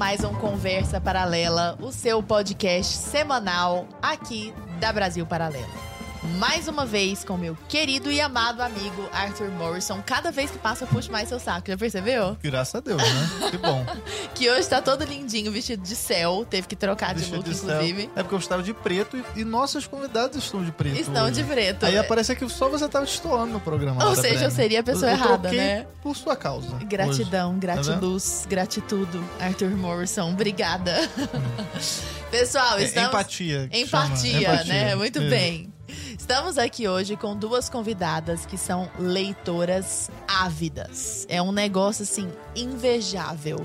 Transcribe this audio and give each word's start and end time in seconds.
mais 0.00 0.24
um 0.24 0.32
Conversa 0.32 0.98
Paralela, 0.98 1.76
o 1.78 1.92
seu 1.92 2.22
podcast 2.22 2.96
semanal 2.96 3.86
aqui 4.00 4.54
da 4.80 4.90
Brasil 4.90 5.26
Paralelo 5.26 5.89
mais 6.22 6.68
uma 6.68 6.84
vez 6.84 7.24
com 7.24 7.36
meu 7.36 7.56
querido 7.68 8.10
e 8.10 8.20
amado 8.20 8.60
amigo 8.60 9.08
Arthur 9.12 9.48
Morrison. 9.50 10.02
Cada 10.04 10.30
vez 10.30 10.50
que 10.50 10.58
passa, 10.58 10.84
eu 10.84 10.88
puxo 10.88 11.10
mais 11.10 11.28
seu 11.28 11.40
saco, 11.40 11.70
já 11.70 11.76
percebeu? 11.76 12.36
Graças 12.42 12.74
a 12.74 12.80
Deus, 12.80 13.02
né? 13.02 13.50
Que 13.50 13.58
bom. 13.58 13.84
que 14.34 14.50
hoje 14.50 14.68
tá 14.68 14.82
todo 14.82 15.04
lindinho, 15.04 15.50
vestido 15.50 15.82
de 15.82 15.96
céu. 15.96 16.46
Teve 16.48 16.66
que 16.66 16.76
trocar 16.76 17.14
de 17.14 17.24
look, 17.30 17.44
de 17.44 17.56
inclusive. 17.56 18.02
Céu. 18.02 18.10
É 18.16 18.22
porque 18.22 18.34
eu 18.34 18.38
estava 18.38 18.62
de 18.62 18.74
preto 18.74 19.16
e, 19.16 19.40
e 19.40 19.44
nossos 19.44 19.86
convidados 19.86 20.36
estão 20.36 20.62
de 20.62 20.72
preto. 20.72 21.00
Estão 21.00 21.26
hoje. 21.26 21.42
de 21.42 21.44
preto. 21.44 21.86
Aí 21.86 21.96
aparece 21.96 22.34
que 22.36 22.48
só 22.48 22.68
você 22.68 22.88
tava 22.88 23.04
destoando 23.04 23.52
no 23.52 23.60
programa. 23.60 24.04
Ou 24.06 24.14
seja, 24.14 24.44
eu 24.44 24.50
seria 24.50 24.80
a 24.80 24.84
pessoa 24.84 25.10
eu, 25.10 25.16
errada, 25.16 25.50
né? 25.50 25.86
Por 26.02 26.16
sua 26.16 26.36
causa. 26.36 26.76
Gratidão, 26.84 27.50
hoje. 27.50 27.60
Gratiluz, 27.60 28.40
tá 28.42 28.48
gratitudo, 28.48 29.24
Arthur 29.38 29.70
Morrison. 29.70 30.30
Obrigada. 30.30 30.96
Pessoal, 32.30 32.78
é, 32.78 32.84
estamos. 32.84 33.08
Empatia. 33.08 33.68
Empatia, 33.72 34.40
Empatia, 34.40 34.64
né? 34.64 34.94
Muito 34.94 35.18
Isso. 35.18 35.30
bem. 35.30 35.72
Estamos 36.18 36.58
aqui 36.58 36.88
hoje 36.88 37.16
com 37.16 37.36
duas 37.36 37.68
convidadas 37.68 38.46
que 38.46 38.56
são 38.56 38.90
leitoras 38.98 40.10
ávidas. 40.26 41.26
É 41.28 41.40
um 41.40 41.52
negócio 41.52 42.02
assim 42.02 42.30
invejável. 42.54 43.58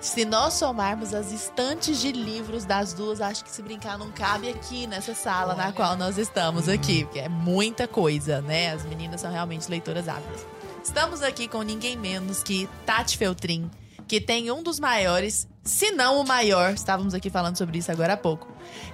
Se 0.00 0.24
nós 0.24 0.54
somarmos 0.54 1.14
as 1.14 1.30
estantes 1.30 2.00
de 2.00 2.10
livros 2.10 2.64
das 2.64 2.92
duas, 2.92 3.20
acho 3.20 3.44
que 3.44 3.50
se 3.50 3.62
brincar 3.62 3.96
não 3.96 4.10
cabe 4.10 4.48
aqui 4.48 4.84
nessa 4.86 5.14
sala 5.14 5.54
Olha. 5.54 5.66
na 5.66 5.72
qual 5.72 5.96
nós 5.96 6.18
estamos 6.18 6.68
aqui, 6.68 7.04
porque 7.04 7.20
é 7.20 7.28
muita 7.28 7.86
coisa, 7.86 8.42
né? 8.42 8.72
As 8.72 8.84
meninas 8.84 9.20
são 9.20 9.30
realmente 9.30 9.70
leitoras 9.70 10.08
ávidas. 10.08 10.44
Estamos 10.82 11.22
aqui 11.22 11.46
com 11.46 11.62
ninguém 11.62 11.96
menos 11.96 12.42
que 12.42 12.68
Tati 12.84 13.16
Feltrin, 13.16 13.70
que 14.08 14.20
tem 14.20 14.50
um 14.50 14.60
dos 14.60 14.80
maiores, 14.80 15.46
se 15.64 15.92
não 15.92 16.20
o 16.20 16.26
maior, 16.26 16.72
estávamos 16.72 17.14
aqui 17.14 17.30
falando 17.30 17.56
sobre 17.56 17.78
isso 17.78 17.90
agora 17.90 18.14
há 18.14 18.16
pouco, 18.16 18.48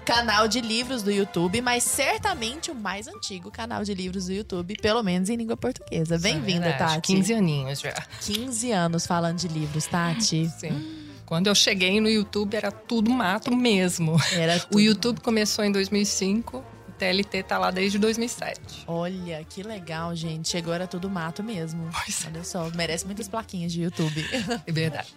canal 0.04 0.46
de 0.46 0.60
livros 0.60 1.02
do 1.02 1.10
YouTube, 1.10 1.60
mas 1.62 1.82
certamente 1.82 2.70
o 2.70 2.74
mais 2.74 3.08
antigo 3.08 3.50
canal 3.50 3.84
de 3.84 3.94
livros 3.94 4.26
do 4.26 4.32
YouTube, 4.32 4.76
pelo 4.76 5.02
menos 5.02 5.30
em 5.30 5.36
língua 5.36 5.56
portuguesa. 5.56 6.16
É 6.16 6.18
Bem-vinda, 6.18 6.66
é 6.66 6.72
Tati. 6.74 7.00
15 7.00 7.34
aninhos 7.34 7.80
já. 7.80 7.94
15 8.20 8.72
anos 8.72 9.06
falando 9.06 9.38
de 9.38 9.48
livros, 9.48 9.86
Tati. 9.86 10.48
Sim. 10.58 11.06
Quando 11.24 11.46
eu 11.46 11.54
cheguei 11.54 12.00
no 12.00 12.08
YouTube 12.08 12.54
era 12.54 12.70
tudo 12.70 13.10
mato 13.10 13.54
mesmo. 13.54 14.16
Era 14.32 14.58
tudo. 14.58 14.76
O 14.76 14.80
YouTube 14.80 15.20
começou 15.20 15.64
em 15.64 15.70
2005 15.70 16.64
TLT 16.98 17.42
tá 17.44 17.58
lá 17.58 17.70
desde 17.70 17.98
2007. 17.98 18.84
Olha, 18.86 19.44
que 19.48 19.62
legal, 19.62 20.14
gente. 20.14 20.48
Chegou 20.48 20.74
era 20.74 20.86
tudo 20.86 21.08
mato 21.08 21.42
mesmo. 21.42 21.88
Pois 21.92 22.24
é. 22.24 22.28
Olha 22.28 22.44
só, 22.44 22.70
merece 22.74 23.06
muitas 23.06 23.28
plaquinhas 23.28 23.72
de 23.72 23.82
YouTube. 23.82 24.24
É 24.66 24.72
verdade. 24.72 25.08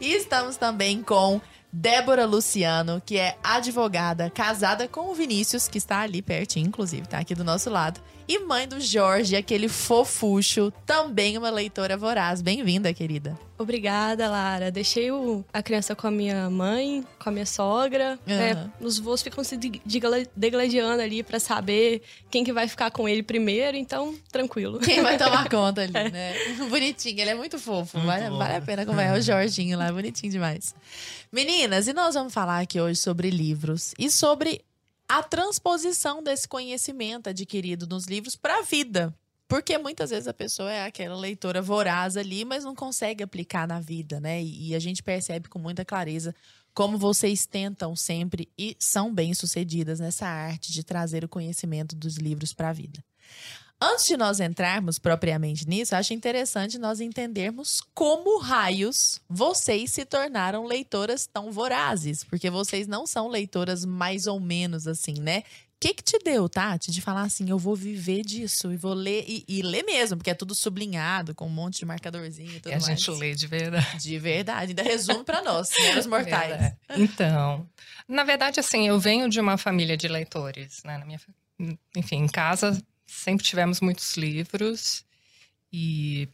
e 0.00 0.12
estamos 0.12 0.56
também 0.56 1.02
com 1.02 1.40
Débora 1.72 2.26
Luciano, 2.26 3.00
que 3.04 3.16
é 3.16 3.36
advogada, 3.42 4.28
casada 4.28 4.88
com 4.88 5.10
o 5.10 5.14
Vinícius, 5.14 5.68
que 5.68 5.78
está 5.78 6.00
ali 6.00 6.20
pertinho, 6.20 6.66
inclusive, 6.66 7.06
tá 7.06 7.18
aqui 7.18 7.34
do 7.34 7.44
nosso 7.44 7.70
lado. 7.70 8.00
E 8.30 8.38
mãe 8.38 8.68
do 8.68 8.80
Jorge, 8.80 9.34
aquele 9.34 9.68
fofucho, 9.68 10.72
também 10.86 11.36
uma 11.36 11.50
leitora 11.50 11.96
voraz. 11.96 12.40
Bem-vinda, 12.40 12.94
querida. 12.94 13.36
Obrigada, 13.58 14.30
Lara. 14.30 14.70
Deixei 14.70 15.10
o, 15.10 15.44
a 15.52 15.60
criança 15.60 15.96
com 15.96 16.06
a 16.06 16.12
minha 16.12 16.48
mãe, 16.48 17.04
com 17.18 17.28
a 17.28 17.32
minha 17.32 17.44
sogra. 17.44 18.20
Uhum. 18.24 18.32
É, 18.32 18.70
os 18.80 19.00
voos 19.00 19.20
ficam 19.20 19.42
se 19.42 19.58
degladiando 20.36 21.02
ali 21.02 21.24
para 21.24 21.40
saber 21.40 22.02
quem 22.30 22.44
que 22.44 22.52
vai 22.52 22.68
ficar 22.68 22.92
com 22.92 23.08
ele 23.08 23.24
primeiro, 23.24 23.76
então 23.76 24.14
tranquilo. 24.30 24.78
Quem 24.78 25.02
vai 25.02 25.18
tomar 25.18 25.48
conta 25.48 25.80
ali, 25.82 25.96
é. 25.96 26.08
né? 26.08 26.34
Bonitinho, 26.70 27.20
ele 27.20 27.30
é 27.30 27.34
muito 27.34 27.58
fofo. 27.58 27.98
Muito 27.98 28.06
vale, 28.06 28.30
vale, 28.30 28.54
a 28.54 28.60
pena 28.60 28.82
acompanhar 28.82 29.18
o 29.18 29.20
Jorginho 29.20 29.76
lá, 29.76 29.90
bonitinho 29.90 30.30
demais. 30.30 30.72
Meninas, 31.32 31.88
e 31.88 31.92
nós 31.92 32.14
vamos 32.14 32.32
falar 32.32 32.60
aqui 32.60 32.80
hoje 32.80 33.00
sobre 33.00 33.28
livros 33.28 33.92
e 33.98 34.08
sobre 34.08 34.62
a 35.10 35.24
transposição 35.24 36.22
desse 36.22 36.46
conhecimento 36.46 37.28
adquirido 37.28 37.84
nos 37.84 38.06
livros 38.06 38.36
para 38.36 38.58
a 38.58 38.62
vida. 38.62 39.12
Porque 39.48 39.76
muitas 39.76 40.10
vezes 40.10 40.28
a 40.28 40.32
pessoa 40.32 40.70
é 40.70 40.84
aquela 40.84 41.16
leitora 41.16 41.60
voraz 41.60 42.16
ali, 42.16 42.44
mas 42.44 42.62
não 42.62 42.76
consegue 42.76 43.24
aplicar 43.24 43.66
na 43.66 43.80
vida, 43.80 44.20
né? 44.20 44.40
E, 44.40 44.72
a 44.72 44.78
gente 44.78 45.02
percebe 45.02 45.48
com 45.48 45.58
muita 45.58 45.84
clareza 45.84 46.32
como 46.72 46.96
vocês 46.96 47.44
tentam 47.44 47.96
sempre 47.96 48.48
e 48.56 48.76
são 48.78 49.12
bem-sucedidas 49.12 49.98
nessa 49.98 50.28
arte 50.28 50.70
de 50.70 50.84
trazer 50.84 51.24
o 51.24 51.28
conhecimento 51.28 51.96
dos 51.96 52.16
livros 52.16 52.52
para 52.52 52.68
a 52.68 52.72
vida. 52.72 53.02
Antes 53.82 54.04
de 54.04 54.16
nós 54.16 54.40
entrarmos 54.40 54.98
propriamente 54.98 55.66
nisso, 55.66 55.96
acho 55.96 56.12
interessante 56.12 56.78
nós 56.78 57.00
entendermos 57.00 57.80
como 57.94 58.38
raios 58.38 59.18
vocês 59.26 59.90
se 59.90 60.04
tornaram 60.04 60.66
leitoras 60.66 61.26
tão 61.26 61.50
vorazes, 61.50 62.22
porque 62.22 62.50
vocês 62.50 62.86
não 62.86 63.06
são 63.06 63.26
leitoras 63.26 63.86
mais 63.86 64.26
ou 64.26 64.38
menos 64.38 64.86
assim, 64.86 65.14
né? 65.14 65.44
O 65.76 65.80
que, 65.80 65.94
que 65.94 66.02
te 66.02 66.18
deu, 66.18 66.46
Tati, 66.46 66.90
de 66.90 67.00
falar 67.00 67.22
assim, 67.22 67.48
eu 67.48 67.56
vou 67.56 67.74
viver 67.74 68.20
disso 68.20 68.70
e 68.70 68.76
vou 68.76 68.92
ler, 68.92 69.24
e, 69.26 69.46
e 69.48 69.62
ler 69.62 69.82
mesmo, 69.82 70.18
porque 70.18 70.28
é 70.28 70.34
tudo 70.34 70.54
sublinhado, 70.54 71.34
com 71.34 71.46
um 71.46 71.50
monte 71.50 71.78
de 71.78 71.86
marcadorzinho 71.86 72.50
e 72.50 72.60
tudo 72.60 72.70
e 72.70 72.74
a 72.74 72.78
mais. 72.78 72.84
gente 72.84 73.10
lê 73.18 73.34
de 73.34 73.46
verdade. 73.46 73.98
De 73.98 74.18
verdade, 74.18 74.72
ainda 74.72 74.82
resume 74.82 75.24
para 75.24 75.40
nós, 75.40 75.70
senhoras 75.70 76.06
mortais. 76.06 76.74
Então, 76.90 77.66
na 78.06 78.24
verdade, 78.24 78.60
assim, 78.60 78.88
eu 78.88 79.00
venho 79.00 79.26
de 79.26 79.40
uma 79.40 79.56
família 79.56 79.96
de 79.96 80.06
leitores, 80.06 80.82
né? 80.84 80.98
Na 80.98 81.06
minha, 81.06 81.18
enfim, 81.96 82.16
em 82.16 82.28
casa 82.28 82.78
sempre 83.10 83.44
tivemos 83.44 83.80
muitos 83.80 84.16
livros 84.16 85.04
e 85.72 86.28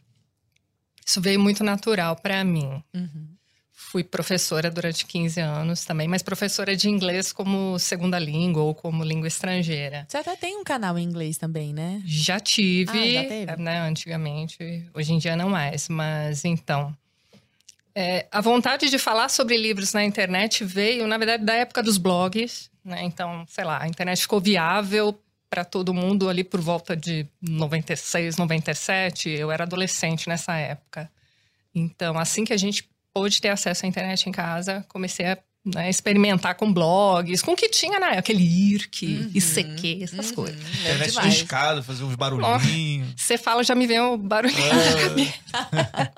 isso 1.05 1.19
veio 1.21 1.39
muito 1.39 1.63
natural 1.63 2.15
para 2.15 2.43
mim. 2.43 2.83
Uhum. 2.93 3.27
Fui 3.73 4.03
professora 4.03 4.69
durante 4.69 5.05
15 5.05 5.39
anos 5.39 5.85
também, 5.85 6.07
mas 6.07 6.21
professora 6.21 6.75
de 6.75 6.89
inglês 6.89 7.31
como 7.31 7.79
segunda 7.79 8.19
língua 8.19 8.63
ou 8.63 8.75
como 8.75 9.03
língua 9.03 9.27
estrangeira. 9.27 10.05
Você 10.07 10.17
até 10.17 10.35
tem 10.35 10.57
um 10.57 10.63
canal 10.63 10.97
em 10.97 11.03
inglês 11.03 11.37
também, 11.37 11.73
né? 11.73 12.01
Já 12.05 12.39
tive, 12.39 13.17
ah, 13.17 13.21
já 13.21 13.29
teve? 13.29 13.55
né, 13.57 13.79
antigamente. 13.79 14.85
Hoje 14.93 15.13
em 15.13 15.17
dia 15.17 15.35
não 15.35 15.49
mais, 15.49 15.87
mas 15.87 16.43
então. 16.43 16.95
É, 17.95 18.27
a 18.31 18.41
vontade 18.41 18.89
de 18.89 18.99
falar 18.99 19.29
sobre 19.29 19.57
livros 19.57 19.93
na 19.93 20.03
internet 20.03 20.63
veio, 20.63 21.07
na 21.07 21.17
verdade, 21.17 21.45
da 21.45 21.53
época 21.53 21.81
dos 21.81 21.97
blogs. 21.97 22.69
Né? 22.83 23.03
Então, 23.03 23.45
sei 23.47 23.63
lá, 23.63 23.81
a 23.81 23.87
internet 23.87 24.21
ficou 24.21 24.39
viável 24.39 25.17
para 25.49 25.63
todo 25.63 25.93
mundo 25.93 26.29
ali 26.29 26.43
por 26.43 26.61
volta 26.61 26.95
de 26.95 27.25
96, 27.41 28.37
97. 28.37 29.29
Eu 29.29 29.51
era 29.51 29.63
adolescente 29.63 30.27
nessa 30.27 30.55
época. 30.55 31.09
Então, 31.73 32.17
assim 32.17 32.43
que 32.43 32.53
a 32.53 32.57
gente 32.57 32.89
pôde 33.13 33.41
ter 33.41 33.49
acesso 33.49 33.85
à 33.85 33.89
internet 33.89 34.27
em 34.27 34.31
casa, 34.31 34.85
comecei 34.89 35.25
a 35.25 35.37
né, 35.73 35.89
experimentar 35.89 36.55
com 36.55 36.71
blogs, 36.71 37.41
com 37.41 37.51
o 37.51 37.55
que 37.55 37.69
tinha 37.69 37.99
na 37.99 38.11
aquele 38.11 38.43
IRC, 38.43 39.05
uhum, 39.05 39.31
ICQ, 39.33 40.03
essas 40.03 40.29
uhum, 40.29 40.35
coisas. 40.35 40.85
É 40.85 40.93
internet 40.93 41.21
de 41.21 41.27
escada, 41.27 41.83
fazer 41.83 42.03
uns 42.03 42.15
barulhinhos. 42.15 43.13
Você 43.17 43.37
fala, 43.37 43.63
já 43.63 43.75
me 43.75 43.85
vem 43.85 43.99
o 43.99 44.17
barulhinho 44.17 44.61
é. 44.61 46.13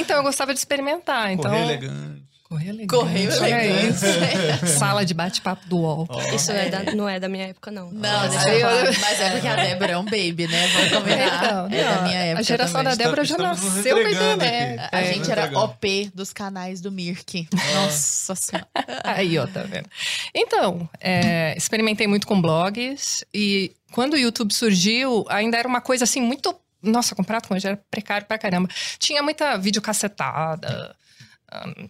então, 0.00 0.16
eu 0.16 0.22
gostava 0.22 0.54
de 0.54 0.58
experimentar. 0.58 1.32
Então, 1.32 1.50
Correr 1.50 1.64
elegante. 1.64 2.26
Correio 2.48 2.70
elegante. 2.70 3.00
Correio 3.00 3.32
elegante. 3.32 4.04
É 4.06 4.66
Sala 4.78 5.04
de 5.04 5.12
bate-papo 5.12 5.66
do 5.68 5.78
UOL. 5.78 6.06
Oh. 6.08 6.34
Isso 6.34 6.52
é 6.52 6.68
da, 6.68 6.94
não 6.94 7.08
é 7.08 7.18
da 7.18 7.28
minha 7.28 7.48
época, 7.48 7.72
não. 7.72 7.90
Não, 7.90 8.28
deixa 8.28 8.48
eu 8.54 8.60
falar. 8.60 9.00
Mas 9.00 9.20
é 9.20 9.30
porque 9.30 9.48
a 9.48 9.56
Débora 9.56 9.92
é 9.92 9.98
um 9.98 10.04
baby, 10.04 10.46
né? 10.46 10.68
Vamos 10.68 10.90
combinar. 10.92 11.44
Então, 11.44 11.66
é 11.66 11.82
não, 11.82 11.94
da 11.96 12.02
minha 12.02 12.18
época 12.18 12.40
A 12.40 12.42
geração 12.42 12.84
também. 12.84 12.96
da 12.96 13.04
Débora 13.04 13.24
já 13.24 13.36
nasceu 13.36 13.96
bebê, 13.96 14.36
né? 14.36 14.88
A 14.92 15.02
gente 15.02 15.28
era 15.28 15.58
OP 15.58 16.12
dos 16.14 16.32
canais 16.32 16.80
do 16.80 16.92
Mirk. 16.92 17.48
Nossa 17.74 18.36
senhora. 18.36 18.68
Aí, 19.02 19.36
ó, 19.40 19.46
tá 19.48 19.62
vendo? 19.62 19.88
Então, 20.32 20.88
é, 21.00 21.52
experimentei 21.56 22.06
muito 22.06 22.28
com 22.28 22.40
blogs. 22.40 23.24
E 23.34 23.72
quando 23.90 24.12
o 24.12 24.18
YouTube 24.18 24.54
surgiu, 24.54 25.26
ainda 25.28 25.56
era 25.56 25.66
uma 25.66 25.80
coisa 25.80 26.04
assim 26.04 26.22
muito... 26.22 26.54
Nossa, 26.80 27.16
comprado 27.16 27.48
com 27.48 27.56
era 27.56 27.76
precário 27.90 28.24
pra 28.24 28.38
caramba. 28.38 28.68
Tinha 29.00 29.20
muita 29.20 29.56
videocassetada 29.56 30.94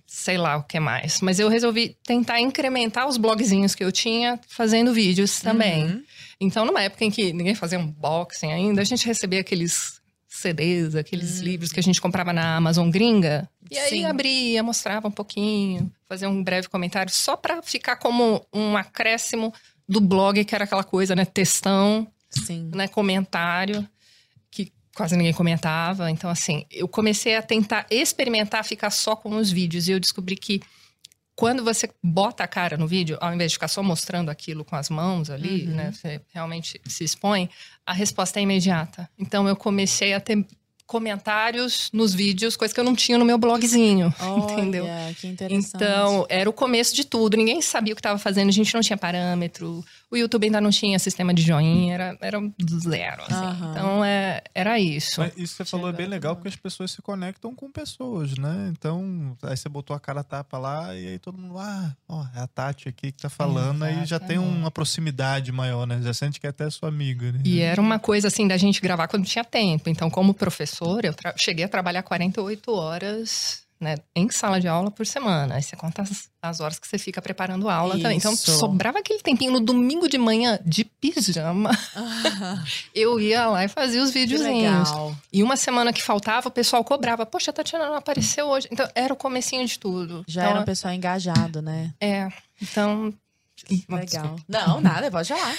sei 0.06 0.38
lá 0.38 0.56
o 0.56 0.62
que 0.62 0.78
mais. 0.78 1.20
Mas 1.20 1.38
eu 1.38 1.48
resolvi 1.48 1.96
tentar 2.04 2.40
incrementar 2.40 3.06
os 3.06 3.16
blogzinhos 3.16 3.74
que 3.74 3.84
eu 3.84 3.90
tinha 3.90 4.38
fazendo 4.48 4.92
vídeos 4.92 5.40
também. 5.40 5.86
Uhum. 5.86 6.02
Então, 6.40 6.64
numa 6.64 6.82
época 6.82 7.04
em 7.04 7.10
que 7.10 7.32
ninguém 7.32 7.54
fazia 7.54 7.78
unboxing 7.78 8.52
ainda, 8.52 8.82
a 8.82 8.84
gente 8.84 9.06
recebia 9.06 9.40
aqueles 9.40 10.00
CDs, 10.28 10.94
aqueles 10.94 11.38
uhum. 11.38 11.44
livros 11.44 11.72
que 11.72 11.80
a 11.80 11.82
gente 11.82 12.00
comprava 12.00 12.32
na 12.32 12.56
Amazon 12.56 12.90
gringa. 12.90 13.48
E 13.70 13.78
aí 13.78 13.90
Sim. 13.90 14.04
abria, 14.04 14.62
mostrava 14.62 15.08
um 15.08 15.12
pouquinho, 15.12 15.90
fazia 16.08 16.28
um 16.28 16.42
breve 16.42 16.68
comentário, 16.68 17.12
só 17.12 17.36
para 17.36 17.62
ficar 17.62 17.96
como 17.96 18.46
um 18.52 18.76
acréscimo 18.76 19.52
do 19.88 20.00
blog, 20.00 20.44
que 20.44 20.54
era 20.54 20.64
aquela 20.64 20.84
coisa, 20.84 21.14
né? 21.14 21.24
Textão, 21.24 22.06
Sim. 22.28 22.70
né? 22.74 22.86
Comentário 22.86 23.88
quase 24.96 25.16
ninguém 25.16 25.34
comentava. 25.34 26.10
Então, 26.10 26.30
assim, 26.30 26.64
eu 26.70 26.88
comecei 26.88 27.36
a 27.36 27.42
tentar 27.42 27.86
experimentar 27.90 28.64
ficar 28.64 28.90
só 28.90 29.14
com 29.14 29.36
os 29.36 29.50
vídeos. 29.50 29.86
E 29.86 29.92
eu 29.92 30.00
descobri 30.00 30.36
que 30.36 30.62
quando 31.34 31.62
você 31.62 31.90
bota 32.02 32.42
a 32.42 32.48
cara 32.48 32.78
no 32.78 32.88
vídeo, 32.88 33.18
ao 33.20 33.32
invés 33.34 33.52
de 33.52 33.56
ficar 33.56 33.68
só 33.68 33.82
mostrando 33.82 34.30
aquilo 34.30 34.64
com 34.64 34.74
as 34.74 34.88
mãos 34.88 35.28
ali, 35.28 35.66
uhum. 35.66 35.74
né? 35.74 35.92
Você 35.92 36.22
realmente 36.32 36.80
se 36.86 37.04
expõe, 37.04 37.50
a 37.84 37.92
resposta 37.92 38.40
é 38.40 38.42
imediata. 38.42 39.08
Então, 39.18 39.46
eu 39.46 39.54
comecei 39.54 40.14
a 40.14 40.20
ter 40.20 40.46
comentários 40.86 41.90
nos 41.92 42.14
vídeos, 42.14 42.56
coisa 42.56 42.72
que 42.72 42.78
eu 42.78 42.84
não 42.84 42.94
tinha 42.94 43.18
no 43.18 43.24
meu 43.24 43.36
blogzinho, 43.36 44.14
Olha, 44.20 44.52
entendeu? 44.52 44.86
que 45.18 45.26
interessante. 45.26 45.74
Então, 45.74 46.26
era 46.28 46.48
o 46.48 46.52
começo 46.52 46.94
de 46.94 47.04
tudo. 47.04 47.36
Ninguém 47.36 47.60
sabia 47.60 47.92
o 47.92 47.96
que 47.96 48.00
estava 48.00 48.18
fazendo, 48.18 48.48
a 48.48 48.52
gente 48.52 48.72
não 48.74 48.80
tinha 48.80 48.96
parâmetro. 48.96 49.84
O 50.10 50.16
YouTube 50.16 50.44
ainda 50.44 50.60
não 50.60 50.70
tinha 50.70 50.98
sistema 50.98 51.34
de 51.34 51.42
joinha, 51.42 51.94
era, 51.94 52.18
era 52.20 52.38
zero. 52.80 53.22
Assim. 53.22 53.34
Aham. 53.34 53.70
Então, 53.72 54.04
é, 54.04 54.42
era 54.54 54.78
isso. 54.78 55.20
Mas 55.20 55.32
isso 55.36 55.56
que 55.56 55.64
você 55.64 55.64
falou 55.64 55.88
é 55.88 55.92
bem 55.92 56.06
legal 56.06 56.36
porque 56.36 56.48
as 56.48 56.56
pessoas 56.56 56.92
se 56.92 57.02
conectam 57.02 57.54
com 57.54 57.70
pessoas, 57.70 58.38
né? 58.38 58.68
Então, 58.70 59.36
aí 59.42 59.56
você 59.56 59.68
botou 59.68 59.96
a 59.96 60.00
cara 60.00 60.20
a 60.20 60.24
tapa 60.24 60.58
lá 60.58 60.94
e 60.94 61.08
aí 61.08 61.18
todo 61.18 61.36
mundo, 61.36 61.58
ah, 61.58 61.94
ó, 62.08 62.24
é 62.34 62.40
a 62.40 62.46
Tati 62.46 62.88
aqui 62.88 63.10
que 63.10 63.22
tá 63.22 63.28
falando, 63.28 63.82
aí 63.82 64.06
já 64.06 64.18
tem 64.18 64.36
Exatamente. 64.36 64.60
uma 64.60 64.70
proximidade 64.70 65.50
maior, 65.50 65.86
né? 65.86 66.00
Já 66.02 66.14
sente 66.14 66.38
que 66.40 66.46
é 66.46 66.50
até 66.50 66.70
sua 66.70 66.88
amiga, 66.88 67.32
né? 67.32 67.40
E 67.44 67.60
era 67.60 67.80
uma 67.80 67.98
coisa 67.98 68.28
assim 68.28 68.46
da 68.46 68.56
gente 68.56 68.80
gravar 68.80 69.08
quando 69.08 69.24
tinha 69.24 69.44
tempo. 69.44 69.90
Então, 69.90 70.08
como 70.08 70.32
professora, 70.76 71.08
eu 71.08 71.14
cheguei 71.36 71.64
a 71.64 71.68
trabalhar 71.68 72.02
48 72.02 72.72
horas 72.72 73.66
né, 73.78 73.96
em 74.14 74.30
sala 74.30 74.58
de 74.58 74.66
aula 74.66 74.90
por 74.90 75.06
semana. 75.06 75.56
Aí 75.56 75.62
você 75.62 75.76
conta 75.76 76.02
as, 76.02 76.28
as 76.40 76.60
horas 76.60 76.78
que 76.78 76.88
você 76.88 76.96
fica 76.96 77.20
preparando 77.20 77.68
aula 77.68 77.98
também. 77.98 78.16
Então, 78.16 78.32
Isso. 78.32 78.52
sobrava 78.58 78.98
aquele 78.98 79.20
tempinho 79.20 79.52
no 79.52 79.60
domingo 79.60 80.08
de 80.08 80.16
manhã 80.16 80.58
de 80.64 80.84
pijama. 80.84 81.70
eu 82.94 83.20
ia 83.20 83.46
lá 83.48 83.64
e 83.64 83.68
fazia 83.68 84.02
os 84.02 84.10
videozinhos. 84.10 84.88
E 85.32 85.42
uma 85.42 85.56
semana 85.56 85.92
que 85.92 86.02
faltava, 86.02 86.48
o 86.48 86.50
pessoal 86.50 86.82
cobrava. 86.82 87.26
Poxa, 87.26 87.50
a 87.50 87.54
Tatiana 87.54 87.86
não 87.86 87.96
apareceu 87.96 88.46
hoje. 88.46 88.66
Então, 88.70 88.88
era 88.94 89.12
o 89.12 89.16
comecinho 89.16 89.66
de 89.66 89.78
tudo. 89.78 90.24
Já 90.26 90.42
então, 90.42 90.52
era 90.52 90.60
um 90.62 90.64
pessoal 90.64 90.94
engajado, 90.94 91.60
né? 91.60 91.92
É, 92.00 92.28
então... 92.60 93.12
Legal. 93.88 94.36
Não, 94.48 94.80
nada, 94.82 95.10
pode 95.10 95.28
falar. 95.28 95.54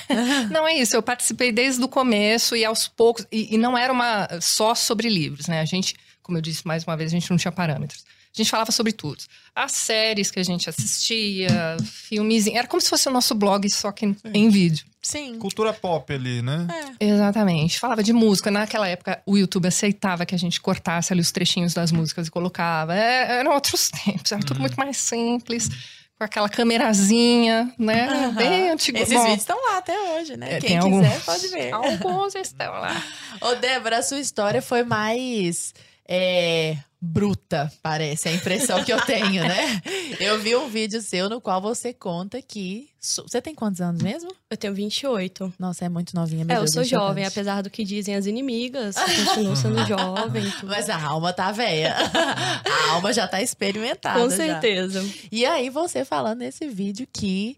Não 0.49 0.67
é 0.67 0.75
isso, 0.75 0.95
eu 0.95 1.03
participei 1.03 1.51
desde 1.51 1.83
o 1.83 1.87
começo 1.87 2.55
e 2.55 2.63
aos 2.63 2.87
poucos. 2.87 3.25
E, 3.31 3.55
e 3.55 3.57
não 3.57 3.77
era 3.77 3.91
uma 3.91 4.27
só 4.41 4.73
sobre 4.75 5.09
livros, 5.09 5.47
né? 5.47 5.61
A 5.61 5.65
gente, 5.65 5.95
como 6.21 6.37
eu 6.37 6.41
disse 6.41 6.65
mais 6.65 6.83
uma 6.83 6.95
vez, 6.95 7.11
a 7.11 7.15
gente 7.15 7.29
não 7.29 7.37
tinha 7.37 7.51
parâmetros. 7.51 8.05
A 8.37 8.37
gente 8.37 8.51
falava 8.51 8.71
sobre 8.71 8.93
tudo. 8.93 9.23
As 9.55 9.71
séries 9.71 10.29
que 10.29 10.39
a 10.39 10.43
gente 10.43 10.69
assistia, 10.69 11.75
filmes. 11.83 12.45
Era 12.45 12.67
como 12.67 12.79
se 12.79 12.87
fosse 12.87 13.07
o 13.07 13.11
nosso 13.11 13.33
blog, 13.33 13.67
só 13.67 13.91
que 13.91 14.15
em 14.31 14.49
vídeo. 14.49 14.85
Sim. 15.01 15.39
Cultura 15.39 15.73
pop 15.73 16.13
ali, 16.13 16.41
né? 16.43 16.67
Exatamente. 16.99 17.79
Falava 17.79 18.03
de 18.03 18.13
música. 18.13 18.51
Naquela 18.51 18.87
época, 18.87 19.21
o 19.25 19.37
YouTube 19.37 19.67
aceitava 19.67 20.23
que 20.25 20.35
a 20.35 20.37
gente 20.37 20.61
cortasse 20.61 21.11
ali 21.11 21.21
os 21.21 21.31
trechinhos 21.31 21.73
das 21.73 21.91
músicas 21.91 22.27
e 22.27 22.31
colocava. 22.31 22.93
É, 22.93 23.39
eram 23.39 23.53
outros 23.53 23.89
tempos, 24.05 24.31
era 24.31 24.43
tudo 24.43 24.59
muito 24.59 24.75
mais 24.75 24.97
simples. 24.97 25.69
Com 26.17 26.23
aquela 26.23 26.49
camerazinha, 26.49 27.71
né? 27.77 28.31
Bem 28.35 28.71
antigo. 28.71 28.97
Esses 28.97 29.13
Bom, 29.13 29.21
vídeos 29.21 29.39
estão 29.41 29.55
lá 29.71 29.77
até 29.77 29.95
hoje, 30.15 30.35
né? 30.35 30.55
é, 30.55 30.59
Quem 30.59 30.79
quiser 30.79 30.83
alguns- 30.83 31.23
pode 31.23 31.47
ver. 31.49 31.71
Alguns 31.73 32.33
estão 32.35 32.71
lá. 32.71 33.03
Ô, 33.39 33.53
Débora, 33.55 33.99
a 33.99 34.01
sua 34.01 34.19
história 34.19 34.59
foi 34.61 34.83
mais 34.83 35.75
é, 36.07 36.77
bruta, 36.99 37.71
parece, 37.81 38.29
a 38.29 38.33
impressão 38.33 38.83
que 38.83 38.91
eu 38.91 38.99
tenho, 39.01 39.43
né? 39.43 39.81
Eu 40.19 40.39
vi 40.39 40.55
um 40.55 40.67
vídeo 40.67 41.01
seu 41.01 41.29
no 41.29 41.39
qual 41.39 41.61
você 41.61 41.93
conta 41.93 42.41
que. 42.41 42.89
Você 42.99 43.41
tem 43.41 43.53
quantos 43.53 43.81
anos 43.81 44.01
mesmo? 44.01 44.33
Eu 44.49 44.57
tenho 44.57 44.73
28. 44.73 45.53
Nossa, 45.59 45.85
é 45.85 45.89
muito 45.89 46.15
novinha, 46.15 46.43
meu 46.43 46.57
é, 46.57 46.59
eu 46.59 46.67
sou 46.67 46.83
jovem, 46.83 47.25
apesar 47.25 47.61
do 47.61 47.69
que 47.69 47.83
dizem 47.83 48.15
as 48.15 48.25
inimigas. 48.25 48.95
Continuo 48.95 49.55
sendo 49.55 49.85
jovem. 49.85 50.49
tudo. 50.59 50.69
Mas 50.69 50.89
a 50.89 51.01
alma 51.01 51.31
tá 51.33 51.51
velha. 51.51 51.95
A 51.95 52.93
alma 52.93 53.13
já 53.13 53.27
tá 53.27 53.41
experimentada. 53.41 54.19
Com 54.19 54.29
já. 54.29 54.35
certeza. 54.35 55.05
E 55.31 55.45
aí, 55.45 55.69
você 55.69 56.03
falando 56.03 56.39
nesse 56.39 56.67
vídeo 56.67 57.07
que 57.11 57.57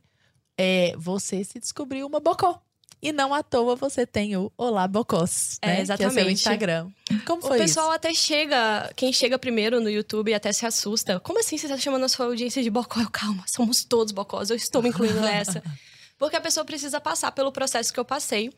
é, 0.58 0.94
você 0.98 1.44
se 1.44 1.60
descobriu 1.60 2.06
uma 2.06 2.20
bocó. 2.20 2.62
E 3.02 3.14
não 3.14 3.34
à 3.34 3.42
toa 3.42 3.76
você 3.78 4.06
tem 4.06 4.36
o 4.36 4.52
Olá 4.58 4.86
Bocós, 4.88 5.58
É, 5.62 5.68
né? 5.68 5.74
Que 5.76 5.80
é 5.80 5.84
o 5.84 5.86
seu 5.86 5.96
exatamente. 6.08 6.32
Instagram. 6.34 6.90
Como 7.26 7.42
O 7.44 7.48
foi 7.48 7.58
pessoal 7.58 7.88
isso? 7.88 7.96
até 7.96 8.14
chega, 8.14 8.92
quem 8.96 9.14
chega 9.14 9.40
primeiro 9.40 9.80
no 9.80 9.90
YouTube 9.90 10.34
até 10.34 10.52
se 10.52 10.66
assusta. 10.66 11.18
Como 11.22 11.40
assim 11.40 11.58
você 11.58 11.68
tá 11.70 11.78
chamando 11.78 12.04
a 12.04 12.10
sua 12.10 12.26
audiência 12.26 12.62
de 12.62 12.70
bocó? 12.70 13.00
Eu, 13.00 13.10
Calma, 13.10 13.44
somos 13.48 13.86
todos 13.86 14.12
bocós, 14.12 14.50
eu 14.50 14.56
estou 14.58 14.82
me 14.82 14.90
incluindo 14.90 15.22
nessa. 15.22 15.64
Porque 16.20 16.36
a 16.36 16.42
pessoa 16.42 16.66
precisa 16.66 17.00
passar 17.00 17.32
pelo 17.32 17.50
processo 17.54 17.94
que 17.94 18.00
eu 18.00 18.04
passei, 18.04 18.52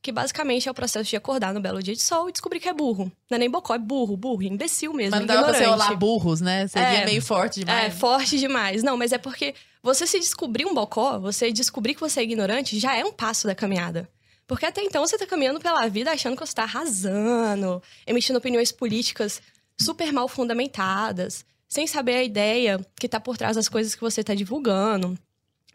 que 0.00 0.12
basicamente 0.12 0.68
é 0.68 0.70
o 0.70 0.74
processo 0.74 1.10
de 1.10 1.16
acordar 1.16 1.52
no 1.52 1.60
belo 1.60 1.82
dia 1.82 1.94
de 1.96 2.00
sol 2.00 2.28
e 2.28 2.32
descobrir 2.32 2.60
que 2.60 2.68
é 2.68 2.72
burro. 2.72 3.10
Não 3.28 3.34
é 3.34 3.38
nem 3.40 3.50
bocó, 3.50 3.74
é 3.74 3.78
burro, 3.78 4.16
burro, 4.16 4.44
imbecil 4.44 4.92
mesmo, 4.92 5.10
Mas 5.10 5.20
não 5.20 5.26
dava 5.26 5.42
pra 5.46 5.54
ser 5.54 5.64
ignorante. 5.64 5.88
Olá 5.88 5.96
Burros, 5.96 6.40
né? 6.40 6.68
Seria 6.68 7.00
É. 7.00 7.04
meio 7.04 7.20
forte 7.20 7.62
É, 7.62 7.64
demais. 7.64 7.94
forte 7.98 8.38
demais. 8.38 8.82
Não, 8.84 8.96
mas 8.96 9.10
é 9.10 9.18
porque 9.18 9.56
você 9.82 10.06
se 10.06 10.18
descobrir 10.18 10.66
um 10.66 10.74
bocó, 10.74 11.18
você 11.18 11.52
descobrir 11.52 11.94
que 11.94 12.00
você 12.00 12.20
é 12.20 12.22
ignorante, 12.24 12.78
já 12.78 12.96
é 12.96 13.04
um 13.04 13.12
passo 13.12 13.46
da 13.46 13.54
caminhada. 13.54 14.08
Porque 14.46 14.64
até 14.64 14.82
então 14.82 15.06
você 15.06 15.18
tá 15.18 15.26
caminhando 15.26 15.60
pela 15.60 15.86
vida 15.88 16.10
achando 16.10 16.34
que 16.34 16.44
você 16.44 16.54
tá 16.54 16.62
arrasando, 16.62 17.82
emitindo 18.06 18.38
opiniões 18.38 18.72
políticas 18.72 19.42
super 19.78 20.12
mal 20.12 20.26
fundamentadas, 20.26 21.44
sem 21.68 21.86
saber 21.86 22.16
a 22.16 22.24
ideia 22.24 22.80
que 22.98 23.08
tá 23.08 23.20
por 23.20 23.36
trás 23.36 23.56
das 23.56 23.68
coisas 23.68 23.94
que 23.94 24.00
você 24.00 24.24
tá 24.24 24.34
divulgando. 24.34 25.16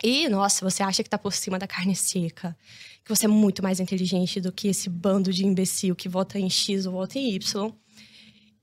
E, 0.03 0.27
nossa, 0.27 0.69
você 0.69 0.81
acha 0.81 1.03
que 1.03 1.09
tá 1.09 1.17
por 1.17 1.33
cima 1.33 1.59
da 1.59 1.67
carne 1.67 1.95
seca, 1.95 2.57
que 3.05 3.15
você 3.15 3.25
é 3.25 3.29
muito 3.29 3.61
mais 3.61 3.79
inteligente 3.79 4.41
do 4.41 4.51
que 4.51 4.67
esse 4.67 4.89
bando 4.89 5.31
de 5.31 5.45
imbecil 5.45 5.95
que 5.95 6.09
vota 6.09 6.39
em 6.39 6.49
X 6.49 6.85
ou 6.85 6.93
vota 6.93 7.19
em 7.19 7.35
Y. 7.35 7.73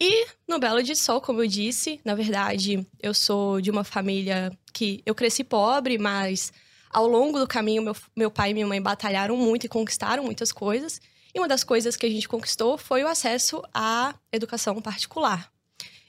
E 0.01 0.27
no 0.49 0.59
Belo 0.59 0.83
de 0.83 0.97
Sol, 0.97 1.21
como 1.21 1.43
eu 1.43 1.47
disse, 1.47 2.01
na 2.05 2.15
verdade, 2.15 2.87
eu 3.03 3.13
sou 3.13 3.61
de 3.61 3.71
uma 3.71 3.85
família 3.85 4.51
que 4.73 5.03
eu 5.05 5.15
cresci 5.15 5.45
pobre, 5.45 5.99
mas 5.99 6.53
ao 6.89 7.07
longo 7.07 7.39
do 7.39 7.47
caminho, 7.47 7.83
meu, 7.83 7.97
meu 8.17 8.31
pai 8.31 8.51
e 8.51 8.55
minha 8.55 8.67
mãe 8.67 8.81
batalharam 8.81 9.37
muito 9.37 9.67
e 9.67 9.69
conquistaram 9.69 10.25
muitas 10.25 10.51
coisas. 10.51 11.01
E 11.35 11.39
uma 11.39 11.47
das 11.47 11.63
coisas 11.63 11.97
que 11.97 12.07
a 12.07 12.11
gente 12.11 12.27
conquistou 12.27 12.79
foi 12.79 13.05
o 13.05 13.09
acesso 13.09 13.63
à 13.75 14.15
educação 14.33 14.81
particular. 14.81 15.53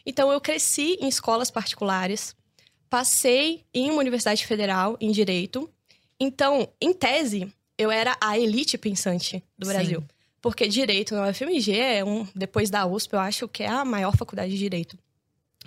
Então, 0.06 0.32
eu 0.32 0.40
cresci 0.40 0.98
em 1.02 1.10
escolas 1.10 1.52
particulares, 1.52 2.34
passei 2.90 3.66
em 3.74 3.92
uma 3.92 4.00
universidade 4.00 4.46
federal 4.48 4.98
em 5.02 5.12
direito. 5.12 5.70
Então, 6.18 6.68
em 6.80 6.94
tese, 6.94 7.54
eu 7.78 7.92
era 7.92 8.18
a 8.22 8.40
elite 8.40 8.78
pensante 8.78 9.44
do 9.58 9.68
Sim. 10.02 10.08
Porque 10.42 10.68
direito 10.68 11.14
na 11.14 11.30
UFMG 11.30 11.78
é 11.78 12.04
um, 12.04 12.28
depois 12.36 12.70
da 12.70 12.86
USP, 12.86 13.14
eu 13.14 13.20
acho 13.20 13.48
que 13.48 13.64
é 13.64 13.68
a 13.68 13.86
maior 13.86 14.16
faculdade 14.16 14.52
de 14.52 14.58
direito. 14.58 14.98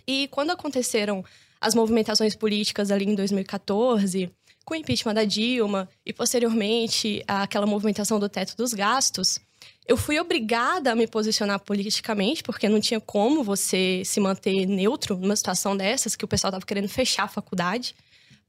E 0.07 0.29
quando 0.29 0.51
aconteceram 0.51 1.25
as 1.61 1.75
movimentações 1.75 2.35
políticas 2.35 2.91
ali 2.91 3.05
em 3.05 3.15
2014, 3.15 4.31
com 4.65 4.75
o 4.75 4.77
impeachment 4.77 5.15
da 5.15 5.25
Dilma 5.25 5.89
e 6.05 6.13
posteriormente 6.13 7.23
aquela 7.27 7.67
movimentação 7.67 8.19
do 8.19 8.29
teto 8.29 8.57
dos 8.57 8.75
gastos, 8.75 9.39
eu 9.87 9.97
fui 9.97 10.19
obrigada 10.19 10.93
a 10.93 10.95
me 10.95 11.07
posicionar 11.07 11.61
politicamente, 11.61 12.43
porque 12.43 12.69
não 12.69 12.81
tinha 12.81 13.01
como 13.01 13.45
você 13.45 14.03
se 14.05 14.19
manter 14.19 14.67
neutro 14.67 15.17
numa 15.17 15.37
situação 15.37 15.77
dessas, 15.77 16.17
que 16.17 16.25
o 16.25 16.29
pessoal 16.29 16.51
estava 16.51 16.67
querendo 16.67 16.89
fechar 16.89 17.25
a 17.25 17.29
faculdade 17.29 17.95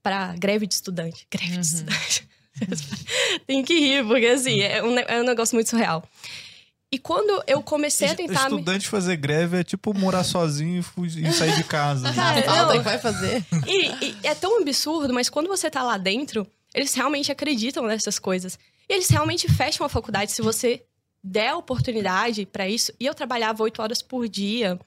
para 0.02 0.34
greve 0.36 0.66
de 0.66 0.74
estudante. 0.74 1.28
Greve 1.30 1.58
de 1.58 1.66
estudante. 1.66 2.28
Tem 3.48 3.64
que 3.64 3.74
rir, 3.80 4.06
porque 4.06 4.26
assim, 4.28 4.62
é 4.62 4.84
um, 4.84 4.98
é 4.98 5.22
um 5.22 5.24
negócio 5.26 5.56
muito 5.56 5.70
surreal. 5.70 6.04
E 6.92 6.98
quando 7.00 7.44
eu 7.48 7.62
comecei 7.62 8.08
a 8.10 8.16
tentar. 8.16 8.50
me- 8.50 8.56
Estudante 8.56 8.88
fazer 8.88 9.18
greve 9.18 9.60
é 9.60 9.64
tipo 9.64 9.94
morar 9.94 10.24
sozinho 10.24 10.80
e 10.80 10.84
fugir- 10.84 11.26
e 11.26 11.34
sair 11.34 11.56
de 11.56 11.64
casa. 11.64 12.10
né? 12.10 12.14
Ah, 12.18 12.42
Falta 12.44 12.66
não. 12.74 12.78
que 12.78 12.80
vai 12.86 12.98
fazer. 13.00 13.44
E, 13.68 14.06
e 14.06 14.18
é 14.24 14.34
tão 14.36 14.62
absurdo, 14.62 15.14
mas 15.14 15.30
quando 15.30 15.48
você 15.48 15.70
tá 15.70 15.84
lá 15.84 15.98
dentro, 15.98 16.48
eles 16.74 16.94
realmente 16.94 17.32
acreditam 17.32 17.86
nessas 17.86 18.18
coisas. 18.20 18.58
E 18.88 18.94
eles 18.94 19.10
realmente 19.10 19.52
fecham 19.52 19.86
a 19.86 19.90
faculdade 19.90 20.32
se 20.32 20.42
você 20.42 20.84
der 21.24 21.54
oportunidade 21.56 22.46
pra 22.46 22.70
isso. 22.70 22.94
E 23.00 23.06
eu 23.06 23.14
trabalhava 23.16 23.64
oito 23.64 23.82
horas 23.82 24.02
por 24.02 24.30
dia, 24.30 24.80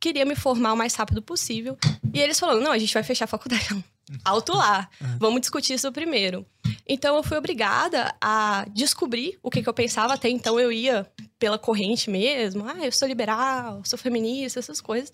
queria 0.00 0.24
me 0.24 0.36
formar 0.36 0.72
o 0.72 0.76
mais 0.76 0.94
rápido 0.94 1.20
possível. 1.20 1.76
E 2.14 2.20
eles 2.20 2.38
falaram: 2.40 2.60
não, 2.60 2.70
a 2.72 2.78
gente 2.78 2.94
vai 2.94 3.02
fechar 3.02 3.24
a 3.24 3.28
faculdade. 3.28 3.84
Alto 4.24 4.54
lá, 4.54 4.88
vamos 5.18 5.40
discutir 5.40 5.74
isso 5.74 5.90
primeiro. 5.92 6.46
Então 6.88 7.16
eu 7.16 7.22
fui 7.22 7.36
obrigada 7.36 8.14
a 8.20 8.66
descobrir 8.72 9.38
o 9.42 9.50
que, 9.50 9.62
que 9.62 9.68
eu 9.68 9.74
pensava. 9.74 10.14
Até 10.14 10.28
então 10.28 10.58
eu 10.58 10.72
ia 10.72 11.06
pela 11.38 11.58
corrente 11.58 12.10
mesmo. 12.10 12.64
Ah, 12.66 12.84
eu 12.84 12.92
sou 12.92 13.06
liberal, 13.06 13.82
sou 13.84 13.98
feminista, 13.98 14.58
essas 14.58 14.80
coisas. 14.80 15.12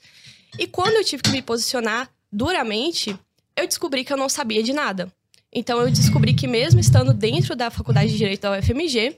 E 0.59 0.67
quando 0.67 0.95
eu 0.97 1.05
tive 1.05 1.23
que 1.23 1.31
me 1.31 1.43
posicionar 1.43 2.11
duramente, 2.33 3.19
eu 3.57 3.67
descobri 3.67 4.05
que 4.05 4.13
eu 4.13 4.17
não 4.17 4.29
sabia 4.29 4.63
de 4.63 4.73
nada. 4.73 5.13
Então 5.53 5.81
eu 5.81 5.91
descobri 5.91 6.35
que 6.35 6.47
mesmo 6.47 6.81
estando 6.81 7.13
dentro 7.13 7.57
da 7.57 7.71
Faculdade 7.71 8.11
de 8.11 8.19
Direito 8.19 8.43
da 8.43 8.59
UFMG, 8.59 9.17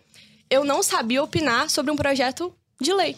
eu 0.48 0.64
não 0.64 0.82
sabia 0.82 1.22
opinar 1.22 1.68
sobre 1.70 1.90
um 1.92 1.96
projeto 1.96 2.54
de 2.80 2.92
lei 2.92 3.16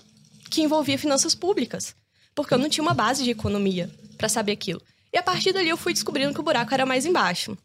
que 0.50 0.62
envolvia 0.62 0.98
finanças 0.98 1.34
públicas, 1.34 1.94
porque 2.34 2.52
eu 2.52 2.58
não 2.58 2.68
tinha 2.68 2.82
uma 2.82 2.92
base 2.92 3.24
de 3.24 3.30
economia 3.30 3.90
para 4.18 4.28
saber 4.28 4.52
aquilo. 4.52 4.82
E 5.12 5.18
a 5.18 5.22
partir 5.22 5.52
dali 5.52 5.68
eu 5.68 5.76
fui 5.76 5.92
descobrindo 5.92 6.32
que 6.32 6.40
o 6.40 6.42
buraco 6.42 6.72
era 6.72 6.86
mais 6.86 7.04
embaixo. 7.04 7.56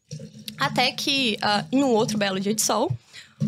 Até 0.59 0.91
que, 0.91 1.37
ah, 1.41 1.65
em 1.71 1.83
um 1.83 1.91
outro 1.91 2.17
belo 2.17 2.39
dia 2.39 2.53
de 2.53 2.61
sol, 2.61 2.91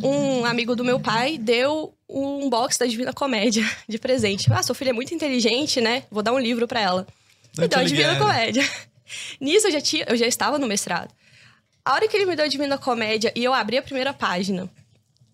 um 0.03 0.45
amigo 0.45 0.75
do 0.75 0.83
meu 0.83 0.99
pai 0.99 1.37
deu 1.37 1.93
um 2.07 2.49
box 2.49 2.77
da 2.77 2.85
Divina 2.85 3.13
Comédia 3.13 3.63
de 3.87 3.97
presente. 3.97 4.51
Ah, 4.51 4.63
sua 4.63 4.75
filha 4.75 4.89
é 4.89 4.93
muito 4.93 5.13
inteligente, 5.13 5.81
né? 5.81 6.03
Vou 6.11 6.23
dar 6.23 6.33
um 6.33 6.39
livro 6.39 6.67
para 6.67 6.79
ela. 6.79 7.07
Me 7.57 7.67
Dante 7.67 7.69
deu 7.69 7.79
a 7.79 7.83
Divina. 7.83 8.15
Comédia. 8.17 8.63
Nisso 9.41 9.67
eu 9.67 9.71
já, 9.71 9.81
tinha, 9.81 10.05
eu 10.07 10.15
já 10.15 10.27
estava 10.27 10.59
no 10.59 10.67
mestrado. 10.67 11.13
A 11.83 11.93
hora 11.93 12.07
que 12.07 12.15
ele 12.15 12.25
me 12.25 12.35
deu 12.35 12.45
a 12.45 12.47
Divina 12.47 12.77
Comédia 12.77 13.31
e 13.35 13.43
eu 13.43 13.53
abri 13.53 13.77
a 13.77 13.81
primeira 13.81 14.13
página, 14.13 14.69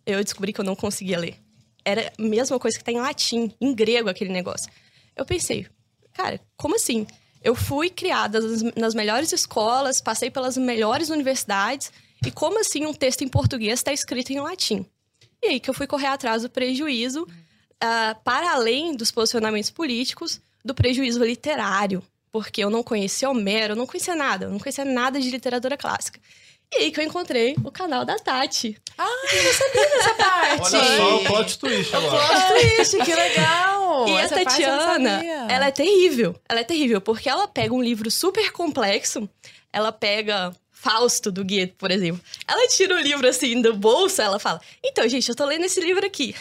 eu 0.05 0.24
descobri 0.24 0.53
que 0.53 0.62
eu 0.62 0.65
não 0.65 0.75
conseguia 0.75 1.20
ler. 1.20 1.36
era 1.84 2.12
a 2.17 2.22
mesma 2.22 2.58
coisa 2.58 2.77
que 2.77 2.84
tá 2.84 2.91
em 2.91 3.00
latim, 3.00 3.51
em 3.60 3.74
grego 3.74 4.10
aquele 4.10 4.32
negócio. 4.32 4.72
Eu 5.15 5.25
pensei, 5.25 5.67
cara, 6.13 6.39
como 6.55 6.75
assim? 6.75 7.05
Eu 7.46 7.54
fui 7.54 7.92
criada 7.92 8.40
nas 8.75 8.96
melhores 8.96 9.32
escolas, 9.32 10.02
passei 10.02 10.32
pelas 10.32 10.58
melhores 10.58 11.10
universidades, 11.10 11.92
e 12.25 12.32
como 12.32 12.60
assim 12.60 12.88
um 12.88 12.94
texto 12.94 13.24
em 13.24 13.28
português 13.28 13.80
está 13.80 13.94
escrito 13.94 14.32
em 14.32 14.40
latim? 14.40 14.84
E 15.44 15.50
aí 15.50 15.60
que 15.60 15.70
eu 15.70 15.74
fui 15.75 15.86
correr 15.86 16.08
atrás 16.08 16.42
do 16.42 16.50
prejuízo, 16.50 17.22
uh, 17.22 18.20
para 18.24 18.52
além 18.52 18.96
dos 18.96 19.12
posicionamentos 19.12 19.70
políticos, 19.70 20.42
do 20.64 20.74
prejuízo 20.74 21.24
literário, 21.24 22.02
porque 22.32 22.64
eu 22.64 22.72
não 22.72 22.82
conhecia 22.82 23.30
Homero, 23.30 23.74
eu 23.74 23.78
não 23.78 23.86
conhecia 23.86 24.16
nada, 24.16 24.46
eu 24.46 24.50
não 24.50 24.58
conhecia 24.58 24.84
nada 24.84 25.20
de 25.20 25.30
literatura 25.30 25.78
clássica. 25.78 26.20
E 26.74 26.78
aí 26.78 26.92
que 26.92 27.00
eu 27.00 27.04
encontrei 27.04 27.56
o 27.64 27.72
canal 27.72 28.04
da 28.04 28.18
Tati. 28.18 28.75
Ah, 28.98 29.08
eu 29.34 29.44
não 29.44 29.54
sabia 29.54 29.90
dessa 29.92 30.14
parte. 30.16 30.75
Olha 30.75 30.98
só 30.98 31.16
o 31.16 31.24
plot 31.25 31.60
twist 31.60 31.96
agora. 31.96 32.28
Plot 32.28 32.75
twist, 32.75 32.98
que 33.06 33.14
legal. 33.14 33.75
E 34.08 34.12
Essa 34.18 34.36
a 34.36 34.44
Tatiana, 34.46 35.24
ela 35.50 35.68
é 35.68 35.72
terrível. 35.72 36.36
Ela 36.50 36.60
é 36.62 36.63
terrível, 36.63 37.01
porque 37.01 37.30
ela 37.30 37.48
pega 37.48 37.74
um 37.74 37.82
livro 37.82 38.10
super 38.12 38.51
complexo, 38.51 39.30
ela 39.72 39.92
pega 39.92 40.51
Fausto 40.72 41.32
do 41.32 41.44
Goethe, 41.44 41.74
por 41.77 41.89
exemplo. 41.92 42.22
Ela 42.48 42.68
tira 42.68 42.94
o 42.96 43.00
livro 43.00 43.27
assim 43.27 43.62
do 43.62 43.74
bolso, 43.74 44.22
ela 44.22 44.38
fala: 44.39 44.62
"Então, 44.84 45.08
gente, 45.10 45.27
eu 45.30 45.36
tô 45.36 45.46
lendo 45.46 45.65
esse 45.65 45.80
livro 45.80 46.06
aqui. 46.06 46.36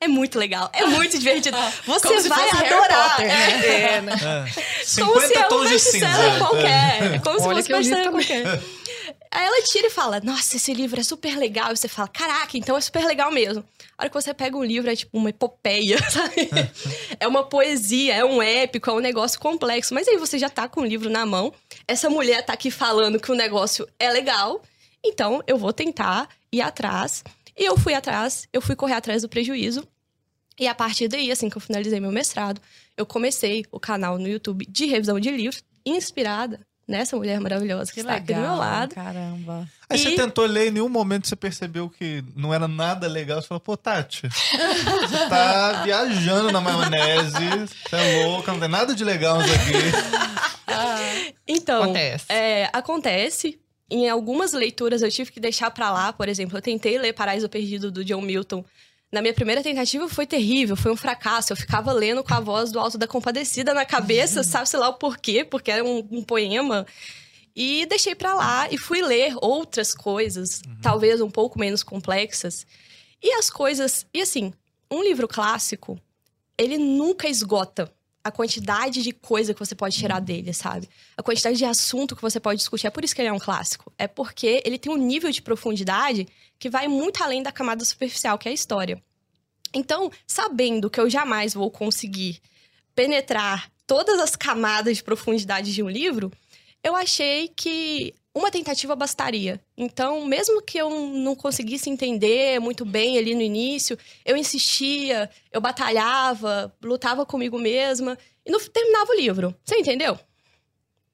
É 0.00 0.06
muito 0.06 0.38
legal, 0.38 0.70
é 0.72 0.86
muito 0.86 1.18
divertido. 1.18 1.56
Você 1.84 2.06
Como 2.06 2.20
se 2.20 2.28
vai 2.28 2.38
fosse 2.38 2.56
Harry 2.56 2.72
adorar. 2.74 3.10
Potter, 3.10 3.26
né? 3.26 3.66
É, 3.96 4.00
né? 4.00 4.12
É. 4.14 5.00
Como 5.02 5.20
se 5.20 5.26
50 5.26 5.34
é 5.40 5.44
um 5.44 5.48
tons 5.48 5.64
de 5.64 5.74
best-seller 5.74 6.32
cinza. 6.32 6.38
qualquer. 6.38 7.14
É 7.14 7.18
como 7.18 7.40
se 7.40 7.46
Olha 7.46 7.56
fosse 7.56 7.66
que 7.66 7.72
eu 7.72 7.78
li 7.80 7.88
best-seller 7.90 8.10
qualquer. 8.12 8.60
Aí 9.30 9.44
ela 9.44 9.62
tira 9.62 9.88
e 9.88 9.90
fala: 9.90 10.20
Nossa, 10.20 10.56
esse 10.56 10.72
livro 10.72 11.00
é 11.00 11.02
super 11.04 11.36
legal. 11.36 11.72
E 11.72 11.76
você 11.76 11.88
fala: 11.88 12.08
Caraca, 12.08 12.56
então 12.56 12.76
é 12.76 12.80
super 12.80 13.04
legal 13.04 13.30
mesmo. 13.30 13.64
A 13.96 14.02
hora 14.02 14.10
que 14.10 14.14
você 14.14 14.32
pega 14.32 14.56
um 14.56 14.64
livro, 14.64 14.90
é 14.90 14.96
tipo 14.96 15.16
uma 15.16 15.30
epopeia, 15.30 15.98
sabe? 16.10 16.48
é 17.18 17.26
uma 17.26 17.44
poesia, 17.44 18.14
é 18.14 18.24
um 18.24 18.42
épico, 18.42 18.90
é 18.90 18.92
um 18.92 19.00
negócio 19.00 19.38
complexo. 19.38 19.94
Mas 19.94 20.08
aí 20.08 20.16
você 20.16 20.38
já 20.38 20.48
tá 20.48 20.68
com 20.68 20.80
o 20.80 20.86
livro 20.86 21.10
na 21.10 21.26
mão. 21.26 21.52
Essa 21.86 22.08
mulher 22.08 22.44
tá 22.44 22.52
aqui 22.52 22.70
falando 22.70 23.20
que 23.20 23.30
o 23.30 23.34
negócio 23.34 23.86
é 23.98 24.10
legal. 24.10 24.62
Então 25.04 25.42
eu 25.46 25.58
vou 25.58 25.72
tentar 25.72 26.28
ir 26.52 26.60
atrás. 26.60 27.22
E 27.56 27.64
eu 27.64 27.76
fui 27.76 27.92
atrás, 27.92 28.48
eu 28.52 28.62
fui 28.62 28.76
correr 28.76 28.94
atrás 28.94 29.22
do 29.22 29.28
prejuízo. 29.28 29.86
E 30.58 30.66
a 30.66 30.74
partir 30.74 31.08
daí, 31.08 31.30
assim 31.30 31.48
que 31.48 31.56
eu 31.56 31.60
finalizei 31.60 32.00
meu 32.00 32.10
mestrado, 32.10 32.60
eu 32.96 33.06
comecei 33.06 33.64
o 33.70 33.78
canal 33.78 34.18
no 34.18 34.26
YouTube 34.26 34.66
de 34.68 34.86
revisão 34.86 35.20
de 35.20 35.30
livros, 35.30 35.62
inspirada 35.84 36.60
nessa 36.88 37.14
mulher 37.16 37.38
maravilhosa 37.38 37.90
que, 37.92 37.96
Que 37.96 38.00
está 38.00 38.14
aqui 38.14 38.28
do 38.28 38.32
meu 38.34 38.40
legal. 38.42 38.56
lado. 38.58 38.94
Caramba. 38.94 39.68
Aí 39.90 39.98
você 39.98 40.10
E- 40.10 40.16
tentou 40.16 40.46
ler 40.46 40.64
e 40.64 40.68
em 40.68 40.72
nenhum 40.72 40.88
momento 40.88 41.28
você 41.28 41.36
percebeu 41.36 41.88
que 41.88 42.24
não 42.34 42.52
era 42.52 42.66
nada 42.66 43.06
legal. 43.06 43.40
Você 43.40 43.46
falou, 43.48 43.60
pô, 43.60 43.76
Tati, 43.76 44.22
você 44.28 45.28
tá 45.28 45.82
viajando 45.84 46.50
na 46.50 46.60
maionese, 46.60 47.68
você 47.88 47.96
é 47.96 48.24
louca, 48.26 48.52
não 48.52 48.60
tem 48.60 48.68
nada 48.68 48.94
de 48.94 49.04
legal 49.04 49.40
isso 49.42 49.54
aqui. 49.54 50.72
Então, 51.46 51.82
Acontece. 51.84 52.26
É, 52.28 52.68
acontece. 52.72 53.58
Em 53.90 54.08
algumas 54.08 54.52
leituras 54.52 55.00
eu 55.00 55.10
tive 55.10 55.32
que 55.32 55.40
deixar 55.40 55.70
pra 55.70 55.90
lá, 55.90 56.12
por 56.12 56.28
exemplo, 56.28 56.58
eu 56.58 56.62
tentei 56.62 56.98
ler 56.98 57.14
Paraíso 57.14 57.48
Perdido 57.48 57.90
do 57.90 58.04
John 58.04 58.20
Milton. 58.20 58.62
Na 59.10 59.22
minha 59.22 59.32
primeira 59.32 59.62
tentativa 59.62 60.06
foi 60.08 60.26
terrível, 60.26 60.76
foi 60.76 60.92
um 60.92 60.96
fracasso. 60.96 61.52
Eu 61.52 61.56
ficava 61.56 61.92
lendo 61.92 62.22
com 62.22 62.34
a 62.34 62.40
voz 62.40 62.70
do 62.70 62.78
Alto 62.78 62.98
da 62.98 63.06
Compadecida 63.06 63.72
na 63.72 63.86
cabeça, 63.86 64.42
sabe-se 64.44 64.76
lá 64.76 64.88
o 64.88 64.94
porquê, 64.94 65.44
porque 65.44 65.70
era 65.70 65.82
um, 65.82 66.06
um 66.10 66.22
poema. 66.22 66.86
E 67.56 67.86
deixei 67.86 68.14
pra 68.14 68.34
lá 68.34 68.68
e 68.70 68.76
fui 68.76 69.02
ler 69.02 69.34
outras 69.40 69.94
coisas, 69.94 70.62
talvez 70.82 71.20
um 71.20 71.30
pouco 71.30 71.58
menos 71.58 71.82
complexas. 71.82 72.66
E 73.22 73.32
as 73.32 73.48
coisas. 73.50 74.06
E 74.12 74.20
assim, 74.20 74.52
um 74.90 75.02
livro 75.02 75.26
clássico, 75.26 75.98
ele 76.56 76.76
nunca 76.76 77.28
esgota 77.28 77.90
a 78.28 78.32
quantidade 78.32 79.02
de 79.02 79.12
coisa 79.12 79.52
que 79.52 79.60
você 79.60 79.74
pode 79.74 79.96
tirar 79.96 80.20
dele, 80.20 80.52
sabe? 80.52 80.88
A 81.16 81.22
quantidade 81.22 81.56
de 81.56 81.64
assunto 81.64 82.14
que 82.14 82.22
você 82.22 82.38
pode 82.38 82.58
discutir. 82.58 82.86
É 82.86 82.90
por 82.90 83.04
isso 83.04 83.14
que 83.14 83.20
ele 83.20 83.28
é 83.28 83.32
um 83.32 83.38
clássico. 83.38 83.92
É 83.98 84.06
porque 84.06 84.62
ele 84.64 84.78
tem 84.78 84.92
um 84.92 84.96
nível 84.96 85.30
de 85.30 85.42
profundidade 85.42 86.26
que 86.58 86.70
vai 86.70 86.88
muito 86.88 87.22
além 87.22 87.42
da 87.42 87.52
camada 87.52 87.84
superficial, 87.84 88.38
que 88.38 88.48
é 88.48 88.50
a 88.50 88.54
história. 88.54 89.02
Então, 89.74 90.10
sabendo 90.26 90.88
que 90.88 91.00
eu 91.00 91.10
jamais 91.10 91.54
vou 91.54 91.70
conseguir 91.70 92.40
penetrar 92.94 93.70
todas 93.86 94.18
as 94.18 94.34
camadas 94.34 94.96
de 94.98 95.04
profundidade 95.04 95.72
de 95.72 95.82
um 95.82 95.88
livro, 95.88 96.32
eu 96.82 96.96
achei 96.96 97.48
que 97.48 98.14
uma 98.38 98.50
tentativa 98.50 98.94
bastaria. 98.94 99.60
Então, 99.76 100.24
mesmo 100.24 100.62
que 100.62 100.78
eu 100.78 100.88
não 100.88 101.34
conseguisse 101.34 101.90
entender 101.90 102.60
muito 102.60 102.84
bem 102.84 103.18
ali 103.18 103.34
no 103.34 103.42
início, 103.42 103.98
eu 104.24 104.36
insistia, 104.36 105.28
eu 105.52 105.60
batalhava, 105.60 106.74
lutava 106.82 107.26
comigo 107.26 107.58
mesma 107.58 108.16
e 108.46 108.50
não 108.50 108.60
terminava 108.60 109.10
o 109.10 109.14
livro. 109.16 109.54
Você 109.64 109.76
entendeu? 109.76 110.18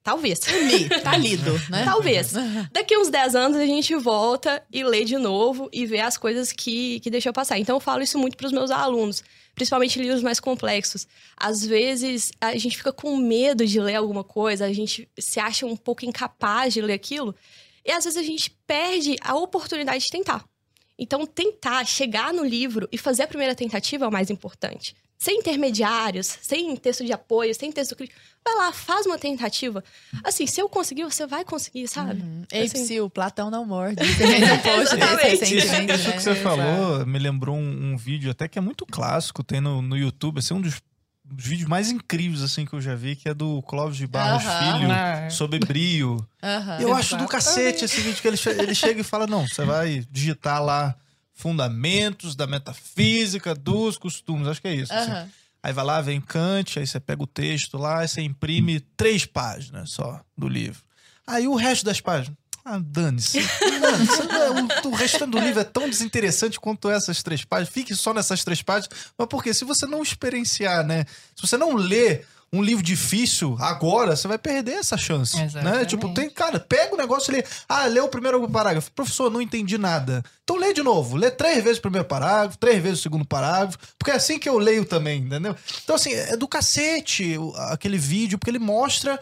Talvez. 0.05 0.39
Li, 0.45 0.87
tá 1.01 1.17
lido, 1.17 1.51
né? 1.67 1.83
Talvez. 1.83 2.33
Daqui 2.71 2.95
uns 2.95 3.09
10 3.09 3.33
anos 3.33 3.57
a 3.57 3.65
gente 3.65 3.95
volta 3.95 4.63
e 4.71 4.83
lê 4.83 5.03
de 5.03 5.17
novo 5.17 5.67
e 5.73 5.83
vê 5.87 5.99
as 5.99 6.15
coisas 6.15 6.51
que, 6.51 6.99
que 6.99 7.09
deixou 7.09 7.33
passar. 7.33 7.57
Então 7.57 7.77
eu 7.77 7.79
falo 7.79 8.03
isso 8.03 8.19
muito 8.19 8.37
para 8.37 8.45
os 8.45 8.53
meus 8.53 8.69
alunos, 8.69 9.23
principalmente 9.55 9.99
livros 9.99 10.21
mais 10.21 10.39
complexos. 10.39 11.07
Às 11.35 11.65
vezes 11.65 12.31
a 12.39 12.55
gente 12.55 12.77
fica 12.77 12.93
com 12.93 13.17
medo 13.17 13.65
de 13.65 13.79
ler 13.81 13.95
alguma 13.95 14.23
coisa, 14.23 14.65
a 14.65 14.73
gente 14.73 15.09
se 15.17 15.39
acha 15.39 15.65
um 15.65 15.75
pouco 15.75 16.05
incapaz 16.05 16.75
de 16.75 16.81
ler 16.81 16.93
aquilo, 16.93 17.35
e 17.83 17.91
às 17.91 18.03
vezes 18.03 18.19
a 18.19 18.23
gente 18.23 18.51
perde 18.67 19.15
a 19.21 19.33
oportunidade 19.33 20.03
de 20.03 20.11
tentar. 20.11 20.45
Então 20.99 21.25
tentar 21.25 21.83
chegar 21.83 22.31
no 22.31 22.45
livro 22.45 22.87
e 22.91 22.97
fazer 22.99 23.23
a 23.23 23.27
primeira 23.27 23.55
tentativa 23.55 24.05
é 24.05 24.07
o 24.07 24.11
mais 24.11 24.29
importante. 24.29 24.95
Sem 25.17 25.39
intermediários, 25.39 26.27
sem 26.41 26.75
texto 26.75 27.05
de 27.05 27.13
apoio, 27.13 27.55
sem 27.55 27.71
texto 27.71 27.95
crítico. 27.95 28.19
Vai 28.43 28.53
lá, 28.55 28.71
faz 28.73 29.05
uma 29.05 29.17
tentativa. 29.17 29.83
Assim, 30.23 30.45
se 30.45 30.61
eu 30.61 30.69
conseguir, 30.69 31.03
você 31.05 31.25
vai 31.25 31.43
conseguir, 31.43 31.87
sabe? 31.87 32.21
Ei, 32.51 32.63
Assim. 32.65 32.83
Psyu, 32.83 33.09
Platão 33.09 33.49
não 33.49 33.65
morde. 33.65 33.95
Exatamente. 34.03 35.55
Isso, 35.57 36.11
que 36.13 36.19
você 36.21 36.35
falou 36.35 37.05
me 37.05 37.17
lembrou 37.19 37.55
um, 37.55 37.93
um 37.93 37.97
vídeo 37.97 38.29
até 38.31 38.47
que 38.47 38.57
é 38.57 38.61
muito 38.61 38.85
clássico, 38.85 39.43
tem 39.43 39.61
no, 39.61 39.81
no 39.81 39.97
YouTube, 39.97 40.39
assim, 40.39 40.53
um 40.53 40.61
dos, 40.61 40.81
dos 41.23 41.45
vídeos 41.45 41.67
mais 41.67 41.89
incríveis 41.89 42.41
assim 42.43 42.65
que 42.65 42.73
eu 42.73 42.81
já 42.81 42.93
vi, 42.95 43.15
que 43.15 43.29
é 43.29 43.33
do 43.33 43.61
Clóvis 43.63 43.97
de 43.97 44.07
Barros. 44.07 44.43
Filho, 44.43 44.91
Ah. 44.91 45.29
sobre 45.29 45.59
brio. 45.59 46.17
Aham. 46.43 46.81
Eu 46.81 46.93
acho 46.93 47.17
do 47.17 47.27
cacete 47.27 47.85
esse 47.85 48.01
vídeo 48.01 48.21
que 48.21 48.27
ele, 48.27 48.37
che- 48.37 48.49
ele 48.49 48.75
chega 48.75 49.01
e 49.01 49.03
fala: 49.03 49.25
não, 49.25 49.47
você 49.47 49.63
vai 49.65 50.03
digitar 50.11 50.61
lá 50.63 50.95
fundamentos 51.35 52.35
da 52.35 52.47
metafísica 52.47 53.53
dos 53.53 53.97
costumes. 53.97 54.47
Acho 54.47 54.61
que 54.61 54.67
é 54.69 54.73
isso. 54.75 54.91
assim. 54.91 55.11
Aham. 55.11 55.29
Aí 55.61 55.73
vai 55.73 55.83
lá, 55.83 55.99
vem 55.99 56.21
Kant, 56.21 56.77
aí 56.77 56.85
você 56.85 56.99
pega 56.99 57.23
o 57.23 57.27
texto 57.27 57.75
lá, 57.77 57.99
aí 58.01 58.07
você 58.07 58.21
imprime 58.21 58.79
três 58.95 59.25
páginas 59.25 59.91
só 59.91 60.21
do 60.37 60.47
livro. 60.47 60.81
Aí 61.25 61.47
o 61.47 61.55
resto 61.55 61.83
das 61.85 61.99
páginas. 61.99 62.37
Ah, 62.63 62.79
dane-se. 62.79 63.39
Dane-se. 63.39 64.21
o, 64.85 64.89
o 64.89 64.95
restante 64.95 65.31
do 65.31 65.39
livro 65.39 65.59
é 65.59 65.63
tão 65.63 65.89
desinteressante 65.89 66.59
quanto 66.59 66.89
essas 66.89 67.21
três 67.21 67.43
páginas. 67.43 67.73
Fique 67.73 67.95
só 67.95 68.13
nessas 68.13 68.43
três 68.43 68.61
páginas. 68.61 69.11
Mas 69.17 69.27
por 69.27 69.43
quê? 69.43 69.53
Se 69.53 69.65
você 69.65 69.85
não 69.85 70.01
experienciar, 70.01 70.85
né? 70.85 71.05
Se 71.35 71.47
você 71.47 71.57
não 71.57 71.75
ler 71.75 72.27
um 72.53 72.61
livro 72.61 72.83
difícil 72.83 73.57
agora, 73.59 74.15
você 74.15 74.27
vai 74.27 74.37
perder 74.37 74.73
essa 74.73 74.97
chance. 74.97 75.35
Né? 75.35 75.45
Exatamente. 75.45 75.87
Tipo, 75.87 76.13
tem, 76.13 76.29
cara, 76.29 76.59
pega 76.59 76.93
o 76.93 76.97
negócio 76.97 77.31
e 77.31 77.37
lê. 77.37 77.43
Ah, 77.67 77.85
lê 77.85 77.99
o 77.99 78.07
primeiro 78.07 78.47
parágrafo. 78.49 78.91
Professor, 78.91 79.29
não 79.29 79.41
entendi 79.41 79.77
nada. 79.77 80.23
Então 80.43 80.55
lê 80.55 80.73
de 80.73 80.81
novo. 80.81 81.17
Lê 81.17 81.29
três 81.31 81.63
vezes 81.63 81.79
o 81.79 81.81
primeiro 81.81 82.07
parágrafo, 82.07 82.57
três 82.57 82.81
vezes 82.81 82.99
o 82.99 83.03
segundo 83.03 83.25
parágrafo. 83.25 83.77
Porque 83.97 84.11
é 84.11 84.15
assim 84.15 84.39
que 84.39 84.47
eu 84.47 84.57
leio 84.57 84.85
também, 84.85 85.21
entendeu? 85.21 85.55
Então, 85.83 85.95
assim, 85.95 86.13
é 86.13 86.37
do 86.37 86.47
cacete 86.47 87.35
aquele 87.69 87.97
vídeo, 87.97 88.37
porque 88.37 88.51
ele 88.51 88.59
mostra 88.59 89.19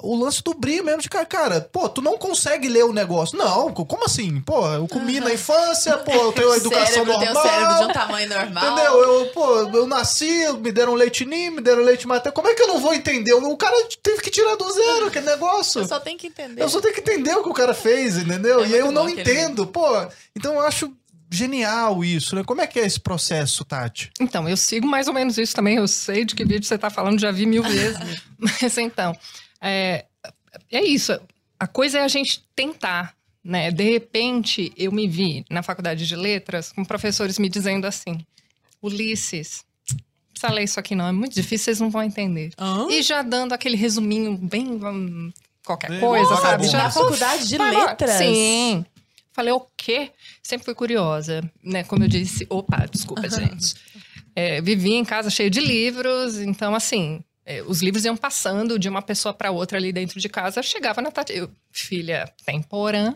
o 0.00 0.16
lance 0.16 0.42
do 0.42 0.54
brilho 0.54 0.84
mesmo 0.84 1.02
de 1.02 1.08
cara, 1.10 1.26
cara, 1.26 1.60
pô, 1.60 1.86
tu 1.88 2.00
não 2.00 2.16
consegue 2.16 2.66
ler 2.68 2.84
o 2.84 2.92
negócio. 2.94 3.36
Não, 3.36 3.72
co- 3.72 3.84
como 3.84 4.04
assim? 4.06 4.40
Pô, 4.40 4.66
eu 4.68 4.88
comi 4.88 5.20
na 5.20 5.32
infância, 5.34 5.98
pô, 5.98 6.12
eu 6.12 6.32
tenho 6.32 6.50
a 6.50 6.56
educação 6.56 6.86
cérebro 7.04 7.12
normal. 7.12 7.20
tem 7.20 7.30
um 7.30 7.42
cérebro 7.54 7.76
de 7.76 7.84
um 7.84 7.92
tamanho 7.92 8.28
normal. 8.28 8.64
Entendeu? 8.72 8.92
Eu, 9.02 9.26
pô, 9.32 9.56
eu 9.60 9.86
nasci, 9.86 10.46
me 10.60 10.72
deram 10.72 10.94
leite 10.94 11.26
ninho, 11.26 11.52
me 11.52 11.60
deram 11.60 11.82
leite 11.82 12.08
materno. 12.08 12.32
Como 12.34 12.48
é 12.48 12.54
que 12.54 12.62
eu 12.62 12.68
não 12.68 12.80
vou 12.80 12.94
entender? 12.94 13.34
O 13.34 13.56
cara 13.56 13.76
teve 14.02 14.22
que 14.22 14.30
tirar 14.30 14.56
do 14.56 14.70
zero 14.72 15.06
aquele 15.08 15.26
negócio. 15.26 15.80
Eu 15.82 15.86
só 15.86 16.00
tenho 16.00 16.18
que 16.18 16.28
entender. 16.28 16.62
Eu 16.62 16.68
só 16.70 16.80
tenho 16.80 16.94
que 16.94 17.00
entender 17.00 17.34
o 17.36 17.42
que 17.42 17.50
o 17.50 17.54
cara 17.54 17.74
fez, 17.74 18.16
entendeu? 18.16 18.64
É 18.64 18.68
e 18.68 18.74
aí 18.74 18.80
eu 18.80 18.90
não 18.92 19.08
entendo. 19.08 19.66
Pô, 19.66 19.86
então 20.34 20.54
eu 20.54 20.60
acho 20.62 20.90
genial 21.30 22.04
isso, 22.04 22.34
né? 22.36 22.42
Como 22.44 22.60
é 22.60 22.66
que 22.66 22.78
é 22.78 22.86
esse 22.86 23.00
processo, 23.00 23.64
Tati? 23.64 24.10
Então, 24.20 24.46
eu 24.48 24.56
sigo 24.56 24.86
mais 24.86 25.08
ou 25.08 25.14
menos 25.14 25.38
isso 25.38 25.54
também. 25.54 25.76
Eu 25.76 25.88
sei 25.88 26.24
de 26.24 26.34
que 26.34 26.44
vídeo 26.44 26.64
você 26.66 26.74
está 26.74 26.90
falando, 26.90 27.18
já 27.20 27.30
vi 27.30 27.46
mil 27.46 27.62
vezes. 27.62 27.98
Mas 28.38 28.76
então, 28.78 29.16
é, 29.62 30.04
é 30.70 30.84
isso. 30.84 31.18
A 31.58 31.66
coisa 31.66 31.98
é 31.98 32.02
a 32.02 32.08
gente 32.08 32.42
tentar, 32.56 33.14
né? 33.42 33.70
De 33.70 33.84
repente, 33.84 34.72
eu 34.76 34.90
me 34.90 35.06
vi 35.06 35.44
na 35.48 35.62
faculdade 35.62 36.06
de 36.06 36.16
letras 36.16 36.72
com 36.72 36.84
professores 36.84 37.38
me 37.38 37.48
dizendo 37.48 37.86
assim: 37.86 38.26
Ulisses, 38.82 39.64
não 39.88 39.98
precisa 40.32 40.52
ler 40.52 40.64
isso 40.64 40.80
aqui 40.80 40.94
não, 40.94 41.06
é 41.06 41.12
muito 41.12 41.34
difícil, 41.34 41.66
vocês 41.66 41.80
não 41.80 41.90
vão 41.90 42.02
entender. 42.02 42.50
E 42.90 43.02
já 43.02 43.22
dando 43.22 43.52
aquele 43.52 43.76
resuminho 43.76 44.36
bem. 44.36 44.66
hum, 44.66 45.32
qualquer 45.64 46.00
coisa, 46.00 46.34
vagabundo. 46.34 46.42
sabe? 46.42 46.68
Já 46.68 46.78
Na 46.78 46.90
faculdade 46.90 47.48
de 47.48 47.56
letras? 47.58 48.10
Sim. 48.10 48.84
Falei, 49.32 49.52
o 49.52 49.64
quê? 49.76 50.10
Sempre 50.42 50.64
fui 50.66 50.74
curiosa, 50.74 51.42
né? 51.62 51.84
Como 51.84 52.04
eu 52.04 52.08
disse. 52.08 52.46
Opa, 52.50 52.86
desculpa, 52.90 53.28
gente. 53.30 53.74
É, 54.34 54.60
vivia 54.60 54.96
em 54.96 55.04
casa 55.04 55.30
cheio 55.30 55.48
de 55.50 55.60
livros, 55.60 56.38
então 56.38 56.74
assim, 56.74 57.22
os 57.66 57.82
livros 57.82 58.04
iam 58.04 58.16
passando 58.16 58.78
de 58.78 58.88
uma 58.88 59.02
pessoa 59.02 59.34
para 59.34 59.50
outra 59.50 59.78
ali 59.78 59.92
dentro 59.92 60.20
de 60.20 60.28
casa. 60.28 60.62
Chegava 60.62 61.02
na 61.02 61.10
Tati, 61.10 61.32
eu, 61.32 61.50
filha 61.70 62.32
temporã, 62.44 63.14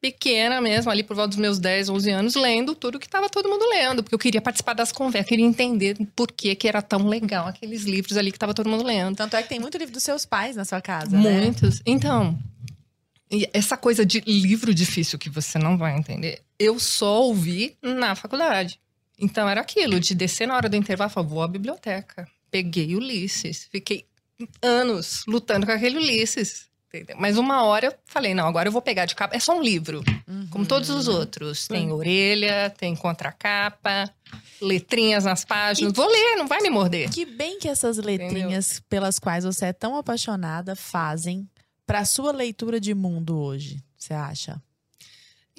pequena 0.00 0.60
mesmo, 0.60 0.90
ali 0.90 1.02
por 1.02 1.16
volta 1.16 1.28
dos 1.28 1.38
meus 1.38 1.58
10, 1.58 1.88
11 1.88 2.10
anos, 2.10 2.34
lendo 2.34 2.74
tudo 2.74 2.98
que 2.98 3.06
estava 3.06 3.30
todo 3.30 3.48
mundo 3.48 3.64
lendo, 3.70 4.02
porque 4.02 4.14
eu 4.14 4.18
queria 4.18 4.42
participar 4.42 4.74
das 4.74 4.92
conversas, 4.92 5.28
queria 5.28 5.46
entender 5.46 5.96
por 6.14 6.30
que, 6.30 6.54
que 6.54 6.68
era 6.68 6.82
tão 6.82 7.06
legal 7.06 7.46
aqueles 7.46 7.84
livros 7.84 8.16
ali 8.18 8.30
que 8.30 8.36
estava 8.36 8.52
todo 8.52 8.68
mundo 8.68 8.84
lendo. 8.84 9.16
Tanto 9.16 9.34
é 9.36 9.42
que 9.42 9.48
tem 9.48 9.58
muito 9.58 9.78
livro 9.78 9.94
dos 9.94 10.02
seus 10.02 10.26
pais 10.26 10.56
na 10.56 10.64
sua 10.64 10.82
casa, 10.82 11.16
Muitos. 11.16 11.76
Né? 11.76 11.82
Então, 11.86 12.38
essa 13.52 13.76
coisa 13.76 14.04
de 14.04 14.20
livro 14.26 14.74
difícil 14.74 15.18
que 15.18 15.30
você 15.30 15.58
não 15.58 15.78
vai 15.78 15.96
entender, 15.96 16.42
eu 16.58 16.78
só 16.78 17.22
ouvi 17.22 17.76
na 17.82 18.14
faculdade. 18.14 18.78
Então 19.18 19.48
era 19.48 19.60
aquilo, 19.60 19.98
de 19.98 20.14
descer 20.14 20.46
na 20.46 20.56
hora 20.56 20.68
do 20.68 20.76
intervalo 20.76 21.10
e 21.10 21.14
falar, 21.14 21.26
vou 21.26 21.42
à 21.42 21.48
biblioteca. 21.48 22.28
Peguei 22.54 22.94
Ulisses. 22.94 23.66
Fiquei 23.68 24.06
anos 24.62 25.24
lutando 25.26 25.66
com 25.66 25.72
aquele 25.72 25.98
Ulisses. 25.98 26.68
Entendeu? 26.86 27.16
Mas 27.18 27.36
uma 27.36 27.64
hora 27.64 27.86
eu 27.86 27.94
falei, 28.04 28.32
não, 28.32 28.46
agora 28.46 28.68
eu 28.68 28.72
vou 28.72 28.80
pegar 28.80 29.06
de 29.06 29.16
capa. 29.16 29.34
É 29.34 29.40
só 29.40 29.58
um 29.58 29.60
livro, 29.60 30.04
uhum. 30.28 30.46
como 30.52 30.64
todos 30.64 30.88
os 30.88 31.08
outros. 31.08 31.66
Tem 31.66 31.90
uhum. 31.90 31.96
orelha, 31.96 32.70
tem 32.70 32.94
contracapa, 32.94 34.08
letrinhas 34.62 35.24
nas 35.24 35.44
páginas. 35.44 35.92
E 35.92 35.96
vou 35.96 36.08
ler, 36.08 36.36
não 36.36 36.46
vai 36.46 36.60
me 36.60 36.70
morder. 36.70 37.10
Que 37.10 37.24
bem 37.24 37.58
que 37.58 37.66
essas 37.66 37.96
letrinhas 37.96 38.70
Entendeu? 38.70 38.84
pelas 38.88 39.18
quais 39.18 39.42
você 39.42 39.66
é 39.66 39.72
tão 39.72 39.96
apaixonada 39.96 40.76
fazem 40.76 41.50
para 41.84 42.04
sua 42.04 42.30
leitura 42.30 42.78
de 42.78 42.94
mundo 42.94 43.36
hoje, 43.36 43.82
você 43.98 44.14
acha? 44.14 44.62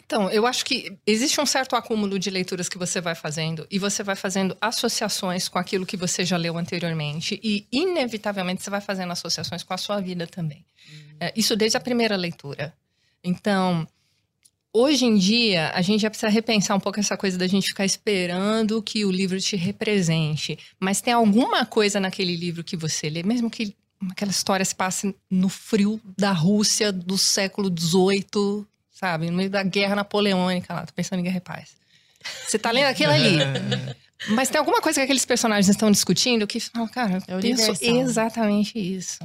Então, 0.06 0.30
eu 0.30 0.46
acho 0.46 0.64
que 0.64 0.96
existe 1.06 1.42
um 1.42 1.46
certo 1.48 1.76
acúmulo 1.76 2.20
de 2.20 2.30
leituras 2.30 2.70
que 2.70 2.78
você 2.78 3.02
vai 3.02 3.16
fazendo 3.16 3.66
e 3.72 3.80
você 3.80 4.04
vai 4.04 4.16
fazendo 4.16 4.56
associações 4.62 5.50
com 5.50 5.58
aquilo 5.58 5.86
que 5.86 5.98
você 5.98 6.24
já 6.24 6.38
leu 6.38 6.58
anteriormente 6.58 7.40
e, 7.44 7.66
inevitavelmente, 7.72 8.62
você 8.62 8.70
vai 8.70 8.82
fazendo 8.82 9.12
associações 9.12 9.64
com 9.64 9.74
a 9.74 9.78
sua 9.78 10.00
vida 10.00 10.28
também. 10.28 10.64
Uhum. 10.88 11.16
É, 11.20 11.34
isso 11.36 11.56
desde 11.56 11.78
a 11.78 11.80
primeira 11.80 12.16
leitura. 12.16 12.72
Então, 13.24 13.88
hoje 14.72 15.06
em 15.06 15.18
dia, 15.18 15.72
a 15.74 15.82
gente 15.82 16.02
já 16.02 16.10
precisa 16.12 16.30
repensar 16.30 16.78
um 16.78 16.80
pouco 16.80 17.00
essa 17.00 17.18
coisa 17.18 17.36
da 17.36 17.48
gente 17.48 17.70
ficar 17.70 17.86
esperando 17.86 18.84
que 18.84 19.06
o 19.06 19.12
livro 19.12 19.42
te 19.42 19.56
represente. 19.56 20.56
Mas 20.80 21.02
tem 21.02 21.14
alguma 21.16 21.66
coisa 21.66 22.00
naquele 22.00 22.36
livro 22.36 22.64
que 22.64 22.78
você 22.78 23.10
lê, 23.10 23.24
mesmo 23.24 23.50
que 23.50 23.76
aquela 24.12 24.30
história 24.30 24.64
se 24.64 24.76
passe 24.76 25.16
no 25.32 25.50
frio 25.50 26.00
da 26.16 26.32
Rússia 26.32 26.92
do 26.92 27.18
século 27.18 27.74
XVIII, 27.76 28.68
sabe? 28.96 29.30
No 29.30 29.38
meio 29.38 29.50
da 29.50 29.62
guerra 29.62 29.96
napoleônica 29.96 30.74
lá. 30.74 30.86
Tô 30.86 30.94
pensando 30.94 31.20
em 31.20 31.24
Guerra 31.24 31.38
e 31.38 31.42
Paz. 31.42 31.76
Você 32.48 32.58
tá 32.58 32.72
lendo 32.72 32.88
aquilo 32.88 33.12
ali. 33.12 33.38
Mas 34.30 34.50
tem 34.50 34.58
alguma 34.58 34.82
coisa 34.82 35.00
que 35.00 35.04
aqueles 35.04 35.26
personagens 35.26 35.68
estão 35.68 35.92
discutindo 35.92 36.48
que 36.48 36.60
fala, 36.60 36.88
cara, 36.88 37.24
eu 37.28 37.38
é 37.38 37.42
penso 37.42 37.72
exatamente 37.82 38.80
isso. 38.80 39.20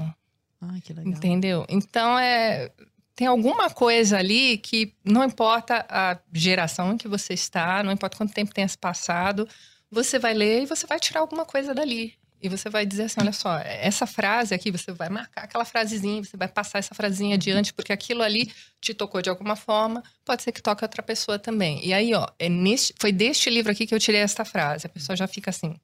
Ai, 0.61 0.81
que 0.81 0.93
legal. 0.93 1.13
Entendeu? 1.13 1.65
Então 1.69 2.19
é. 2.19 2.71
Tem 3.15 3.27
alguma 3.27 3.69
coisa 3.69 4.17
ali 4.17 4.57
que 4.57 4.95
não 5.05 5.23
importa 5.23 5.85
a 5.91 6.19
geração 6.33 6.95
em 6.95 6.97
que 6.97 7.07
você 7.07 7.35
está, 7.35 7.83
não 7.83 7.93
importa 7.93 8.17
quanto 8.17 8.33
tempo 8.33 8.55
tenha 8.55 8.67
se 8.67 8.79
passado, 8.79 9.47
você 9.91 10.19
vai 10.19 10.33
ler 10.33 10.63
e 10.63 10.67
você 10.67 10.87
vai 10.87 10.99
tirar 10.99 11.21
alguma 11.21 11.45
coisa 11.45 11.75
dali. 11.75 12.15
E 12.43 12.49
você 12.49 12.71
vai 12.71 12.87
dizer 12.87 13.05
assim: 13.05 13.21
olha 13.21 13.33
só, 13.33 13.59
essa 13.59 14.07
frase 14.07 14.55
aqui, 14.55 14.71
você 14.71 14.93
vai 14.93 15.09
marcar 15.09 15.45
aquela 15.45 15.65
frasezinha, 15.65 16.25
você 16.25 16.37
vai 16.37 16.49
passar 16.49 16.79
essa 16.79 16.95
frasezinha 16.95 17.35
adiante, 17.35 17.73
porque 17.73 17.93
aquilo 17.93 18.23
ali 18.23 18.53
te 18.81 18.95
tocou 18.95 19.21
de 19.21 19.29
alguma 19.29 19.57
forma, 19.57 20.03
pode 20.25 20.43
ser 20.43 20.53
que 20.53 20.63
toque 20.63 20.85
outra 20.85 21.03
pessoa 21.03 21.39
também. 21.39 21.85
E 21.85 21.93
aí, 21.93 22.15
ó, 22.15 22.27
é 22.39 22.49
neste, 22.49 22.95
foi 22.99 23.13
deste 23.13 23.51
livro 23.51 23.71
aqui 23.71 23.87
que 23.87 23.95
eu 23.95 24.01
tirei 24.01 24.21
essa 24.21 24.45
frase. 24.45 24.87
A 24.87 24.91
pessoa 24.91 25.17
já 25.17 25.27
fica 25.27 25.51
assim: 25.51 25.75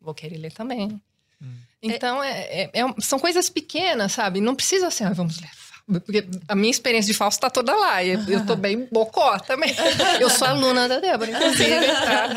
vou 0.00 0.14
querer 0.14 0.38
ler 0.38 0.52
também. 0.52 1.00
Hum. 1.42 1.54
Então, 1.82 2.22
é, 2.22 2.40
é, 2.40 2.70
é, 2.72 3.00
são 3.00 3.18
coisas 3.18 3.48
pequenas, 3.48 4.12
sabe? 4.12 4.40
Não 4.40 4.54
precisa 4.54 4.90
ser, 4.90 5.04
ah, 5.04 5.12
vamos 5.12 5.40
ler 5.40 5.50
porque 5.88 6.28
a 6.46 6.54
minha 6.54 6.70
experiência 6.70 7.10
de 7.10 7.16
falso 7.16 7.40
tá 7.40 7.48
toda 7.48 7.74
lá. 7.74 8.02
E 8.02 8.10
eu 8.10 8.44
tô 8.44 8.54
bem 8.54 8.86
bocó 8.92 9.38
também. 9.38 9.74
Eu 10.20 10.28
sou 10.28 10.46
aluna 10.46 10.86
da 10.86 11.00
Débora, 11.00 11.30
inclusive. 11.30 11.86
Tá? 11.86 12.28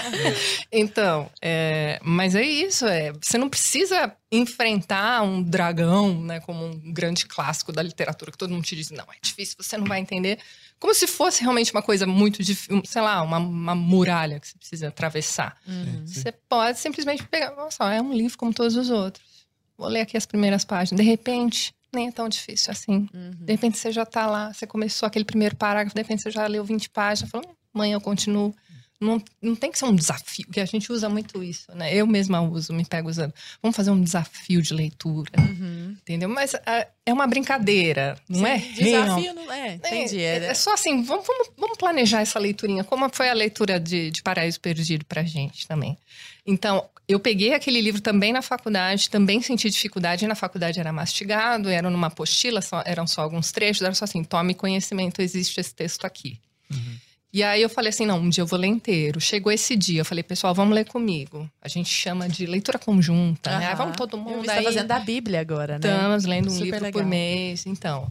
Então, 0.71 1.29
é, 1.41 1.99
mas 2.01 2.33
é 2.33 2.43
isso. 2.43 2.85
É, 2.85 3.11
você 3.11 3.37
não 3.37 3.49
precisa 3.49 4.15
enfrentar 4.31 5.23
um 5.23 5.43
dragão, 5.43 6.21
né? 6.21 6.39
Como 6.39 6.65
um 6.65 6.93
grande 6.93 7.25
clássico 7.25 7.73
da 7.73 7.83
literatura, 7.83 8.31
que 8.31 8.37
todo 8.37 8.53
mundo 8.53 8.63
te 8.63 8.75
diz, 8.75 8.89
não, 8.89 9.03
é 9.03 9.17
difícil, 9.21 9.57
você 9.59 9.77
não 9.77 9.85
vai 9.85 9.99
entender. 9.99 10.39
Como 10.79 10.95
se 10.95 11.05
fosse 11.05 11.41
realmente 11.41 11.73
uma 11.73 11.81
coisa 11.81 12.07
muito 12.07 12.41
difícil, 12.41 12.81
sei 12.85 13.01
lá, 13.01 13.21
uma, 13.21 13.37
uma 13.37 13.75
muralha 13.75 14.39
que 14.39 14.47
você 14.47 14.57
precisa 14.57 14.87
atravessar. 14.87 15.57
Uhum. 15.67 16.05
Você 16.07 16.31
pode 16.31 16.79
simplesmente 16.79 17.23
pegar, 17.27 17.53
nossa, 17.55 17.93
é 17.93 18.01
um 18.01 18.13
livro 18.13 18.37
como 18.37 18.53
todos 18.53 18.75
os 18.77 18.89
outros. 18.89 19.45
Vou 19.77 19.89
ler 19.89 20.01
aqui 20.01 20.15
as 20.15 20.25
primeiras 20.25 20.63
páginas. 20.63 21.03
De 21.03 21.07
repente, 21.07 21.73
nem 21.93 22.07
é 22.07 22.11
tão 22.11 22.27
difícil 22.29 22.71
assim. 22.71 23.07
Uhum. 23.13 23.31
De 23.39 23.51
repente 23.51 23.77
você 23.77 23.91
já 23.91 24.05
tá 24.05 24.25
lá, 24.27 24.53
você 24.53 24.65
começou 24.65 25.07
aquele 25.07 25.25
primeiro 25.25 25.55
parágrafo, 25.55 25.95
de 25.95 26.01
repente 26.01 26.21
você 26.21 26.31
já 26.31 26.47
leu 26.47 26.63
20 26.63 26.89
páginas, 26.89 27.29
falou, 27.29 27.47
hum, 27.47 27.53
amanhã 27.73 27.95
eu 27.95 28.01
continuo. 28.01 28.55
Não, 28.99 29.19
não 29.41 29.55
tem 29.55 29.71
que 29.71 29.79
ser 29.79 29.85
um 29.85 29.95
desafio, 29.95 30.45
que 30.51 30.59
a 30.59 30.65
gente 30.65 30.91
usa 30.91 31.09
muito 31.09 31.41
isso, 31.41 31.73
né? 31.73 31.91
Eu 31.91 32.05
mesma 32.05 32.39
uso, 32.39 32.71
me 32.71 32.85
pego 32.85 33.09
usando. 33.09 33.33
Vamos 33.59 33.75
fazer 33.75 33.89
um 33.89 33.99
desafio 33.99 34.61
de 34.61 34.75
leitura, 34.75 35.31
uhum. 35.39 35.97
entendeu? 35.99 36.29
Mas 36.29 36.53
é, 36.53 36.87
é 37.03 37.11
uma 37.11 37.25
brincadeira, 37.25 38.15
não 38.29 38.41
Sim, 38.41 38.45
é? 38.45 38.57
Desafio 38.59 39.33
não 39.33 39.51
é, 39.51 39.73
entendi. 39.73 40.21
É, 40.21 40.45
é, 40.45 40.53
só 40.53 40.75
assim, 40.75 41.01
vamos, 41.01 41.25
vamos, 41.25 41.49
vamos, 41.57 41.77
planejar 41.79 42.21
essa 42.21 42.37
leiturinha. 42.37 42.83
Como 42.83 43.09
foi 43.11 43.29
a 43.29 43.33
leitura 43.33 43.79
de, 43.79 44.11
de 44.11 44.21
Paraíso 44.21 44.59
Perdido 44.59 45.03
pra 45.03 45.23
gente 45.23 45.67
também? 45.67 45.97
Então, 46.45 46.87
eu 47.07 47.19
peguei 47.19 47.53
aquele 47.53 47.81
livro 47.81 48.01
também 48.01 48.31
na 48.31 48.41
faculdade, 48.41 49.09
também 49.09 49.41
senti 49.41 49.69
dificuldade. 49.69 50.27
Na 50.27 50.35
faculdade 50.35 50.79
era 50.79 50.93
mastigado, 50.93 51.69
era 51.69 51.89
numa 51.89 52.07
apostila, 52.07 52.61
só, 52.61 52.81
eram 52.85 53.05
só 53.05 53.21
alguns 53.21 53.51
trechos, 53.51 53.81
era 53.81 53.93
só 53.93 54.05
assim: 54.05 54.23
tome 54.23 54.53
conhecimento, 54.53 55.21
existe 55.21 55.59
esse 55.59 55.73
texto 55.73 56.05
aqui. 56.05 56.39
Uhum. 56.71 56.95
E 57.33 57.43
aí 57.43 57.61
eu 57.61 57.69
falei 57.69 57.89
assim: 57.89 58.05
não, 58.05 58.19
um 58.19 58.29
dia 58.29 58.41
eu 58.41 58.47
vou 58.47 58.59
ler 58.59 58.67
inteiro. 58.67 59.19
Chegou 59.19 59.51
esse 59.51 59.75
dia, 59.75 60.01
eu 60.01 60.05
falei, 60.05 60.23
pessoal, 60.23 60.53
vamos 60.53 60.75
ler 60.75 60.85
comigo. 60.85 61.49
A 61.61 61.67
gente 61.67 61.89
chama 61.89 62.27
de 62.27 62.45
leitura 62.45 62.77
conjunta, 62.77 63.51
uhum. 63.51 63.59
né? 63.59 63.75
vamos 63.75 63.97
todo 63.97 64.17
mundo. 64.17 64.45
Você 64.45 64.51
está 64.51 64.63
fazendo 64.63 64.91
a 64.91 64.99
Bíblia 64.99 65.41
agora, 65.41 65.79
né? 65.79 65.89
Estamos 65.89 66.25
lendo 66.25 66.47
um 66.47 66.51
Super 66.51 66.63
livro 66.65 66.83
legal. 66.83 67.01
por 67.01 67.05
mês. 67.05 67.65
Então, 67.65 68.09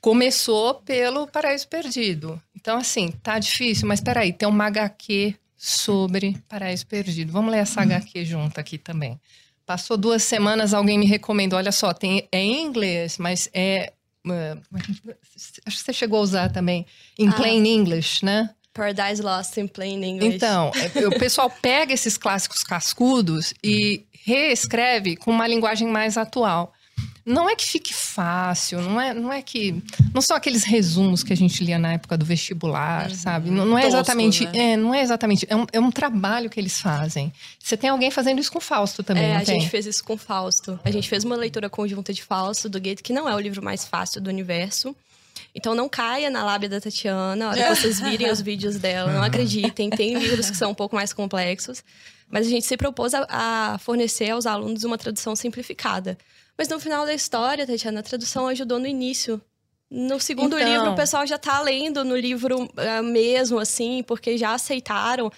começou 0.00 0.74
pelo 0.74 1.26
Paraíso 1.26 1.68
Perdido. 1.68 2.40
Então, 2.54 2.78
assim, 2.78 3.12
tá 3.22 3.38
difícil, 3.38 3.86
mas 3.86 4.00
peraí, 4.00 4.32
tem 4.32 4.48
uma 4.48 4.66
HQ 4.66 5.34
sobre 5.58 6.40
Paraíso 6.48 6.86
Perdido. 6.86 7.32
Vamos 7.32 7.50
ler 7.50 7.58
essa 7.58 7.82
HQ 7.82 8.24
junto 8.24 8.60
aqui 8.60 8.78
também. 8.78 9.20
Passou 9.66 9.96
duas 9.96 10.22
semanas, 10.22 10.72
alguém 10.72 10.96
me 10.96 11.04
recomendou. 11.04 11.58
Olha 11.58 11.72
só, 11.72 11.92
tem, 11.92 12.26
é 12.30 12.38
em 12.38 12.62
inglês, 12.62 13.18
mas 13.18 13.50
é. 13.52 13.92
Uh, 14.24 14.62
acho 15.66 15.76
que 15.76 15.82
você 15.82 15.92
chegou 15.92 16.20
a 16.20 16.22
usar 16.22 16.52
também. 16.52 16.86
Em 17.18 17.28
ah. 17.28 17.32
plain 17.32 17.66
English, 17.66 18.24
né? 18.24 18.50
Paradise 18.72 19.20
Lost 19.20 19.56
in 19.56 19.66
Plain 19.66 20.04
English. 20.04 20.36
Então, 20.36 20.70
é, 20.74 21.02
o 21.08 21.18
pessoal 21.18 21.50
pega 21.50 21.92
esses 21.92 22.16
clássicos 22.16 22.62
cascudos 22.62 23.52
e 23.62 24.06
reescreve 24.12 25.16
com 25.16 25.32
uma 25.32 25.48
linguagem 25.48 25.88
mais 25.88 26.16
atual 26.16 26.72
não 27.28 27.48
é 27.48 27.54
que 27.54 27.66
fique 27.66 27.92
fácil, 27.92 28.80
não 28.80 29.00
é, 29.00 29.12
não 29.12 29.32
é 29.32 29.42
que. 29.42 29.82
Não 30.14 30.22
são 30.22 30.36
aqueles 30.36 30.64
resumos 30.64 31.22
que 31.22 31.32
a 31.32 31.36
gente 31.36 31.62
lia 31.62 31.78
na 31.78 31.92
época 31.92 32.16
do 32.16 32.24
vestibular, 32.24 33.10
uhum. 33.10 33.14
sabe? 33.14 33.50
Não, 33.50 33.66
não 33.66 33.78
é 33.78 33.82
Tosco, 33.82 33.96
exatamente. 33.96 34.44
Né? 34.46 34.72
É, 34.72 34.76
não 34.76 34.94
é 34.94 35.02
exatamente. 35.02 35.46
É 35.48 35.54
um, 35.54 35.66
é 35.74 35.80
um 35.80 35.90
trabalho 35.90 36.48
que 36.48 36.58
eles 36.58 36.80
fazem. 36.80 37.32
Você 37.58 37.76
tem 37.76 37.90
alguém 37.90 38.10
fazendo 38.10 38.40
isso 38.40 38.50
com 38.50 38.60
Fausto 38.60 39.02
também, 39.02 39.24
é, 39.24 39.36
a 39.36 39.44
tem? 39.44 39.60
gente 39.60 39.70
fez 39.70 39.84
isso 39.86 40.02
com 40.02 40.16
Fausto. 40.16 40.80
A 40.82 40.90
gente 40.90 41.08
fez 41.08 41.22
uma 41.22 41.36
leitura 41.36 41.68
conjunta 41.68 42.12
de 42.12 42.22
Fausto, 42.22 42.68
do 42.68 42.80
Goethe, 42.80 43.02
que 43.02 43.12
não 43.12 43.28
é 43.28 43.34
o 43.34 43.38
livro 43.38 43.62
mais 43.62 43.84
fácil 43.84 44.20
do 44.20 44.30
universo. 44.30 44.96
Então 45.54 45.74
não 45.74 45.88
caia 45.88 46.30
na 46.30 46.44
lábia 46.44 46.68
da 46.68 46.80
Tatiana, 46.80 47.46
a 47.46 47.48
hora 47.50 47.62
que 47.62 47.74
vocês 47.76 48.00
virem 48.00 48.30
os 48.30 48.40
vídeos 48.40 48.76
dela, 48.76 49.12
não 49.12 49.22
acreditem, 49.22 49.90
tem 49.90 50.18
livros 50.18 50.50
que 50.50 50.56
são 50.56 50.70
um 50.70 50.74
pouco 50.74 50.96
mais 50.96 51.12
complexos. 51.12 51.84
Mas 52.30 52.46
a 52.46 52.50
gente 52.50 52.66
se 52.66 52.76
propôs 52.76 53.14
a, 53.14 53.26
a 53.28 53.78
fornecer 53.78 54.30
aos 54.30 54.46
alunos 54.46 54.84
uma 54.84 54.98
tradução 54.98 55.34
simplificada. 55.34 56.18
Mas 56.58 56.68
no 56.68 56.80
final 56.80 57.06
da 57.06 57.14
história, 57.14 57.64
Tatiana, 57.64 58.00
a 58.00 58.02
tradução 58.02 58.48
ajudou 58.48 58.80
no 58.80 58.86
início. 58.86 59.40
No 59.88 60.20
segundo 60.20 60.58
então... 60.58 60.68
livro, 60.68 60.90
o 60.90 60.96
pessoal 60.96 61.24
já 61.24 61.38
tá 61.38 61.60
lendo 61.60 62.04
no 62.04 62.16
livro 62.16 62.64
uh, 62.64 63.02
mesmo, 63.02 63.60
assim, 63.60 64.02
porque 64.02 64.36
já 64.36 64.52
aceitaram 64.52 65.32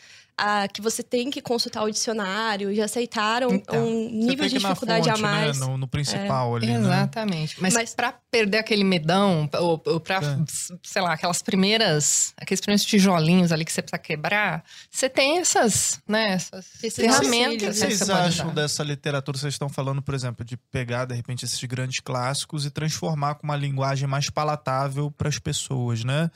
que 0.72 0.80
você 0.80 1.02
tem 1.02 1.30
que 1.30 1.42
consultar 1.42 1.82
o 1.82 1.90
dicionário, 1.90 2.74
já 2.74 2.84
aceitaram 2.84 3.52
então, 3.52 3.86
um 3.86 4.08
nível 4.10 4.48
de 4.48 4.58
dificuldade 4.58 5.08
fonte, 5.08 5.20
a 5.20 5.28
né, 5.28 5.34
mais. 5.34 5.60
Né? 5.60 5.66
No, 5.66 5.76
no, 5.76 5.86
principal 5.86 6.54
é. 6.54 6.56
ali, 6.56 6.66
né? 6.66 6.78
Exatamente. 6.78 7.56
Né? 7.56 7.62
Mas, 7.62 7.74
Mas 7.74 7.94
para 7.94 8.12
perder 8.30 8.58
aquele 8.58 8.84
medão, 8.84 9.48
ou, 9.54 9.82
ou 9.84 10.00
pra, 10.00 10.16
é. 10.16 10.44
sei 10.82 11.02
lá, 11.02 11.12
aquelas 11.12 11.42
primeiras, 11.42 12.32
aqueles 12.36 12.60
primeiros 12.60 12.84
tijolinhos 12.84 13.52
ali 13.52 13.64
que 13.64 13.72
você 13.72 13.82
precisa 13.82 13.98
quebrar, 13.98 14.64
você 14.90 15.08
tem 15.08 15.38
essas, 15.38 16.00
né, 16.08 16.32
essas 16.34 16.66
ferramentas. 16.94 17.78
O 17.78 17.80
que, 17.80 17.88
que 17.88 17.96
vocês 17.96 18.10
acham 18.10 18.54
dessa 18.54 18.82
literatura? 18.82 19.36
Vocês 19.36 19.54
estão 19.54 19.68
falando, 19.68 20.00
por 20.00 20.14
exemplo, 20.14 20.44
de 20.44 20.56
pegar, 20.56 21.04
de 21.04 21.14
repente, 21.14 21.44
esses 21.44 21.62
grandes 21.64 22.00
clássicos 22.00 22.64
e 22.64 22.70
transformar 22.70 23.34
com 23.34 23.44
uma 23.44 23.56
linguagem 23.56 24.08
mais 24.08 24.30
palatável 24.30 25.10
para 25.10 25.28
as 25.28 25.38
pessoas, 25.38 26.02
né? 26.02 26.30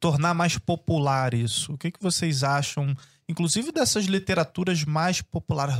Tornar 0.00 0.34
mais 0.34 0.58
popular 0.58 1.32
isso. 1.32 1.72
O 1.72 1.78
que, 1.78 1.90
que 1.90 2.02
vocês 2.02 2.42
acham 2.42 2.94
inclusive 3.28 3.72
dessas 3.72 4.04
literaturas 4.06 4.84
mais 4.84 5.22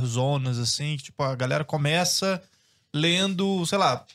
zonas, 0.03 0.57
assim, 0.57 0.97
que, 0.97 1.03
tipo, 1.03 1.23
a 1.23 1.35
galera 1.35 1.63
começa 1.63 2.41
lendo, 2.93 3.65
sei 3.65 3.77
lá, 3.77 4.05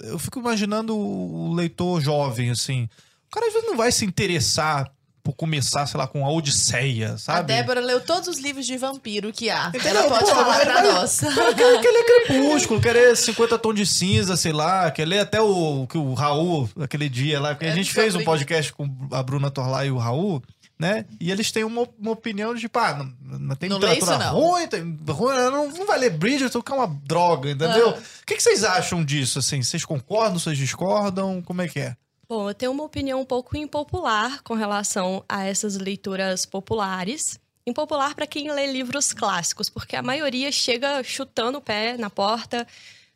eu 0.00 0.18
fico 0.18 0.40
imaginando 0.40 0.96
o 0.96 1.54
leitor 1.54 2.00
jovem, 2.00 2.50
assim. 2.50 2.88
O 3.28 3.30
cara 3.30 3.46
às 3.46 3.52
vezes 3.52 3.68
não 3.68 3.76
vai 3.76 3.92
se 3.92 4.04
interessar 4.04 4.90
por 5.24 5.32
começar, 5.32 5.86
sei 5.86 5.96
lá, 5.96 6.06
com 6.06 6.26
a 6.26 6.30
Odisseia, 6.30 7.16
sabe? 7.16 7.38
A 7.38 7.42
Débora 7.42 7.80
leu 7.80 7.98
todos 7.98 8.28
os 8.28 8.38
livros 8.38 8.66
de 8.66 8.76
vampiro 8.76 9.32
que 9.32 9.48
há. 9.48 9.72
Ela 9.82 10.06
pode 10.06 10.26
Pô, 10.26 10.34
falar 10.34 10.60
pra 10.60 10.82
nós. 10.82 11.18
Quer, 11.18 11.80
quer 11.80 11.90
ler 11.90 12.04
Crepúsculo, 12.04 12.80
quer 12.80 12.92
ler 12.92 13.16
50 13.16 13.58
Tons 13.58 13.74
de 13.74 13.86
Cinza, 13.86 14.36
sei 14.36 14.52
lá, 14.52 14.90
quer 14.90 15.06
ler 15.08 15.20
até 15.20 15.40
o 15.40 15.86
que 15.86 15.96
o 15.96 16.12
Raul, 16.12 16.68
aquele 16.78 17.08
dia 17.08 17.40
lá, 17.40 17.54
porque 17.54 17.64
é, 17.64 17.72
a 17.72 17.74
gente 17.74 17.90
fez 17.90 18.14
um 18.14 18.22
podcast 18.22 18.70
com 18.74 18.86
a 19.10 19.22
Bruna 19.22 19.50
Torlai 19.50 19.86
e 19.86 19.90
o 19.90 19.96
Raul, 19.96 20.42
né? 20.78 21.06
E 21.20 21.30
eles 21.30 21.52
têm 21.52 21.64
uma, 21.64 21.88
uma 21.98 22.10
opinião 22.10 22.54
de, 22.54 22.62
tipo, 22.62 22.78
ah, 22.78 22.94
não, 22.94 23.38
não 23.38 23.56
tem 23.56 23.68
não 23.68 23.78
literatura 23.78 24.16
isso, 24.16 24.24
não. 24.24 24.40
ruim, 24.40 24.66
tem, 24.66 24.98
ruim 25.08 25.34
não, 25.34 25.70
não 25.70 25.86
vai 25.86 25.98
ler 25.98 26.10
Bridgerton, 26.10 26.60
que 26.60 26.72
é 26.72 26.74
uma 26.74 26.88
droga, 27.04 27.50
entendeu? 27.50 27.90
O 27.90 28.26
que, 28.26 28.34
que 28.36 28.42
vocês 28.42 28.64
acham 28.64 29.04
disso, 29.04 29.38
assim? 29.38 29.62
Vocês 29.62 29.84
concordam, 29.84 30.38
vocês 30.38 30.58
discordam? 30.58 31.40
Como 31.42 31.62
é 31.62 31.68
que 31.68 31.80
é? 31.80 31.96
Bom, 32.28 32.48
eu 32.48 32.54
tenho 32.54 32.72
uma 32.72 32.84
opinião 32.84 33.20
um 33.20 33.24
pouco 33.24 33.56
impopular 33.56 34.42
com 34.42 34.54
relação 34.54 35.24
a 35.28 35.44
essas 35.44 35.76
leituras 35.76 36.46
populares. 36.46 37.38
Impopular 37.66 38.14
para 38.14 38.26
quem 38.26 38.50
lê 38.50 38.70
livros 38.70 39.12
clássicos, 39.12 39.70
porque 39.70 39.96
a 39.96 40.02
maioria 40.02 40.50
chega 40.50 41.02
chutando 41.02 41.58
o 41.58 41.62
pé 41.62 41.96
na 41.96 42.10
porta, 42.10 42.66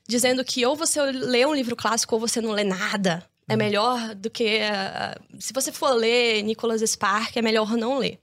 dizendo 0.06 0.44
que 0.44 0.64
ou 0.64 0.76
você 0.76 1.02
lê 1.02 1.44
um 1.44 1.54
livro 1.54 1.76
clássico 1.76 2.14
ou 2.14 2.20
você 2.20 2.40
não 2.40 2.52
lê 2.52 2.64
nada. 2.64 3.26
É 3.48 3.52
uhum. 3.52 3.58
melhor 3.58 4.14
do 4.14 4.28
que. 4.28 4.60
Uh, 4.60 5.40
se 5.40 5.52
você 5.52 5.72
for 5.72 5.92
ler 5.92 6.42
Nicholas 6.42 6.82
Spark, 6.82 7.36
é 7.36 7.42
melhor 7.42 7.76
não 7.76 7.98
ler. 7.98 8.18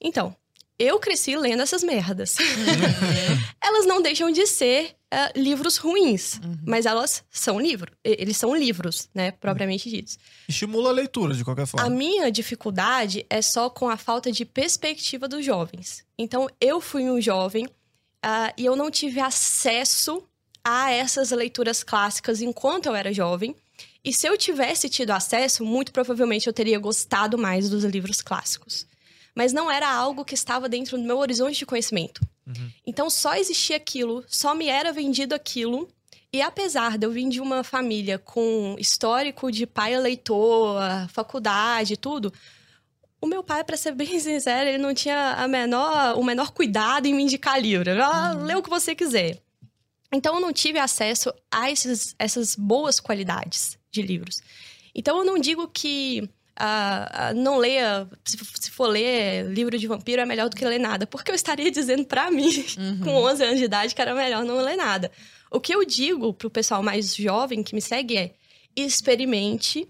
Então, 0.00 0.36
eu 0.78 0.98
cresci 0.98 1.36
lendo 1.36 1.62
essas 1.62 1.82
merdas. 1.82 2.36
elas 3.62 3.86
não 3.86 4.02
deixam 4.02 4.30
de 4.30 4.46
ser 4.46 4.94
uh, 5.12 5.38
livros 5.38 5.78
ruins, 5.78 6.34
uhum. 6.34 6.58
mas 6.66 6.86
elas 6.86 7.24
são 7.30 7.58
livros. 7.58 7.94
Eles 8.04 8.36
são 8.36 8.54
livros, 8.54 9.08
né, 9.14 9.30
propriamente 9.30 9.88
ditos. 9.88 10.18
Estimula 10.48 10.90
a 10.90 10.92
leitura, 10.92 11.34
de 11.34 11.44
qualquer 11.44 11.66
forma. 11.66 11.86
A 11.86 11.90
minha 11.90 12.30
dificuldade 12.30 13.24
é 13.30 13.40
só 13.40 13.70
com 13.70 13.88
a 13.88 13.96
falta 13.96 14.30
de 14.30 14.44
perspectiva 14.44 15.26
dos 15.26 15.44
jovens. 15.44 16.04
Então, 16.18 16.48
eu 16.60 16.80
fui 16.80 17.08
um 17.08 17.20
jovem 17.20 17.64
uh, 17.66 18.52
e 18.56 18.64
eu 18.64 18.76
não 18.76 18.90
tive 18.90 19.18
acesso 19.18 20.22
a 20.62 20.90
essas 20.90 21.30
leituras 21.30 21.82
clássicas 21.82 22.40
enquanto 22.40 22.86
eu 22.86 22.94
era 22.94 23.12
jovem. 23.12 23.56
E 24.06 24.12
se 24.12 24.26
eu 24.26 24.38
tivesse 24.38 24.88
tido 24.88 25.10
acesso, 25.10 25.64
muito 25.64 25.92
provavelmente 25.92 26.46
eu 26.46 26.52
teria 26.52 26.78
gostado 26.78 27.36
mais 27.36 27.68
dos 27.68 27.84
livros 27.84 28.22
clássicos 28.22 28.86
mas 29.36 29.52
não 29.52 29.70
era 29.70 29.86
algo 29.86 30.24
que 30.24 30.34
estava 30.34 30.66
dentro 30.66 30.96
do 30.96 31.04
meu 31.04 31.18
horizonte 31.18 31.58
de 31.58 31.66
conhecimento. 31.66 32.26
Uhum. 32.46 32.70
Então 32.86 33.10
só 33.10 33.36
existia 33.36 33.76
aquilo, 33.76 34.24
só 34.26 34.54
me 34.54 34.66
era 34.66 34.94
vendido 34.94 35.34
aquilo. 35.34 35.86
E 36.32 36.40
apesar 36.40 36.96
de 36.96 37.06
eu 37.06 37.10
vir 37.10 37.28
de 37.28 37.38
uma 37.38 37.62
família 37.62 38.18
com 38.18 38.74
histórico 38.78 39.52
de 39.52 39.66
pai 39.66 39.92
eleitor, 39.92 40.80
faculdade 41.10 41.92
e 41.92 41.96
tudo, 41.98 42.32
o 43.20 43.26
meu 43.26 43.42
pai, 43.42 43.62
para 43.62 43.76
ser 43.76 43.94
bem 43.94 44.06
sincero, 44.18 44.70
ele 44.70 44.78
não 44.78 44.94
tinha 44.94 45.32
a 45.32 45.46
menor, 45.46 46.18
o 46.18 46.24
menor 46.24 46.50
cuidado 46.50 47.04
em 47.06 47.14
me 47.14 47.22
indicar 47.22 47.60
livro. 47.60 47.90
Ah, 48.02 48.32
uhum. 48.34 48.44
lê 48.44 48.54
o 48.54 48.62
que 48.62 48.70
você 48.70 48.94
quiser. 48.94 49.38
Então 50.10 50.36
eu 50.36 50.40
não 50.40 50.52
tive 50.52 50.78
acesso 50.78 51.30
a 51.50 51.70
esses, 51.70 52.14
essas 52.18 52.54
boas 52.54 52.98
qualidades 52.98 53.75
de 54.00 54.06
livros. 54.06 54.36
Então 54.94 55.18
eu 55.18 55.24
não 55.24 55.38
digo 55.38 55.68
que 55.68 56.28
não 57.34 57.58
leia, 57.58 58.08
se, 58.24 58.38
se, 58.60 58.70
for 58.70 58.86
ler 58.86 59.46
livro 59.50 59.78
de 59.78 59.86
vampiro, 59.86 60.22
é 60.22 60.26
melhor 60.26 60.48
do 60.48 60.56
que 60.56 60.64
ler 60.64 60.78
nada. 60.78 61.06
Porque 61.06 61.30
eu 61.30 61.34
estaria 61.34 61.70
dizendo 61.72 62.04
para 62.04 62.30
mim, 62.30 62.64
uhum. 62.78 63.00
com 63.00 63.10
11 63.10 63.44
anos 63.44 63.58
de 63.58 63.64
idade, 63.64 63.94
que 63.94 64.00
era 64.00 64.14
melhor 64.14 64.44
não 64.44 64.60
ler 64.60 64.76
nada. 64.76 65.10
O 65.50 65.60
que 65.60 65.74
eu 65.74 65.84
digo 65.84 66.32
pro 66.32 66.50
pessoal 66.50 66.82
mais 66.82 67.14
jovem 67.14 67.62
que 67.62 67.74
me 67.74 67.82
segue 67.82 68.16
é: 68.16 68.34
experimente 68.74 69.88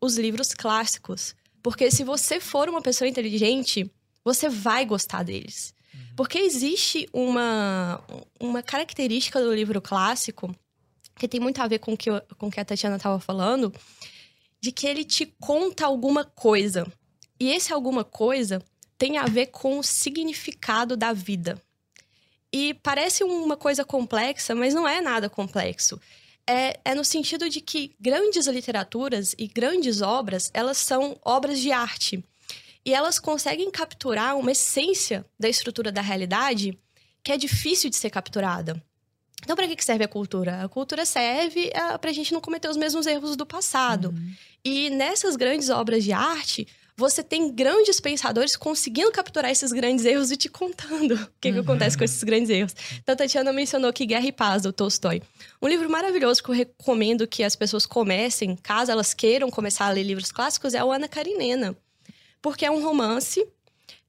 os 0.00 0.16
livros 0.16 0.52
clássicos. 0.52 1.34
Porque 1.62 1.90
se 1.90 2.02
você 2.02 2.40
for 2.40 2.68
uma 2.68 2.82
pessoa 2.82 3.08
inteligente, 3.08 3.90
você 4.24 4.48
vai 4.48 4.84
gostar 4.84 5.22
deles. 5.22 5.72
Uhum. 5.94 6.00
Porque 6.16 6.38
existe 6.38 7.08
uma, 7.12 8.02
uma 8.38 8.62
característica 8.62 9.40
do 9.40 9.54
livro 9.54 9.80
clássico 9.80 10.54
que 11.22 11.28
tem 11.28 11.38
muito 11.38 11.62
a 11.62 11.68
ver 11.68 11.78
com 11.78 11.96
que, 11.96 12.10
o 12.10 12.50
que 12.50 12.58
a 12.58 12.64
Tatiana 12.64 12.96
estava 12.96 13.20
falando, 13.20 13.72
de 14.60 14.72
que 14.72 14.88
ele 14.88 15.04
te 15.04 15.24
conta 15.40 15.86
alguma 15.86 16.24
coisa. 16.24 16.84
E 17.38 17.48
esse 17.52 17.72
alguma 17.72 18.02
coisa 18.02 18.60
tem 18.98 19.18
a 19.18 19.26
ver 19.26 19.46
com 19.46 19.78
o 19.78 19.84
significado 19.84 20.96
da 20.96 21.12
vida. 21.12 21.62
E 22.52 22.74
parece 22.74 23.22
uma 23.22 23.56
coisa 23.56 23.84
complexa, 23.84 24.52
mas 24.52 24.74
não 24.74 24.86
é 24.86 25.00
nada 25.00 25.30
complexo. 25.30 26.00
É, 26.44 26.80
é, 26.84 26.92
no 26.92 27.04
sentido 27.04 27.48
de 27.48 27.60
que 27.60 27.94
grandes 28.00 28.48
literaturas 28.48 29.32
e 29.38 29.46
grandes 29.46 30.02
obras, 30.02 30.50
elas 30.52 30.78
são 30.78 31.16
obras 31.24 31.60
de 31.60 31.70
arte. 31.70 32.24
E 32.84 32.92
elas 32.92 33.20
conseguem 33.20 33.70
capturar 33.70 34.36
uma 34.36 34.50
essência 34.50 35.24
da 35.38 35.48
estrutura 35.48 35.92
da 35.92 36.00
realidade 36.00 36.76
que 37.22 37.30
é 37.30 37.36
difícil 37.36 37.88
de 37.88 37.94
ser 37.94 38.10
capturada. 38.10 38.82
Então, 39.42 39.56
para 39.56 39.66
que 39.66 39.84
serve 39.84 40.04
a 40.04 40.08
cultura? 40.08 40.62
A 40.62 40.68
cultura 40.68 41.04
serve 41.04 41.70
uh, 41.74 41.98
para 41.98 42.10
a 42.10 42.12
gente 42.12 42.32
não 42.32 42.40
cometer 42.40 42.68
os 42.68 42.76
mesmos 42.76 43.06
erros 43.06 43.36
do 43.36 43.44
passado. 43.44 44.10
Uhum. 44.10 44.32
E 44.64 44.90
nessas 44.90 45.34
grandes 45.34 45.68
obras 45.68 46.04
de 46.04 46.12
arte, 46.12 46.66
você 46.96 47.22
tem 47.22 47.52
grandes 47.52 47.98
pensadores 47.98 48.54
conseguindo 48.56 49.10
capturar 49.10 49.50
esses 49.50 49.72
grandes 49.72 50.04
erros 50.04 50.30
e 50.30 50.36
te 50.36 50.48
contando 50.48 51.14
o 51.14 51.28
que, 51.40 51.48
uhum. 51.48 51.54
que 51.54 51.60
acontece 51.60 51.98
com 51.98 52.04
esses 52.04 52.22
grandes 52.22 52.50
erros. 52.50 52.74
Então, 53.02 53.14
a 53.14 53.16
Tatiana 53.16 53.52
mencionou 53.52 53.92
que 53.92 54.06
Guerra 54.06 54.26
e 54.26 54.32
Paz, 54.32 54.62
do 54.62 54.72
Tolstói. 54.72 55.22
Um 55.60 55.66
livro 55.66 55.90
maravilhoso 55.90 56.42
que 56.42 56.50
eu 56.50 56.54
recomendo 56.54 57.26
que 57.26 57.42
as 57.42 57.56
pessoas 57.56 57.86
comecem, 57.86 58.56
caso 58.56 58.92
elas 58.92 59.12
queiram 59.12 59.50
começar 59.50 59.86
a 59.86 59.90
ler 59.90 60.04
livros 60.04 60.30
clássicos, 60.30 60.74
é 60.74 60.84
o 60.84 60.92
Ana 60.92 61.08
Karenina. 61.08 61.76
Porque 62.40 62.64
é 62.64 62.70
um 62.70 62.82
romance 62.82 63.44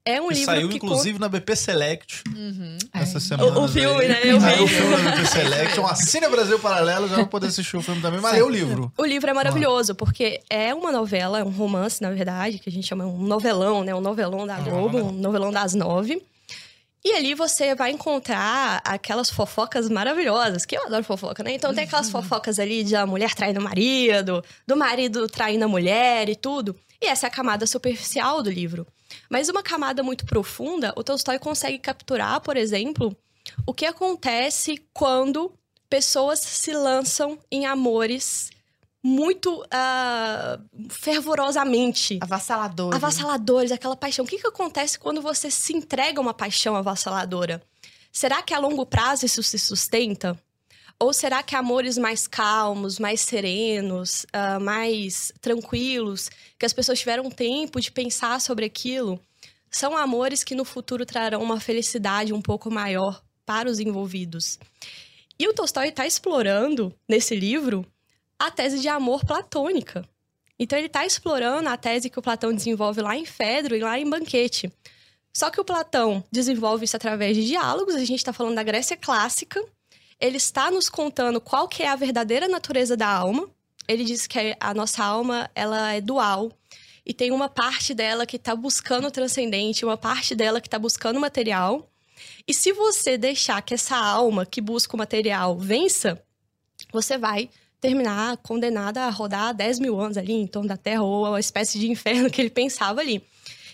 é 0.06 0.20
um 0.20 0.28
que 0.28 0.34
livro 0.34 0.54
saiu, 0.54 0.68
que 0.68 0.76
inclusive, 0.76 1.18
na 1.18 1.28
BP 1.28 1.56
Select 1.56 2.24
uhum. 2.28 2.76
essa 2.92 3.18
semana. 3.18 3.58
O, 3.58 3.64
o 3.64 3.68
filme, 3.68 4.06
né? 4.06 4.20
Eu 4.24 4.38
vi. 4.40 4.62
o 4.62 4.68
filme 4.68 4.96
na 4.96 5.10
BP 5.10 5.26
Select. 5.26 5.80
Um 5.80 5.86
Assine 5.86 6.28
Brasil 6.28 6.58
Paralelo, 6.58 7.08
já 7.08 7.16
vai 7.16 7.26
poder 7.26 7.46
assistir 7.46 7.76
o 7.76 7.82
filme 7.82 8.02
também. 8.02 8.20
Mas 8.20 8.36
é 8.36 8.42
o 8.42 8.48
livro. 8.48 8.92
O 8.98 9.04
livro 9.04 9.30
é 9.30 9.32
maravilhoso, 9.32 9.94
porque 9.94 10.42
é 10.50 10.74
uma 10.74 10.92
novela, 10.92 11.38
é 11.38 11.44
um 11.44 11.50
romance, 11.50 12.02
na 12.02 12.10
verdade, 12.10 12.58
que 12.58 12.68
a 12.68 12.72
gente 12.72 12.86
chama 12.86 13.06
um 13.06 13.18
novelão, 13.18 13.82
né? 13.82 13.94
Um 13.94 14.00
novelão 14.00 14.46
da 14.46 14.58
Globo, 14.60 14.98
um 14.98 15.12
novelão 15.12 15.50
das 15.50 15.74
nove. 15.74 16.22
E 17.02 17.12
ali 17.12 17.34
você 17.34 17.74
vai 17.74 17.90
encontrar 17.90 18.80
aquelas 18.84 19.28
fofocas 19.30 19.90
maravilhosas, 19.90 20.64
que 20.64 20.76
eu 20.76 20.86
adoro 20.86 21.04
fofoca, 21.04 21.42
né? 21.42 21.52
Então 21.52 21.74
tem 21.74 21.84
aquelas 21.84 22.06
uhum. 22.06 22.12
fofocas 22.12 22.58
ali 22.58 22.82
de 22.82 22.96
a 22.96 23.06
mulher 23.06 23.34
traindo 23.34 23.60
o 23.60 23.62
marido, 23.62 24.42
do 24.66 24.76
marido 24.76 25.28
traindo 25.28 25.64
a 25.64 25.68
mulher 25.68 26.28
e 26.28 26.36
tudo. 26.36 26.74
E 27.00 27.06
essa 27.06 27.26
é 27.26 27.28
a 27.28 27.30
camada 27.30 27.66
superficial 27.66 28.42
do 28.42 28.50
livro. 28.50 28.86
Mas 29.28 29.48
uma 29.48 29.62
camada 29.62 30.02
muito 30.02 30.24
profunda, 30.26 30.92
o 30.96 31.04
Tolstói 31.04 31.38
consegue 31.38 31.78
capturar, 31.78 32.40
por 32.40 32.56
exemplo, 32.56 33.16
o 33.66 33.74
que 33.74 33.86
acontece 33.86 34.82
quando 34.92 35.52
pessoas 35.88 36.40
se 36.40 36.72
lançam 36.72 37.38
em 37.50 37.66
amores 37.66 38.50
muito 39.02 39.62
uh, 39.64 40.88
fervorosamente. 40.88 42.18
Avassaladores. 42.22 42.96
Avassaladores, 42.96 43.70
aquela 43.70 43.94
paixão. 43.94 44.24
O 44.24 44.28
que, 44.28 44.38
que 44.38 44.46
acontece 44.46 44.98
quando 44.98 45.20
você 45.20 45.50
se 45.50 45.76
entrega 45.76 46.18
a 46.18 46.22
uma 46.22 46.32
paixão 46.32 46.74
avassaladora? 46.74 47.62
Será 48.10 48.40
que 48.40 48.54
a 48.54 48.58
longo 48.58 48.86
prazo 48.86 49.26
isso 49.26 49.42
se 49.42 49.58
sustenta? 49.58 50.38
Ou 50.98 51.12
será 51.12 51.42
que 51.42 51.56
amores 51.56 51.98
mais 51.98 52.26
calmos, 52.26 52.98
mais 52.98 53.20
serenos, 53.20 54.24
uh, 54.34 54.60
mais 54.60 55.32
tranquilos, 55.40 56.30
que 56.58 56.64
as 56.64 56.72
pessoas 56.72 56.98
tiveram 56.98 57.30
tempo 57.30 57.80
de 57.80 57.90
pensar 57.90 58.40
sobre 58.40 58.64
aquilo, 58.64 59.20
são 59.70 59.96
amores 59.96 60.44
que 60.44 60.54
no 60.54 60.64
futuro 60.64 61.04
trarão 61.04 61.42
uma 61.42 61.58
felicidade 61.58 62.32
um 62.32 62.40
pouco 62.40 62.70
maior 62.70 63.20
para 63.44 63.68
os 63.68 63.80
envolvidos? 63.80 64.58
E 65.36 65.48
o 65.48 65.52
Tolstói 65.52 65.88
está 65.88 66.06
explorando, 66.06 66.94
nesse 67.08 67.34
livro, 67.34 67.84
a 68.38 68.52
tese 68.52 68.78
de 68.78 68.88
amor 68.88 69.24
platônica. 69.24 70.08
Então, 70.56 70.78
ele 70.78 70.86
está 70.86 71.04
explorando 71.04 71.68
a 71.68 71.76
tese 71.76 72.08
que 72.08 72.18
o 72.18 72.22
Platão 72.22 72.54
desenvolve 72.54 73.02
lá 73.02 73.16
em 73.16 73.24
Fedro 73.24 73.74
e 73.74 73.80
lá 73.80 73.98
em 73.98 74.08
Banquete. 74.08 74.72
Só 75.32 75.50
que 75.50 75.60
o 75.60 75.64
Platão 75.64 76.22
desenvolve 76.30 76.84
isso 76.84 76.96
através 76.96 77.36
de 77.36 77.44
diálogos, 77.44 77.96
a 77.96 78.04
gente 78.04 78.18
está 78.18 78.32
falando 78.32 78.54
da 78.54 78.62
Grécia 78.62 78.96
clássica, 78.96 79.60
ele 80.24 80.38
está 80.38 80.70
nos 80.70 80.88
contando 80.88 81.38
qual 81.38 81.68
que 81.68 81.82
é 81.82 81.88
a 81.88 81.96
verdadeira 81.96 82.48
natureza 82.48 82.96
da 82.96 83.06
alma. 83.06 83.46
Ele 83.86 84.04
diz 84.04 84.26
que 84.26 84.56
a 84.58 84.72
nossa 84.72 85.04
alma 85.04 85.50
ela 85.54 85.92
é 85.92 86.00
dual 86.00 86.50
e 87.04 87.12
tem 87.12 87.30
uma 87.30 87.46
parte 87.46 87.92
dela 87.92 88.24
que 88.24 88.36
está 88.36 88.56
buscando 88.56 89.08
o 89.08 89.10
transcendente, 89.10 89.84
uma 89.84 89.98
parte 89.98 90.34
dela 90.34 90.62
que 90.62 90.66
está 90.66 90.78
buscando 90.78 91.18
o 91.18 91.20
material. 91.20 91.86
E 92.48 92.54
se 92.54 92.72
você 92.72 93.18
deixar 93.18 93.60
que 93.60 93.74
essa 93.74 93.98
alma 93.98 94.46
que 94.46 94.62
busca 94.62 94.96
o 94.96 94.98
material 94.98 95.58
vença, 95.58 96.18
você 96.90 97.18
vai 97.18 97.50
terminar 97.78 98.38
condenada 98.38 99.02
a 99.02 99.10
rodar 99.10 99.52
10 99.52 99.78
mil 99.78 100.00
anos 100.00 100.16
ali 100.16 100.32
em 100.32 100.46
torno 100.46 100.70
da 100.70 100.76
Terra, 100.78 101.02
ou 101.02 101.34
a 101.34 101.40
espécie 101.40 101.78
de 101.78 101.90
inferno 101.90 102.30
que 102.30 102.40
ele 102.40 102.48
pensava 102.48 103.02
ali. 103.02 103.22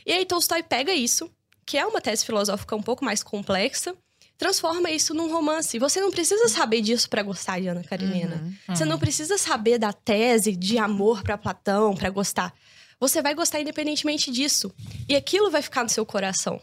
E 0.05 0.11
aí 0.11 0.27
Tolstói 0.27 0.65
pega 0.65 0.93
isso, 0.93 1.31
que 1.65 1.79
é 1.79 1.87
uma 1.87 2.01
tese 2.01 2.27
filosófica 2.27 2.75
um 2.75 2.83
pouco 2.83 3.05
mais 3.05 3.23
complexa, 3.23 3.95
transforma 4.41 4.91
isso 4.91 5.13
num 5.13 5.31
romance. 5.31 5.79
Você 5.79 6.01
não 6.01 6.11
precisa 6.11 6.49
saber 6.49 6.81
disso 6.81 7.11
para 7.11 7.23
gostar 7.23 7.61
de 7.61 7.69
Ana 7.69 7.85
Karenina. 7.85 8.37
Uhum, 8.37 8.75
Você 8.75 8.87
não 8.87 8.99
precisa 8.99 9.37
saber 9.37 9.79
da 9.79 9.93
tese 9.93 10.57
de 10.57 10.79
amor 10.79 11.23
para 11.23 11.37
Platão 11.37 11.95
para 11.95 12.09
gostar. 12.09 12.55
Você 12.99 13.21
vai 13.21 13.35
gostar 13.35 13.61
independentemente 13.61 14.31
disso. 14.33 14.75
E 15.07 15.15
aquilo 15.15 15.51
vai 15.51 15.61
ficar 15.61 15.83
no 15.83 15.91
seu 15.91 16.07
coração. 16.07 16.59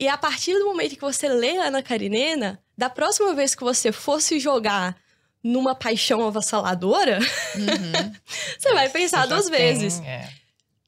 E 0.00 0.08
a 0.08 0.16
partir 0.16 0.58
do 0.58 0.64
momento 0.64 0.94
que 0.94 1.00
você 1.02 1.28
lê 1.28 1.58
Ana 1.58 1.82
Karenina, 1.82 2.58
da 2.76 2.88
próxima 2.88 3.34
vez 3.34 3.54
que 3.54 3.62
você 3.62 3.92
fosse 3.92 4.40
jogar 4.40 4.96
numa 5.44 5.74
paixão 5.74 6.26
avassaladora, 6.26 7.18
uhum. 7.18 8.12
você 8.58 8.72
vai 8.72 8.88
pensar 8.88 9.22
você 9.22 9.28
duas 9.28 9.48
vezes. 9.50 10.00
é. 10.00 10.30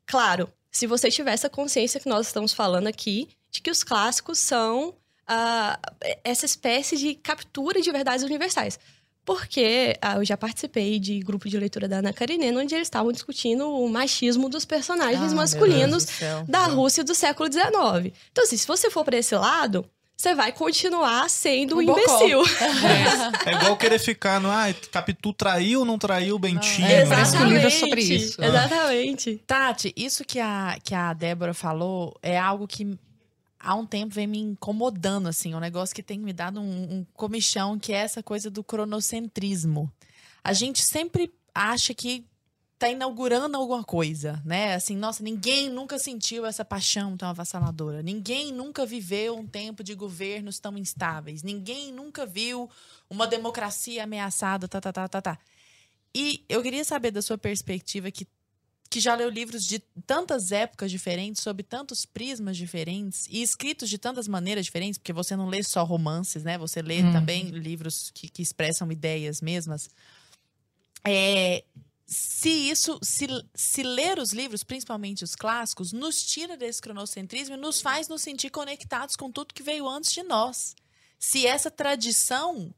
Claro, 0.07 0.51
se 0.73 0.87
você 0.87 1.11
tiver 1.11 1.33
essa 1.35 1.51
consciência 1.51 2.01
que 2.01 2.09
nós 2.09 2.29
estamos 2.29 2.55
falando 2.55 2.87
aqui, 2.87 3.29
de 3.51 3.61
que 3.61 3.71
os 3.71 3.85
clássicos 3.85 4.38
são 4.38 4.94
uh, 5.28 5.78
essa 6.24 6.46
espécie 6.46 6.96
de 6.96 7.14
captura 7.14 7.80
de 7.80 7.90
verdades 7.90 8.24
universais. 8.24 8.78
Porque 9.24 9.94
uh, 10.02 10.18
eu 10.20 10.24
já 10.24 10.38
participei 10.38 10.98
de 10.98 11.20
grupo 11.20 11.48
de 11.48 11.58
leitura 11.58 11.86
da 11.86 11.98
Ana 11.98 12.14
Karenina, 12.14 12.60
onde 12.60 12.74
eles 12.74 12.86
estavam 12.86 13.12
discutindo 13.12 13.68
o 13.70 13.88
machismo 13.88 14.48
dos 14.48 14.64
personagens 14.64 15.32
ah, 15.32 15.36
masculinos 15.36 16.06
da 16.48 16.64
Rússia 16.64 17.04
do 17.04 17.14
século 17.14 17.52
XIX. 17.52 18.14
Então, 18.32 18.44
assim, 18.44 18.56
se 18.56 18.66
você 18.66 18.90
for 18.90 19.04
para 19.04 19.18
esse 19.18 19.34
lado, 19.36 19.84
você 20.18 20.34
vai 20.34 20.50
continuar 20.50 21.30
sendo 21.30 21.76
um, 21.76 21.78
um 21.78 21.82
imbecil. 21.82 22.42
É. 23.46 23.50
é. 23.50 23.54
igual 23.54 23.76
querer 23.76 23.98
ficar 23.98 24.40
no. 24.40 24.50
Ah, 24.50 24.66
Capitu 24.90 25.32
traiu 25.32 25.80
ou 25.80 25.84
não 25.84 25.98
traiu 25.98 26.36
o 26.36 26.38
Bentinho? 26.38 26.86
É, 26.86 27.04
livro 27.04 27.66
é 27.66 27.70
sobre 27.70 28.00
isso. 28.00 28.42
Exatamente. 28.42 29.40
Tati, 29.46 29.92
isso 29.96 30.24
que 30.24 30.40
a, 30.40 30.76
que 30.82 30.94
a 30.94 31.12
Débora 31.12 31.54
falou 31.54 32.16
é 32.22 32.38
algo 32.38 32.66
que 32.66 32.98
há 33.68 33.74
um 33.74 33.85
tempo 33.85 34.14
vem 34.14 34.26
me 34.26 34.38
incomodando, 34.38 35.28
assim. 35.28 35.54
Um 35.54 35.61
negócio 35.61 35.94
que 35.94 36.02
tem 36.02 36.18
me 36.18 36.33
dado 36.33 36.59
um, 36.59 37.00
um 37.00 37.07
comichão, 37.12 37.78
que 37.78 37.92
é 37.92 37.96
essa 37.96 38.22
coisa 38.22 38.50
do 38.50 38.64
cronocentrismo. 38.64 39.92
A 40.42 40.54
gente 40.54 40.83
sempre 40.83 41.31
acha 41.54 41.92
que 41.92 42.24
tá 42.78 42.88
inaugurando 42.88 43.59
alguma 43.59 43.85
coisa, 43.85 44.40
né? 44.42 44.74
Assim, 44.74 44.96
nossa, 44.96 45.22
ninguém 45.22 45.68
nunca 45.68 45.98
sentiu 45.98 46.46
essa 46.46 46.64
paixão 46.64 47.14
tão 47.14 47.28
avassaladora. 47.28 48.02
Ninguém 48.02 48.52
nunca 48.52 48.87
viveu 48.87 49.37
um 49.37 49.46
tempo 49.46 49.85
de 49.85 49.94
governos 49.94 50.59
tão 50.59 50.78
instáveis. 50.78 51.42
Ninguém 51.42 51.92
nunca 51.92 52.24
viu 52.24 52.70
uma 53.11 53.26
democracia 53.26 54.04
ameaçada, 54.04 54.66
tá, 54.66 54.81
tá, 54.81 54.90
tá, 54.90 55.09
tá, 55.09 55.20
tá. 55.20 55.38
E 56.14 56.42
eu 56.48 56.62
queria 56.62 56.85
saber 56.85 57.11
da 57.11 57.20
sua 57.20 57.37
perspectiva 57.37 58.11
que 58.11 58.26
que 58.90 59.01
já 59.01 59.14
leu 59.14 59.29
livros 59.29 59.64
de 59.64 59.81
tantas 60.07 60.51
épocas 60.51 60.90
diferentes, 60.90 61.42
sob 61.42 61.62
tantos 61.62 62.07
prismas 62.07 62.57
diferentes 62.57 63.27
e 63.29 63.42
escritos 63.42 63.88
de 63.90 63.98
tantas 63.98 64.27
maneiras 64.27 64.64
diferentes, 64.64 64.98
porque 64.98 65.12
você 65.12 65.37
não 65.37 65.46
lê 65.46 65.62
só 65.62 65.85
romances, 65.85 66.42
né? 66.42 66.57
Você 66.59 66.81
lê 66.81 67.03
hum. 67.03 67.12
também 67.12 67.51
livros 67.51 68.11
que, 68.14 68.29
que 68.29 68.42
expressam 68.42 68.90
ideias 68.90 69.40
mesmas. 69.40 69.90
É, 71.05 71.64
se 72.07 72.48
isso, 72.48 72.98
se, 73.03 73.27
se 73.55 73.83
ler 73.83 74.18
os 74.18 74.33
livros, 74.33 74.64
principalmente 74.64 75.22
os 75.22 75.35
clássicos, 75.35 75.92
nos 75.92 76.24
tira 76.24 76.57
desse 76.57 76.81
cronocentrismo 76.81 77.55
e 77.55 77.59
nos 77.59 77.83
faz 77.83 78.09
nos 78.09 78.22
sentir 78.22 78.48
conectados 78.48 79.14
com 79.14 79.31
tudo 79.31 79.53
que 79.53 79.62
veio 79.62 79.87
antes 79.87 80.12
de 80.12 80.22
nós. 80.22 80.74
Se 81.18 81.46
essa 81.46 81.70
tradição 81.70 82.72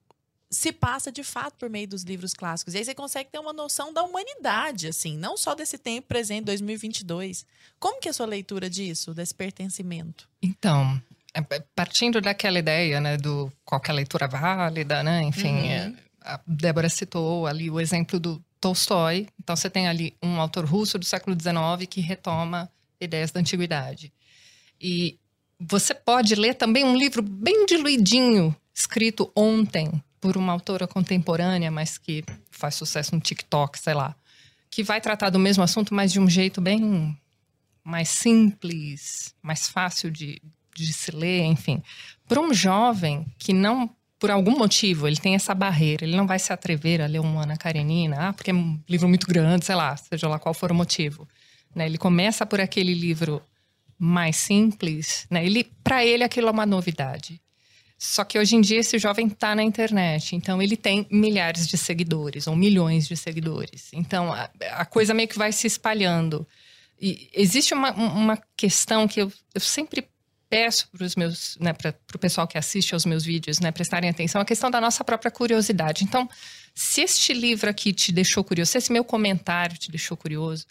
se 0.51 0.73
passa 0.73 1.13
de 1.13 1.23
fato 1.23 1.55
por 1.55 1.71
meio 1.71 1.87
dos 1.87 2.03
livros 2.03 2.35
clássicos. 2.35 2.75
E 2.75 2.79
aí 2.79 2.85
você 2.85 2.95
consegue 2.95 3.31
ter 3.31 3.39
uma 3.39 3.53
noção 3.53 3.93
da 3.93 4.03
humanidade, 4.03 4.89
assim, 4.89 5.17
não 5.17 5.37
só 5.37 5.55
desse 5.55 5.79
tempo 5.79 6.09
presente, 6.09 6.47
2022. 6.47 7.47
Como 7.79 8.01
que 8.01 8.09
é 8.09 8.11
a 8.11 8.15
sua 8.15 8.27
leitura 8.27 8.69
disso, 8.69 9.15
desse 9.15 9.33
pertencimento? 9.35 10.29
Então, 10.43 11.01
é, 11.33 11.41
partindo 11.75 12.21
daquela 12.21 12.59
ideia, 12.59 13.01
né, 13.01 13.17
do 13.17 13.51
qualquer 13.65 13.93
leitura 13.93 14.27
válida, 14.27 15.05
né, 15.05 15.23
enfim, 15.23 15.55
uhum. 15.55 15.67
é, 15.67 15.95
a 16.23 16.41
Débora 16.45 16.89
citou 16.89 17.47
ali 17.47 17.71
o 17.71 17.81
exemplo 17.81 18.19
do 18.19 18.43
Tolstói. 18.61 19.29
Então, 19.39 19.55
você 19.55 19.71
tem 19.71 19.87
ali 19.87 20.17
um 20.21 20.41
autor 20.41 20.65
russo 20.65 20.99
do 20.99 21.05
século 21.05 21.37
XIX 21.41 21.89
que 21.89 22.01
retoma 22.01 22.69
ideias 23.01 23.31
da 23.31 23.39
antiguidade. 23.39 24.13
E 24.81 25.17
você 25.61 25.95
pode 25.95 26.35
ler 26.35 26.55
também 26.55 26.85
um 26.85 26.97
livro 26.97 27.23
bem 27.23 27.67
diluidinho, 27.67 28.55
escrito 28.75 29.31
ontem, 29.37 30.03
por 30.21 30.37
uma 30.37 30.53
autora 30.53 30.87
contemporânea, 30.87 31.71
mas 31.71 31.97
que 31.97 32.25
faz 32.51 32.75
sucesso 32.75 33.15
no 33.15 33.21
TikTok, 33.21 33.79
sei 33.79 33.95
lá, 33.95 34.15
que 34.71 34.83
vai 34.83 35.01
tratar 35.01 35.31
do 35.31 35.39
mesmo 35.39 35.63
assunto, 35.63 35.95
mas 35.95 36.13
de 36.13 36.21
um 36.21 36.29
jeito 36.29 36.61
bem 36.61 37.19
mais 37.83 38.09
simples, 38.09 39.35
mais 39.43 39.69
fácil 39.69 40.11
de, 40.11 40.41
de 40.77 40.93
se 40.93 41.11
ler, 41.11 41.45
enfim. 41.45 41.83
Para 42.29 42.41
um 42.41 42.53
jovem 42.53 43.27
que 43.39 43.53
não 43.53 43.91
por 44.21 44.31
algum 44.31 44.51
motivo, 44.51 45.09
ele 45.09 45.17
tem 45.17 45.35
essa 45.35 45.55
barreira, 45.55 46.05
ele 46.05 46.15
não 46.15 46.27
vai 46.27 46.39
se 46.39 46.53
atrever 46.53 47.01
a 47.01 47.07
ler 47.07 47.21
uma 47.21 47.43
Ana 47.43 47.57
Karenina, 47.57 48.29
ah, 48.29 48.33
porque 48.35 48.51
é 48.51 48.55
um 48.55 48.79
livro 48.87 49.09
muito 49.09 49.27
grande, 49.27 49.65
sei 49.65 49.75
lá, 49.75 49.97
seja 49.97 50.29
lá 50.29 50.39
qual 50.39 50.53
for 50.53 50.71
o 50.71 50.75
motivo. 50.75 51.27
Né? 51.75 51.87
Ele 51.87 51.97
começa 51.97 52.45
por 52.45 52.61
aquele 52.61 52.93
livro 52.93 53.43
mais 53.99 54.37
simples, 54.37 55.27
né? 55.31 55.45
Ele, 55.45 55.65
para 55.83 56.05
ele 56.05 56.23
aquilo 56.23 56.49
é 56.49 56.51
uma 56.51 56.67
novidade. 56.67 57.41
Só 58.03 58.25
que 58.25 58.39
hoje 58.39 58.57
em 58.57 58.63
dia 58.63 58.81
esse 58.81 58.99
jovem 58.99 59.27
está 59.27 59.55
na 59.55 59.63
internet, 59.63 60.35
então 60.35 60.63
ele 60.63 60.75
tem 60.75 61.07
milhares 61.11 61.69
de 61.69 61.77
seguidores 61.77 62.47
ou 62.47 62.57
milhões 62.57 63.07
de 63.07 63.15
seguidores. 63.15 63.91
Então 63.93 64.33
a, 64.33 64.49
a 64.73 64.87
coisa 64.87 65.13
meio 65.13 65.29
que 65.29 65.37
vai 65.37 65.53
se 65.53 65.67
espalhando. 65.67 66.49
E 66.99 67.29
existe 67.35 67.75
uma, 67.75 67.93
uma 67.93 68.43
questão 68.57 69.07
que 69.07 69.21
eu, 69.21 69.31
eu 69.55 69.61
sempre 69.61 70.09
peço 70.49 70.89
para 70.89 71.05
os 71.05 71.15
meus, 71.15 71.59
né, 71.61 71.75
para 71.75 71.95
o 72.15 72.19
pessoal 72.19 72.49
que 72.49 72.57
assiste 72.57 72.95
aos 72.95 73.05
meus 73.05 73.23
vídeos, 73.23 73.61
né, 73.61 73.71
prestarem 73.71 74.09
atenção, 74.09 74.41
a 74.41 74.47
questão 74.47 74.71
da 74.71 74.81
nossa 74.81 75.05
própria 75.05 75.31
curiosidade. 75.31 76.03
Então, 76.03 76.27
se 76.75 77.03
este 77.03 77.35
livro 77.35 77.69
aqui 77.69 77.93
te 77.93 78.13
deixou 78.13 78.43
curioso, 78.43 78.73
se 78.73 78.79
esse 78.79 78.91
meu 78.91 79.05
comentário 79.05 79.77
te 79.77 79.91
deixou 79.91 80.17
curioso, 80.17 80.65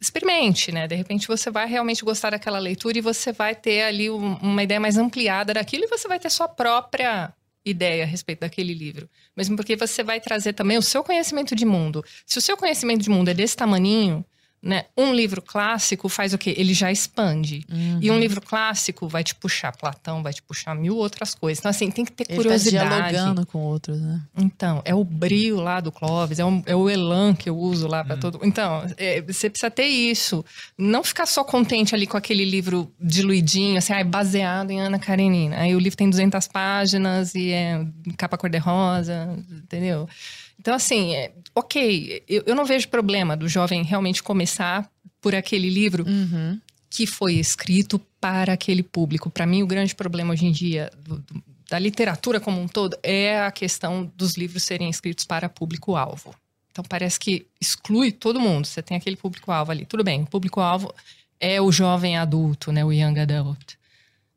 experimente, 0.00 0.70
né? 0.70 0.86
De 0.86 0.94
repente 0.94 1.26
você 1.26 1.50
vai 1.50 1.66
realmente 1.66 2.04
gostar 2.04 2.30
daquela 2.30 2.58
leitura 2.58 2.98
e 2.98 3.00
você 3.00 3.32
vai 3.32 3.54
ter 3.54 3.82
ali 3.82 4.10
um, 4.10 4.34
uma 4.36 4.62
ideia 4.62 4.80
mais 4.80 4.96
ampliada 4.96 5.54
daquilo 5.54 5.84
e 5.84 5.88
você 5.88 6.06
vai 6.06 6.18
ter 6.18 6.30
sua 6.30 6.48
própria 6.48 7.32
ideia 7.64 8.04
a 8.04 8.06
respeito 8.06 8.40
daquele 8.40 8.72
livro. 8.72 9.08
Mesmo 9.36 9.56
porque 9.56 9.74
você 9.74 10.02
vai 10.02 10.20
trazer 10.20 10.52
também 10.52 10.78
o 10.78 10.82
seu 10.82 11.02
conhecimento 11.02 11.54
de 11.54 11.64
mundo. 11.64 12.04
Se 12.24 12.38
o 12.38 12.42
seu 12.42 12.56
conhecimento 12.56 13.02
de 13.02 13.10
mundo 13.10 13.28
é 13.28 13.34
desse 13.34 13.56
tamaninho, 13.56 14.24
né? 14.66 14.86
Um 14.96 15.14
livro 15.14 15.40
clássico 15.40 16.08
faz 16.08 16.34
o 16.34 16.38
quê? 16.38 16.52
Ele 16.56 16.74
já 16.74 16.90
expande. 16.90 17.64
Uhum. 17.70 18.00
E 18.02 18.10
um 18.10 18.18
livro 18.18 18.40
clássico 18.40 19.06
vai 19.06 19.22
te 19.22 19.32
puxar 19.32 19.70
Platão, 19.70 20.24
vai 20.24 20.32
te 20.32 20.42
puxar 20.42 20.74
mil 20.74 20.96
outras 20.96 21.36
coisas. 21.36 21.60
Então, 21.60 21.70
assim, 21.70 21.88
tem 21.88 22.04
que 22.04 22.10
ter 22.10 22.24
Ele 22.24 22.36
tá 22.36 22.42
curiosidade. 22.42 22.90
Tá 22.90 23.08
dialogando 23.08 23.46
com 23.46 23.60
outros, 23.60 24.00
né? 24.00 24.20
Então, 24.36 24.82
é 24.84 24.92
o 24.92 25.04
brilho 25.04 25.60
lá 25.60 25.80
do 25.80 25.92
Clóvis, 25.92 26.40
é, 26.40 26.44
um, 26.44 26.62
é 26.66 26.74
o 26.74 26.90
elan 26.90 27.32
que 27.32 27.48
eu 27.48 27.56
uso 27.56 27.86
lá 27.86 28.02
para 28.02 28.14
uhum. 28.14 28.20
todo. 28.20 28.40
Então, 28.42 28.84
é, 28.96 29.22
você 29.22 29.48
precisa 29.48 29.70
ter 29.70 29.86
isso. 29.86 30.44
Não 30.76 31.04
ficar 31.04 31.26
só 31.26 31.44
contente 31.44 31.94
ali 31.94 32.06
com 32.06 32.16
aquele 32.16 32.44
livro 32.44 32.92
diluidinho, 33.00 33.78
assim, 33.78 33.92
ah, 33.92 34.02
baseado 34.02 34.72
em 34.72 34.80
Ana 34.80 34.98
Karenina. 34.98 35.58
Aí 35.58 35.76
o 35.76 35.78
livro 35.78 35.96
tem 35.96 36.10
200 36.10 36.48
páginas 36.48 37.36
e 37.36 37.52
é 37.52 37.86
capa 38.16 38.36
cor-de-rosa, 38.36 39.38
entendeu? 39.48 40.08
Então, 40.58 40.74
assim, 40.74 41.14
é, 41.14 41.32
ok, 41.54 42.22
eu, 42.28 42.42
eu, 42.46 42.54
não 42.54 42.64
vejo 42.64 42.88
problema 42.88 43.36
do 43.36 43.48
jovem 43.48 43.82
realmente 43.82 44.22
começar 44.22 44.90
por 45.20 45.34
aquele 45.34 45.70
livro 45.70 46.04
uhum. 46.06 46.60
que 46.90 47.06
foi 47.06 47.34
escrito 47.34 47.98
para 48.20 48.52
aquele 48.52 48.82
público. 48.82 49.30
Para 49.30 49.46
mim, 49.46 49.62
o 49.62 49.66
grande 49.66 49.94
problema 49.94 50.32
hoje 50.32 50.46
em 50.46 50.52
dia 50.52 50.90
do, 51.02 51.18
do, 51.18 51.44
da 51.68 51.78
literatura 51.78 52.40
como 52.40 52.60
um 52.60 52.68
todo 52.68 52.96
é 53.02 53.40
a 53.40 53.50
questão 53.50 54.10
dos 54.16 54.36
livros 54.36 54.62
serem 54.62 54.88
escritos 54.88 55.24
para 55.24 55.48
público-alvo. 55.48 56.34
Então, 56.70 56.84
parece 56.84 57.18
que 57.18 57.46
exclui 57.60 58.12
todo 58.12 58.40
mundo. 58.40 58.66
Você 58.66 58.82
tem 58.82 58.96
aquele 58.96 59.16
público-alvo 59.16 59.72
ali. 59.72 59.86
Tudo 59.86 60.04
bem, 60.04 60.22
o 60.22 60.26
público-alvo 60.26 60.94
é 61.40 61.60
o 61.60 61.70
jovem 61.72 62.16
adulto, 62.16 62.72
né? 62.72 62.84
O 62.84 62.92
young 62.92 63.18
adult. 63.18 63.76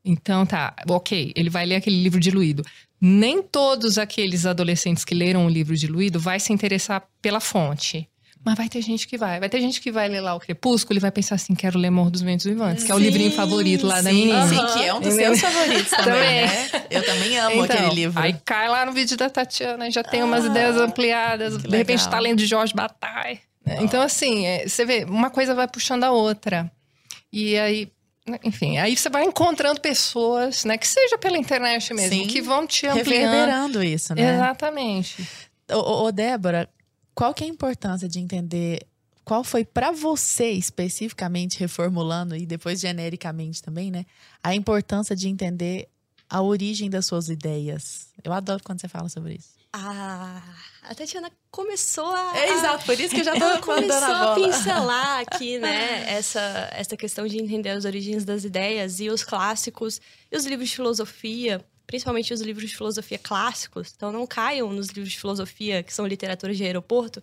Então 0.04 0.46
tá, 0.46 0.74
ok, 0.88 1.32
ele 1.36 1.50
vai 1.50 1.66
ler 1.66 1.76
aquele 1.76 2.02
livro 2.02 2.18
diluído 2.18 2.64
nem 3.00 3.42
todos 3.42 3.96
aqueles 3.96 4.44
adolescentes 4.44 5.04
que 5.04 5.14
leram 5.14 5.46
o 5.46 5.48
livro 5.48 5.74
diluído 5.74 6.20
vai 6.20 6.38
se 6.38 6.52
interessar 6.52 7.02
pela 7.22 7.40
fonte. 7.40 8.06
Mas 8.44 8.54
vai 8.56 8.68
ter 8.70 8.80
gente 8.80 9.06
que 9.06 9.18
vai. 9.18 9.38
Vai 9.38 9.50
ter 9.50 9.60
gente 9.60 9.80
que 9.82 9.92
vai 9.92 10.08
ler 10.08 10.22
lá 10.22 10.34
o 10.34 10.40
Crepúsculo 10.40 10.98
e 10.98 11.00
vai 11.00 11.10
pensar 11.10 11.34
assim: 11.34 11.54
quero 11.54 11.78
ler 11.78 11.90
Morro 11.90 12.10
dos 12.10 12.22
Ventos 12.22 12.46
Vivantes, 12.46 12.84
que 12.84 12.90
é 12.90 12.94
o 12.94 12.98
livrinho 12.98 13.30
favorito 13.32 13.86
lá 13.86 13.98
sim, 13.98 14.02
da 14.02 14.12
menina. 14.12 14.48
Sim, 14.48 14.66
que 14.72 14.84
é 14.84 14.94
um 14.94 15.00
dos 15.00 15.12
seus 15.12 15.40
favoritos 15.40 15.90
também, 15.92 16.46
né? 16.46 16.70
Eu 16.90 17.04
também 17.04 17.38
amo 17.38 17.64
então, 17.64 17.76
aquele 17.76 17.94
livro. 17.94 18.18
Aí 18.18 18.34
cai 18.42 18.68
lá 18.68 18.86
no 18.86 18.92
vídeo 18.92 19.14
da 19.14 19.28
Tatiana 19.28 19.88
e 19.88 19.90
já 19.90 20.02
tem 20.02 20.22
ah, 20.22 20.24
umas 20.24 20.46
ideias 20.46 20.76
ampliadas. 20.76 21.58
De 21.58 21.76
repente 21.76 22.08
tá 22.08 22.18
lendo 22.18 22.38
de 22.38 22.46
Jorge 22.46 22.72
Bataille. 22.72 23.40
Oh. 23.66 23.84
Então, 23.84 24.00
assim, 24.00 24.46
é, 24.46 24.66
você 24.66 24.86
vê, 24.86 25.04
uma 25.04 25.28
coisa 25.28 25.54
vai 25.54 25.68
puxando 25.68 26.04
a 26.04 26.10
outra. 26.10 26.72
E 27.30 27.58
aí, 27.58 27.92
enfim, 28.44 28.78
aí 28.78 28.96
você 28.96 29.08
vai 29.08 29.24
encontrando 29.24 29.80
pessoas, 29.80 30.64
né, 30.64 30.76
que 30.76 30.86
seja 30.86 31.18
pela 31.18 31.38
internet 31.38 31.92
mesmo, 31.94 32.22
Sim, 32.22 32.26
que 32.26 32.40
vão 32.40 32.66
te 32.66 32.86
ampliando. 32.86 33.06
Reverberando 33.08 33.82
isso, 33.82 34.14
né? 34.14 34.34
Exatamente. 34.34 35.28
Ô, 35.70 36.04
ô, 36.04 36.12
Débora, 36.12 36.68
qual 37.14 37.32
que 37.34 37.44
é 37.44 37.46
a 37.46 37.50
importância 37.50 38.08
de 38.08 38.18
entender 38.18 38.86
qual 39.24 39.44
foi 39.44 39.64
para 39.64 39.92
você 39.92 40.50
especificamente, 40.50 41.58
reformulando 41.60 42.34
e 42.34 42.44
depois 42.44 42.80
genericamente 42.80 43.62
também, 43.62 43.90
né? 43.90 44.04
A 44.42 44.54
importância 44.54 45.14
de 45.14 45.28
entender 45.28 45.88
a 46.28 46.42
origem 46.42 46.90
das 46.90 47.06
suas 47.06 47.28
ideias. 47.28 48.08
Eu 48.24 48.32
adoro 48.32 48.62
quando 48.64 48.80
você 48.80 48.88
fala 48.88 49.08
sobre 49.08 49.34
isso. 49.34 49.50
Ah, 49.72 50.42
a 50.82 50.94
Tatiana 50.94 51.30
começou 51.50 52.06
a. 52.06 52.38
É 52.38 52.52
exato, 52.52 52.84
por 52.84 52.98
isso 52.98 53.14
que 53.14 53.20
eu 53.20 53.24
já 53.24 53.34
tô 53.34 53.60
começou 53.64 53.94
a, 53.94 54.32
a 54.32 54.34
pincelar 54.34 55.20
aqui, 55.20 55.58
né? 55.60 56.04
Essa, 56.10 56.70
essa 56.72 56.96
questão 56.96 57.26
de 57.26 57.38
entender 57.38 57.70
as 57.70 57.84
origens 57.84 58.24
das 58.24 58.44
ideias 58.44 59.00
e 59.00 59.08
os 59.10 59.22
clássicos 59.22 60.00
e 60.30 60.36
os 60.36 60.46
livros 60.46 60.68
de 60.68 60.76
filosofia, 60.76 61.64
principalmente 61.86 62.32
os 62.32 62.40
livros 62.40 62.68
de 62.68 62.76
filosofia 62.76 63.18
clássicos. 63.18 63.92
Então, 63.94 64.10
não 64.10 64.26
caiam 64.26 64.72
nos 64.72 64.88
livros 64.88 65.12
de 65.12 65.18
filosofia 65.18 65.82
que 65.82 65.92
são 65.92 66.06
literatura 66.06 66.54
de 66.54 66.64
aeroporto, 66.64 67.22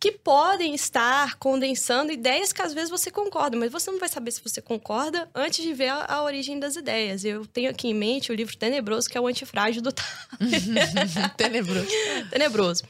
que 0.00 0.10
podem 0.10 0.74
estar 0.74 1.36
condensando 1.36 2.10
ideias 2.10 2.54
que 2.54 2.62
às 2.62 2.72
vezes 2.72 2.88
você 2.88 3.10
concorda, 3.10 3.54
mas 3.54 3.70
você 3.70 3.90
não 3.90 3.98
vai 3.98 4.08
saber 4.08 4.30
se 4.30 4.42
você 4.42 4.62
concorda 4.62 5.28
antes 5.34 5.62
de 5.62 5.74
ver 5.74 5.90
a, 5.90 6.06
a 6.06 6.22
origem 6.22 6.58
das 6.58 6.74
ideias. 6.74 7.22
Eu 7.22 7.46
tenho 7.46 7.70
aqui 7.70 7.88
em 7.88 7.94
mente 7.94 8.32
o 8.32 8.34
livro 8.34 8.56
Tenebroso, 8.56 9.10
que 9.10 9.18
é 9.18 9.20
o 9.20 9.26
Antifrágil 9.26 9.82
do 9.82 9.92
Tenebroso. 11.36 11.90
Tenebroso. 12.32 12.84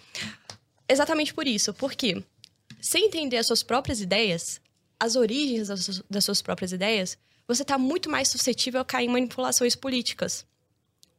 Exatamente 0.89 1.35
por 1.35 1.49
isso. 1.49 1.75
Porque 1.75 2.23
sem 2.81 3.07
entender 3.07 3.39
as 3.39 3.47
suas 3.49 3.65
próprias 3.65 4.01
ideias, 4.01 4.61
as 4.99 5.17
origens 5.17 5.67
das 5.67 5.85
suas, 5.85 6.03
das 6.09 6.25
suas 6.25 6.41
próprias 6.41 6.71
ideias, 6.71 7.19
você 7.49 7.63
está 7.63 7.77
muito 7.77 8.09
mais 8.09 8.29
suscetível 8.29 8.81
a 8.81 8.85
cair 8.85 9.07
em 9.07 9.13
manipulações 9.13 9.75
políticas. 9.75 10.47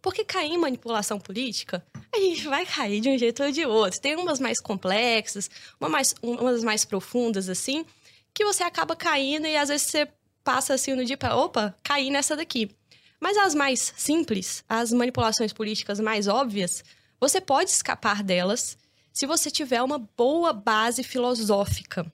Porque 0.01 0.25
cair 0.25 0.51
em 0.51 0.57
manipulação 0.57 1.19
política, 1.19 1.85
a 2.13 2.17
gente 2.19 2.47
vai 2.47 2.65
cair 2.65 2.99
de 2.99 3.09
um 3.09 3.17
jeito 3.17 3.43
ou 3.43 3.51
de 3.51 3.65
outro. 3.65 4.01
Tem 4.01 4.15
umas 4.15 4.39
mais 4.39 4.59
complexas, 4.59 5.49
uma 5.79 5.89
mais, 5.89 6.15
umas 6.21 6.63
mais 6.63 6.83
profundas, 6.83 7.47
assim, 7.49 7.85
que 8.33 8.43
você 8.43 8.63
acaba 8.63 8.95
caindo 8.95 9.45
e 9.45 9.55
às 9.55 9.69
vezes 9.69 9.87
você 9.87 10.07
passa 10.43 10.73
assim 10.73 10.95
no 10.95 11.05
dia 11.05 11.17
para, 11.17 11.35
opa, 11.35 11.75
caí 11.83 12.09
nessa 12.09 12.35
daqui. 12.35 12.71
Mas 13.19 13.37
as 13.37 13.53
mais 13.53 13.93
simples, 13.95 14.63
as 14.67 14.91
manipulações 14.91 15.53
políticas 15.53 15.99
mais 15.99 16.27
óbvias, 16.27 16.83
você 17.19 17.39
pode 17.39 17.69
escapar 17.69 18.23
delas 18.23 18.75
se 19.13 19.27
você 19.27 19.51
tiver 19.51 19.83
uma 19.83 19.99
boa 19.99 20.51
base 20.51 21.03
filosófica. 21.03 22.11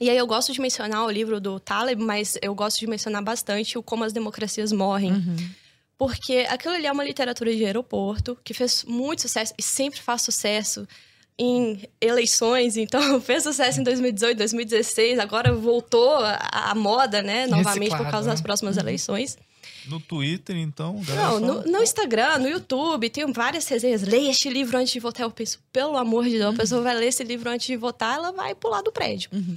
E 0.00 0.08
aí 0.08 0.16
eu 0.16 0.26
gosto 0.28 0.52
de 0.52 0.60
mencionar 0.60 1.04
o 1.04 1.10
livro 1.10 1.40
do 1.40 1.58
Taleb, 1.58 2.00
mas 2.00 2.38
eu 2.40 2.54
gosto 2.54 2.78
de 2.78 2.86
mencionar 2.86 3.22
bastante 3.22 3.76
o 3.76 3.82
Como 3.82 4.04
as 4.04 4.12
Democracias 4.12 4.70
Morrem. 4.70 5.12
Uhum. 5.12 5.50
Porque 5.98 6.46
aquilo 6.48 6.74
ali 6.74 6.86
é 6.86 6.92
uma 6.92 7.04
literatura 7.04 7.52
de 7.54 7.64
aeroporto 7.64 8.38
que 8.44 8.54
fez 8.54 8.84
muito 8.84 9.22
sucesso 9.22 9.52
e 9.58 9.62
sempre 9.62 10.00
faz 10.00 10.22
sucesso 10.22 10.86
em 11.36 11.82
eleições. 12.00 12.76
Então, 12.76 13.00
fez 13.20 13.42
sucesso 13.42 13.80
em 13.80 13.82
2018, 13.82 14.38
2016. 14.38 15.18
Agora 15.18 15.52
voltou 15.52 16.18
à 16.22 16.72
moda, 16.74 17.20
né? 17.20 17.46
Novamente 17.48 17.96
por 17.96 18.08
causa 18.10 18.28
né? 18.28 18.32
das 18.34 18.40
próximas 18.40 18.76
Uhum. 18.76 18.82
eleições. 18.82 19.36
No 19.86 19.98
Twitter, 20.00 20.54
então. 20.56 21.00
Não, 21.16 21.40
no, 21.40 21.62
no 21.62 21.82
Instagram, 21.82 22.38
no 22.38 22.48
YouTube, 22.48 23.08
tem 23.08 23.30
várias 23.32 23.66
resenhas. 23.68 24.02
Leia 24.02 24.30
este 24.30 24.48
livro 24.50 24.76
antes 24.76 24.92
de 24.92 25.00
votar. 25.00 25.24
Eu 25.24 25.30
penso, 25.30 25.58
pelo 25.72 25.96
amor 25.96 26.24
de 26.24 26.38
Deus, 26.38 26.54
a 26.54 26.56
pessoa 26.56 26.82
vai 26.82 26.94
ler 26.94 27.06
esse 27.06 27.24
livro 27.24 27.48
antes 27.50 27.66
de 27.66 27.76
votar, 27.76 28.16
ela 28.16 28.30
vai 28.30 28.54
pular 28.54 28.82
do 28.82 28.92
prédio. 28.92 29.30
Uhum. 29.32 29.54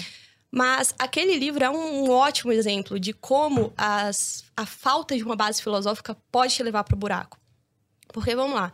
Mas 0.52 0.94
aquele 1.00 1.38
livro 1.38 1.64
é 1.64 1.70
um 1.70 2.10
ótimo 2.10 2.52
exemplo 2.52 3.00
de 3.00 3.14
como 3.14 3.74
as, 3.78 4.44
a 4.56 4.66
falta 4.66 5.16
de 5.16 5.24
uma 5.24 5.36
base 5.36 5.62
filosófica 5.64 6.18
pode 6.30 6.54
te 6.54 6.62
levar 6.62 6.84
para 6.84 6.96
o 6.96 7.00
buraco. 7.00 7.40
Porque, 8.10 8.36
vamos 8.36 8.56
lá, 8.56 8.72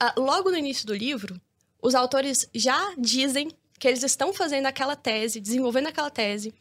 ah, 0.00 0.14
logo 0.16 0.50
no 0.50 0.56
início 0.56 0.84
do 0.84 0.94
livro, 0.94 1.40
os 1.80 1.94
autores 1.94 2.48
já 2.52 2.92
dizem 2.98 3.52
que 3.78 3.86
eles 3.86 4.02
estão 4.02 4.32
fazendo 4.34 4.66
aquela 4.66 4.96
tese, 4.96 5.40
desenvolvendo 5.40 5.86
aquela 5.88 6.10
tese, 6.10 6.52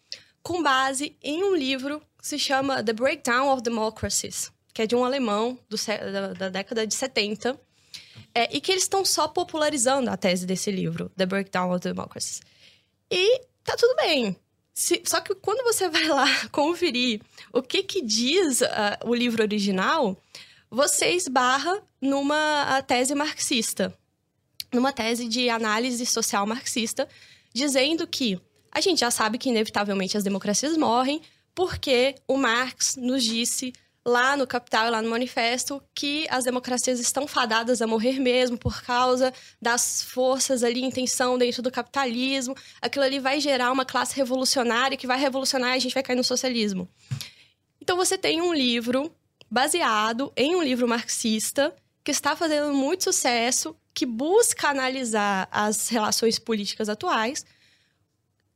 com 0.43 0.61
base 0.61 1.17
em 1.21 1.43
um 1.43 1.55
livro 1.55 2.01
que 2.19 2.27
se 2.27 2.37
chama 2.37 2.83
The 2.83 2.93
Breakdown 2.93 3.51
of 3.51 3.63
Democracies, 3.63 4.51
que 4.73 4.83
é 4.83 4.87
de 4.87 4.95
um 4.95 5.03
alemão 5.03 5.57
do 5.69 5.77
da, 5.85 6.33
da 6.33 6.49
década 6.49 6.85
de 6.85 6.93
70, 6.93 7.59
é, 8.33 8.55
e 8.55 8.61
que 8.61 8.71
eles 8.71 8.83
estão 8.83 9.03
só 9.03 9.27
popularizando 9.27 10.09
a 10.09 10.17
tese 10.17 10.45
desse 10.45 10.71
livro, 10.71 11.11
The 11.17 11.25
Breakdown 11.25 11.71
of 11.71 11.81
Democracies. 11.81 12.41
E 13.09 13.41
tá 13.63 13.75
tudo 13.75 13.95
bem. 13.95 14.35
Se- 14.73 15.01
só 15.05 15.19
que 15.19 15.35
quando 15.35 15.63
você 15.63 15.89
vai 15.89 16.07
lá 16.07 16.25
conferir 16.51 17.21
o 17.53 17.61
que 17.61 17.83
que 17.83 18.01
diz 18.01 18.61
ah, 18.61 18.99
o 19.03 19.13
livro 19.13 19.43
original, 19.43 20.17
você 20.69 21.11
esbarra 21.11 21.81
numa 22.01 22.63
ah, 22.77 22.81
tese 22.81 23.13
marxista, 23.13 23.93
numa 24.71 24.93
tese 24.93 25.27
de 25.27 25.49
análise 25.49 26.05
social 26.05 26.45
marxista, 26.47 27.07
dizendo 27.53 28.07
que 28.07 28.39
a 28.71 28.79
gente 28.79 28.99
já 28.99 29.11
sabe 29.11 29.37
que 29.37 29.49
inevitavelmente 29.49 30.15
as 30.15 30.23
democracias 30.23 30.77
morrem, 30.77 31.21
porque 31.53 32.15
o 32.25 32.37
Marx 32.37 32.95
nos 32.95 33.23
disse 33.25 33.73
lá 34.05 34.35
no 34.35 34.47
Capital 34.47 34.87
e 34.87 34.89
lá 34.89 35.01
no 35.01 35.09
Manifesto 35.09 35.81
que 35.93 36.25
as 36.29 36.43
democracias 36.43 36.99
estão 36.99 37.27
fadadas 37.27 37.81
a 37.81 37.87
morrer 37.87 38.19
mesmo 38.19 38.57
por 38.57 38.81
causa 38.81 39.33
das 39.61 40.01
forças 40.03 40.63
ali 40.63 40.83
em 40.83 40.89
tensão 40.89 41.37
dentro 41.37 41.61
do 41.61 41.71
capitalismo. 41.71 42.55
Aquilo 42.81 43.05
ali 43.05 43.19
vai 43.19 43.39
gerar 43.39 43.71
uma 43.71 43.85
classe 43.85 44.15
revolucionária 44.15 44.97
que 44.97 45.07
vai 45.07 45.19
revolucionar 45.19 45.73
e 45.73 45.75
a 45.75 45.79
gente 45.79 45.93
vai 45.93 46.03
cair 46.03 46.15
no 46.15 46.23
socialismo. 46.23 46.89
Então 47.79 47.95
você 47.95 48.17
tem 48.17 48.41
um 48.41 48.53
livro 48.53 49.13
baseado 49.49 50.31
em 50.35 50.55
um 50.55 50.63
livro 50.63 50.87
marxista 50.87 51.75
que 52.03 52.11
está 52.11 52.35
fazendo 52.35 52.73
muito 52.73 53.03
sucesso, 53.03 53.75
que 53.93 54.05
busca 54.05 54.69
analisar 54.69 55.47
as 55.51 55.89
relações 55.89 56.39
políticas 56.39 56.89
atuais 56.89 57.45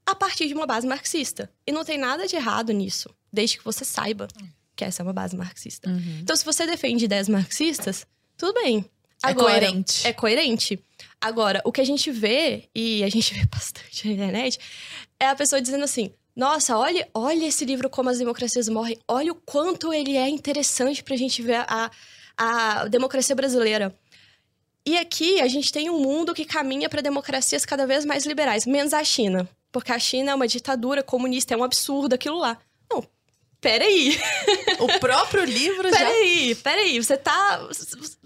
a 0.05 0.15
partir 0.15 0.47
de 0.47 0.53
uma 0.53 0.65
base 0.65 0.87
marxista. 0.87 1.51
E 1.67 1.71
não 1.71 1.83
tem 1.83 1.97
nada 1.97 2.27
de 2.27 2.35
errado 2.35 2.71
nisso, 2.71 3.09
desde 3.31 3.57
que 3.57 3.63
você 3.63 3.85
saiba 3.85 4.27
que 4.75 4.83
essa 4.83 5.01
é 5.01 5.03
uma 5.03 5.13
base 5.13 5.35
marxista. 5.35 5.89
Uhum. 5.89 6.19
Então, 6.21 6.35
se 6.35 6.43
você 6.43 6.65
defende 6.65 7.05
ideias 7.05 7.29
marxistas, 7.29 8.05
tudo 8.37 8.53
bem. 8.53 8.85
É 9.23 9.33
coerente. 9.33 10.07
É 10.07 10.13
coerente. 10.13 10.79
Agora, 11.19 11.61
o 11.63 11.71
que 11.71 11.81
a 11.81 11.85
gente 11.85 12.11
vê, 12.11 12.69
e 12.75 13.03
a 13.03 13.09
gente 13.09 13.33
vê 13.35 13.45
bastante 13.45 14.07
na 14.07 14.13
internet, 14.13 14.59
é 15.19 15.27
a 15.27 15.35
pessoa 15.35 15.61
dizendo 15.61 15.83
assim: 15.83 16.11
nossa, 16.35 16.77
olha, 16.77 17.07
olha 17.13 17.45
esse 17.45 17.63
livro 17.63 17.89
Como 17.89 18.09
as 18.09 18.17
Democracias 18.17 18.67
Morrem, 18.67 18.99
olha 19.07 19.31
o 19.31 19.35
quanto 19.35 19.93
ele 19.93 20.17
é 20.17 20.27
interessante 20.27 21.01
pra 21.01 21.15
gente 21.15 21.41
ver 21.41 21.63
a, 21.67 21.89
a 22.37 22.87
democracia 22.87 23.35
brasileira. 23.35 23.95
E 24.85 24.97
aqui 24.97 25.41
a 25.41 25.47
gente 25.47 25.71
tem 25.71 25.89
um 25.89 25.99
mundo 25.99 26.33
que 26.33 26.45
caminha 26.45 26.89
para 26.89 27.01
democracias 27.01 27.65
cada 27.65 27.87
vez 27.87 28.05
mais 28.05 28.25
liberais, 28.25 28.65
menos 28.65 28.93
a 28.93 29.03
China. 29.03 29.49
Porque 29.71 29.91
a 29.91 29.97
China 29.97 30.31
é 30.31 30.35
uma 30.35 30.47
ditadura 30.47 31.01
comunista, 31.01 31.53
é 31.53 31.57
um 31.57 31.63
absurdo 31.63 32.13
aquilo 32.13 32.37
lá. 32.37 32.59
Peraí. 33.61 34.17
O 34.79 34.99
próprio 34.99 35.43
livro 35.45 35.89
já. 35.89 35.97
Peraí, 35.97 36.55
peraí, 36.55 37.03
você 37.03 37.17
tá. 37.17 37.67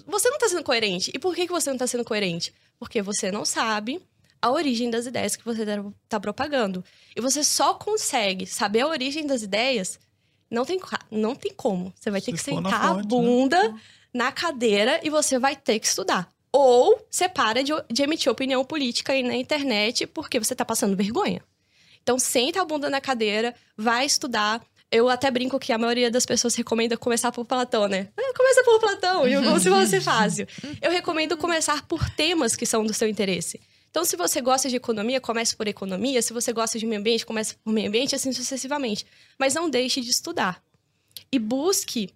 Você 0.05 0.29
não 0.29 0.37
tá 0.37 0.49
sendo 0.49 0.63
coerente. 0.63 1.11
E 1.13 1.19
por 1.19 1.35
que, 1.35 1.45
que 1.45 1.51
você 1.51 1.69
não 1.69 1.77
tá 1.77 1.87
sendo 1.87 2.03
coerente? 2.03 2.53
Porque 2.79 3.01
você 3.01 3.31
não 3.31 3.45
sabe 3.45 4.01
a 4.41 4.49
origem 4.51 4.89
das 4.89 5.05
ideias 5.05 5.35
que 5.35 5.43
você 5.45 5.65
tá- 5.65 5.83
tá 6.07 6.19
propagando. 6.19 6.83
E 7.15 7.21
você 7.21 7.43
só 7.43 7.73
consegue 7.73 8.45
saber 8.45 8.81
a 8.81 8.87
origem 8.87 9.25
das 9.27 9.41
ideias. 9.43 9.99
Não 10.49 10.65
tem, 10.65 10.79
não 11.11 11.35
tem 11.35 11.53
como. 11.53 11.93
Você 11.99 12.09
vai 12.09 12.21
ter 12.21 12.31
Se 12.31 12.37
que 12.37 12.43
sentar 12.43 12.73
a 12.73 12.87
fonte, 12.95 13.01
né? 13.01 13.03
bunda 13.07 13.75
na 14.13 14.31
cadeira 14.31 14.99
e 15.03 15.09
você 15.09 15.37
vai 15.37 15.55
ter 15.55 15.79
que 15.79 15.85
estudar. 15.87 16.27
Ou 16.51 17.05
você 17.11 17.29
para 17.29 17.63
de, 17.63 17.71
de 17.91 18.01
emitir 18.01 18.31
opinião 18.31 18.65
política 18.65 19.13
aí 19.13 19.21
na 19.21 19.35
internet 19.35 20.07
porque 20.07 20.39
você 20.39 20.55
tá 20.55 20.65
passando 20.65 20.95
vergonha. 20.97 21.41
Então, 22.01 22.17
senta 22.17 22.61
a 22.61 22.65
bunda 22.65 22.89
na 22.89 22.99
cadeira, 22.99 23.53
vai 23.77 24.05
estudar. 24.05 24.59
Eu 24.91 25.07
até 25.07 25.29
brinco 25.29 25.59
que 25.59 25.71
a 25.71 25.77
maioria 25.77 26.09
das 26.09 26.25
pessoas 26.25 26.55
recomenda 26.55 26.97
começar 26.97 27.31
por 27.31 27.45
Platão, 27.45 27.87
né? 27.87 28.09
Ah, 28.17 28.33
Começa 28.35 28.63
por 28.63 28.79
Platão, 28.79 29.27
e 29.27 29.35
como 29.35 29.59
se 29.59 29.69
fosse 29.69 30.01
fácil. 30.01 30.47
Eu 30.81 30.89
recomendo 30.91 31.37
começar 31.37 31.85
por 31.87 32.09
temas 32.09 32.55
que 32.55 32.65
são 32.65 32.83
do 32.83 32.93
seu 32.93 33.07
interesse. 33.07 33.59
Então, 33.91 34.03
se 34.05 34.15
você 34.15 34.41
gosta 34.41 34.67
de 34.69 34.75
economia, 34.75 35.19
comece 35.21 35.55
por 35.55 35.67
economia. 35.67 36.21
Se 36.21 36.33
você 36.33 36.51
gosta 36.53 36.77
de 36.79 36.85
meio 36.85 36.99
ambiente, 37.01 37.25
comece 37.25 37.55
por 37.55 37.71
meio 37.71 37.87
ambiente, 37.87 38.15
assim 38.15 38.31
sucessivamente. 38.31 39.05
Mas 39.37 39.53
não 39.53 39.69
deixe 39.69 40.01
de 40.01 40.09
estudar. 40.09 40.61
E 41.31 41.37
busque. 41.39 42.09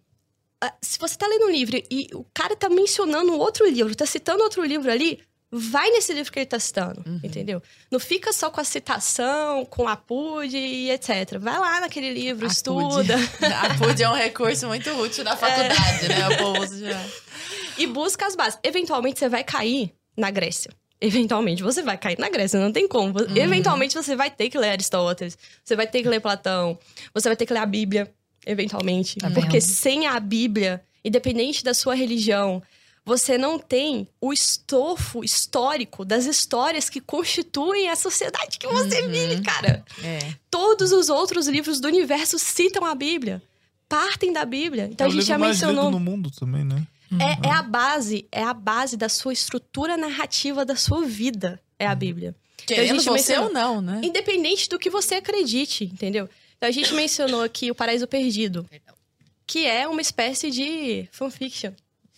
ah, 0.61 0.73
Se 0.81 0.97
você 0.99 1.15
tá 1.15 1.27
lendo 1.27 1.45
um 1.45 1.49
livro 1.51 1.75
e 1.91 2.07
o 2.13 2.23
cara 2.33 2.55
tá 2.55 2.69
mencionando 2.69 3.37
outro 3.37 3.67
livro, 3.69 3.95
tá 3.95 4.05
citando 4.05 4.43
outro 4.43 4.63
livro 4.63 4.91
ali, 4.91 5.19
vai 5.55 5.91
nesse 5.91 6.11
livro 6.13 6.31
que 6.31 6.39
ele 6.39 6.45
tá 6.47 6.57
citando, 6.59 7.03
entendeu? 7.23 7.61
Não 7.91 7.99
fica 7.99 8.33
só 8.33 8.49
com 8.49 8.59
a 8.59 8.63
citação, 8.63 9.63
com 9.65 9.87
a 9.87 9.95
PUD 9.95 10.57
e 10.57 10.89
etc. 10.89 11.37
Vai 11.39 11.59
lá 11.59 11.79
naquele 11.81 12.11
livro, 12.11 12.45
A 12.47 12.49
estuda. 12.49 13.15
A 13.61 13.75
PUD 13.77 14.01
é 14.01 14.09
um 14.09 14.15
recurso 14.15 14.67
muito 14.67 14.89
útil 14.99 15.23
na 15.23 15.37
faculdade, 15.37 16.07
né? 16.07 16.29
O 16.29 16.37
povo 16.37 16.77
já. 16.79 17.05
e 17.77 17.85
busca 17.85 18.25
as 18.25 18.35
bases. 18.35 18.59
Eventualmente 18.63 19.19
você 19.19 19.29
vai 19.29 19.43
cair 19.43 19.93
na 20.17 20.31
Grécia. 20.31 20.71
Eventualmente 20.99 21.61
você 21.61 21.83
vai 21.83 21.97
cair 21.97 22.17
na 22.17 22.29
Grécia, 22.29 22.59
não 22.59 22.71
tem 22.71 22.87
como. 22.87 23.13
Eventualmente 23.35 23.93
você 23.93 24.15
vai 24.15 24.31
ter 24.31 24.49
que 24.49 24.57
ler 24.57 24.69
Aristóteles, 24.69 25.37
você 25.63 25.75
vai 25.75 25.85
ter 25.85 26.01
que 26.01 26.07
ler 26.07 26.19
Platão, 26.21 26.79
você 27.13 27.29
vai 27.29 27.35
ter 27.35 27.45
que 27.45 27.53
ler 27.53 27.59
a 27.59 27.65
Bíblia, 27.65 28.09
eventualmente. 28.45 29.17
Tá 29.17 29.29
Porque 29.29 29.59
vendo? 29.59 29.69
sem 29.69 30.07
a 30.07 30.19
Bíblia, 30.19 30.81
independente 31.03 31.63
da 31.63 31.73
sua 31.73 31.93
religião, 31.93 32.63
você 33.05 33.37
não 33.37 33.59
tem 33.59 34.07
o 34.21 34.31
estofo 34.31 35.23
histórico 35.23 36.05
das 36.05 36.25
histórias 36.25 36.89
que 36.89 37.01
constituem 37.01 37.89
a 37.89 37.95
sociedade 37.95 38.57
que 38.57 38.67
você 38.67 39.01
Uhum. 39.01 39.09
vive, 39.09 39.41
cara. 39.41 39.83
É. 40.03 40.19
Todos 40.49 40.91
os 40.91 41.09
outros 41.09 41.47
livros 41.47 41.79
do 41.81 41.87
universo 41.87 42.39
citam 42.39 42.85
a 42.85 42.95
Bíblia, 42.95 43.41
partem 43.89 44.31
da 44.31 44.45
Bíblia. 44.45 44.87
Então 44.91 45.05
é 45.05 45.09
a 45.09 45.13
gente 45.13 45.25
já 45.25 45.35
livro 45.35 45.47
mais 45.47 45.59
mencionou. 45.61 45.91
no 45.91 45.99
mundo 45.99 46.31
também, 46.31 46.63
né? 46.63 46.85
É, 47.19 47.47
é 47.49 47.51
a 47.51 47.61
base, 47.61 48.25
é 48.31 48.41
a 48.41 48.53
base 48.53 48.97
da 48.97 49.07
sua 49.09 49.33
estrutura 49.33 49.95
narrativa 49.97 50.65
da 50.65 50.75
sua 50.75 51.05
vida, 51.05 51.61
é 51.77 51.85
a 51.85 51.93
Bíblia. 51.93 52.33
Querendo 52.65 52.87
gente 52.95 53.03
você 53.03 53.11
mencionou- 53.11 53.47
ou 53.47 53.53
não, 53.53 53.81
né? 53.81 54.01
Independente 54.03 54.69
do 54.69 54.79
que 54.79 54.89
você 54.89 55.15
acredite, 55.15 55.83
entendeu? 55.83 56.29
Então 56.57 56.69
a 56.69 56.71
gente 56.71 56.93
mencionou 56.93 57.41
aqui 57.43 57.69
o 57.69 57.75
Paraíso 57.75 58.07
Perdido, 58.07 58.65
que 59.45 59.65
é 59.67 59.85
uma 59.87 60.01
espécie 60.01 60.49
de 60.49 61.07
fanfiction 61.11 61.73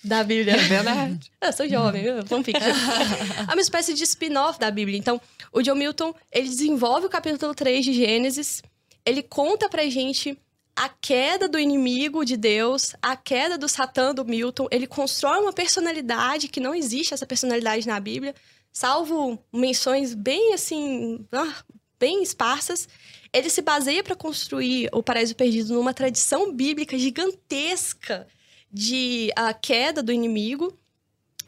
da 0.05 0.23
Bíblia. 0.23 0.55
É 0.55 0.57
verdade. 0.57 1.31
Eu 1.41 1.53
sou 1.53 1.67
jovem, 1.67 2.03
viu? 2.03 2.25
fanfiction. 2.25 2.61
é 3.49 3.53
uma 3.53 3.61
espécie 3.61 3.93
de 3.93 4.03
spin-off 4.03 4.59
da 4.59 4.71
Bíblia. 4.71 4.97
Então, 4.97 5.19
o 5.51 5.61
John 5.61 5.75
Milton, 5.75 6.13
ele 6.31 6.47
desenvolve 6.47 7.07
o 7.07 7.09
capítulo 7.09 7.53
3 7.53 7.83
de 7.85 7.93
Gênesis, 7.93 8.61
ele 9.05 9.21
conta 9.21 9.69
pra 9.69 9.87
gente 9.87 10.37
a 10.75 10.89
queda 10.89 11.47
do 11.47 11.57
inimigo 11.57 12.25
de 12.25 12.35
Deus, 12.35 12.95
a 13.01 13.15
queda 13.15 13.57
do 13.57 13.69
Satã 13.69 14.13
do 14.13 14.25
Milton, 14.25 14.67
ele 14.69 14.85
constrói 14.85 15.39
uma 15.39 15.53
personalidade 15.53 16.49
que 16.49 16.59
não 16.59 16.75
existe 16.75 17.13
essa 17.13 17.25
personalidade 17.25 17.87
na 17.87 17.97
Bíblia, 17.99 18.35
salvo 18.73 19.39
menções 19.53 20.13
bem 20.13 20.53
assim, 20.53 21.25
ah, 21.31 21.63
bem 21.97 22.21
esparsas. 22.21 22.89
Ele 23.31 23.49
se 23.49 23.61
baseia 23.61 24.03
para 24.03 24.15
construir 24.15 24.89
o 24.91 25.01
Paraíso 25.01 25.35
Perdido 25.35 25.73
numa 25.73 25.93
tradição 25.93 26.53
bíblica 26.53 26.97
gigantesca 26.97 28.27
de 28.75 29.31
a 29.37 29.53
queda 29.53 30.03
do 30.03 30.11
inimigo. 30.11 30.77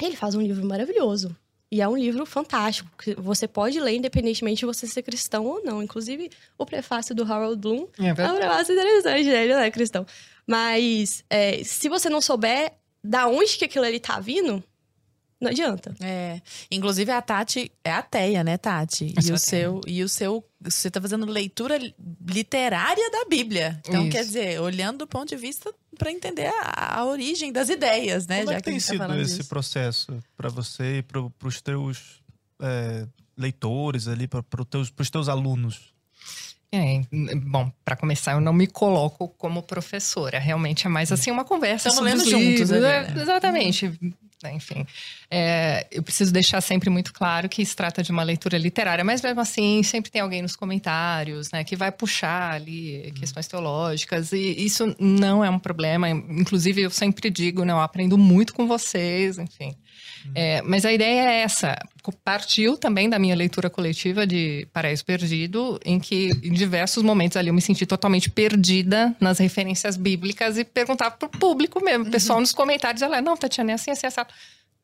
Ele 0.02 0.16
faz 0.16 0.34
um 0.34 0.42
livro 0.42 0.66
maravilhoso. 0.66 1.36
E 1.70 1.82
é 1.82 1.88
um 1.88 1.98
livro 1.98 2.26
fantástico, 2.26 2.90
que 2.98 3.14
você 3.16 3.46
pode 3.46 3.78
ler 3.82 3.98
independentemente 3.98 4.60
de 4.60 4.66
você 4.66 4.88
ser 4.88 5.02
cristão 5.02 5.46
ou 5.46 5.62
não. 5.62 5.84
Inclusive, 5.84 6.30
o 6.58 6.66
prefácio 6.66 7.14
do 7.14 7.24
Harold 7.24 7.60
Bloom 7.60 7.88
É 8.00 8.08
é 8.08 8.32
um 8.32 8.40
negócio 8.40 8.74
interessante, 8.74 9.26
né? 9.26 9.44
Ele 9.44 9.54
não 9.54 9.62
é 9.62 9.70
cristão. 9.70 10.06
Mas 10.46 11.26
é, 11.30 11.62
se 11.66 11.90
você 11.90 12.10
não 12.10 12.22
souber 12.22 12.72
da 13.04 13.28
onde 13.28 13.58
que 13.58 13.66
aquilo 13.66 13.84
ali 13.84 14.00
tá 14.00 14.22
vindo, 14.22 14.64
não 15.40 15.50
adianta. 15.52 15.94
É. 16.02 16.42
Inclusive 16.72 17.12
a 17.12 17.22
Tati 17.22 17.72
é 17.84 17.92
ateia, 17.92 18.44
né, 18.44 18.58
Tati? 18.58 19.06
Eu 19.06 19.10
E 19.10 19.14
o 19.16 19.20
ateia. 19.20 19.38
seu 19.38 19.82
e 19.88 20.04
o 20.04 20.10
seu 20.10 20.44
você 20.60 20.90
tá 20.90 21.00
fazendo 21.00 21.26
leitura 21.26 21.78
li- 21.78 21.94
literária 22.28 23.10
da 23.12 23.26
Bíblia. 23.26 23.80
Então, 23.88 24.02
Isso. 24.04 24.12
quer 24.12 24.24
dizer, 24.24 24.60
olhando 24.62 25.00
do 25.00 25.08
ponto 25.08 25.30
de 25.30 25.36
vista 25.36 25.72
para 25.98 26.12
entender 26.12 26.48
a, 26.48 27.00
a 27.00 27.06
origem 27.06 27.52
das 27.52 27.70
ideias, 27.70 28.26
né, 28.28 28.40
Como 28.40 28.52
é 28.52 28.54
já 28.56 28.62
que 28.62 28.64
que 28.64 28.70
a 28.70 28.74
tem 28.74 28.80
tá 28.82 28.86
sido 28.88 28.98
falando 28.98 29.22
esse 29.22 29.38
disso. 29.38 29.50
processo 29.50 30.18
para 30.36 30.50
você 30.50 30.98
e 31.00 31.04
para 31.04 31.22
os 31.44 31.62
teus 31.62 32.22
é, 32.60 33.06
leitores 33.38 34.08
ali, 34.08 34.28
para 34.28 34.44
os 34.60 34.66
teus, 34.68 34.90
pros 34.90 35.10
teus 35.10 35.30
alunos? 35.30 35.96
É, 36.72 37.02
bom, 37.46 37.72
para 37.86 37.96
começar, 37.96 38.34
eu 38.34 38.42
não 38.42 38.52
me 38.52 38.68
coloco 38.68 39.30
como 39.30 39.64
professora. 39.64 40.38
Realmente 40.38 40.86
é 40.86 40.90
mais 40.90 41.12
assim 41.14 41.32
uma 41.32 41.46
conversa 41.46 41.86
Tamo 41.90 41.96
sobre 42.00 42.12
lendo 42.12 42.22
os 42.24 42.30
juntos 42.30 42.46
livros. 42.46 42.72
ali, 42.74 42.86
é, 42.86 43.14
né? 43.14 43.22
Exatamente. 43.22 44.00
Enfim, 44.46 44.86
é, 45.32 45.88
eu 45.92 46.04
preciso 46.04 46.32
deixar 46.32 46.62
sempre 46.62 46.92
muito 46.92 47.12
claro 47.12 47.50
que 47.50 47.66
se 47.66 47.76
trata 47.76 48.04
de 48.04 48.12
uma 48.12 48.22
leitura 48.22 48.56
literária, 48.58 49.04
mas 49.04 49.22
mesmo 49.22 49.42
assim 49.42 49.82
sempre 49.82 50.12
tem 50.12 50.22
alguém 50.22 50.44
nos 50.44 50.56
comentários, 50.56 51.52
né, 51.52 51.64
que 51.64 51.76
vai 51.76 51.92
puxar 51.92 52.54
ali 52.54 53.12
questões 53.20 53.48
teológicas 53.48 54.32
e 54.32 54.64
isso 54.64 54.96
não 55.00 55.44
é 55.44 55.50
um 55.50 55.58
problema. 55.58 56.08
Inclusive 56.10 56.82
eu 56.82 56.92
sempre 56.92 57.32
digo, 57.32 57.66
né, 57.66 57.74
eu 57.74 57.80
aprendo 57.80 58.16
muito 58.16 58.54
com 58.54 58.68
vocês, 58.68 59.40
enfim. 59.40 59.76
É, 60.36 60.62
mas 60.62 60.86
a 60.86 60.94
ideia 60.94 61.30
é 61.30 61.42
essa. 61.42 61.78
Partiu 62.24 62.78
também 62.78 63.10
da 63.10 63.20
minha 63.20 63.36
leitura 63.36 63.70
coletiva 63.70 64.26
de 64.26 64.68
Paraíso 64.72 65.04
Perdido, 65.04 65.80
em 65.84 66.00
que 66.00 66.32
em 66.44 66.54
diversos 66.54 67.04
momentos 67.04 67.36
ali 67.36 67.50
eu 67.50 67.54
me 67.54 67.62
senti 67.62 67.86
totalmente 67.86 68.30
perdida 68.30 69.16
nas 69.20 69.40
referências 69.40 69.98
bíblicas 69.98 70.58
e 70.58 70.64
perguntava 70.64 71.16
pro 71.18 71.28
público 71.28 71.84
mesmo, 71.84 72.06
o 72.06 72.12
pessoal 72.12 72.40
nos 72.40 72.54
comentários, 72.54 73.02
ela, 73.02 73.22
não, 73.22 73.36
Tatiana, 73.36 73.72
é 73.72 73.76
assim, 73.76 73.92
assim, 73.92 74.08
assim. 74.08 74.22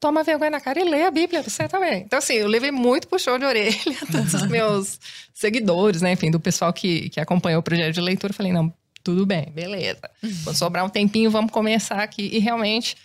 Toma 0.02 0.22
vergonha 0.22 0.52
na 0.52 0.60
cara 0.60 0.82
e 0.82 0.84
lê 0.84 1.04
a 1.04 1.12
Bíblia, 1.12 1.42
você 1.42 1.66
também. 1.66 2.02
Então, 2.02 2.20
assim, 2.20 2.34
eu 2.34 2.48
levei 2.48 2.72
muito 2.72 3.08
puxão 3.08 3.40
de 3.40 3.46
orelha 3.46 3.74
dos 4.10 4.46
meus 4.48 5.00
seguidores, 5.34 6.02
né? 6.02 6.12
Enfim, 6.12 6.30
do 6.30 6.42
pessoal 6.42 6.74
que, 6.74 7.10
que 7.10 7.22
acompanhou 7.22 7.62
o 7.62 7.64
projeto 7.64 7.94
de 7.94 8.02
leitura. 8.02 8.32
Eu 8.32 8.36
falei, 8.36 8.52
não, 8.52 8.74
tudo 9.04 9.26
bem, 9.26 9.52
beleza. 9.54 10.10
Quando 10.44 10.56
sobrar 10.58 10.86
um 10.86 10.90
tempinho, 10.90 11.30
vamos 11.30 11.52
começar 11.52 12.02
aqui. 12.02 12.30
E 12.34 12.40
realmente, 12.40 12.96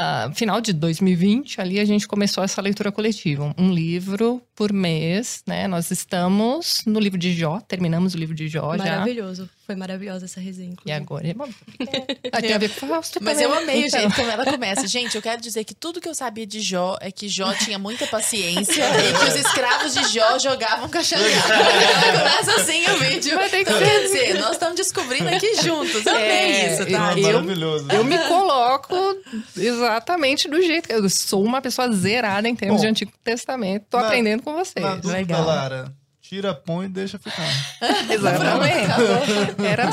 ah, 0.00 0.30
final 0.32 0.60
de 0.60 0.72
2020, 0.72 1.60
ali 1.60 1.80
a 1.80 1.84
gente 1.84 2.06
começou 2.06 2.44
essa 2.44 2.62
leitura 2.62 2.92
coletiva. 2.92 3.52
Um, 3.58 3.66
um 3.66 3.72
livro 3.74 4.40
por 4.58 4.72
mês, 4.72 5.40
né? 5.46 5.68
Nós 5.68 5.92
estamos 5.92 6.82
no 6.84 6.98
livro 6.98 7.16
de 7.16 7.32
Jó, 7.32 7.60
terminamos 7.60 8.14
o 8.14 8.18
livro 8.18 8.34
de 8.34 8.48
Jó 8.48 8.76
já. 8.76 8.82
Maravilhoso. 8.84 9.48
Foi 9.64 9.76
maravilhosa 9.76 10.24
essa 10.24 10.40
resenha, 10.40 10.70
E 10.84 10.90
inclusive. 10.90 11.30
agora? 11.30 11.54
Ah, 12.32 12.40
tem 12.40 12.52
a 12.54 12.58
ver 12.58 12.70
com 12.70 12.88
Fausto 12.88 13.20
Mas 13.22 13.36
também, 13.36 13.52
eu 13.52 13.54
amei 13.56 13.82
o 13.84 13.86
então. 13.86 14.00
jeito 14.00 14.16
como 14.16 14.30
ela 14.30 14.44
começa. 14.44 14.86
Gente, 14.88 15.14
eu 15.14 15.20
quero 15.22 15.40
dizer 15.40 15.62
que 15.62 15.74
tudo 15.74 16.00
que 16.00 16.08
eu 16.08 16.14
sabia 16.14 16.46
de 16.46 16.60
Jó 16.60 16.96
é 17.00 17.12
que 17.12 17.28
Jó 17.28 17.52
tinha 17.52 17.78
muita 17.78 18.06
paciência 18.08 18.82
e 18.82 19.12
que 19.12 19.24
os 19.26 19.46
escravos 19.46 19.94
de 19.94 20.08
Jó 20.12 20.38
jogavam. 20.38 20.88
Ela 20.90 22.18
começa 22.18 22.60
assim 22.60 22.82
o 22.90 22.96
vídeo. 22.96 23.36
Vai 23.36 23.48
ter 23.50 23.64
que 23.64 23.70
Então, 23.70 23.78
ser. 23.78 23.84
quer 23.84 24.02
dizer, 24.02 24.40
nós 24.40 24.52
estamos 24.52 24.74
descobrindo 24.74 25.28
aqui 25.28 25.54
juntos. 25.62 26.04
Amei 26.06 26.22
É, 26.22 26.72
isso, 26.72 26.82
eu- 26.82 26.90
tá? 26.90 27.08
Ah, 27.10 27.18
eu- 27.18 27.22
maravilhoso. 27.42 27.86
Eu 27.92 28.04
me 28.04 28.18
coloco 28.26 28.96
exatamente 29.56 30.48
do 30.48 30.60
jeito 30.62 30.88
que 30.88 30.94
eu 30.94 31.08
sou 31.10 31.44
uma 31.44 31.60
pessoa 31.60 31.92
zerada 31.92 32.48
em 32.48 32.56
termos 32.56 32.78
Bom, 32.78 32.82
de 32.82 32.88
Antigo 32.88 33.12
Testamento. 33.22 33.84
Tô 33.90 33.98
na- 33.98 34.06
aprendendo 34.06 34.42
com 34.48 34.54
vocês. 34.54 34.84
Na 34.84 34.94
dúvida, 34.94 35.12
legal. 35.12 35.44
Lara, 35.44 35.92
tira, 36.22 36.54
põe 36.54 36.86
e 36.86 36.88
deixa 36.88 37.18
ficar. 37.18 37.46
Exatamente. 38.10 39.62
Era 39.66 39.90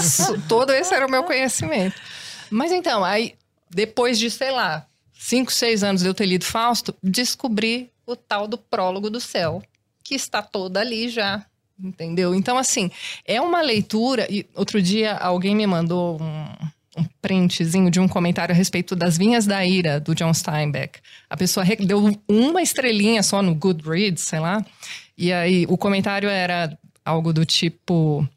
todo 0.48 0.72
esse 0.72 0.94
era 0.94 1.06
o 1.06 1.12
meu 1.12 1.24
conhecimento. 1.24 2.00
Mas 2.50 2.72
então, 2.72 3.04
aí 3.04 3.36
depois 3.70 4.18
de, 4.18 4.32
sei 4.32 4.52
lá, 4.52 4.86
cinco, 5.14 5.52
seis 5.52 5.84
anos 5.84 6.02
de 6.02 6.08
eu 6.08 6.14
ter 6.14 6.26
lido 6.26 6.46
Fausto, 6.46 6.96
descobri 7.04 7.92
o 8.06 8.16
tal 8.16 8.48
do 8.48 8.58
prólogo 8.58 9.10
do 9.10 9.20
céu, 9.20 9.62
que 10.04 10.16
está 10.16 10.42
toda 10.42 10.80
ali 10.80 11.10
já. 11.10 11.46
Entendeu? 11.78 12.34
Então, 12.34 12.58
assim, 12.58 12.90
é 13.26 13.42
uma 13.42 13.62
leitura. 13.62 14.26
E 14.32 14.46
outro 14.56 14.82
dia 14.82 15.14
alguém 15.16 15.54
me 15.54 15.68
mandou 15.68 16.22
um, 16.22 16.48
um 16.98 17.04
printzinho 17.22 17.90
de 17.92 18.00
um 18.00 18.08
comentário 18.08 18.54
a 18.54 18.58
respeito 18.58 18.96
das 18.96 19.18
Vinhas 19.18 19.46
da 19.46 19.66
Ira, 19.66 20.00
do 20.00 20.16
John 20.16 20.34
Steinbeck. 20.34 21.00
A 21.30 21.36
pessoa 21.36 21.66
deu 21.80 22.18
uma 22.28 22.62
estrelinha 22.62 23.22
só 23.22 23.42
no 23.42 23.54
Goodreads, 23.54 24.24
sei 24.24 24.40
lá. 24.40 24.66
E 25.18 25.32
aí 25.32 25.66
o 25.68 25.78
comentário 25.78 26.30
era 26.30 26.78
algo 27.04 27.34
do 27.34 27.46
tipo: 27.46 28.28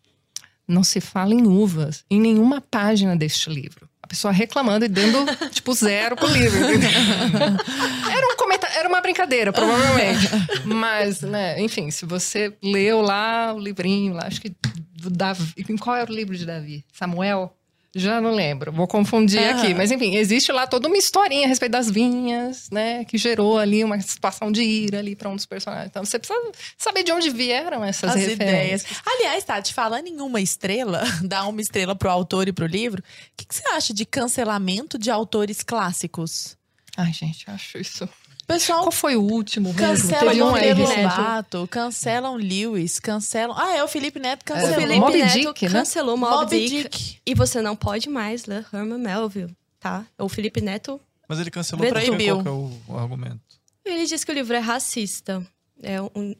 não 0.67 0.85
se 0.85 1.01
fala 1.01 1.35
em 1.35 1.47
uvas 1.47 2.05
em 2.11 2.21
nenhuma 2.21 2.61
página 2.61 3.17
deste 3.17 3.49
livro. 3.49 3.89
A 4.03 4.07
pessoa 4.09 4.33
reclamando 4.33 4.85
e 4.85 4.89
dando, 4.89 5.27
tipo, 5.53 5.73
zero 5.75 6.17
pro 6.17 6.29
livro. 6.29 6.59
Era 8.11 8.27
um 8.27 8.37
comentário, 8.37 8.77
era 8.79 8.89
uma 8.89 9.03
brincadeira, 9.03 9.53
provavelmente. 9.53 10.29
Mas, 10.65 11.21
né, 11.21 11.61
enfim, 11.61 11.91
se 11.91 12.07
você 12.07 12.57
leu 12.63 13.03
lá 13.03 13.53
o 13.53 13.59
livrinho, 13.59 14.15
lá, 14.15 14.27
acho 14.27 14.41
que 14.41 14.57
do 14.95 15.11
Davi. 15.11 15.53
Qual 15.79 15.95
era 15.95 16.11
o 16.11 16.15
livro 16.15 16.37
de 16.37 16.45
Davi? 16.45 16.85
Samuel? 16.93 17.55
Já 17.99 18.21
não 18.21 18.31
lembro, 18.35 18.71
vou 18.73 18.87
confundir 18.87 19.41
Aham. 19.41 19.59
aqui. 19.63 19.75
Mas 19.75 19.91
enfim, 19.91 20.17
existe 20.17 20.53
lá 20.53 20.67
toda 20.67 20.89
uma 20.89 20.97
historinha 20.97 21.45
a 21.47 21.49
respeito 21.49 21.73
das 21.73 21.91
vinhas, 21.91 22.71
né? 22.71 23.05
Que 23.05 23.19
gerou 23.19 23.59
ali 23.59 23.83
uma 23.83 24.01
situação 24.01 24.51
de 24.53 24.63
ira 24.63 24.99
ali 24.99 25.17
para 25.17 25.29
um 25.29 25.37
dos 25.37 25.47
personagens. 25.47 25.89
Então 25.91 26.05
você 26.05 26.19
precisa 26.19 26.39
saber 26.77 27.03
de 27.03 27.13
onde 27.13 27.31
vieram 27.31 27.85
essas 27.85 28.11
As 28.11 28.17
referências. 28.17 28.83
ideias. 28.83 29.03
Aliás, 29.05 29.45
Tati, 29.45 29.75
falando 29.75 30.07
em 30.07 30.21
uma 30.21 30.41
estrela, 30.41 31.03
dar 31.23 31.47
uma 31.49 31.61
estrela 31.61 31.95
pro 31.95 32.11
autor 32.11 32.49
e 32.49 32.53
pro 32.53 32.67
livro, 32.67 33.01
o 33.03 33.05
que, 33.37 33.47
que 33.47 33.55
você 33.55 33.67
acha 33.71 33.93
de 33.93 34.07
cancelamento 34.07 34.99
de 34.99 35.11
autores 35.11 35.63
clássicos? 35.63 36.57
Ai, 36.97 37.13
gente, 37.13 37.49
acho 37.51 37.79
isso. 37.79 38.09
Pessoal, 38.49 38.85
Qual 38.85 38.93
foi 38.93 39.15
o 39.15 39.21
último 39.21 39.75
mesmo? 39.75 39.79
Cancelam 39.79 40.49
um 40.49 40.51
Monteiro. 40.53 40.81
Lobato, 40.81 41.69
cancelam 41.71 42.35
Lewis, 42.37 42.99
cancelam. 42.99 43.55
Ah, 43.55 43.77
é 43.77 43.85
o 43.85 43.89
Felipe 43.89 44.19
Neto 44.19 44.41
O 44.41 44.45
cancelou. 44.47 44.73
É, 44.73 44.81
Felipe 44.81 45.01
Moby 45.01 45.19
Neto 45.19 45.35
Dick, 45.35 45.65
né? 45.67 45.73
cancelou 45.73 46.17
Moby, 46.17 46.35
Moby 46.35 46.67
Dick, 46.67 46.83
Dick. 46.83 47.19
E 47.27 47.35
você 47.35 47.61
não 47.61 47.77
pode 47.77 48.09
mais 48.09 48.47
ler 48.47 48.65
Herman 48.73 48.99
Melville, 48.99 49.55
tá? 49.79 50.07
O 50.17 50.31
Felipe 50.31 50.63
Neto, 50.63 50.99
Mas 51.29 51.39
ele 51.39 51.51
cancelou? 51.51 51.87
Proibiu. 51.87 52.37
Qual 52.37 52.43
que 52.43 52.49
é 52.49 52.51
o, 52.51 52.73
o 52.89 52.99
argumento? 52.99 53.39
ele 53.85 54.07
disse 54.07 54.25
que 54.25 54.33
o 54.33 54.35
livro 54.35 54.57
é 54.57 54.61
racista. 54.61 55.47
É 55.83 56.01
um... 56.01 56.09
Hum. 56.17 56.35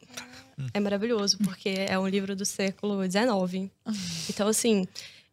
É 0.73 0.81
maravilhoso, 0.81 1.37
porque 1.45 1.69
é 1.69 1.99
um 1.99 2.09
livro 2.09 2.35
do 2.35 2.47
século 2.47 3.03
XIX. 3.05 3.71
Então, 4.31 4.49
assim... 4.49 4.89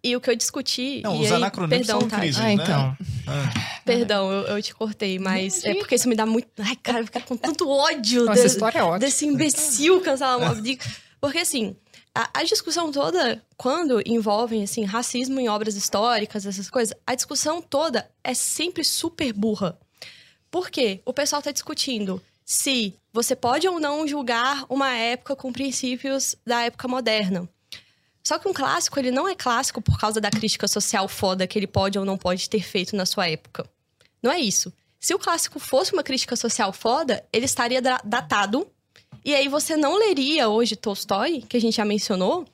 E 0.07 0.15
o 0.15 0.21
que 0.21 0.29
eu 0.29 0.35
discuti... 0.35 1.01
Não, 1.03 1.15
e 1.15 1.25
os 1.25 1.31
aí, 1.31 1.37
anacronismos 1.37 1.87
perdão, 1.87 2.01
são 2.01 2.09
tá? 2.09 2.17
incríveis, 2.17 2.37
Ah, 2.37 2.43
né? 2.43 2.53
então. 2.53 2.97
Ah, 3.27 3.79
Perdão, 3.83 4.31
eu, 4.31 4.41
eu 4.55 4.61
te 4.61 4.73
cortei, 4.75 5.17
mas 5.19 5.63
é 5.65 5.73
porque 5.75 5.95
isso 5.95 6.07
me 6.07 6.15
dá 6.15 6.25
muito. 6.25 6.47
Ai, 6.59 6.75
cara, 6.75 6.99
eu 6.99 7.05
fico 7.07 7.21
com 7.21 7.35
tanto 7.37 7.67
ódio 7.69 8.25
Nossa, 8.25 8.39
de- 8.39 8.45
essa 8.45 8.53
história 8.55 8.79
é 8.79 8.83
ótima. 8.83 8.99
desse 8.99 9.25
imbecil 9.25 10.01
cancelar 10.01 10.37
o 10.37 10.45
Mob 10.45 10.61
Dick. 10.61 10.85
Porque, 11.19 11.39
assim, 11.39 11.75
a, 12.13 12.29
a 12.33 12.43
discussão 12.43 12.91
toda, 12.91 13.41
quando 13.57 14.01
envolvem, 14.05 14.63
assim, 14.63 14.83
racismo 14.83 15.39
em 15.39 15.49
obras 15.49 15.75
históricas, 15.75 16.45
essas 16.45 16.69
coisas, 16.69 16.95
a 17.05 17.15
discussão 17.15 17.61
toda 17.61 18.07
é 18.23 18.33
sempre 18.33 18.83
super 18.83 19.33
burra. 19.33 19.77
Por 20.51 20.69
quê? 20.69 21.01
O 21.05 21.13
pessoal 21.13 21.41
tá 21.41 21.51
discutindo 21.51 22.21
se 22.45 22.93
você 23.11 23.35
pode 23.35 23.67
ou 23.67 23.79
não 23.79 24.07
julgar 24.07 24.65
uma 24.69 24.91
época 24.95 25.35
com 25.35 25.51
princípios 25.51 26.35
da 26.45 26.61
época 26.63 26.87
moderna. 26.87 27.49
Só 28.25 28.39
que 28.39 28.47
um 28.47 28.53
clássico, 28.53 28.97
ele 28.97 29.11
não 29.11 29.27
é 29.27 29.35
clássico 29.35 29.79
por 29.79 29.99
causa 29.99 30.19
da 30.19 30.31
crítica 30.31 30.67
social 30.67 31.07
foda 31.07 31.45
que 31.45 31.59
ele 31.59 31.67
pode 31.67 31.99
ou 31.99 32.03
não 32.03 32.17
pode 32.17 32.49
ter 32.49 32.61
feito 32.61 32.95
na 32.95 33.05
sua 33.05 33.29
época. 33.29 33.69
Não 34.21 34.31
é 34.31 34.39
isso. 34.39 34.73
Se 34.99 35.13
o 35.13 35.19
clássico 35.19 35.59
fosse 35.59 35.93
uma 35.93 36.01
crítica 36.01 36.35
social 36.35 36.73
foda, 36.73 37.23
ele 37.31 37.45
estaria 37.45 37.79
datado. 38.03 38.67
E 39.23 39.35
aí 39.35 39.47
você 39.47 39.77
não 39.77 39.99
leria 39.99 40.49
hoje 40.49 40.75
Tolstói, 40.75 41.43
que 41.47 41.55
a 41.55 41.61
gente 41.61 41.75
já 41.75 41.85
mencionou, 41.85 42.47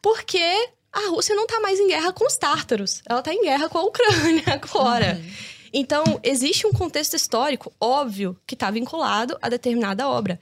porque 0.00 0.42
a 0.90 1.10
Rússia 1.10 1.36
não 1.36 1.46
tá 1.46 1.60
mais 1.60 1.78
em 1.78 1.88
guerra 1.88 2.14
com 2.14 2.26
os 2.26 2.38
tártaros. 2.38 3.02
Ela 3.06 3.20
tá 3.20 3.34
em 3.34 3.42
guerra 3.42 3.68
com 3.68 3.76
a 3.76 3.82
Ucrânia 3.82 4.44
agora. 4.54 5.20
Uhum. 5.22 5.32
Então, 5.72 6.20
existe 6.22 6.66
um 6.66 6.72
contexto 6.72 7.14
histórico, 7.14 7.70
óbvio, 7.78 8.34
que 8.46 8.54
está 8.54 8.70
vinculado 8.70 9.36
a 9.42 9.50
determinada 9.50 10.08
obra. 10.08 10.40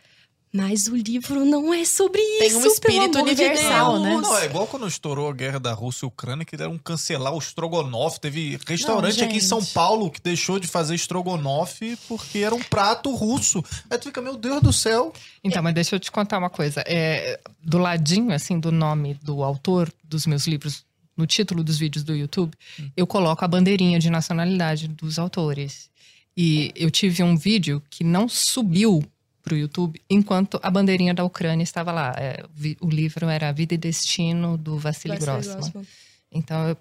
Mas 0.53 0.87
o 0.87 0.97
livro 0.97 1.45
não 1.45 1.75
é 1.75 1.85
sobre 1.85 2.21
isso. 2.21 2.39
Tem 2.39 2.57
um 2.57 2.67
espírito 2.67 3.19
universal, 3.19 3.99
de 3.99 4.05
né? 4.05 4.17
Não, 4.17 4.39
é 4.39 4.47
igual 4.47 4.67
quando 4.67 4.87
estourou 4.89 5.29
a 5.29 5.33
guerra 5.33 5.61
da 5.61 5.73
Rússia 5.73 6.07
e 6.07 6.09
Ucrânia, 6.09 6.45
que 6.45 6.57
deram 6.57 6.79
cancelar 6.79 7.35
o 7.35 7.39
Strogonoff. 7.39 8.19
Teve 8.19 8.59
restaurante 8.67 9.19
não, 9.19 9.27
aqui 9.27 9.37
em 9.37 9.41
São 9.41 9.63
Paulo 9.65 10.11
que 10.11 10.21
deixou 10.21 10.59
de 10.59 10.67
fazer 10.67 10.95
Strogonoff 10.95 11.99
porque 12.09 12.39
era 12.39 12.55
um 12.55 12.63
prato 12.63 13.15
russo. 13.15 13.63
Aí 13.91 13.99
tu 13.99 14.05
fica, 14.05 14.23
meu 14.23 14.37
Deus 14.37 14.63
do 14.63 14.73
céu. 14.73 15.13
Então, 15.45 15.63
mas 15.63 15.75
deixa 15.75 15.97
eu 15.97 16.01
te 16.01 16.11
contar 16.11 16.39
uma 16.39 16.51
coisa. 16.51 16.83
É, 16.87 17.39
do 17.63 17.79
ladinho, 17.79 18.33
assim, 18.33 18.59
do 18.59 18.73
nome 18.73 19.15
do 19.23 19.43
autor 19.43 19.93
dos 20.03 20.27
meus 20.27 20.47
livros, 20.47 20.85
no 21.17 21.27
título 21.27 21.63
dos 21.63 21.79
vídeos 21.79 22.05
do 22.05 22.15
YouTube, 22.15 22.55
hum. 22.81 22.91
eu 22.97 23.07
coloco 23.07 23.45
a 23.45 23.49
bandeirinha 23.49 23.99
de 23.99 24.09
nacionalidade 24.09 24.89
dos 24.89 25.19
autores. 25.19 25.91
E 26.37 26.73
eu 26.77 26.91
tive 26.91 27.23
um 27.23 27.37
vídeo 27.37 27.83
que 27.91 28.05
não 28.05 28.29
subiu 28.29 29.03
para 29.43 29.55
o 29.55 29.57
YouTube 29.57 30.01
enquanto 30.09 30.59
a 30.63 30.71
bandeirinha 30.71 31.15
da 31.15 31.25
Ucrânia 31.25 31.65
estava 31.65 31.93
lá. 31.93 32.15
É, 32.17 32.45
o 32.81 32.89
livro 32.89 33.29
era 33.29 33.53
Vida 33.53 33.75
e 33.75 33.79
Destino 33.79 34.57
do 34.57 34.79
Vassili 34.79 35.17
Grossman. 35.17 35.57
Grossman. 35.57 35.87
Então 36.31 36.69
eu 36.69 36.77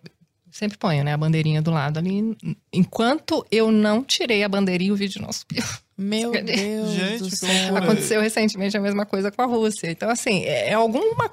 sempre 0.51 0.77
ponho 0.77 1.03
né, 1.03 1.13
a 1.13 1.17
bandeirinha 1.17 1.61
do 1.61 1.71
lado 1.71 1.99
ali. 1.99 2.35
Enquanto 2.73 3.45
eu 3.51 3.71
não 3.71 4.03
tirei 4.03 4.43
a 4.43 4.49
bandeirinha, 4.49 4.93
o 4.93 4.95
vídeo 4.95 5.21
não 5.21 5.31
subiu. 5.31 5.63
Meu 5.97 6.31
Deus 6.43 6.91
Gente, 6.91 7.19
do 7.19 7.35
céu. 7.35 7.75
Aconteceu 7.75 8.21
recentemente 8.21 8.75
a 8.77 8.79
mesma 8.79 9.05
coisa 9.05 9.31
com 9.31 9.41
a 9.41 9.45
Rússia. 9.45 9.89
Então, 9.89 10.09
assim, 10.09 10.43
é, 10.43 10.69
é 10.69 10.73
alguma, 10.73 11.31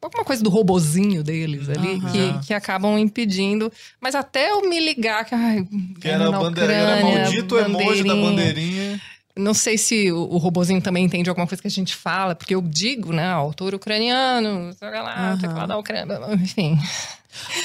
alguma 0.00 0.24
coisa 0.24 0.42
do 0.42 0.50
robozinho 0.50 1.22
deles 1.22 1.68
ali 1.68 1.94
uhum. 1.94 2.00
que, 2.10 2.46
que 2.46 2.54
acabam 2.54 2.98
impedindo. 2.98 3.72
Mas 4.00 4.14
até 4.14 4.50
eu 4.50 4.68
me 4.68 4.80
ligar 4.80 5.24
que, 5.24 5.34
ai, 5.34 5.66
que 6.00 6.08
era, 6.08 6.28
a 6.28 6.32
bandeira, 6.32 6.72
era 6.72 7.02
maldito 7.02 7.58
emoji 7.58 8.04
da 8.04 8.14
bandeirinha. 8.14 9.00
Não 9.36 9.54
sei 9.54 9.78
se 9.78 10.12
o, 10.12 10.18
o 10.18 10.36
robozinho 10.36 10.82
também 10.82 11.04
entende 11.04 11.28
alguma 11.30 11.46
coisa 11.46 11.62
que 11.62 11.68
a 11.68 11.70
gente 11.70 11.96
fala, 11.96 12.34
porque 12.34 12.54
eu 12.54 12.60
digo, 12.60 13.12
né, 13.12 13.30
autor 13.30 13.74
ucraniano, 13.74 14.72
sei 14.74 14.90
lá, 14.90 15.32
uhum. 15.32 15.38
teclado 15.38 15.68
da 15.68 15.78
Ucrânia, 15.78 16.20
enfim. 16.34 16.78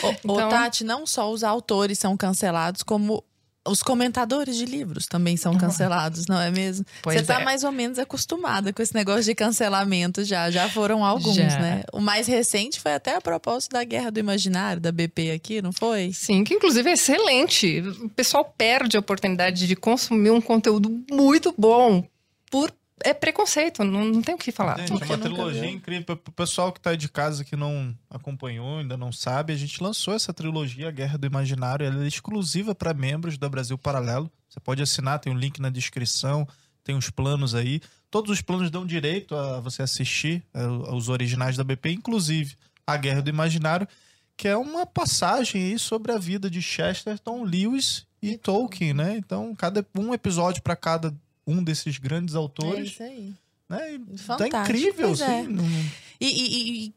O, 0.02 0.34
então... 0.34 0.50
Tati, 0.50 0.84
não 0.86 1.06
só 1.06 1.30
os 1.30 1.44
autores 1.44 2.00
são 2.00 2.16
cancelados, 2.16 2.84
como 2.84 3.24
os 3.68 3.84
comentadores 3.84 4.56
de 4.56 4.66
livros 4.66 5.06
também 5.06 5.38
são 5.38 5.58
cancelados, 5.58 6.26
não 6.28 6.40
é 6.40 6.50
mesmo? 6.50 6.86
Você 7.04 7.20
está 7.20 7.42
é. 7.42 7.44
mais 7.44 7.64
ou 7.64 7.72
menos 7.72 8.00
acostumada 8.00 8.74
com 8.74 8.82
esse 8.82 8.94
negócio 8.94 9.24
de 9.24 9.36
cancelamento 9.36 10.24
já. 10.24 10.50
Já 10.50 10.70
foram 10.70 11.04
alguns, 11.04 11.36
já. 11.36 11.60
né? 11.60 11.84
O 11.94 12.00
mais 12.00 12.28
recente 12.28 12.80
foi 12.80 12.94
até 12.94 13.16
a 13.16 13.22
propósito 13.22 13.74
da 13.74 13.84
Guerra 13.84 14.12
do 14.12 14.20
Imaginário, 14.20 14.82
da 14.82 14.92
BP 14.92 15.32
aqui, 15.32 15.62
não 15.62 15.72
foi? 15.72 16.12
Sim, 16.14 16.44
que 16.44 16.54
inclusive 16.54 16.90
é 16.90 16.94
excelente. 16.94 17.82
O 18.02 18.10
pessoal 18.10 18.54
perde 18.58 18.98
a 18.98 19.00
oportunidade 19.00 19.68
de 19.68 19.76
consumir 19.76 20.32
um 20.32 20.42
conteúdo 20.42 21.04
muito 21.12 21.54
bom 21.58 22.04
por 22.50 22.72
é 23.04 23.14
preconceito, 23.14 23.84
não, 23.84 24.06
não 24.06 24.22
tem 24.22 24.34
o 24.34 24.38
que 24.38 24.52
falar. 24.52 24.78
Gente, 24.80 25.04
é 25.04 25.06
uma 25.06 25.18
trilogia 25.18 25.62
viu. 25.62 25.70
incrível. 25.72 26.18
Pro 26.18 26.32
pessoal 26.32 26.72
que 26.72 26.80
tá 26.80 26.96
de 26.96 27.08
casa 27.08 27.44
que 27.44 27.56
não 27.56 27.96
acompanhou, 28.10 28.80
ainda 28.80 28.98
não 28.98 29.12
sabe, 29.12 29.54
a 29.54 29.56
gente 29.56 29.82
lançou 29.82 30.14
essa 30.14 30.34
trilogia, 30.34 30.88
A 30.88 30.92
Guerra 30.92 31.18
do 31.18 31.28
Imaginário. 31.28 31.86
Ela 31.86 32.04
é 32.04 32.08
exclusiva 32.08 32.74
para 32.74 32.94
membros 32.94 33.38
da 33.38 33.48
Brasil 33.48 33.78
Paralelo. 33.78 34.32
Você 34.50 34.60
pode 34.60 34.82
assinar, 34.82 35.20
tem 35.20 35.32
um 35.32 35.38
link 35.38 35.62
na 35.62 35.70
descrição, 35.70 36.48
tem 36.84 36.96
os 36.96 37.10
planos 37.10 37.54
aí. 37.54 37.82
Todos 38.10 38.32
os 38.32 38.42
planos 38.42 38.72
dão 38.72 38.86
direito 38.86 39.36
a 39.36 39.60
você 39.60 39.84
assistir 39.84 40.44
é, 40.54 40.66
os 40.66 41.10
originais 41.10 41.56
da 41.56 41.64
BP, 41.64 41.92
inclusive 41.92 42.56
A 42.86 42.98
Guerra 42.98 43.22
do 43.22 43.30
Imaginário, 43.30 43.88
que 44.36 44.48
é 44.48 44.58
uma 44.58 44.86
passagem 44.86 45.64
aí 45.64 45.80
sobre 45.80 46.12
a 46.12 46.18
vida 46.18 46.50
de 46.50 46.62
Chesterton, 46.62 47.44
Lewis 47.44 48.08
e 48.22 48.38
Tolkien, 48.38 48.94
né? 48.94 49.18
Então, 49.18 49.54
cada 49.56 49.86
um 49.96 50.14
episódio 50.14 50.64
para 50.64 50.76
cada 50.76 51.14
um 51.48 51.64
desses 51.64 51.98
grandes 51.98 52.36
autores. 52.36 52.80
É 52.80 52.84
isso 52.84 53.04
aí. 53.04 53.34
Né? 53.70 54.00
Fantástico. 54.18 54.50
Tá 54.52 54.62
incrível, 54.64 55.12
assim. 55.12 55.24
É. 55.24 56.07
E, 56.20 56.26
e, 56.26 56.86
e, 56.86 56.94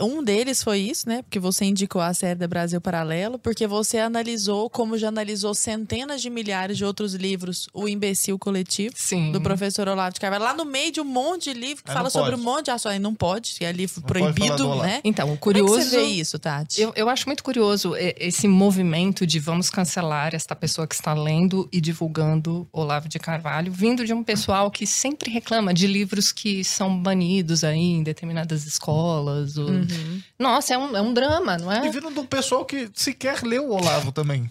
um 0.00 0.22
deles 0.22 0.62
foi 0.62 0.78
isso, 0.78 1.08
né? 1.08 1.22
Porque 1.22 1.38
você 1.38 1.64
indicou 1.64 2.00
a 2.00 2.14
série 2.14 2.38
da 2.38 2.48
Brasil 2.48 2.80
Paralelo, 2.80 3.38
porque 3.38 3.66
você 3.66 3.98
analisou, 3.98 4.70
como 4.70 4.96
já 4.96 5.08
analisou 5.08 5.54
centenas 5.54 6.22
de 6.22 6.30
milhares 6.30 6.76
de 6.76 6.84
outros 6.84 7.14
livros, 7.14 7.68
O 7.72 7.88
Imbecil 7.88 8.38
Coletivo, 8.38 8.94
Sim. 8.96 9.32
do 9.32 9.40
professor 9.40 9.88
Olavo 9.88 10.14
de 10.14 10.20
Carvalho, 10.20 10.44
lá 10.44 10.54
no 10.54 10.64
meio 10.64 10.92
de 10.92 11.00
um 11.00 11.04
monte 11.04 11.52
de 11.52 11.58
livro 11.58 11.84
que 11.84 11.92
fala 11.92 12.10
sobre 12.10 12.34
um 12.34 12.38
monte 12.38 12.66
de 12.66 12.70
ações. 12.70 13.00
Não 13.00 13.14
pode, 13.14 13.56
é 13.60 13.70
livro 13.70 14.00
não 14.00 14.06
proibido, 14.06 14.76
né? 14.76 15.00
Então, 15.04 15.36
curioso. 15.36 15.68
Como 15.68 15.80
é 15.80 15.84
que 15.84 15.90
você 15.90 15.96
vê 15.96 16.06
isso, 16.06 16.38
Tati? 16.38 16.80
Eu, 16.80 16.92
eu 16.96 17.08
acho 17.08 17.26
muito 17.26 17.42
curioso 17.42 17.94
esse 17.96 18.48
movimento 18.48 19.26
de 19.26 19.38
vamos 19.38 19.70
cancelar 19.70 20.34
esta 20.34 20.56
pessoa 20.56 20.86
que 20.86 20.94
está 20.94 21.12
lendo 21.12 21.68
e 21.72 21.80
divulgando 21.80 22.68
Olavo 22.72 23.08
de 23.08 23.18
Carvalho, 23.18 23.70
vindo 23.72 24.04
de 24.04 24.12
um 24.12 24.22
pessoal 24.22 24.70
que 24.70 24.86
sempre 24.86 25.30
reclama 25.30 25.74
de 25.74 25.86
livros 25.86 26.32
que 26.32 26.64
são 26.64 27.00
banidos 27.00 27.64
aí 27.64 27.78
em 27.78 28.02
determinadas 28.02 28.47
das 28.48 28.66
escolas. 28.66 29.56
Ou... 29.56 29.68
Uhum. 29.68 30.22
Nossa, 30.38 30.74
é 30.74 30.78
um, 30.78 30.96
é 30.96 31.00
um 31.00 31.12
drama, 31.12 31.56
não 31.56 31.70
é? 31.70 31.86
E 31.86 31.90
vindo 31.90 32.10
de 32.10 32.18
um 32.18 32.26
pessoal 32.26 32.64
que 32.64 32.90
sequer 32.94 33.42
leu 33.42 33.68
o 33.68 33.72
Olavo 33.72 34.10
também. 34.10 34.50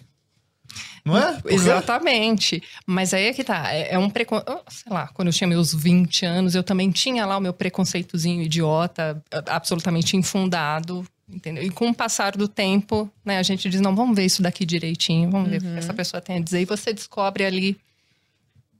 Não 1.04 1.16
é? 1.16 1.32
Porque... 1.40 1.54
Exatamente. 1.54 2.62
Mas 2.86 3.14
aí 3.14 3.26
é 3.26 3.32
que 3.32 3.42
tá. 3.42 3.72
É, 3.72 3.94
é 3.94 3.98
um 3.98 4.10
preconceito. 4.10 4.62
Sei 4.68 4.92
lá, 4.92 5.08
quando 5.08 5.28
eu 5.28 5.32
tinha 5.32 5.48
meus 5.48 5.72
20 5.74 6.26
anos, 6.26 6.54
eu 6.54 6.62
também 6.62 6.90
tinha 6.90 7.24
lá 7.24 7.38
o 7.38 7.40
meu 7.40 7.52
preconceitozinho 7.52 8.42
idiota, 8.42 9.22
absolutamente 9.46 10.16
infundado. 10.16 11.04
Entendeu? 11.28 11.62
E 11.62 11.70
com 11.70 11.90
o 11.90 11.94
passar 11.94 12.36
do 12.36 12.48
tempo, 12.48 13.10
né, 13.24 13.38
a 13.38 13.42
gente 13.42 13.68
diz: 13.68 13.80
não, 13.80 13.94
vamos 13.94 14.16
ver 14.16 14.24
isso 14.24 14.42
daqui 14.42 14.64
direitinho, 14.64 15.30
vamos 15.30 15.46
uhum. 15.46 15.50
ver 15.50 15.58
o 15.58 15.60
que 15.60 15.66
uhum. 15.66 15.76
essa 15.76 15.94
pessoa 15.94 16.20
tem 16.20 16.38
a 16.38 16.40
dizer. 16.40 16.62
E 16.62 16.64
você 16.64 16.92
descobre 16.92 17.44
ali 17.44 17.78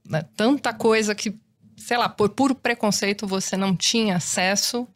né, 0.07 0.23
tanta 0.35 0.73
coisa 0.73 1.13
que, 1.13 1.35
sei 1.77 1.97
lá, 1.97 2.09
por 2.09 2.29
puro 2.29 2.55
preconceito 2.55 3.27
você 3.27 3.55
não 3.55 3.75
tinha 3.75 4.15
acesso 4.15 4.87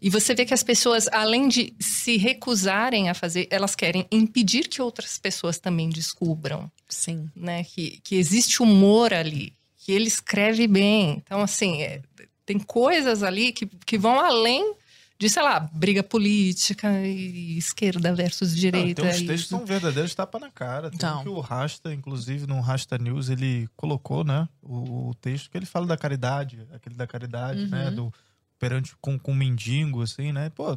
e 0.00 0.08
você 0.10 0.34
vê 0.34 0.44
que 0.44 0.54
as 0.54 0.62
pessoas, 0.62 1.08
além 1.08 1.48
de 1.48 1.74
se 1.80 2.16
recusarem 2.16 3.08
a 3.08 3.14
fazer, 3.14 3.48
elas 3.50 3.74
querem 3.74 4.06
impedir 4.10 4.68
que 4.68 4.80
outras 4.80 5.18
pessoas 5.18 5.58
também 5.58 5.88
descubram. 5.88 6.70
Sim. 6.88 7.28
Né? 7.34 7.64
Que, 7.64 8.00
que 8.02 8.16
existe 8.16 8.62
humor 8.62 9.12
ali, 9.12 9.52
que 9.76 9.92
ele 9.92 10.06
escreve 10.06 10.66
bem. 10.66 11.22
Então, 11.24 11.40
assim, 11.40 11.82
é, 11.82 12.00
tem 12.46 12.58
coisas 12.58 13.22
ali 13.22 13.52
que, 13.52 13.66
que 13.66 13.98
vão 13.98 14.20
além 14.20 14.74
de, 15.18 15.28
sei 15.28 15.42
lá, 15.42 15.58
briga 15.58 16.02
política 16.02 16.88
e 17.04 17.58
esquerda 17.58 18.14
versus 18.14 18.56
direita. 18.56 19.02
Não, 19.02 19.10
tem 19.10 19.20
uns 19.20 19.26
textos 19.26 19.48
são 19.48 19.66
verdadeiros 19.66 20.14
tapa 20.14 20.38
na 20.38 20.48
cara. 20.48 20.90
Tem 20.90 20.96
então. 20.96 21.22
que 21.24 21.28
o 21.28 21.40
Rasta, 21.40 21.92
inclusive, 21.92 22.46
no 22.46 22.60
Rasta 22.60 22.96
News, 22.96 23.28
ele 23.28 23.68
colocou, 23.76 24.22
né, 24.22 24.48
o, 24.62 25.08
o, 25.08 25.14
texto 25.14 25.50
que 25.50 25.58
ele 25.58 25.66
fala 25.66 25.86
da 25.86 25.96
caridade, 25.96 26.64
aquele 26.72 26.94
da 26.94 27.06
caridade, 27.06 27.66
né, 27.66 27.78
uhum. 27.78 27.84
né, 27.84 27.90
do 27.90 28.14
perante 28.58 28.94
com, 29.00 29.18
com 29.18 29.34
mendigo, 29.34 30.02
assim, 30.02 30.32
né? 30.32 30.50
Pô, 30.50 30.72
é 30.72 30.76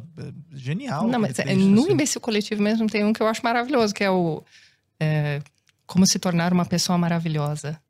genial. 0.52 1.08
Não, 1.08 1.18
mas 1.18 1.38
é, 1.38 1.54
no 1.54 1.82
assim. 1.82 1.92
imbecil 1.92 2.20
coletivo 2.20 2.62
mesmo 2.62 2.86
tem 2.88 3.04
um 3.04 3.12
que 3.12 3.22
eu 3.22 3.26
acho 3.26 3.42
maravilhoso, 3.42 3.92
que 3.94 4.04
é 4.04 4.10
o 4.10 4.42
é, 5.00 5.40
Como 5.86 6.06
se 6.06 6.18
tornar 6.18 6.52
uma 6.52 6.64
pessoa 6.64 6.96
maravilhosa. 6.96 7.80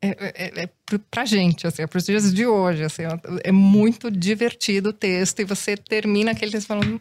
É, 0.00 0.08
é, 0.08 0.60
é, 0.62 0.64
é 0.64 0.68
pra 1.10 1.24
gente, 1.24 1.66
assim, 1.66 1.82
é 1.82 1.86
pros 1.86 2.04
dias 2.04 2.34
de 2.34 2.44
hoje, 2.44 2.82
assim, 2.82 3.02
é 3.44 3.52
muito 3.52 4.10
divertido 4.10 4.88
o 4.88 4.92
texto 4.92 5.40
e 5.40 5.44
você 5.44 5.76
termina 5.76 6.32
aquele 6.32 6.50
texto 6.50 6.66
falando, 6.66 7.00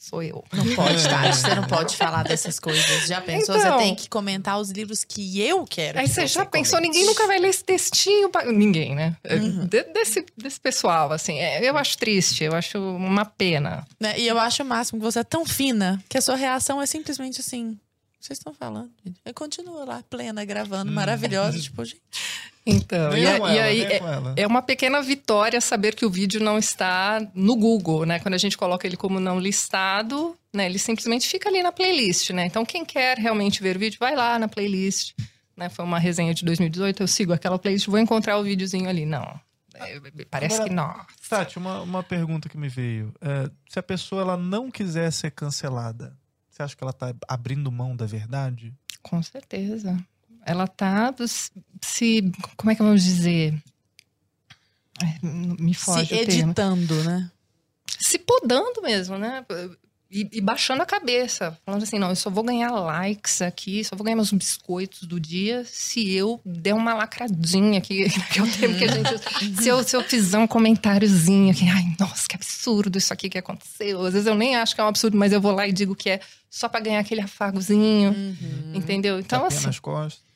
sou 0.00 0.22
eu. 0.22 0.42
Não 0.50 0.74
pode, 0.74 1.06
tá? 1.06 1.30
Você 1.30 1.54
não 1.54 1.64
pode 1.64 1.94
falar 1.94 2.22
dessas 2.22 2.58
coisas. 2.58 3.06
Já 3.06 3.20
pensou? 3.20 3.54
Então, 3.54 3.78
você 3.78 3.84
tem 3.84 3.94
que 3.94 4.08
comentar 4.08 4.58
os 4.58 4.70
livros 4.70 5.04
que 5.04 5.40
eu 5.40 5.66
quero. 5.66 5.98
Aí 5.98 6.08
que 6.08 6.14
você, 6.14 6.26
já 6.26 6.46
pensou? 6.46 6.78
Comente. 6.78 6.96
Ninguém 6.96 7.06
nunca 7.06 7.26
vai 7.26 7.38
ler 7.38 7.48
esse 7.48 7.62
textinho. 7.62 8.30
Pra... 8.30 8.50
Ninguém, 8.50 8.94
né? 8.94 9.14
É, 9.22 9.36
uhum. 9.36 9.66
De, 9.66 9.82
desse, 9.84 10.24
desse 10.36 10.58
pessoal, 10.58 11.12
assim. 11.12 11.38
É, 11.38 11.68
eu 11.68 11.76
acho 11.76 11.98
triste, 11.98 12.44
eu 12.44 12.54
acho 12.54 12.78
uma 12.78 13.26
pena. 13.26 13.86
É, 14.02 14.18
e 14.18 14.26
eu 14.26 14.38
acho 14.38 14.62
o 14.62 14.66
máximo 14.66 14.98
que 14.98 15.04
você 15.04 15.18
é 15.18 15.24
tão 15.24 15.44
fina 15.44 16.02
que 16.08 16.16
a 16.16 16.22
sua 16.22 16.34
reação 16.34 16.80
é 16.80 16.86
simplesmente 16.86 17.40
assim. 17.40 17.78
Vocês 18.18 18.38
estão 18.38 18.52
falando, 18.54 18.90
gente. 19.04 19.20
Eu 19.24 19.34
continuo 19.34 19.84
lá, 19.84 20.02
plena, 20.08 20.44
gravando, 20.44 20.90
hum. 20.90 20.94
maravilhosa. 20.94 21.58
tipo, 21.58 21.84
gente. 21.84 22.00
Então, 22.64 23.16
e, 23.16 23.24
ela, 23.24 23.54
e, 23.54 23.58
aí 23.58 23.82
é, 23.82 24.00
é, 24.36 24.46
uma 24.46 24.60
pequena 24.60 25.00
vitória 25.00 25.60
saber 25.60 25.94
que 25.94 26.04
o 26.04 26.10
vídeo 26.10 26.40
não 26.40 26.58
está 26.58 27.20
no 27.34 27.56
Google, 27.56 28.04
né? 28.04 28.20
Quando 28.20 28.34
a 28.34 28.38
gente 28.38 28.56
coloca 28.56 28.86
ele 28.86 28.96
como 28.96 29.18
não 29.18 29.40
listado, 29.40 30.36
né? 30.52 30.66
Ele 30.66 30.78
simplesmente 30.78 31.26
fica 31.26 31.48
ali 31.48 31.62
na 31.62 31.72
playlist, 31.72 32.30
né? 32.30 32.44
Então, 32.44 32.64
quem 32.64 32.84
quer 32.84 33.16
realmente 33.18 33.62
ver 33.62 33.76
o 33.76 33.78
vídeo, 33.78 33.98
vai 33.98 34.14
lá 34.14 34.38
na 34.38 34.46
playlist. 34.46 35.14
né? 35.56 35.68
Foi 35.68 35.84
uma 35.84 35.98
resenha 35.98 36.34
de 36.34 36.44
2018, 36.44 37.02
eu 37.02 37.08
sigo 37.08 37.32
aquela 37.32 37.58
playlist, 37.58 37.86
vou 37.86 37.98
encontrar 37.98 38.38
o 38.38 38.42
videozinho 38.42 38.88
ali. 38.88 39.06
Não. 39.06 39.40
É, 39.74 40.00
parece 40.30 40.56
Agora- 40.56 40.68
que 40.68 40.74
não. 40.74 41.06
Tati, 41.28 41.58
uma, 41.58 41.80
uma 41.80 42.02
pergunta 42.02 42.48
que 42.48 42.58
me 42.58 42.68
veio. 42.68 43.14
É, 43.20 43.50
se 43.68 43.78
a 43.78 43.82
pessoa 43.82 44.22
ela 44.22 44.36
não 44.36 44.70
quiser 44.70 45.10
ser 45.10 45.30
cancelada, 45.30 46.14
você 46.50 46.62
acha 46.62 46.76
que 46.76 46.84
ela 46.84 46.92
tá 46.92 47.14
abrindo 47.26 47.70
mão 47.72 47.96
da 47.96 48.04
verdade? 48.04 48.74
Com 49.02 49.22
certeza. 49.22 49.96
Ela 50.44 50.66
tá 50.66 51.14
se. 51.82 52.30
Como 52.56 52.70
é 52.70 52.74
que 52.74 52.82
vamos 52.82 53.02
dizer? 53.04 53.54
Me 55.22 55.74
foge 55.74 56.06
Se 56.06 56.14
editando, 56.14 57.02
né? 57.04 57.30
se 57.98 58.18
podando 58.18 58.80
mesmo, 58.82 59.18
né? 59.18 59.44
E, 60.10 60.26
e 60.32 60.40
baixando 60.40 60.82
a 60.82 60.86
cabeça. 60.86 61.56
Falando 61.66 61.82
assim, 61.82 61.98
não, 61.98 62.08
eu 62.08 62.16
só 62.16 62.30
vou 62.30 62.42
ganhar 62.42 62.70
likes 62.70 63.42
aqui, 63.42 63.84
só 63.84 63.94
vou 63.94 64.04
ganhar 64.04 64.16
meus 64.16 64.32
biscoitos 64.32 65.02
do 65.02 65.20
dia 65.20 65.64
se 65.66 66.10
eu 66.12 66.40
der 66.44 66.74
uma 66.74 66.94
lacradinha 66.94 67.78
aqui, 67.78 68.08
que 68.32 68.38
é 68.38 68.42
o 68.42 68.50
termo 68.50 68.76
que 68.78 68.84
a 68.84 68.88
gente 68.88 69.14
usa. 69.14 69.62
se, 69.62 69.68
eu, 69.68 69.82
se 69.84 69.94
eu 69.96 70.02
fizer 70.02 70.38
um 70.38 70.46
comentáriozinho 70.46 71.50
aqui, 71.52 71.68
ai, 71.68 71.94
nossa, 71.98 72.26
que 72.28 72.34
absurdo 72.36 72.96
isso 72.98 73.12
aqui 73.12 73.28
que 73.28 73.38
aconteceu. 73.38 74.00
Às 74.04 74.12
vezes 74.14 74.26
eu 74.26 74.34
nem 74.34 74.56
acho 74.56 74.74
que 74.74 74.80
é 74.80 74.84
um 74.84 74.88
absurdo, 74.88 75.16
mas 75.16 75.32
eu 75.32 75.40
vou 75.40 75.52
lá 75.52 75.66
e 75.68 75.72
digo 75.72 75.94
que 75.94 76.10
é 76.10 76.20
só 76.48 76.68
pra 76.68 76.80
ganhar 76.80 77.00
aquele 77.00 77.20
afagozinho, 77.20 78.10
Uhum. 78.12 78.72
entendeu? 78.74 79.20
Então, 79.20 79.40
Tapinha 79.42 79.58
assim, 79.58 79.66
nas 79.66 79.78
costas. 79.78 80.29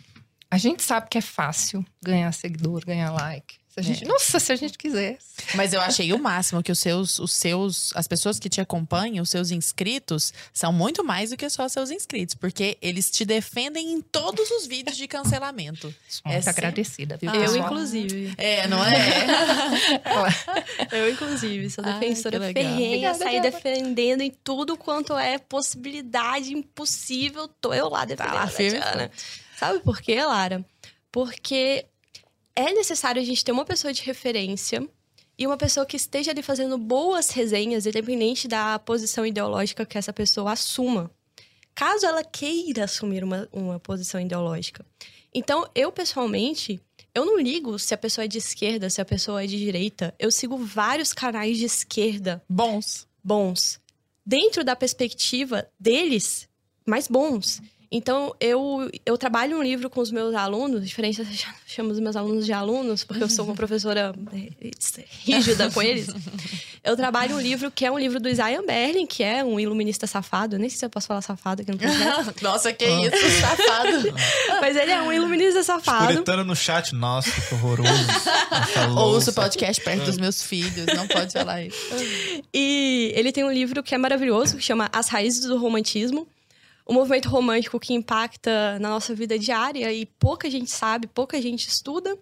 A 0.55 0.59
gente 0.59 0.85
sabe 0.85 1.09
que 1.11 1.19
é 1.19 1.21
fácil 1.21 1.85
ganhar 2.01 2.31
seguidor, 2.31 2.85
ganhar 2.87 3.11
like. 3.11 3.57
Se 3.75 3.81
a 3.81 3.83
gente, 3.83 4.05
Nossa, 4.05 4.39
se 4.39 4.53
a 4.53 4.57
gente 4.57 4.79
quiser. 4.79 5.19
Mas 5.57 5.73
eu 5.73 5.81
achei 5.81 6.13
o 6.13 6.19
máximo 6.19 6.63
que 6.63 6.71
os 6.71 6.79
seus, 6.79 7.19
os 7.19 7.33
seus, 7.33 7.91
as 7.97 8.07
pessoas 8.07 8.39
que 8.39 8.49
te 8.49 8.61
acompanham, 8.61 9.21
os 9.25 9.31
seus 9.31 9.51
inscritos, 9.51 10.33
são 10.53 10.73
muito 10.73 11.03
mais 11.03 11.31
do 11.31 11.37
que 11.37 11.51
só 11.51 11.69
seus 11.69 11.91
inscritos, 11.91 12.37
porque 12.37 12.79
eles 12.81 13.11
te 13.11 13.25
defendem 13.25 13.93
em 13.95 14.01
todos 14.01 14.49
os 14.53 14.65
vídeos 14.65 14.97
de 14.97 15.09
cancelamento. 15.09 15.93
Sou 16.09 16.23
É 16.27 16.35
muito 16.35 16.45
sempre- 16.45 16.61
agradecida, 16.67 17.17
viu? 17.17 17.29
Ah, 17.33 17.37
Eu, 17.37 17.57
inclusive. 17.57 18.33
É, 18.39 18.69
não 18.69 18.79
é? 18.85 18.93
Eu, 20.93 21.11
inclusive, 21.11 21.69
sou 21.69 21.85
Ai, 21.85 21.99
defensora 21.99 22.39
legal. 22.39 22.63
ferrenha, 22.63 23.11
Obrigada, 23.11 23.19
sair 23.19 23.41
defendendo 23.41 24.21
em 24.21 24.31
tudo 24.31 24.77
quanto 24.77 25.19
é 25.19 25.37
possibilidade 25.39 26.53
impossível. 26.53 27.49
Tô 27.49 27.75
eu 27.75 27.89
lá 27.89 28.05
defendendo 28.05 28.35
lá, 28.35 28.43
a 28.45 28.47
Tatiana. 28.47 29.11
Sabe 29.59 29.81
por 29.81 30.01
quê, 30.01 30.23
Lara? 30.23 30.65
Porque 31.11 31.87
é 32.57 32.73
necessário 32.73 33.21
a 33.21 33.25
gente 33.25 33.45
ter 33.45 33.53
uma 33.53 33.65
pessoa 33.65 33.93
de 33.93 34.03
referência 34.03 34.87
e 35.37 35.47
uma 35.47 35.57
pessoa 35.57 35.85
que 35.85 35.97
esteja 35.97 36.31
ali 36.31 36.43
fazendo 36.43 36.79
boas 36.79 37.31
resenhas, 37.31 37.87
independente 37.87 38.47
da 38.47 38.79
posição 38.79 39.27
ideológica 39.27 39.85
que 39.85 39.99
essa 39.99 40.13
pessoa 40.13 40.53
assuma. 40.53 41.11
Caso 41.75 42.07
ela 42.07 42.23
queira 42.23 42.85
assumir 42.85 43.25
uma, 43.25 43.49
uma 43.53 43.81
posição 43.81 44.21
ideológica. 44.21 44.87
Então, 45.35 45.69
eu 45.75 45.91
pessoalmente, 45.91 46.81
eu 47.13 47.27
não 47.27 47.37
ligo 47.37 47.77
se 47.81 47.93
a 47.93 47.99
pessoa 47.99 48.25
é 48.25 48.29
de 48.29 48.39
esquerda, 48.39 48.89
se 48.89 49.01
a 49.01 49.05
pessoa 49.05 49.43
é 49.43 49.47
de 49.47 49.59
direita. 49.59 50.15
Eu 50.17 50.31
sigo 50.31 50.57
vários 50.57 51.13
canais 51.13 51.59
de 51.59 51.65
esquerda 51.65 52.41
Bons. 52.49 53.09
bons. 53.23 53.81
Dentro 54.25 54.63
da 54.63 54.77
perspectiva 54.77 55.69
deles, 55.79 56.49
mais 56.87 57.09
bons. 57.09 57.61
Então, 57.91 58.35
eu, 58.41 58.91
eu 59.05 59.17
trabalho 59.17 59.59
um 59.59 59.63
livro 59.63 59.89
com 59.89 60.01
os 60.01 60.11
meus 60.11 60.35
alunos, 60.35 60.85
diferente, 60.87 61.21
eu 61.21 61.27
chamo 61.67 61.91
os 61.91 62.01
meus 62.01 62.17
alunos 62.17 62.45
de 62.45 62.53
alunos, 62.53 63.05
porque 63.05 63.23
eu 63.23 63.29
sou 63.29 63.45
uma 63.45 63.55
professora 63.55 64.15
eh, 64.33 64.71
rígida 65.25 65.71
com 65.71 65.83
eles. 65.83 66.09
Eu 66.83 66.97
trabalho 66.97 67.37
um 67.37 67.41
livro 67.41 67.71
que 67.71 67.87
é 67.87 67.91
um 67.91 67.99
livro 67.99 68.21
do 68.21 68.29
Isaiah 68.29 68.63
Berlin, 68.63 69.07
que 69.07 69.23
é 69.23 69.43
um 69.43 69.59
iluminista 69.59 70.07
safado. 70.07 70.57
Eu 70.57 70.61
nem 70.61 70.69
sei 70.69 70.79
se 70.79 70.85
eu 70.85 70.91
posso 70.91 71.07
falar 71.07 71.23
safado 71.23 71.63
aqui 71.63 71.73
no 71.73 71.79
podcast. 71.79 72.35
Nossa, 72.45 72.73
que 72.75 72.85
isso, 72.85 73.41
safado. 73.41 74.15
mas 74.61 74.77
ele 74.77 74.91
é 74.91 75.01
um 75.01 75.11
iluminista 75.11 75.63
safado. 75.63 76.13
Puritano 76.13 76.45
no 76.45 76.55
chat, 76.55 76.95
nossa, 76.95 77.31
que 77.31 77.55
horroroso. 77.55 77.91
Ouço 78.99 79.31
o 79.31 79.35
podcast 79.35 79.83
perto 79.83 80.05
dos 80.05 80.19
meus 80.19 80.43
filhos, 80.43 80.87
não 80.95 81.07
pode 81.07 81.33
falar 81.33 81.63
isso. 81.63 81.79
E 82.53 83.13
ele 83.17 83.33
tem 83.33 83.45
um 83.45 83.51
livro 83.51 83.83
que 83.83 83.95
é 83.95 83.99
maravilhoso, 83.99 84.57
que 84.57 84.63
chama 84.63 84.91
As 84.93 85.09
Raízes 85.09 85.47
do 85.47 85.57
Romantismo. 85.57 86.29
O 86.87 86.93
movimento 86.93 87.29
romântico 87.29 87.81
que 87.81 87.95
impacta 87.95 88.79
na 88.79 88.91
nossa 88.91 89.15
vida 89.15 89.39
diária 89.39 89.93
e 89.93 90.05
pouca 90.05 90.51
gente 90.51 90.71
sabe, 90.71 91.07
pouca 91.07 91.41
gente 91.41 91.67
estuda. 91.67 92.17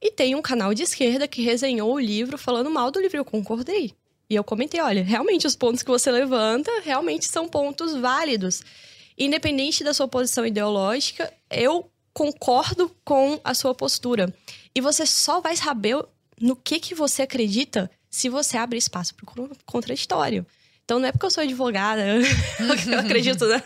E 0.00 0.10
tem 0.10 0.34
um 0.34 0.42
canal 0.42 0.72
de 0.72 0.82
esquerda 0.82 1.28
que 1.28 1.42
resenhou 1.42 1.94
o 1.94 2.00
livro 2.00 2.38
falando 2.38 2.70
mal 2.70 2.90
do 2.90 3.00
livro. 3.00 3.18
Eu 3.18 3.24
concordei. 3.24 3.94
E 4.28 4.34
eu 4.34 4.42
comentei: 4.42 4.80
olha, 4.80 5.04
realmente 5.04 5.46
os 5.46 5.54
pontos 5.54 5.82
que 5.82 5.90
você 5.90 6.10
levanta 6.10 6.70
realmente 6.82 7.26
são 7.26 7.46
pontos 7.46 7.94
válidos. 7.94 8.62
Independente 9.16 9.84
da 9.84 9.92
sua 9.92 10.08
posição 10.08 10.46
ideológica, 10.46 11.32
eu 11.50 11.90
concordo 12.14 12.90
com 13.04 13.38
a 13.44 13.52
sua 13.52 13.74
postura. 13.74 14.34
E 14.74 14.80
você 14.80 15.04
só 15.04 15.40
vai 15.40 15.54
saber 15.54 16.02
no 16.40 16.56
que, 16.56 16.80
que 16.80 16.94
você 16.94 17.22
acredita 17.22 17.90
se 18.10 18.28
você 18.28 18.56
abre 18.56 18.78
espaço 18.78 19.14
para 19.14 19.42
o 19.42 19.50
contraditório. 19.66 20.46
Então 20.92 21.00
não 21.00 21.08
é 21.08 21.12
porque 21.12 21.24
eu 21.24 21.30
sou 21.30 21.42
advogada, 21.42 22.02
eu 22.92 22.98
acredito 22.98 23.46
na, 23.46 23.62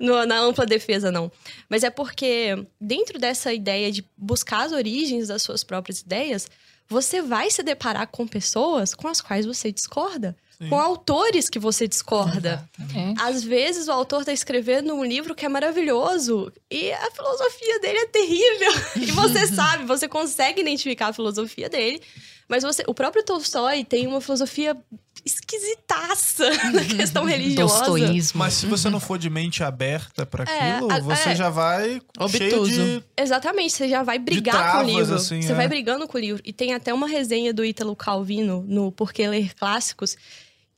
no- 0.00 0.26
na 0.26 0.40
ampla 0.40 0.66
defesa, 0.66 1.12
não. 1.12 1.30
Mas 1.68 1.84
é 1.84 1.90
porque, 1.90 2.66
dentro 2.80 3.16
dessa 3.16 3.52
ideia 3.52 3.92
de 3.92 4.04
buscar 4.16 4.64
as 4.66 4.72
origens 4.72 5.28
das 5.28 5.40
suas 5.40 5.62
próprias 5.62 6.00
ideias, 6.00 6.48
você 6.88 7.22
vai 7.22 7.48
se 7.48 7.62
deparar 7.62 8.08
com 8.08 8.26
pessoas 8.26 8.92
com 8.92 9.06
as 9.06 9.20
quais 9.20 9.46
você 9.46 9.70
discorda. 9.70 10.36
Sim. 10.58 10.68
Com 10.68 10.80
autores 10.80 11.48
que 11.48 11.58
você 11.60 11.86
discorda. 11.86 12.68
Exatamente. 12.78 13.20
Às 13.22 13.44
vezes 13.44 13.86
o 13.86 13.92
autor 13.92 14.20
está 14.20 14.32
escrevendo 14.32 14.94
um 14.94 15.04
livro 15.04 15.34
que 15.34 15.44
é 15.46 15.48
maravilhoso 15.48 16.52
e 16.70 16.92
a 16.92 17.10
filosofia 17.12 17.78
dele 17.80 17.98
é 17.98 18.06
terrível. 18.06 18.72
E 19.00 19.06
você 19.12 19.46
sabe, 19.54 19.84
você 19.84 20.08
consegue 20.08 20.60
identificar 20.60 21.08
a 21.08 21.12
filosofia 21.12 21.68
dele, 21.68 22.00
mas 22.48 22.62
você, 22.62 22.82
o 22.86 22.94
próprio 22.94 23.24
Tolstói 23.24 23.84
tem 23.84 24.06
uma 24.06 24.20
filosofia 24.20 24.76
esquisitaça 25.24 26.50
na 26.72 26.84
questão 26.84 27.24
religiosa. 27.24 27.78
Dostoísmo. 27.86 28.38
Mas 28.38 28.54
se 28.54 28.66
você 28.66 28.90
não 28.90 29.00
for 29.00 29.18
de 29.18 29.30
mente 29.30 29.62
aberta 29.62 30.26
pra 30.26 30.44
É, 30.50 30.72
aquilo, 30.72 30.92
a- 30.92 31.00
você 31.00 31.30
é. 31.30 31.36
já 31.36 31.48
vai 31.50 32.00
cheio 32.30 32.60
Obtuso. 32.60 32.70
de... 32.82 33.04
Exatamente, 33.16 33.72
você 33.72 33.88
já 33.88 34.02
vai 34.02 34.18
brigar 34.18 34.54
travas, 34.54 34.86
com 34.86 34.92
o 34.94 34.98
livro. 34.98 35.14
assim, 35.14 35.42
você 35.42 35.52
é. 35.52 35.54
vai 35.54 35.68
brigando 35.68 36.06
com 36.06 36.18
o 36.18 36.20
livro. 36.20 36.42
E 36.44 36.52
tem 36.52 36.74
até 36.74 36.92
uma 36.92 37.06
resenha 37.06 37.52
do 37.52 37.64
Ítalo 37.64 37.94
Calvino 37.96 38.64
no 38.68 38.90
Porquê 38.92 39.26
Ler 39.28 39.54
Clássicos, 39.54 40.16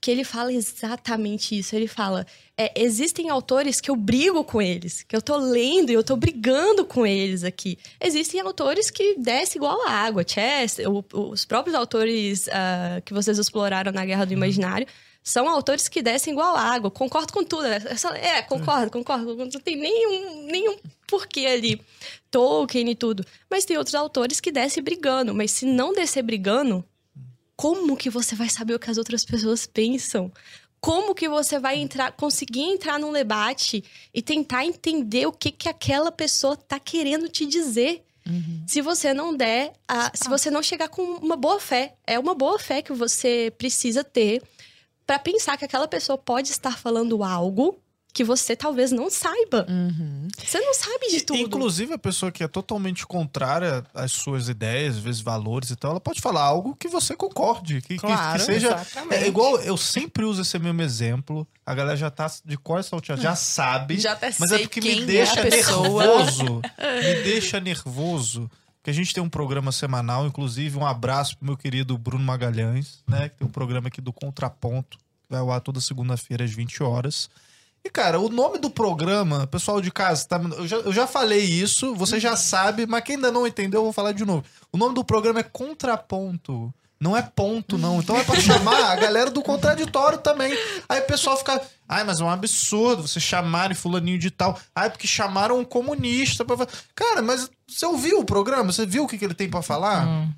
que 0.01 0.11
ele 0.11 0.23
fala 0.25 0.53
exatamente 0.53 1.59
isso. 1.59 1.75
Ele 1.75 1.89
fala: 1.89 2.27
é, 2.57 2.73
existem 2.81 3.29
autores 3.31 3.81
que 3.81 3.91
eu 3.91 3.97
brigo 3.97 4.45
com 4.45 4.61
eles, 4.63 5.03
que 5.03 5.17
eu 5.17 5.23
tô 5.23 5.37
lendo 5.37 5.91
e 5.91 5.95
eu 5.95 6.05
tô 6.05 6.17
brigando 6.17 6.85
com 6.85 7.07
eles 7.07 7.43
aqui. 7.45 7.79
Existem 8.01 8.41
autores 8.41 8.91
que 8.91 9.17
descem 9.19 9.59
igual 9.59 9.87
a 9.87 9.91
água. 9.91 10.25
Chester, 10.27 10.89
o- 10.91 11.05
os 11.13 11.45
próprios 11.45 11.75
autores 11.75 12.49
ah, 12.49 13.01
que 13.05 13.13
vocês 13.13 13.39
exploraram 13.39 13.91
na 13.93 14.05
Guerra 14.05 14.25
do 14.27 14.33
Imaginário. 14.33 14.87
São 15.23 15.49
autores 15.49 15.89
que 15.89 16.01
descem 16.03 16.33
igual 16.35 16.55
a 16.55 16.61
água. 16.61 16.89
Concordo 16.89 17.33
com 17.33 17.43
tudo. 17.43 17.67
É, 17.67 17.97
só- 17.97 18.15
é, 18.15 18.43
concordo, 18.43 18.93
concordo. 18.93 19.35
Não 19.35 19.49
tem 19.49 19.75
nenhum, 19.75 20.47
nenhum 20.47 20.77
porquê 21.09 21.47
ali. 21.47 21.81
Tolkien 22.31 22.89
e 22.91 22.95
tudo. 22.95 23.25
Mas 23.51 23.65
tem 23.65 23.77
outros 23.77 23.97
autores 23.97 24.39
que 24.39 24.53
descem 24.53 24.85
brigando. 24.85 25.35
Mas 25.35 25.51
se 25.51 25.67
não 25.67 25.93
descer 25.93 26.23
brigando, 26.23 26.85
como 27.57 27.97
que 27.97 28.11
você 28.11 28.35
vai 28.35 28.49
saber 28.49 28.75
o 28.75 28.79
que 28.79 28.91
as 28.91 28.99
outras 28.99 29.25
pessoas 29.25 29.67
pensam? 29.67 30.31
Como 30.81 31.15
que 31.15 31.29
você 31.29 31.59
vai 31.59 31.79
entrar, 31.79 32.13
conseguir 32.13 32.61
entrar 32.63 32.99
num 32.99 33.13
debate 33.13 33.83
e 34.13 34.21
tentar 34.23 34.65
entender 34.65 35.27
o 35.27 35.33
que 35.33 35.51
que 35.51 35.69
aquela 35.69 36.13
pessoa 36.13 36.57
tá 36.57 36.79
querendo 36.79 37.29
te 37.29 37.47
dizer? 37.47 38.05
Se 38.67 38.81
você 38.83 39.15
não 39.15 39.35
der, 39.37 39.73
a- 39.89 40.11
se 40.15 40.29
você 40.29 40.51
não 40.51 40.63
chegar 40.63 40.89
com 40.89 41.03
uma 41.03 41.37
boa 41.37 41.61
fé, 41.61 41.95
é 42.07 42.19
uma 42.19 42.35
boa 42.35 42.59
fé 42.59 42.83
que 42.83 42.93
você 42.93 43.53
precisa 43.57 44.03
ter 44.05 44.43
para 45.07 45.19
pensar 45.19 45.57
que 45.57 45.65
aquela 45.65 45.87
pessoa 45.87 46.19
pode 46.19 46.51
estar 46.51 46.77
falando 46.77 47.23
algo 47.23 47.79
que 48.17 48.25
você 48.25 48.57
talvez 48.57 48.91
não 48.91 49.11
saiba. 49.11 49.67
Uhum. 49.69 50.27
Você 50.43 50.59
não 50.59 50.73
sabe 50.73 51.09
de 51.11 51.21
tudo. 51.21 51.39
Inclusive, 51.39 51.93
a 51.93 51.99
pessoa 51.99 52.33
que 52.33 52.43
é 52.43 52.49
totalmente 52.49 53.07
contrária 53.07 53.85
às 53.93 54.11
suas 54.13 54.49
ideias, 54.49 54.97
às 54.97 55.03
vezes 55.03 55.21
valores 55.21 55.69
e 55.69 55.77
tal, 55.77 55.91
ela 55.91 56.01
pode 56.01 56.23
falar 56.23 56.41
algo 56.41 56.75
que 56.75 56.89
você 56.89 57.15
concorde. 57.15 57.83
Que, 57.83 57.89
que- 57.97 57.99
Claro, 57.99 58.39
que 58.39 58.45
seja. 58.47 58.69
exatamente. 58.69 59.23
É 59.23 59.29
igual, 59.29 59.59
eu 59.61 59.77
sempre 59.77 60.25
uso 60.25 60.41
esse 60.41 60.59
mesmo 60.59 60.81
exemplo. 60.81 61.47
A 61.67 61.75
galera 61.75 61.95
já 61.95 62.11
tá 62.11 62.27
de 62.43 62.57
cor 62.57 62.83
salteada, 62.83 63.21
já 63.21 63.37
sabe. 63.37 64.01
Já 64.01 64.13
até 64.13 64.33
Mas 64.39 64.51
é 64.51 64.59
porque 64.61 64.81
quem 64.81 64.97
me 64.97 65.03
é 65.03 65.05
deixa 65.05 65.43
pessoa. 65.43 66.07
nervoso. 66.07 66.63
me 66.63 67.23
deixa 67.23 67.61
nervoso. 67.61 68.51
Porque 68.79 68.89
a 68.91 68.95
gente 68.95 69.13
tem 69.13 69.23
um 69.23 69.29
programa 69.29 69.73
semanal, 69.73 70.27
inclusive 70.27 70.79
um 70.79 70.87
abraço 70.87 71.37
pro 71.37 71.45
meu 71.49 71.57
querido 71.59 71.99
Bruno 71.99 72.25
Magalhães, 72.25 73.03
né? 73.07 73.29
Que 73.29 73.37
tem 73.41 73.47
um 73.47 73.51
programa 73.51 73.89
aqui 73.89 74.01
do 74.01 74.13
Contraponto, 74.13 74.97
que 74.97 75.29
vai 75.29 75.41
ao 75.41 75.51
ar 75.53 75.61
toda 75.61 75.83
segunda-feira 75.83 76.45
às 76.45 76.51
20 76.53 76.83
horas. 76.83 77.29
E, 77.87 77.91
cara, 77.91 78.19
o 78.19 78.29
nome 78.29 78.59
do 78.59 78.69
programa, 78.69 79.47
pessoal 79.47 79.81
de 79.81 79.93
casa, 79.93 80.27
tá, 80.27 80.41
eu, 80.59 80.67
já, 80.67 80.77
eu 80.79 80.93
já 80.93 81.07
falei 81.07 81.39
isso, 81.39 81.95
você 81.95 82.19
já 82.19 82.35
sabe, 82.35 82.85
mas 82.85 83.05
quem 83.05 83.15
ainda 83.15 83.31
não 83.31 83.47
entendeu, 83.47 83.79
eu 83.79 83.85
vou 83.85 83.93
falar 83.93 84.11
de 84.11 84.25
novo. 84.25 84.43
O 84.73 84.77
nome 84.77 84.93
do 84.93 85.05
programa 85.05 85.39
é 85.39 85.45
Contraponto. 85.45 86.75
Não 86.99 87.17
é 87.17 87.23
ponto, 87.23 87.79
não. 87.79 88.01
Então 88.01 88.17
é 88.17 88.25
pra 88.25 88.41
chamar 88.41 88.91
a 88.91 88.97
galera 88.97 89.31
do 89.31 89.41
contraditório 89.41 90.19
também. 90.19 90.53
Aí 90.89 91.01
o 91.01 91.07
pessoal 91.07 91.37
fica. 91.37 91.61
Ai, 91.87 92.03
mas 92.03 92.21
é 92.21 92.25
um 92.25 92.31
absurdo 92.31 93.07
você 93.07 93.21
chamarem 93.21 93.77
fulaninho 93.77 94.19
de 94.19 94.31
tal. 94.31 94.59
Ai, 94.75 94.91
porque 94.91 95.07
chamaram 95.07 95.61
um 95.61 95.65
comunista. 95.65 96.43
Pra... 96.43 96.67
Cara, 96.95 97.21
mas 97.21 97.51
você 97.69 97.85
ouviu 97.85 98.21
o 98.21 98.25
programa? 98.25 98.73
Você 98.73 98.87
viu 98.87 99.05
o 99.05 99.07
que, 99.07 99.19
que 99.19 99.25
ele 99.27 99.35
tem 99.35 99.49
para 99.49 99.61
falar? 99.61 100.09
Hum. 100.09 100.33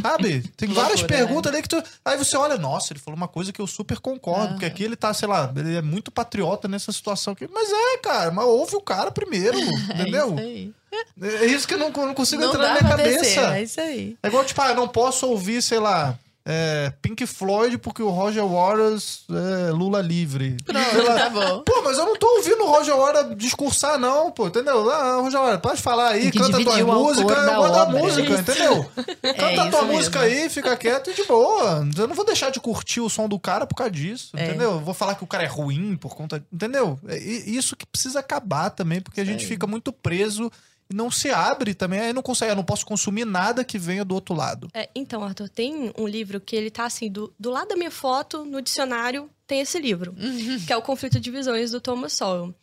Sabe? 0.00 0.42
Tem 0.56 0.68
várias 0.68 1.00
Loucura, 1.00 1.18
perguntas 1.18 1.52
né? 1.52 1.58
ali 1.58 1.62
que 1.62 1.68
tu. 1.68 1.82
Aí 2.04 2.16
você 2.16 2.36
olha, 2.36 2.56
nossa, 2.56 2.92
ele 2.92 3.00
falou 3.00 3.16
uma 3.16 3.28
coisa 3.28 3.52
que 3.52 3.60
eu 3.60 3.66
super 3.66 3.98
concordo, 3.98 4.54
porque 4.54 4.66
aqui 4.66 4.84
ele 4.84 4.96
tá, 4.96 5.12
sei 5.12 5.28
lá, 5.28 5.52
ele 5.56 5.76
é 5.76 5.82
muito 5.82 6.10
patriota 6.10 6.68
nessa 6.68 6.92
situação 6.92 7.32
aqui. 7.32 7.48
Mas 7.52 7.68
é, 7.70 7.98
cara, 7.98 8.30
mas 8.30 8.44
ouve 8.44 8.76
o 8.76 8.80
cara 8.80 9.10
primeiro, 9.10 9.58
entendeu? 9.58 10.36
É 10.40 10.42
isso 10.42 10.74
aí. 11.20 11.42
É 11.42 11.46
isso 11.46 11.68
que 11.68 11.74
eu 11.74 11.78
não, 11.78 11.90
não 11.90 12.14
consigo 12.14 12.42
não 12.42 12.48
entrar 12.50 12.74
na 12.74 12.80
minha 12.80 12.96
cabeça. 12.96 13.20
Descer, 13.20 13.52
é 13.52 13.62
isso 13.62 13.80
aí. 13.80 14.16
É 14.22 14.26
igual, 14.26 14.44
tipo, 14.44 14.60
ah, 14.60 14.70
eu 14.70 14.74
não 14.74 14.88
posso 14.88 15.26
ouvir, 15.28 15.62
sei 15.62 15.78
lá, 15.78 16.18
é, 16.50 16.92
Pink 17.00 17.24
Floyd 17.26 17.78
porque 17.78 18.02
o 18.02 18.10
Roger 18.10 18.44
Waters 18.44 19.24
é 19.30 19.70
Lula 19.70 20.00
livre. 20.00 20.56
Pronto, 20.64 21.04
tá 21.04 21.30
bom. 21.30 21.62
Pô, 21.62 21.82
mas 21.84 21.96
eu 21.96 22.06
não 22.06 22.16
tô 22.16 22.26
ouvindo 22.36 22.64
o 22.64 22.66
Roger 22.66 22.96
Waters 22.96 23.36
discursar, 23.36 23.98
não, 23.98 24.32
pô, 24.32 24.48
entendeu? 24.48 24.90
Ah, 24.90 25.20
Roger 25.20 25.40
Waters, 25.40 25.60
pode 25.60 25.82
falar 25.82 26.10
aí, 26.10 26.32
canta 26.32 26.62
tua 26.62 26.84
música, 26.84 27.32
eu 27.32 27.56
gosto 27.56 27.72
da 27.72 27.86
música, 27.86 28.34
é 28.34 28.40
entendeu? 28.40 28.90
É 29.22 29.34
canta 29.34 29.62
a 29.62 29.70
tua 29.70 29.82
mesmo. 29.82 29.96
música 29.96 30.20
aí, 30.20 30.48
fica 30.48 30.76
quieto 30.76 31.10
e 31.10 31.14
de 31.14 31.24
boa. 31.24 31.86
Eu 31.96 32.08
não 32.08 32.14
vou 32.14 32.24
deixar 32.24 32.50
de 32.50 32.58
curtir 32.58 33.00
o 33.00 33.08
som 33.08 33.28
do 33.28 33.38
cara 33.38 33.66
por 33.66 33.76
causa 33.76 33.90
disso, 33.90 34.30
é. 34.36 34.48
entendeu? 34.48 34.72
Eu 34.72 34.80
vou 34.80 34.94
falar 34.94 35.14
que 35.14 35.22
o 35.22 35.26
cara 35.26 35.44
é 35.44 35.46
ruim 35.46 35.96
por 35.96 36.16
conta. 36.16 36.42
Entendeu? 36.52 36.98
É 37.06 37.18
isso 37.18 37.76
que 37.76 37.86
precisa 37.86 38.20
acabar 38.20 38.70
também, 38.70 39.00
porque 39.00 39.20
a 39.20 39.24
gente 39.24 39.46
fica 39.46 39.66
muito 39.66 39.92
preso 39.92 40.50
não 40.92 41.10
se 41.10 41.30
abre 41.30 41.74
também, 41.74 42.00
aí 42.00 42.12
não 42.12 42.22
consegue, 42.22 42.52
eu 42.52 42.56
não 42.56 42.64
posso 42.64 42.84
consumir 42.84 43.24
nada 43.24 43.64
que 43.64 43.78
venha 43.78 44.04
do 44.04 44.14
outro 44.14 44.34
lado. 44.34 44.68
É, 44.74 44.88
então, 44.94 45.22
Arthur, 45.22 45.48
tem 45.48 45.92
um 45.96 46.06
livro 46.06 46.40
que 46.40 46.56
ele 46.56 46.70
tá 46.70 46.84
assim, 46.84 47.10
do, 47.10 47.32
do 47.38 47.50
lado 47.50 47.68
da 47.68 47.76
minha 47.76 47.90
foto, 47.90 48.44
no 48.44 48.60
dicionário, 48.60 49.30
tem 49.46 49.60
esse 49.60 49.78
livro, 49.78 50.14
uhum. 50.18 50.64
que 50.66 50.72
é 50.72 50.76
o 50.76 50.82
Conflito 50.82 51.20
de 51.20 51.30
Visões 51.30 51.70
do 51.70 51.80
Thomas 51.80 52.12
Sowell. 52.12 52.54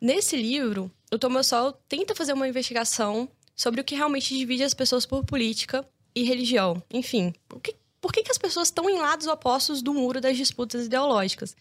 Nesse 0.00 0.36
livro, 0.36 0.90
o 1.12 1.18
Thomas 1.18 1.46
Sowell 1.46 1.72
tenta 1.88 2.14
fazer 2.14 2.32
uma 2.32 2.48
investigação 2.48 3.28
sobre 3.54 3.80
o 3.80 3.84
que 3.84 3.94
realmente 3.94 4.36
divide 4.36 4.62
as 4.62 4.74
pessoas 4.74 5.06
por 5.06 5.24
política 5.24 5.86
e 6.14 6.24
religião. 6.24 6.82
Enfim, 6.92 7.32
o 7.52 7.60
que, 7.60 7.74
por 8.00 8.12
que, 8.12 8.22
que 8.22 8.30
as 8.30 8.38
pessoas 8.38 8.68
estão 8.68 8.88
em 8.90 8.98
lados 8.98 9.26
opostos 9.26 9.80
do 9.80 9.94
muro 9.94 10.20
das 10.20 10.36
disputas 10.36 10.86
ideológicas? 10.86 11.56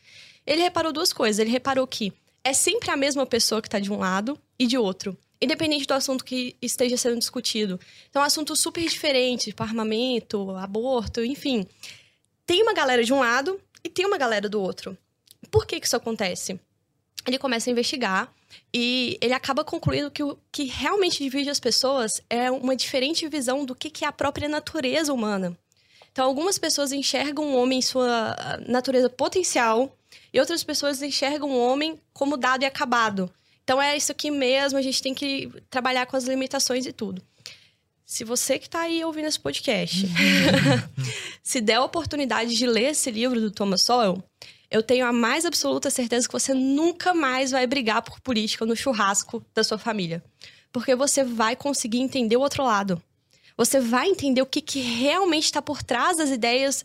Ele 0.46 0.62
reparou 0.62 0.92
duas 0.92 1.14
coisas. 1.14 1.40
Ele 1.40 1.50
reparou 1.50 1.88
que 1.88 2.12
é 2.44 2.52
sempre 2.52 2.92
a 2.92 2.98
mesma 2.98 3.26
pessoa 3.26 3.62
que 3.62 3.68
está 3.68 3.80
de 3.80 3.92
um 3.92 3.98
lado 3.98 4.38
e 4.60 4.68
de 4.68 4.78
outro 4.78 5.18
independente 5.44 5.86
do 5.86 5.94
assunto 5.94 6.24
que 6.24 6.56
esteja 6.62 6.98
sendo 6.98 7.20
discutido. 7.20 7.80
Então, 8.10 8.22
é 8.22 8.26
um 8.26 8.28
assunto 8.28 8.56
super 8.56 8.82
diferente, 8.82 9.46
tipo 9.46 9.64
armamento, 9.64 10.52
aborto, 10.52 11.24
enfim. 11.24 11.68
Tem 12.46 12.62
uma 12.62 12.74
galera 12.74 13.04
de 13.04 13.14
um 13.14 13.20
lado 13.20 13.60
e 13.84 13.90
tem 13.90 14.06
uma 14.06 14.18
galera 14.18 14.48
do 14.48 14.62
outro. 14.62 14.98
Por 15.52 15.66
que, 15.66 15.80
que 15.80 15.86
isso 15.86 15.96
acontece? 15.96 16.60
Ele 17.26 17.38
começa 17.38 17.70
a 17.70 17.72
investigar 17.72 18.34
e 18.74 19.18
ele 19.22 19.34
acaba 19.34 19.64
concluindo 19.64 20.12
que 20.12 20.24
o 20.24 20.38
que 20.52 20.64
realmente 20.64 21.24
divide 21.24 21.50
as 21.50 21.60
pessoas 21.60 22.22
é 22.30 22.52
uma 22.52 22.76
diferente 22.76 23.28
visão 23.28 23.66
do 23.66 23.76
que, 23.76 23.90
que 23.90 24.06
é 24.06 24.08
a 24.08 24.12
própria 24.12 24.50
natureza 24.50 25.14
humana. 25.14 25.58
Então, 26.12 26.26
algumas 26.26 26.60
pessoas 26.60 26.92
enxergam 26.92 27.46
o 27.46 27.58
homem 27.58 27.80
em 27.80 27.82
sua 27.82 28.36
natureza 28.68 29.10
potencial 29.10 29.98
e 30.32 30.40
outras 30.40 30.64
pessoas 30.64 31.02
enxergam 31.02 31.50
o 31.50 31.60
homem 31.60 32.00
como 32.14 32.38
dado 32.38 32.64
e 32.64 32.66
acabado. 32.66 33.32
Então 33.64 33.82
é 33.82 33.96
isso 33.96 34.12
aqui 34.12 34.30
mesmo, 34.30 34.78
a 34.78 34.82
gente 34.82 35.02
tem 35.02 35.14
que 35.14 35.50
trabalhar 35.70 36.06
com 36.06 36.18
as 36.18 36.26
limitações 36.26 36.86
e 36.86 36.92
tudo. 36.92 37.22
Se 38.06 38.24
você 38.24 38.60
que 38.60 38.68
está 38.68 38.82
aí 38.82 39.04
ouvindo 39.04 39.28
esse 39.28 39.40
podcast, 39.40 40.06
se 41.42 41.62
der 41.62 41.76
a 41.76 41.84
oportunidade 41.84 42.56
de 42.56 42.68
ler 42.68 42.92
esse 42.92 43.10
livro 43.10 43.40
do 43.40 43.50
Thomas 43.50 43.82
Sowell, 43.82 44.22
eu 44.70 44.84
tenho 44.84 45.06
a 45.06 45.14
mais 45.14 45.46
absoluta 45.46 45.90
certeza 45.90 46.28
que 46.28 46.34
você 46.34 46.54
nunca 46.54 47.14
mais 47.14 47.52
vai 47.52 47.66
brigar 47.66 48.02
por 48.02 48.20
política 48.20 48.66
no 48.66 48.76
churrasco 48.76 49.44
da 49.54 49.64
sua 49.64 49.78
família. 49.78 50.24
Porque 50.72 50.96
você 50.96 51.24
vai 51.24 51.56
conseguir 51.56 52.00
entender 52.00 52.36
o 52.36 52.42
outro 52.42 52.64
lado. 52.64 53.02
Você 53.56 53.80
vai 53.80 54.10
entender 54.10 54.42
o 54.42 54.48
que, 54.48 54.62
que 54.62 54.80
realmente 54.80 55.46
está 55.46 55.62
por 55.62 55.84
trás 55.84 56.18
das 56.18 56.30
ideias 56.30 56.84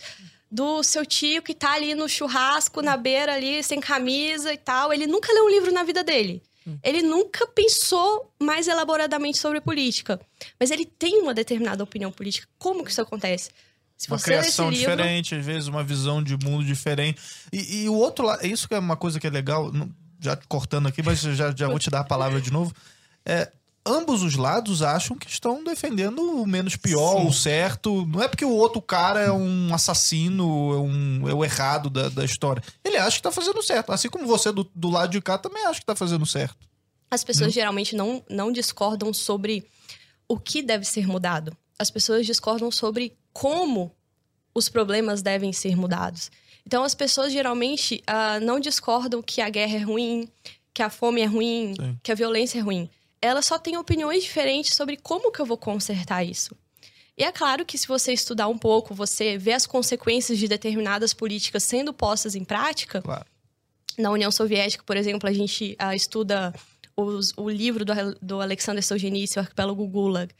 do 0.51 0.83
seu 0.83 1.05
tio 1.05 1.43
que 1.43 1.53
está 1.53 1.72
ali 1.72 1.95
no 1.95 2.09
churrasco, 2.09 2.83
na 2.83 2.97
beira 2.97 3.35
ali, 3.35 3.62
sem 3.62 3.81
camisa 3.81 4.53
e 4.53 4.59
tal. 4.59 4.93
Ele 4.93 5.07
nunca 5.07 5.33
leu 5.33 5.47
um 5.47 5.51
livro 5.51 5.72
na 5.72 5.83
vida 5.83 6.05
dele. 6.05 6.43
Ele 6.82 7.02
nunca 7.02 7.46
pensou 7.46 8.32
mais 8.40 8.68
elaboradamente 8.68 9.38
sobre 9.38 9.60
política, 9.60 10.20
mas 10.58 10.70
ele 10.70 10.84
tem 10.84 11.20
uma 11.20 11.34
determinada 11.34 11.82
opinião 11.82 12.10
política. 12.10 12.48
Como 12.58 12.84
que 12.84 12.90
isso 12.90 13.00
acontece? 13.00 13.50
Se 13.96 14.08
uma 14.08 14.18
criação 14.18 14.70
livro... 14.70 14.90
diferente, 14.90 15.34
às 15.34 15.44
vezes 15.44 15.66
uma 15.66 15.82
visão 15.82 16.22
de 16.22 16.36
mundo 16.36 16.64
diferente. 16.64 17.20
E, 17.52 17.82
e 17.82 17.88
o 17.88 17.94
outro 17.94 18.24
lado, 18.24 18.46
isso 18.46 18.68
que 18.68 18.74
é 18.74 18.78
uma 18.78 18.96
coisa 18.96 19.18
que 19.18 19.26
é 19.26 19.30
legal, 19.30 19.72
já 20.20 20.36
cortando 20.48 20.86
aqui, 20.86 21.02
mas 21.02 21.20
já, 21.20 21.52
já 21.54 21.68
vou 21.68 21.78
te 21.78 21.90
dar 21.90 22.00
a 22.00 22.04
palavra 22.04 22.40
de 22.40 22.52
novo. 22.52 22.72
É, 23.24 23.50
ambos 23.89 24.22
os 24.22 24.36
lados 24.36 24.82
acham 24.82 25.16
que 25.16 25.28
estão 25.28 25.64
defendendo 25.64 26.20
o 26.20 26.47
menos 26.47 26.76
pior, 26.76 27.20
Sim. 27.20 27.26
o 27.26 27.32
certo. 27.32 28.07
Não 28.07 28.22
é 28.22 28.28
porque 28.28 28.45
o 28.45 28.53
outro 28.53 28.80
cara 28.80 29.20
é 29.20 29.32
um 29.32 29.74
assassino, 29.74 30.45
é, 30.72 30.76
um, 30.76 31.28
é 31.28 31.34
o 31.34 31.45
errado 31.45 31.91
da, 31.91 32.09
da 32.09 32.24
história. 32.24 32.62
Ele 32.84 32.97
acha 32.97 33.16
que 33.16 33.22
tá 33.22 33.32
fazendo 33.32 33.62
certo. 33.62 33.93
Assim 33.93 34.09
como 34.09 34.26
você 34.26 34.53
do, 34.53 34.68
do 34.74 34.89
lado 34.89 35.11
de 35.11 35.20
cá 35.20 35.39
também 35.39 35.64
acha 35.66 35.80
que 35.80 35.86
tá 35.86 35.97
fazendo 35.97 36.24
certo. 36.26 36.57
As 37.11 37.24
pessoas 37.24 37.51
hum. 37.51 37.55
geralmente 37.55 37.97
não, 37.97 38.22
não 38.28 38.53
discordam 38.53 39.12
sobre 39.12 39.66
o 40.28 40.39
que 40.39 40.62
deve 40.62 40.84
ser 40.84 41.07
mudado. 41.07 41.57
As 41.78 41.91
pessoas 41.91 42.26
discordam 42.26 42.70
sobre 42.70 43.16
como 43.32 43.91
os 44.55 44.68
problemas 44.68 45.22
devem 45.22 45.53
ser 45.53 45.76
mudados. 45.76 46.30
Então, 46.66 46.84
as 46.84 46.95
pessoas 46.95 47.32
geralmente 47.32 48.03
uh, 48.09 48.45
não 48.45 48.61
discordam 48.61 49.22
que 49.22 49.41
a 49.41 49.49
guerra 49.49 49.76
é 49.76 49.82
ruim, 49.82 50.28
que 50.74 50.82
a 50.82 50.91
fome 50.91 51.22
é 51.22 51.24
ruim, 51.24 51.74
Sim. 51.74 51.99
que 52.03 52.12
a 52.12 52.14
violência 52.14 52.59
é 52.59 52.61
ruim 52.61 52.91
ela 53.20 53.42
só 53.42 53.58
tem 53.58 53.76
opiniões 53.76 54.22
diferentes 54.22 54.74
sobre 54.74 54.96
como 54.96 55.32
que 55.32 55.40
eu 55.40 55.46
vou 55.46 55.56
consertar 55.56 56.24
isso. 56.24 56.56
E 57.16 57.24
é 57.24 57.32
claro 57.32 57.66
que 57.66 57.76
se 57.76 57.88
você 57.88 58.12
estudar 58.12 58.46
um 58.46 58.56
pouco, 58.56 58.94
você 58.94 59.36
vê 59.36 59.52
as 59.52 59.66
consequências 59.66 60.38
de 60.38 60.46
determinadas 60.46 61.12
políticas 61.12 61.64
sendo 61.64 61.92
postas 61.92 62.36
em 62.36 62.44
prática. 62.44 63.02
Claro. 63.02 63.26
Na 63.98 64.12
União 64.12 64.30
Soviética, 64.30 64.84
por 64.84 64.96
exemplo, 64.96 65.28
a 65.28 65.32
gente 65.32 65.76
uh, 65.82 65.92
estuda 65.92 66.54
os, 66.96 67.32
o 67.36 67.50
livro 67.50 67.84
do, 67.84 67.92
do 68.22 68.40
Alexander 68.40 68.84
Solzhenitsyn, 68.84 69.40
o 69.40 69.42
Arquipélago 69.42 69.84
Gulag. 69.88 70.32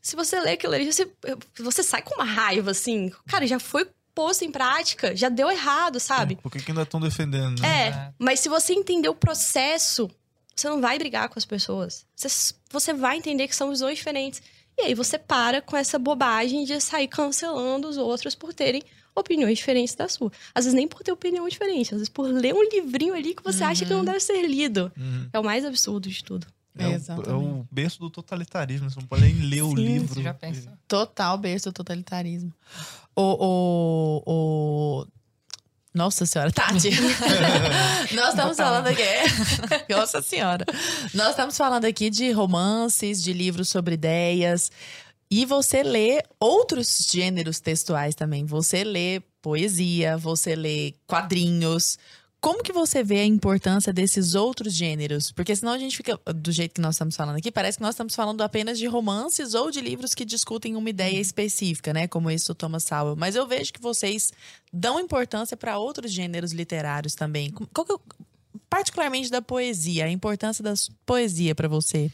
Se 0.00 0.16
você 0.16 0.40
lê 0.40 0.52
aquilo 0.52 0.74
ali, 0.74 0.90
você, 0.90 1.10
você 1.58 1.82
sai 1.82 2.00
com 2.00 2.14
uma 2.14 2.24
raiva, 2.24 2.70
assim. 2.70 3.12
Cara, 3.26 3.46
já 3.46 3.58
foi 3.58 3.86
posto 4.14 4.44
em 4.44 4.50
prática, 4.50 5.14
já 5.14 5.28
deu 5.28 5.50
errado, 5.50 6.00
sabe? 6.00 6.34
É, 6.34 6.36
por 6.36 6.50
que, 6.50 6.62
que 6.62 6.70
ainda 6.70 6.82
estão 6.82 7.00
defendendo? 7.00 7.60
Né? 7.60 7.88
É, 7.88 8.12
mas 8.18 8.40
se 8.40 8.48
você 8.48 8.72
entender 8.72 9.08
o 9.08 9.14
processo 9.14 10.10
você 10.54 10.68
não 10.68 10.80
vai 10.80 10.98
brigar 10.98 11.28
com 11.28 11.38
as 11.38 11.44
pessoas. 11.44 12.06
Você, 12.16 12.54
você 12.70 12.92
vai 12.92 13.16
entender 13.16 13.48
que 13.48 13.56
são 13.56 13.70
visões 13.70 13.98
diferentes. 13.98 14.42
E 14.76 14.82
aí 14.82 14.94
você 14.94 15.18
para 15.18 15.62
com 15.62 15.76
essa 15.76 15.98
bobagem 15.98 16.64
de 16.64 16.80
sair 16.80 17.08
cancelando 17.08 17.88
os 17.88 17.96
outros 17.96 18.34
por 18.34 18.52
terem 18.52 18.82
opiniões 19.14 19.58
diferentes 19.58 19.94
da 19.94 20.08
sua. 20.08 20.30
Às 20.54 20.64
vezes 20.64 20.74
nem 20.74 20.88
por 20.88 21.02
ter 21.02 21.12
opinião 21.12 21.48
diferente, 21.48 21.94
às 21.94 22.00
vezes 22.00 22.08
por 22.08 22.26
ler 22.26 22.54
um 22.54 22.62
livrinho 22.62 23.14
ali 23.14 23.34
que 23.34 23.44
você 23.44 23.62
uhum. 23.62 23.70
acha 23.70 23.84
que 23.84 23.90
não 23.90 24.00
uhum. 24.00 24.04
deve 24.04 24.20
ser 24.20 24.42
lido. 24.46 24.90
Uhum. 24.96 25.28
É 25.32 25.38
o 25.38 25.44
mais 25.44 25.64
absurdo 25.64 26.08
de 26.08 26.24
tudo. 26.24 26.46
É, 26.76 26.84
é, 26.84 26.88
o, 26.88 27.22
é, 27.22 27.34
o, 27.34 27.66
berço 27.70 28.00
do 28.00 28.10
totalitarismo. 28.10 28.90
Você 28.90 28.98
não 28.98 29.06
pode 29.06 29.22
nem 29.22 29.34
ler 29.34 29.56
Sim, 29.56 29.62
o 29.62 29.74
livro. 29.74 30.14
Você 30.14 30.22
já 30.22 30.34
pensa. 30.34 30.76
Total 30.88 31.38
berço 31.38 31.70
do 31.70 31.72
totalitarismo. 31.72 32.52
O, 33.14 33.22
o, 33.22 34.22
o 34.26 35.06
nossa 35.94 36.26
senhora, 36.26 36.50
Tati. 36.50 36.90
Nós 38.14 38.30
estamos 38.30 38.56
falando 38.56 38.88
aqui. 38.88 39.02
Nossa 39.88 40.20
senhora. 40.20 40.66
Nós 41.14 41.30
estamos 41.30 41.56
falando 41.56 41.84
aqui 41.84 42.10
de 42.10 42.32
romances, 42.32 43.22
de 43.22 43.32
livros 43.32 43.68
sobre 43.68 43.94
ideias. 43.94 44.72
E 45.30 45.46
você 45.46 45.84
lê 45.84 46.20
outros 46.40 47.06
gêneros 47.08 47.60
textuais 47.60 48.16
também. 48.16 48.44
Você 48.44 48.82
lê 48.82 49.20
poesia, 49.40 50.16
você 50.16 50.56
lê 50.56 50.94
quadrinhos. 51.06 51.96
Como 52.44 52.62
que 52.62 52.74
você 52.74 53.02
vê 53.02 53.20
a 53.20 53.24
importância 53.24 53.90
desses 53.90 54.34
outros 54.34 54.74
gêneros? 54.74 55.32
Porque 55.32 55.56
senão 55.56 55.72
a 55.72 55.78
gente 55.78 55.96
fica, 55.96 56.20
do 56.26 56.52
jeito 56.52 56.74
que 56.74 56.80
nós 56.82 56.94
estamos 56.94 57.16
falando 57.16 57.36
aqui, 57.36 57.50
parece 57.50 57.78
que 57.78 57.82
nós 57.82 57.94
estamos 57.94 58.14
falando 58.14 58.42
apenas 58.42 58.78
de 58.78 58.86
romances 58.86 59.54
ou 59.54 59.70
de 59.70 59.80
livros 59.80 60.12
que 60.12 60.26
discutem 60.26 60.76
uma 60.76 60.90
ideia 60.90 61.14
uhum. 61.14 61.20
específica, 61.22 61.94
né? 61.94 62.06
Como 62.06 62.30
esse 62.30 62.46
do 62.46 62.54
Thomas 62.54 62.84
Sowell. 62.84 63.16
Mas 63.16 63.34
eu 63.34 63.46
vejo 63.46 63.72
que 63.72 63.80
vocês 63.80 64.30
dão 64.70 65.00
importância 65.00 65.56
para 65.56 65.78
outros 65.78 66.12
gêneros 66.12 66.52
literários 66.52 67.14
também. 67.14 67.50
Qual 67.50 67.86
que 67.86 67.94
é, 67.94 67.96
particularmente 68.68 69.30
da 69.30 69.40
poesia, 69.40 70.04
a 70.04 70.10
importância 70.10 70.62
da 70.62 70.74
poesia 71.06 71.54
para 71.54 71.66
você? 71.66 72.12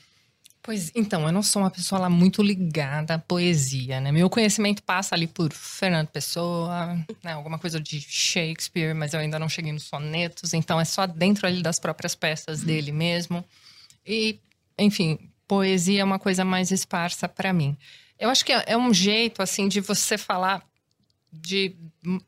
Pois 0.62 0.92
então, 0.94 1.24
eu 1.24 1.32
não 1.32 1.42
sou 1.42 1.62
uma 1.62 1.70
pessoa 1.70 2.02
lá 2.02 2.11
muito 2.11 2.42
ligada 2.42 3.14
à 3.14 3.18
poesia, 3.18 3.98
né? 3.98 4.12
Meu 4.12 4.28
conhecimento 4.28 4.82
passa 4.82 5.14
ali 5.14 5.26
por 5.26 5.50
Fernando 5.52 6.08
Pessoa, 6.08 6.94
né? 7.22 7.32
alguma 7.32 7.58
coisa 7.58 7.80
de 7.80 7.98
Shakespeare, 7.98 8.94
mas 8.94 9.14
eu 9.14 9.20
ainda 9.20 9.38
não 9.38 9.48
cheguei 9.48 9.72
nos 9.72 9.84
sonetos, 9.84 10.52
então 10.52 10.78
é 10.78 10.84
só 10.84 11.06
dentro 11.06 11.46
ali 11.46 11.62
das 11.62 11.78
próprias 11.78 12.14
peças 12.14 12.62
dele 12.62 12.92
mesmo. 12.92 13.42
E, 14.06 14.38
enfim, 14.78 15.30
poesia 15.48 16.02
é 16.02 16.04
uma 16.04 16.18
coisa 16.18 16.44
mais 16.44 16.70
esparsa 16.70 17.26
para 17.26 17.54
mim. 17.54 17.74
Eu 18.18 18.28
acho 18.28 18.44
que 18.44 18.52
é, 18.52 18.64
é 18.66 18.76
um 18.76 18.92
jeito 18.92 19.42
assim 19.42 19.66
de 19.66 19.80
você 19.80 20.18
falar 20.18 20.62
de 21.32 21.74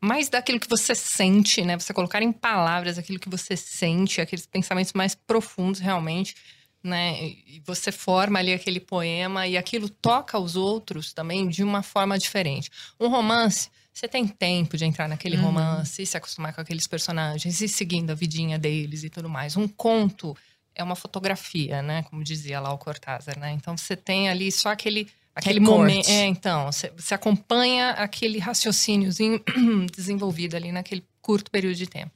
mais 0.01 0.29
daquilo 0.29 0.59
que 0.59 0.69
você 0.69 0.95
sente, 0.95 1.61
né? 1.61 1.77
Você 1.77 1.93
colocar 1.93 2.21
em 2.23 2.31
palavras 2.31 2.97
aquilo 2.97 3.19
que 3.19 3.29
você 3.29 3.55
sente, 3.55 4.21
aqueles 4.21 4.47
pensamentos 4.47 4.93
mais 4.93 5.13
profundos 5.13 5.79
realmente, 5.79 6.35
né? 6.83 7.23
E 7.23 7.61
você 7.65 7.91
forma 7.91 8.39
ali 8.39 8.53
aquele 8.53 8.79
poema 8.79 9.47
e 9.47 9.57
aquilo 9.57 9.87
toca 9.87 10.37
os 10.37 10.55
outros 10.55 11.13
também 11.13 11.47
de 11.47 11.63
uma 11.63 11.81
forma 11.81 12.17
diferente. 12.19 12.69
Um 12.99 13.07
romance, 13.07 13.69
você 13.93 14.07
tem 14.07 14.27
tempo 14.27 14.75
de 14.75 14.85
entrar 14.85 15.07
naquele 15.07 15.37
uhum. 15.37 15.43
romance 15.43 16.01
e 16.01 16.05
se 16.05 16.17
acostumar 16.17 16.53
com 16.53 16.61
aqueles 16.61 16.87
personagens 16.87 17.61
e 17.61 17.69
seguindo 17.69 18.11
a 18.11 18.15
vidinha 18.15 18.59
deles 18.59 19.03
e 19.03 19.09
tudo 19.09 19.29
mais. 19.29 19.55
Um 19.55 19.67
conto 19.67 20.35
é 20.75 20.83
uma 20.83 20.95
fotografia, 20.95 21.81
né? 21.81 22.03
Como 22.03 22.23
dizia 22.23 22.59
lá 22.59 22.73
o 22.73 22.77
Cortázar, 22.77 23.39
né? 23.39 23.51
Então 23.53 23.77
você 23.77 23.95
tem 23.95 24.29
ali 24.29 24.51
só 24.51 24.69
aquele 24.69 25.07
aquele 25.35 25.59
momento. 25.59 26.09
É, 26.09 26.25
então, 26.25 26.71
você, 26.71 26.91
você 26.95 27.13
acompanha 27.13 27.91
aquele 27.91 28.39
raciocíniozinho 28.39 29.41
desenvolvido 29.95 30.55
ali 30.55 30.71
naquele 30.71 31.03
curto 31.21 31.49
período 31.49 31.75
de 31.75 31.87
tempo. 31.87 32.11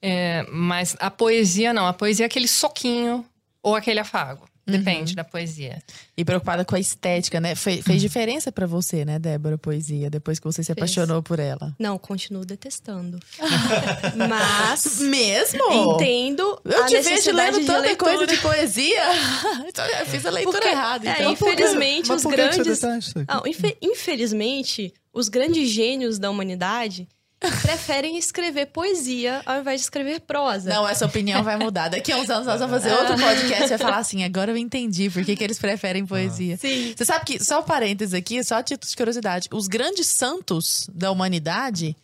É, 0.00 0.44
mas 0.50 0.96
a 0.98 1.10
poesia 1.10 1.72
não, 1.72 1.86
a 1.86 1.92
poesia 1.92 2.24
é 2.24 2.28
aquele 2.28 2.48
soquinho 2.48 3.24
ou 3.62 3.76
aquele 3.76 4.00
afago. 4.00 4.46
Depende 4.64 5.12
uhum. 5.12 5.16
da 5.16 5.24
poesia. 5.24 5.82
E 6.16 6.24
preocupada 6.24 6.64
com 6.64 6.76
a 6.76 6.78
estética, 6.78 7.40
né? 7.40 7.56
Fe 7.56 7.82
fez 7.82 8.00
diferença 8.00 8.52
para 8.52 8.64
você, 8.64 9.04
né, 9.04 9.18
Débora, 9.18 9.58
poesia, 9.58 10.08
depois 10.08 10.38
que 10.38 10.44
você 10.44 10.62
se 10.62 10.70
apaixonou 10.70 11.16
fez. 11.16 11.24
por 11.24 11.40
ela? 11.40 11.74
Não, 11.80 11.98
continuo 11.98 12.44
detestando. 12.44 13.18
Mas. 14.16 15.00
Mesmo? 15.00 15.94
Entendo. 15.94 16.60
Eu 16.64 16.86
te 16.86 17.00
vejo 17.00 17.32
lendo 17.32 17.66
tanta 17.66 17.88
de 17.88 17.96
coisa 17.96 18.24
de 18.24 18.36
poesia. 18.36 19.02
então, 19.66 19.84
eu 19.84 20.06
fiz 20.06 20.24
a 20.24 20.30
leitura 20.30 20.58
Porque, 20.58 20.68
errada. 20.68 21.08
É, 21.08 21.12
então. 21.12 21.26
É, 21.26 21.32
infelizmente, 21.32 22.12
os 22.12 22.22
grandes. 22.22 22.84
Ah, 23.26 23.42
infe 23.44 23.76
infelizmente, 23.82 24.94
os 25.12 25.28
grandes 25.28 25.70
gênios 25.70 26.20
da 26.20 26.30
humanidade 26.30 27.08
preferem 27.62 28.16
escrever 28.16 28.66
poesia 28.66 29.42
ao 29.44 29.60
invés 29.60 29.80
de 29.80 29.86
escrever 29.86 30.20
prosa. 30.20 30.70
Não, 30.70 30.88
essa 30.88 31.06
opinião 31.06 31.42
vai 31.42 31.56
mudar. 31.56 31.88
Daqui 31.88 32.12
a 32.12 32.16
uns 32.16 32.30
anos 32.30 32.46
nós 32.46 32.60
vamos 32.60 32.82
fazer 32.82 32.94
outro 32.94 33.16
podcast 33.16 33.64
e 33.64 33.68
vai 33.68 33.78
falar 33.78 33.98
assim: 33.98 34.24
agora 34.24 34.50
eu 34.50 34.56
entendi 34.56 35.10
por 35.10 35.24
que, 35.24 35.36
que 35.36 35.44
eles 35.44 35.58
preferem 35.58 36.06
poesia. 36.06 36.56
Sim. 36.56 36.94
Você 36.96 37.04
sabe 37.04 37.24
que, 37.24 37.42
só 37.42 37.60
um 37.60 37.64
parênteses 37.64 38.14
aqui, 38.14 38.42
só 38.44 38.56
a 38.56 38.62
título 38.62 38.88
de 38.88 38.96
curiosidade: 38.96 39.48
os 39.52 39.66
grandes 39.66 40.06
santos 40.06 40.88
da 40.92 41.10
humanidade, 41.10 41.96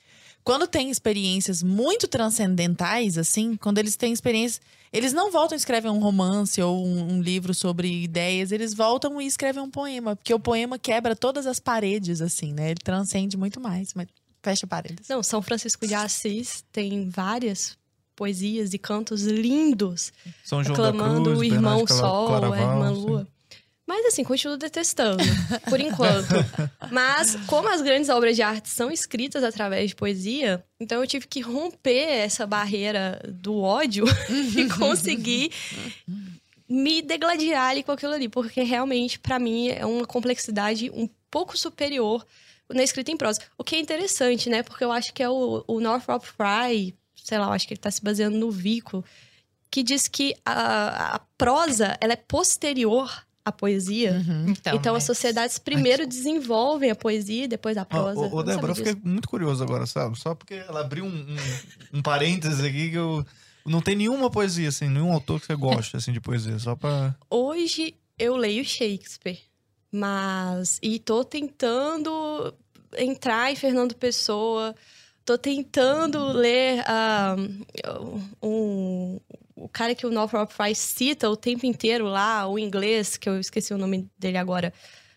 quando 0.42 0.66
têm 0.66 0.90
experiências 0.90 1.62
muito 1.62 2.08
transcendentais, 2.08 3.18
assim, 3.18 3.56
quando 3.56 3.78
eles 3.78 3.96
têm 3.96 4.12
experiências. 4.12 4.60
Eles 4.90 5.12
não 5.12 5.30
voltam 5.30 5.54
e 5.54 5.58
escrevem 5.58 5.90
um 5.90 5.98
romance 5.98 6.62
ou 6.62 6.82
um, 6.82 7.16
um, 7.16 7.20
livro 7.20 7.52
sobre 7.52 8.04
ideias, 8.04 8.52
eles 8.52 8.72
voltam 8.72 9.20
e 9.20 9.26
escrevem 9.26 9.62
um 9.62 9.70
poema, 9.70 10.16
porque 10.16 10.32
o 10.32 10.40
poema 10.40 10.78
quebra 10.78 11.14
todas 11.14 11.46
as 11.46 11.60
paredes, 11.60 12.22
assim, 12.22 12.54
né? 12.54 12.70
Ele 12.70 12.80
transcende 12.82 13.36
muito 13.36 13.60
mais. 13.60 13.92
Mas 13.92 14.06
Fecha 14.42 14.66
parênteses. 14.66 15.08
Não, 15.08 15.22
São 15.22 15.42
Francisco 15.42 15.86
de 15.86 15.94
Assis 15.94 16.64
tem 16.72 17.08
várias 17.08 17.76
poesias 18.14 18.74
e 18.74 18.78
cantos 18.78 19.22
lindos. 19.22 20.12
São 20.44 20.62
João 20.62 20.74
aclamando 20.74 21.30
Cruz, 21.30 21.38
o 21.38 21.44
irmão 21.44 21.86
Sol, 21.86 22.52
a 22.52 22.58
irmã 22.58 22.90
Lua. 22.90 23.20
Sim. 23.22 23.38
Mas 23.88 24.04
assim, 24.04 24.22
continuo 24.22 24.58
detestando, 24.58 25.24
por 25.70 25.80
enquanto. 25.80 26.28
Mas, 26.92 27.36
como 27.46 27.70
as 27.70 27.80
grandes 27.80 28.10
obras 28.10 28.36
de 28.36 28.42
arte 28.42 28.68
são 28.68 28.90
escritas 28.90 29.42
através 29.42 29.88
de 29.88 29.96
poesia, 29.96 30.62
então 30.78 31.00
eu 31.00 31.06
tive 31.06 31.26
que 31.26 31.40
romper 31.40 32.06
essa 32.06 32.46
barreira 32.46 33.18
do 33.26 33.58
ódio 33.58 34.04
e 34.54 34.68
conseguir 34.68 35.50
me 36.68 37.00
degladiar 37.00 37.70
ali 37.70 37.82
com 37.82 37.92
aquilo 37.92 38.12
ali. 38.12 38.28
Porque 38.28 38.62
realmente, 38.62 39.18
para 39.18 39.38
mim, 39.38 39.68
é 39.68 39.86
uma 39.86 40.04
complexidade 40.04 40.90
um 40.90 41.08
pouco 41.30 41.56
superior 41.56 42.26
na 42.72 42.82
escrita 42.82 43.10
em 43.10 43.16
prosa. 43.16 43.40
O 43.56 43.64
que 43.64 43.76
é 43.76 43.80
interessante, 43.80 44.48
né? 44.48 44.62
Porque 44.62 44.84
eu 44.84 44.92
acho 44.92 45.12
que 45.12 45.22
é 45.22 45.28
o, 45.28 45.64
o 45.66 45.80
Northrop 45.80 46.24
Frye, 46.24 46.94
sei 47.14 47.38
lá, 47.38 47.46
eu 47.46 47.52
acho 47.52 47.66
que 47.66 47.74
ele 47.74 47.78
está 47.78 47.90
se 47.90 48.02
baseando 48.02 48.36
no 48.38 48.50
Vico, 48.50 49.04
que 49.70 49.82
diz 49.82 50.08
que 50.08 50.34
a, 50.44 51.16
a 51.16 51.18
prosa 51.36 51.96
ela 52.00 52.12
é 52.12 52.16
posterior 52.16 53.24
à 53.44 53.52
poesia. 53.52 54.12
Uhum. 54.12 54.50
Então, 54.50 54.74
então 54.76 54.94
as 54.94 55.04
sociedades 55.04 55.58
primeiro 55.58 56.06
desenvolvem 56.06 56.90
a 56.90 56.94
poesia 56.94 57.44
e 57.44 57.48
depois 57.48 57.76
a 57.76 57.84
prosa. 57.84 58.20
Ô, 58.20 58.36
ô 58.36 58.42
Débora, 58.42 58.72
eu 58.72 58.76
fiquei 58.76 58.96
muito 59.02 59.28
curioso 59.28 59.62
agora, 59.62 59.86
sabe? 59.86 60.18
Só 60.18 60.34
porque 60.34 60.54
ela 60.54 60.80
abriu 60.80 61.04
um, 61.04 61.08
um, 61.08 61.98
um 61.98 62.02
parênteses 62.02 62.60
aqui 62.62 62.90
que 62.90 62.96
eu. 62.96 63.24
Não 63.66 63.82
tem 63.82 63.94
nenhuma 63.94 64.30
poesia, 64.30 64.70
assim, 64.70 64.88
nenhum 64.88 65.12
autor 65.12 65.40
que 65.40 65.46
você 65.46 65.54
goste, 65.54 65.94
assim, 65.94 66.10
de 66.10 66.20
poesia, 66.20 66.58
só 66.58 66.74
pra... 66.74 67.14
Hoje 67.28 67.94
eu 68.18 68.34
leio 68.34 68.64
Shakespeare. 68.64 69.38
Mas. 69.90 70.78
E 70.82 70.98
tô 70.98 71.24
tentando 71.24 72.54
entrar 72.96 73.50
em 73.50 73.56
Fernando 73.56 73.94
Pessoa. 73.94 74.74
Tô 75.24 75.36
tentando 75.36 76.32
ler 76.32 76.82
uh, 76.88 78.16
um, 78.42 79.20
o 79.54 79.68
cara 79.68 79.94
que 79.94 80.06
o 80.06 80.10
Northrop 80.10 80.50
Frye 80.50 80.74
cita 80.74 81.28
o 81.28 81.36
tempo 81.36 81.66
inteiro 81.66 82.06
lá, 82.06 82.46
o 82.46 82.58
inglês, 82.58 83.16
que 83.16 83.28
eu 83.28 83.38
esqueci 83.38 83.74
o 83.74 83.78
nome 83.78 84.08
dele 84.18 84.38
agora. 84.38 84.72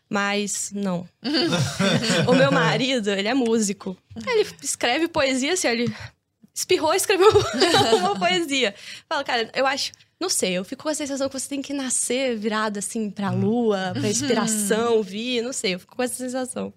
Mas 0.09 0.72
não. 0.74 1.07
o 2.28 2.36
meu 2.36 2.51
marido, 2.51 3.09
ele 3.09 3.30
é 3.30 3.34
músico. 3.34 3.97
Ele 4.28 4.45
escreve 4.61 5.07
poesia, 5.07 5.53
assim, 5.53 5.69
ele 5.69 5.95
espirrou 6.53 6.93
e 6.93 6.97
escreveu 6.97 7.30
uma 7.97 8.19
poesia. 8.19 8.76
Fala, 9.07 9.24
cara, 9.24 9.49
eu 9.55 9.65
acho 9.65 9.93
não 10.22 10.30
sei, 10.30 10.53
eu 10.53 10.63
fico 10.63 10.84
com 10.84 10.89
a 10.89 10.93
sensação 10.93 11.28
que 11.28 11.39
você 11.39 11.49
tem 11.49 11.63
que 11.63 11.74
nascer 11.74 12.38
virado 12.38 12.78
assim 12.78 13.09
pra 13.09 13.32
hum. 13.32 13.39
lua, 13.39 13.91
pra 13.91 14.07
inspiração 14.07 15.01
vir, 15.01 15.41
não 15.41 15.51
sei, 15.51 15.74
eu 15.74 15.80
fico 15.80 15.95
com 15.95 16.03
essa 16.03 16.13
sensação. 16.13 16.72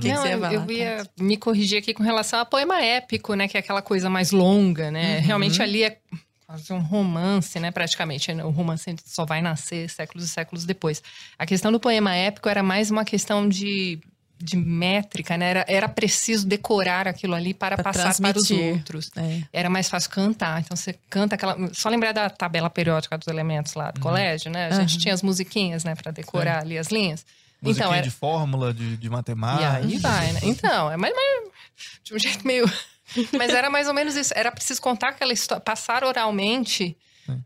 que 0.00 0.12
não, 0.12 0.22
que 0.22 0.54
eu, 0.54 0.62
eu 0.62 0.70
ia 0.70 1.10
me 1.18 1.36
corrigir 1.36 1.80
aqui 1.80 1.92
com 1.92 2.04
relação 2.04 2.38
a 2.38 2.44
poema 2.44 2.80
épico, 2.80 3.34
né? 3.34 3.48
Que 3.48 3.56
é 3.56 3.60
aquela 3.60 3.82
coisa 3.82 4.08
mais 4.08 4.30
longa, 4.30 4.92
né? 4.92 5.16
Uhum. 5.16 5.24
Realmente 5.24 5.60
ali 5.60 5.82
é 5.82 5.98
quase 6.46 6.72
um 6.72 6.78
romance, 6.78 7.58
né? 7.58 7.72
Praticamente. 7.72 8.30
O 8.30 8.50
romance 8.50 8.94
só 9.04 9.26
vai 9.26 9.42
nascer 9.42 9.90
séculos 9.90 10.24
e 10.24 10.28
séculos 10.28 10.64
depois. 10.64 11.02
A 11.36 11.44
questão 11.44 11.72
do 11.72 11.80
poema 11.80 12.14
épico 12.14 12.48
era 12.48 12.62
mais 12.62 12.92
uma 12.92 13.04
questão 13.04 13.48
de 13.48 13.98
de 14.40 14.56
métrica, 14.56 15.36
né? 15.36 15.50
Era, 15.50 15.64
era 15.68 15.88
preciso 15.88 16.46
decorar 16.46 17.08
aquilo 17.08 17.34
ali 17.34 17.52
para 17.52 17.76
pra 17.76 17.84
passar 17.84 18.14
transmitir. 18.14 18.56
para 18.56 18.66
os 18.66 18.72
outros. 18.72 19.10
É. 19.16 19.42
Era 19.52 19.70
mais 19.70 19.88
fácil 19.88 20.10
cantar. 20.10 20.60
Então 20.60 20.76
você 20.76 20.94
canta 21.10 21.34
aquela. 21.34 21.56
Só 21.74 21.88
lembrar 21.88 22.12
da 22.12 22.30
tabela 22.30 22.70
periódica 22.70 23.18
dos 23.18 23.26
elementos 23.28 23.74
lá 23.74 23.90
do 23.90 23.98
uhum. 23.98 24.02
colégio, 24.02 24.50
né? 24.50 24.68
A 24.68 24.80
gente 24.80 24.94
uhum. 24.94 25.00
tinha 25.00 25.14
as 25.14 25.22
musiquinhas, 25.22 25.84
né, 25.84 25.94
para 25.94 26.12
decorar 26.12 26.60
ali 26.60 26.78
as 26.78 26.88
linhas. 26.88 27.26
Musiquinha 27.60 27.86
então, 27.86 27.94
era... 27.94 28.02
de 28.02 28.10
fórmula, 28.10 28.72
de, 28.72 28.96
de 28.96 29.10
matemática. 29.10 29.80
E 29.80 29.92
aí 29.92 29.98
vai, 29.98 30.32
né? 30.32 30.40
Então, 30.44 30.90
é 30.90 30.96
mais, 30.96 31.14
mais 31.14 31.50
de 32.04 32.14
um 32.14 32.18
jeito 32.18 32.46
meio. 32.46 32.70
Mas 33.36 33.52
era 33.52 33.70
mais 33.70 33.88
ou 33.88 33.94
menos 33.94 34.14
isso. 34.14 34.32
Era 34.36 34.52
preciso 34.52 34.80
contar 34.82 35.08
aquela 35.08 35.32
história, 35.32 35.60
passar 35.60 36.04
oralmente 36.04 36.96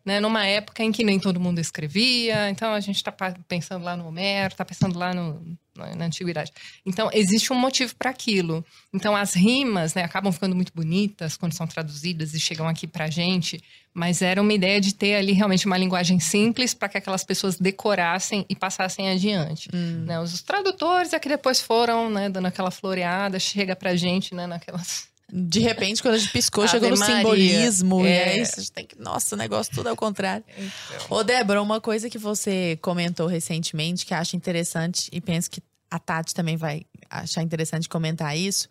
né? 0.05 0.21
Numa 0.21 0.47
época 0.47 0.83
em 0.83 0.93
que 0.93 1.05
nem 1.05 1.19
todo 1.19 1.41
mundo 1.41 1.59
escrevia, 1.59 2.49
então 2.51 2.73
a 2.73 2.81
gente 2.81 2.97
está 2.97 3.13
pensando 3.49 3.85
lá 3.85 3.97
no 3.97 4.07
Homero, 4.07 4.53
está 4.53 4.65
pensando 4.65 4.99
lá 4.99 5.13
no, 5.13 5.57
na 5.75 6.05
antiguidade. 6.05 6.53
Então 6.85 7.11
existe 7.13 7.53
um 7.53 7.57
motivo 7.57 7.95
para 7.97 8.11
aquilo. 8.11 8.65
Então 8.93 9.17
as 9.17 9.35
rimas, 9.35 9.95
né, 9.95 10.03
acabam 10.03 10.33
ficando 10.33 10.55
muito 10.55 10.73
bonitas 10.75 11.37
quando 11.37 11.53
são 11.53 11.67
traduzidas 11.67 12.35
e 12.35 12.41
chegam 12.41 12.69
aqui 12.69 12.87
para 12.87 13.05
a 13.05 13.11
gente, 13.11 13.63
mas 13.95 14.23
era 14.23 14.41
uma 14.41 14.53
ideia 14.53 14.81
de 14.81 14.95
ter 14.95 15.15
ali 15.15 15.33
realmente 15.33 15.67
uma 15.67 15.77
linguagem 15.77 16.19
simples 16.19 16.75
para 16.75 16.89
que 16.89 16.99
aquelas 16.99 17.25
pessoas 17.25 17.59
decorassem 17.59 18.45
e 18.49 18.57
passassem 18.57 19.09
adiante. 19.11 19.69
Hum. 19.73 20.05
Né? 20.07 20.21
Os 20.21 20.43
tradutores 20.43 21.13
é 21.13 21.19
que 21.19 21.29
depois 21.29 21.61
foram, 21.61 22.11
né, 22.11 22.29
dando 22.29 22.47
aquela 22.47 22.71
floreada, 22.71 23.39
chega 23.39 23.77
para 23.77 23.91
a 23.91 23.97
gente, 23.97 24.35
né, 24.35 24.47
naquelas 24.47 25.12
de 25.35 25.61
repente, 25.61 26.03
quando 26.03 26.17
a 26.17 26.19
gente 26.19 26.31
piscou, 26.31 26.69
chegou 26.69 26.91
no 26.91 26.99
Maria. 26.99 27.17
simbolismo. 27.17 28.05
É. 28.05 28.11
E 28.11 28.31
aí, 28.31 28.41
a 28.43 28.45
gente 28.45 28.71
tem 28.71 28.85
que. 28.85 29.01
Nossa, 29.01 29.35
o 29.35 29.39
negócio 29.39 29.73
tudo 29.73 29.89
ao 29.89 29.97
contrário. 29.97 30.45
Então. 30.59 31.07
Ô, 31.09 31.25
Débora, 31.25 31.63
uma 31.63 31.81
coisa 31.81 32.11
que 32.11 32.19
você 32.19 32.79
comentou 32.83 33.27
recentemente 33.27 34.05
que 34.05 34.13
acha 34.13 34.37
interessante 34.37 35.09
e 35.11 35.23
penso 35.23 35.51
que 35.51 35.63
a 35.91 35.99
Tati 35.99 36.35
também 36.35 36.59
vai 36.59 36.83
achar 37.09 37.43
interessante 37.43 37.89
comentar 37.89 38.37
isso 38.37 38.69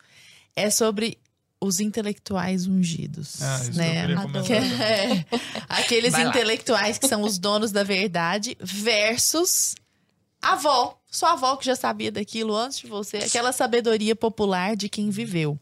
é 0.56 0.70
sobre 0.70 1.18
os 1.60 1.80
intelectuais 1.80 2.68
ungidos. 2.68 3.42
Ah, 3.42 3.60
isso 3.62 3.78
né? 3.78 4.08
Que, 4.46 4.54
é, 4.54 5.26
aqueles 5.68 6.14
intelectuais 6.16 7.00
que 7.00 7.08
são 7.08 7.24
os 7.24 7.40
donos 7.40 7.72
da 7.72 7.84
verdade 7.84 8.56
versus 8.60 9.74
a 10.42 10.54
avó, 10.54 11.00
sua 11.10 11.34
avó 11.34 11.56
que 11.56 11.66
já 11.66 11.76
sabia 11.76 12.12
daquilo 12.12 12.56
antes 12.56 12.80
de 12.80 12.88
você, 12.88 13.18
aquela 13.18 13.52
sabedoria 13.52 14.16
popular 14.16 14.76
de 14.76 14.90
quem 14.90 15.10
viveu 15.12 15.60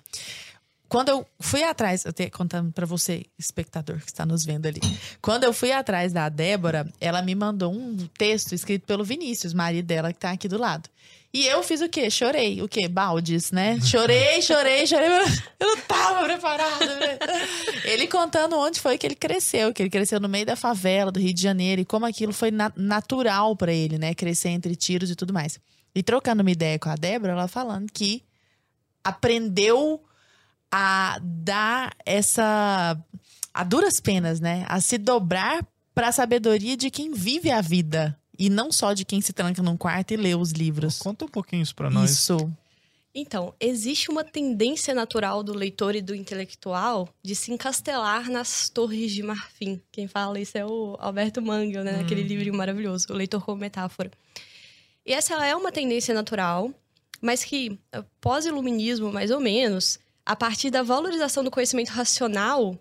quando 0.89 1.09
eu 1.09 1.25
fui 1.39 1.63
atrás, 1.63 2.03
eu 2.03 2.11
tenho 2.11 2.31
contando 2.31 2.71
para 2.71 2.85
você, 2.85 3.23
espectador 3.37 3.99
que 3.99 4.07
está 4.07 4.25
nos 4.25 4.43
vendo 4.43 4.65
ali. 4.65 4.81
Quando 5.21 5.43
eu 5.43 5.53
fui 5.53 5.71
atrás 5.71 6.11
da 6.11 6.27
Débora, 6.27 6.91
ela 6.99 7.21
me 7.21 7.35
mandou 7.35 7.71
um 7.71 7.95
texto 8.17 8.53
escrito 8.53 8.87
pelo 8.87 9.03
Vinícius, 9.03 9.53
marido 9.53 9.85
dela, 9.85 10.11
que 10.11 10.17
tá 10.17 10.31
aqui 10.31 10.47
do 10.47 10.57
lado. 10.57 10.89
E 11.31 11.45
eu 11.45 11.61
fiz 11.61 11.79
o 11.81 11.87
quê? 11.87 12.09
Chorei. 12.09 12.59
O 12.63 12.67
quê? 12.67 12.87
Baldes, 12.87 13.51
né? 13.51 13.79
Chorei, 13.81 14.41
chorei, 14.41 14.87
chorei. 14.87 15.07
Eu 15.59 15.67
não 15.67 15.77
tava 15.81 16.23
preparada. 16.25 16.99
Né? 16.99 17.19
Ele 17.85 18.07
contando 18.07 18.57
onde 18.57 18.79
foi 18.79 18.97
que 18.97 19.05
ele 19.05 19.15
cresceu, 19.15 19.71
que 19.71 19.83
ele 19.83 19.91
cresceu 19.91 20.19
no 20.19 20.27
meio 20.27 20.47
da 20.47 20.55
favela 20.55 21.11
do 21.11 21.19
Rio 21.19 21.33
de 21.33 21.41
Janeiro 21.41 21.81
e 21.81 21.85
como 21.85 22.07
aquilo 22.07 22.33
foi 22.33 22.49
na 22.49 22.71
natural 22.75 23.55
para 23.55 23.71
ele, 23.71 23.99
né? 23.99 24.15
Crescer 24.15 24.49
entre 24.49 24.75
tiros 24.75 25.11
e 25.11 25.15
tudo 25.15 25.31
mais. 25.31 25.59
E 25.93 26.01
trocando 26.01 26.41
uma 26.41 26.51
ideia 26.51 26.79
com 26.79 26.89
a 26.89 26.95
Débora, 26.95 27.33
ela 27.33 27.47
falando 27.47 27.91
que 27.91 28.23
aprendeu 29.03 30.01
a 30.71 31.19
dar 31.21 31.95
essa. 32.05 32.97
a 33.53 33.63
duras 33.63 33.99
penas, 33.99 34.39
né? 34.39 34.65
A 34.67 34.79
se 34.79 34.97
dobrar 34.97 35.65
para 35.93 36.09
a 36.09 36.11
sabedoria 36.11 36.77
de 36.77 36.89
quem 36.89 37.13
vive 37.13 37.51
a 37.51 37.61
vida. 37.61 38.17
E 38.37 38.49
não 38.49 38.71
só 38.71 38.93
de 38.93 39.03
quem 39.03 39.19
se 39.19 39.33
tranca 39.33 39.61
num 39.61 39.75
quarto 39.75 40.13
e 40.13 40.17
lê 40.17 40.33
os 40.33 40.51
livros. 40.51 40.97
Conta 40.97 41.25
um 41.25 41.27
pouquinho 41.27 41.61
isso 41.61 41.75
pra 41.75 41.89
nós. 41.89 42.11
Isso. 42.11 42.49
Então, 43.13 43.53
existe 43.59 44.09
uma 44.09 44.23
tendência 44.23 44.93
natural 44.93 45.43
do 45.43 45.53
leitor 45.53 45.95
e 45.95 46.01
do 46.01 46.15
intelectual 46.15 47.09
de 47.21 47.35
se 47.35 47.51
encastelar 47.51 48.29
nas 48.29 48.69
torres 48.69 49.11
de 49.11 49.23
marfim. 49.23 49.81
Quem 49.91 50.07
fala 50.07 50.39
isso 50.39 50.57
é 50.57 50.65
o 50.65 50.95
Alberto 50.99 51.41
Mangel, 51.41 51.83
né? 51.83 51.97
Naquele 51.97 52.23
livro 52.23 52.55
maravilhoso, 52.55 53.07
O 53.09 53.13
Leitor 53.13 53.43
como 53.43 53.57
Metáfora. 53.57 54.11
E 55.05 55.11
essa 55.11 55.33
é 55.45 55.55
uma 55.55 55.71
tendência 55.71 56.13
natural, 56.13 56.71
mas 57.19 57.43
que, 57.43 57.77
pós-iluminismo, 58.21 59.11
mais 59.11 59.31
ou 59.31 59.39
menos, 59.39 59.99
a 60.29 60.35
partir 60.35 60.69
da 60.69 60.83
valorização 60.83 61.43
do 61.43 61.49
conhecimento 61.49 61.89
racional, 61.89 62.77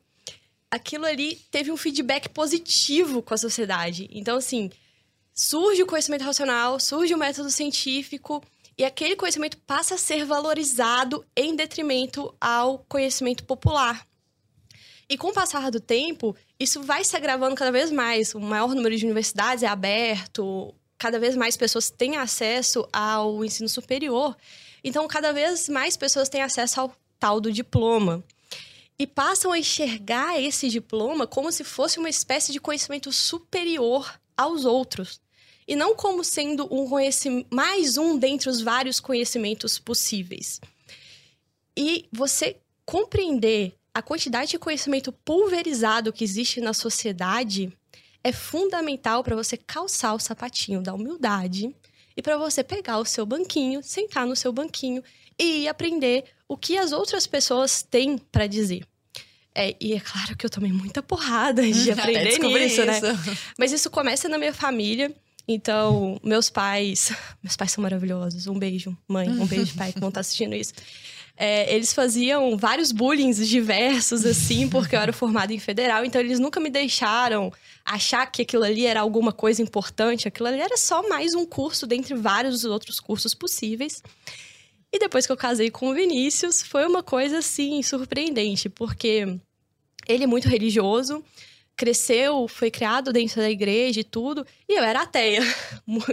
aquilo 0.71 1.07
ali 1.07 1.35
teve 1.51 1.73
um 1.73 1.79
feedback 1.79 2.29
positivo 2.29 3.23
com 3.23 3.33
a 3.33 3.39
sociedade. 3.39 4.07
Então, 4.13 4.37
assim, 4.37 4.71
surge 5.33 5.83
o 5.83 5.87
conhecimento 5.87 6.25
racional, 6.25 6.79
surge 6.79 7.15
o 7.15 7.17
método 7.17 7.51
científico, 7.51 8.45
e 8.77 8.85
aquele 8.85 9.17
conhecimento 9.17 9.57
passa 9.67 9.95
a 9.95 9.99
ser 9.99 10.27
valorizado 10.27 11.25
em 11.35 11.57
detrimento 11.57 12.35
ao 12.39 12.81
conhecimento 12.81 13.43
popular. 13.45 14.07
E 15.09 15.17
com 15.17 15.29
o 15.29 15.33
passar 15.33 15.71
do 15.71 15.81
tempo, 15.81 16.37
isso 16.61 16.83
vai 16.83 17.03
se 17.03 17.17
agravando 17.17 17.57
cada 17.57 17.73
vez 17.73 17.91
mais. 17.91 18.35
O 18.35 18.41
maior 18.41 18.75
número 18.75 18.95
de 18.95 19.07
universidades 19.07 19.65
é 19.65 19.69
aberto, 19.69 20.75
cada 20.99 21.19
vez 21.19 21.35
mais 21.35 21.57
pessoas 21.57 21.89
têm 21.89 22.19
acesso 22.19 22.87
ao 22.93 23.43
ensino 23.43 23.71
superior. 23.71 24.37
Então, 24.85 25.09
cada 25.09 25.33
vez 25.33 25.67
mais 25.67 25.97
pessoas 25.97 26.29
têm 26.29 26.43
acesso 26.43 26.83
ao 26.83 26.95
tal 27.19 27.41
do 27.41 27.53
diploma. 27.53 28.23
E 28.99 29.07
passam 29.07 29.53
a 29.53 29.59
enxergar 29.59 30.41
esse 30.41 30.69
diploma 30.69 31.27
como 31.27 31.53
se 31.53 31.63
fosse 31.63 31.99
uma 31.99 32.09
espécie 32.09 32.53
de 32.53 32.61
conhecimento 32.61 33.13
superior 33.13 34.19
aos 34.37 34.65
outros. 34.65 35.21
E 35.67 35.77
não 35.77 35.95
como 35.95 36.25
sendo 36.25 36.67
um 36.75 36.89
conhecimento, 36.89 37.47
mais 37.55 37.97
um 37.97 38.19
dentre 38.19 38.49
os 38.49 38.61
vários 38.61 38.99
conhecimentos 38.99 39.79
possíveis. 39.79 40.61
E 41.77 42.09
você 42.11 42.57
compreender 42.85 43.75
a 43.95 44.03
quantidade 44.03 44.51
de 44.53 44.59
conhecimento 44.59 45.13
pulverizado 45.13 46.13
que 46.13 46.25
existe 46.25 46.61
na 46.61 46.73
sociedade 46.73 47.73
é 48.25 48.33
fundamental 48.33 49.23
para 49.23 49.37
você 49.37 49.57
calçar 49.57 50.15
o 50.15 50.19
sapatinho 50.19 50.83
da 50.83 50.95
humildade 50.95 51.75
e 52.17 52.23
para 52.23 52.37
você 52.37 52.65
pegar 52.65 52.99
o 52.99 53.05
seu 53.05 53.25
banquinho, 53.25 53.83
sentar 53.83 54.27
no 54.27 54.35
seu 54.35 54.53
banquinho 54.53 55.03
e 55.39 55.69
aprender 55.69 56.25
o 56.49 56.57
que 56.57 56.77
as 56.77 56.93
outras 56.93 57.27
pessoas 57.27 57.83
têm 57.83 58.19
para 58.19 58.47
dizer. 58.47 58.85
É, 59.55 59.75
e 59.81 59.93
é 59.93 60.01
claro 60.01 60.37
que 60.37 60.47
eu 60.47 60.51
tomei 60.51 60.73
muita 60.73 61.03
porrada 61.03 61.63
de 61.63 61.91
aprender 61.93 62.39
nisso, 62.39 62.85
né? 62.85 63.01
Mas 63.59 63.73
isso 63.73 63.91
começa 63.91 64.29
na 64.29 64.39
minha 64.39 64.53
família. 64.53 65.15
Então, 65.47 66.21
meus 66.23 66.51
pais, 66.51 67.11
meus 67.43 67.57
pais 67.57 67.73
são 67.73 67.83
maravilhosos. 67.83 68.47
Um 68.47 68.59
beijo, 68.59 68.97
mãe, 69.09 69.29
um 69.29 69.47
beijo, 69.47 69.75
pai, 69.75 69.93
que 69.93 69.99
vão 69.99 70.11
estar 70.11 70.21
assistindo 70.21 70.55
isso. 70.55 70.75
É, 71.41 71.73
eles 71.73 71.93
faziam 71.93 72.57
vários 72.57 72.91
bullying 72.91 73.31
diversos, 73.31 74.27
assim, 74.27 74.69
porque 74.69 74.97
eu 74.97 75.01
era 75.01 75.13
formada 75.13 75.55
em 75.55 75.59
federal, 75.59 76.05
então 76.05 76.21
eles 76.21 76.41
nunca 76.41 76.59
me 76.59 76.69
deixaram 76.69 77.53
achar 77.85 78.27
que 78.27 78.43
aquilo 78.43 78.65
ali 78.65 78.85
era 78.85 79.01
alguma 79.01 79.33
coisa 79.33 79.63
importante. 79.63 80.27
Aquilo 80.27 80.49
ali 80.49 80.61
era 80.61 80.77
só 80.77 81.09
mais 81.09 81.35
um 81.35 81.47
curso 81.47 81.87
dentre 81.87 82.15
vários 82.15 82.65
outros 82.65 82.99
cursos 82.99 83.35
possíveis. 83.35 84.03
E 84.93 84.99
depois 84.99 85.27
que 85.27 85.33
eu 85.33 85.37
casei 85.37 85.71
com 85.71 85.91
o 85.91 85.95
Vinícius, 85.95 86.63
foi 86.63 86.87
uma 86.87 87.03
coisa 87.03 87.39
assim 87.39 87.83
surpreendente, 87.83 88.69
porque 88.69 89.39
ele 90.07 90.25
é 90.25 90.27
muito 90.27 90.49
religioso, 90.49 91.23
cresceu, 91.77 92.49
foi 92.49 92.71
criado 92.71 93.13
dentro 93.13 93.37
da 93.37 93.49
igreja 93.49 94.01
e 94.01 94.05
tudo, 94.05 94.45
e 94.69 94.77
eu 94.77 94.83
era 94.83 95.03
ateia. 95.03 95.41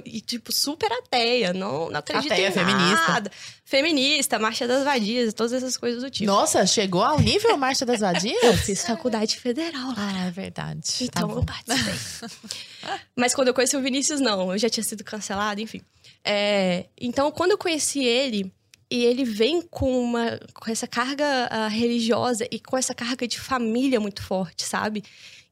E, 0.05 0.21
tipo, 0.21 0.53
super 0.53 0.89
ateia, 0.89 1.51
não, 1.51 1.89
não 1.89 1.99
acredito 1.99 2.32
ateia, 2.32 2.47
em 2.47 2.55
nada. 2.55 2.65
Feminista. 2.65 3.32
Feminista, 3.65 4.39
Marcha 4.39 4.65
das 4.65 4.86
Vadias, 4.86 5.34
todas 5.34 5.51
essas 5.51 5.76
coisas 5.76 6.01
do 6.01 6.09
tipo. 6.09 6.32
Nossa, 6.32 6.65
chegou 6.65 7.03
ao 7.03 7.19
nível 7.19 7.57
Marcha 7.57 7.86
das 7.86 7.99
Vadias? 7.99 8.41
eu 8.41 8.53
fiz 8.53 8.86
faculdade 8.86 9.38
federal 9.38 9.88
lá. 9.89 9.95
Ah, 9.97 10.28
é 10.28 10.32
verdade. 10.32 10.82
Tá 10.82 11.03
então, 11.03 11.28
tá 11.28 11.36
eu 11.36 11.43
participei. 11.43 12.30
Mas 13.17 13.36
quando 13.36 13.49
eu 13.49 13.53
conheci 13.53 13.76
o 13.76 13.82
Vinícius, 13.82 14.21
não. 14.21 14.53
Eu 14.53 14.57
já 14.57 14.69
tinha 14.69 14.84
sido 14.84 15.03
cancelado, 15.03 15.59
enfim. 15.59 15.82
É, 16.23 16.86
então, 16.99 17.30
quando 17.32 17.51
eu 17.51 17.57
conheci 17.57 18.03
ele, 18.03 18.53
e 18.95 19.03
ele 19.03 19.25
vem 19.25 19.61
com, 19.61 20.01
uma, 20.01 20.39
com 20.53 20.71
essa 20.71 20.87
carga 20.87 21.25
uh, 21.51 21.69
religiosa 21.69 22.47
e 22.49 22.61
com 22.61 22.77
essa 22.77 22.95
carga 22.95 23.27
de 23.27 23.37
família 23.37 23.99
muito 23.99 24.23
forte, 24.23 24.63
sabe? 24.63 25.03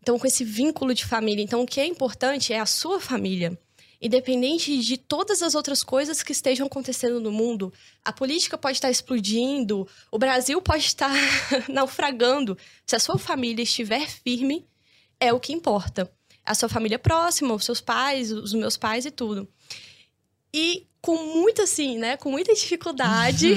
Então, 0.01 0.17
com 0.17 0.25
esse 0.25 0.45
vínculo 0.45 0.93
de 0.93 1.03
família. 1.03 1.43
Então, 1.43 1.61
o 1.61 1.65
que 1.65 1.81
é 1.81 1.85
importante 1.85 2.53
é 2.53 2.59
a 2.61 2.65
sua 2.65 3.01
família. 3.01 3.59
Independente 4.01 4.77
de 4.79 4.95
todas 4.95 5.41
as 5.41 5.55
outras 5.55 5.83
coisas 5.83 6.23
que 6.23 6.31
estejam 6.31 6.67
acontecendo 6.67 7.19
no 7.19 7.33
mundo, 7.33 7.73
a 8.03 8.13
política 8.13 8.57
pode 8.57 8.77
estar 8.77 8.89
explodindo, 8.89 9.85
o 10.09 10.17
Brasil 10.17 10.61
pode 10.61 10.85
estar 10.85 11.13
naufragando. 11.67 12.57
Se 12.85 12.95
a 12.95 12.99
sua 12.99 13.17
família 13.17 13.63
estiver 13.63 14.09
firme, 14.09 14.65
é 15.19 15.33
o 15.33 15.39
que 15.39 15.51
importa. 15.51 16.09
A 16.45 16.55
sua 16.55 16.69
família 16.69 16.99
próxima, 16.99 17.53
os 17.53 17.65
seus 17.65 17.81
pais, 17.81 18.31
os 18.31 18.53
meus 18.53 18.77
pais 18.77 19.05
e 19.05 19.11
tudo. 19.11 19.49
E 20.53 20.85
com 21.01 21.17
muita, 21.17 21.63
assim, 21.63 21.97
né? 21.97 22.15
Com 22.15 22.31
muita 22.31 22.53
dificuldade, 22.53 23.55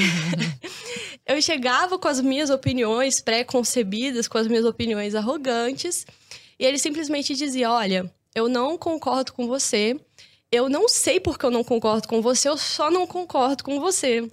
eu 1.27 1.41
chegava 1.41 1.99
com 1.99 2.09
as 2.09 2.21
minhas 2.21 2.51
opiniões 2.51 3.21
pré-concebidas, 3.21 4.27
com 4.27 4.39
as 4.39 4.49
minhas 4.49 4.65
opiniões 4.65 5.15
arrogantes, 5.15 6.07
e 6.59 6.65
ele 6.65 6.79
simplesmente 6.79 7.35
dizia: 7.35 7.71
Olha, 7.71 8.13
eu 8.35 8.49
não 8.49 8.77
concordo 8.77 9.33
com 9.33 9.47
você, 9.47 9.97
eu 10.51 10.69
não 10.69 10.89
sei 10.89 11.21
porque 11.21 11.47
eu 11.47 11.51
não 11.51 11.63
concordo 11.63 12.09
com 12.09 12.21
você, 12.21 12.49
eu 12.49 12.57
só 12.57 12.91
não 12.91 13.07
concordo 13.07 13.63
com 13.63 13.79
você. 13.81 14.29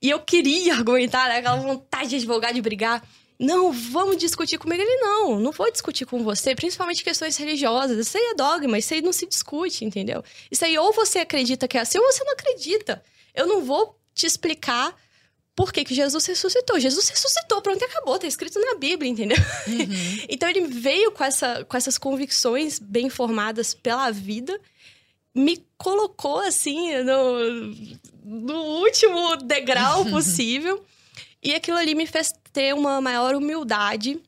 E 0.00 0.10
eu 0.10 0.18
queria 0.18 0.74
argumentar, 0.74 1.28
né, 1.28 1.38
aquela 1.38 1.56
vontade 1.56 2.10
de 2.10 2.16
advogar, 2.16 2.52
de 2.52 2.60
brigar. 2.60 3.06
Não, 3.42 3.72
vamos 3.72 4.18
discutir 4.18 4.56
comigo. 4.56 4.80
Ele, 4.80 5.00
não, 5.00 5.40
não 5.40 5.50
vou 5.50 5.70
discutir 5.70 6.06
com 6.06 6.22
você, 6.22 6.54
principalmente 6.54 7.02
questões 7.02 7.36
religiosas. 7.36 7.98
Isso 7.98 8.16
aí 8.16 8.22
é 8.26 8.34
dogma, 8.34 8.78
isso 8.78 8.94
aí 8.94 9.02
não 9.02 9.12
se 9.12 9.26
discute, 9.26 9.84
entendeu? 9.84 10.22
Isso 10.48 10.64
aí 10.64 10.78
ou 10.78 10.92
você 10.92 11.18
acredita 11.18 11.66
que 11.66 11.76
é 11.76 11.80
assim 11.80 11.98
ou 11.98 12.04
você 12.04 12.22
não 12.22 12.34
acredita. 12.34 13.02
Eu 13.34 13.48
não 13.48 13.64
vou 13.64 13.98
te 14.14 14.26
explicar 14.26 14.96
por 15.56 15.72
que, 15.72 15.84
que 15.84 15.92
Jesus 15.92 16.24
ressuscitou. 16.24 16.78
Jesus 16.78 17.08
ressuscitou, 17.08 17.60
pronto, 17.60 17.84
acabou, 17.84 18.16
tá 18.16 18.28
escrito 18.28 18.60
na 18.60 18.76
Bíblia, 18.76 19.10
entendeu? 19.10 19.38
Uhum. 19.66 20.18
então 20.30 20.48
ele 20.48 20.68
veio 20.68 21.10
com, 21.10 21.24
essa, 21.24 21.64
com 21.64 21.76
essas 21.76 21.98
convicções 21.98 22.78
bem 22.78 23.10
formadas 23.10 23.74
pela 23.74 24.08
vida, 24.12 24.58
me 25.34 25.66
colocou 25.76 26.38
assim 26.38 26.96
no, 27.02 27.74
no 28.24 28.54
último 28.84 29.34
degrau 29.36 30.06
possível. 30.10 30.84
E 31.42 31.52
aquilo 31.56 31.76
ali 31.76 31.96
me 31.96 32.06
fez 32.06 32.32
ter 32.52 32.74
uma 32.74 33.00
maior 33.00 33.34
humildade 33.34 34.20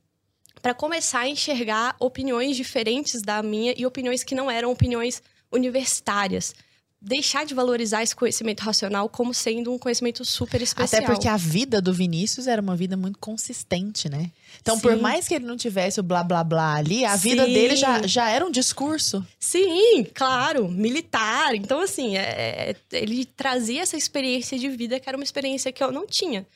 para 0.62 0.72
começar 0.72 1.20
a 1.20 1.28
enxergar 1.28 1.94
opiniões 2.00 2.56
diferentes 2.56 3.20
da 3.20 3.42
minha 3.42 3.74
e 3.76 3.84
opiniões 3.84 4.24
que 4.24 4.34
não 4.34 4.50
eram 4.50 4.72
opiniões 4.72 5.22
universitárias. 5.52 6.54
Deixar 6.98 7.44
de 7.44 7.52
valorizar 7.52 8.02
esse 8.02 8.16
conhecimento 8.16 8.60
racional 8.60 9.06
como 9.10 9.34
sendo 9.34 9.70
um 9.70 9.78
conhecimento 9.78 10.24
super 10.24 10.62
especial. 10.62 11.02
Até 11.02 11.12
porque 11.12 11.28
a 11.28 11.36
vida 11.36 11.82
do 11.82 11.92
Vinícius 11.92 12.46
era 12.46 12.62
uma 12.62 12.74
vida 12.74 12.96
muito 12.96 13.18
consistente, 13.18 14.08
né? 14.08 14.30
Então, 14.62 14.76
Sim. 14.76 14.80
por 14.80 14.96
mais 14.96 15.28
que 15.28 15.34
ele 15.34 15.44
não 15.44 15.58
tivesse 15.58 16.00
o 16.00 16.02
blá 16.02 16.24
blá 16.24 16.42
blá 16.42 16.76
ali, 16.76 17.04
a 17.04 17.18
Sim. 17.18 17.28
vida 17.28 17.44
dele 17.44 17.76
já, 17.76 18.06
já 18.06 18.30
era 18.30 18.46
um 18.46 18.50
discurso. 18.50 19.22
Sim, 19.38 20.06
claro, 20.14 20.66
militar. 20.66 21.54
Então, 21.54 21.80
assim, 21.80 22.16
é, 22.16 22.70
é 22.70 22.76
ele 22.90 23.26
trazia 23.26 23.82
essa 23.82 23.98
experiência 23.98 24.58
de 24.58 24.70
vida 24.70 24.98
que 24.98 25.06
era 25.06 25.18
uma 25.18 25.24
experiência 25.24 25.70
que 25.70 25.84
eu 25.84 25.92
não 25.92 26.06
tinha. 26.06 26.46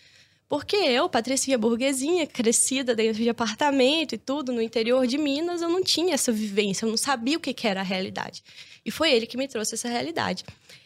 Porque 0.48 0.76
eu, 0.76 1.08
patricinha 1.10 1.58
burguesinha, 1.58 2.26
crescida 2.26 2.94
dentro 2.94 3.22
de 3.22 3.28
apartamento 3.28 4.14
e 4.14 4.18
tudo, 4.18 4.50
no 4.50 4.62
interior 4.62 5.06
de 5.06 5.18
Minas, 5.18 5.60
eu 5.60 5.68
não 5.68 5.82
tinha 5.82 6.14
essa 6.14 6.32
vivência, 6.32 6.86
eu 6.86 6.90
não 6.90 6.96
sabia 6.96 7.36
o 7.36 7.40
que, 7.40 7.52
que 7.52 7.68
era 7.68 7.80
a 7.80 7.84
realidade. 7.84 8.42
E 8.84 8.90
foi 8.90 9.12
ele 9.12 9.26
que 9.26 9.36
me 9.36 9.46
trouxe 9.46 9.74
essa 9.74 9.88
realidade. 9.88 10.44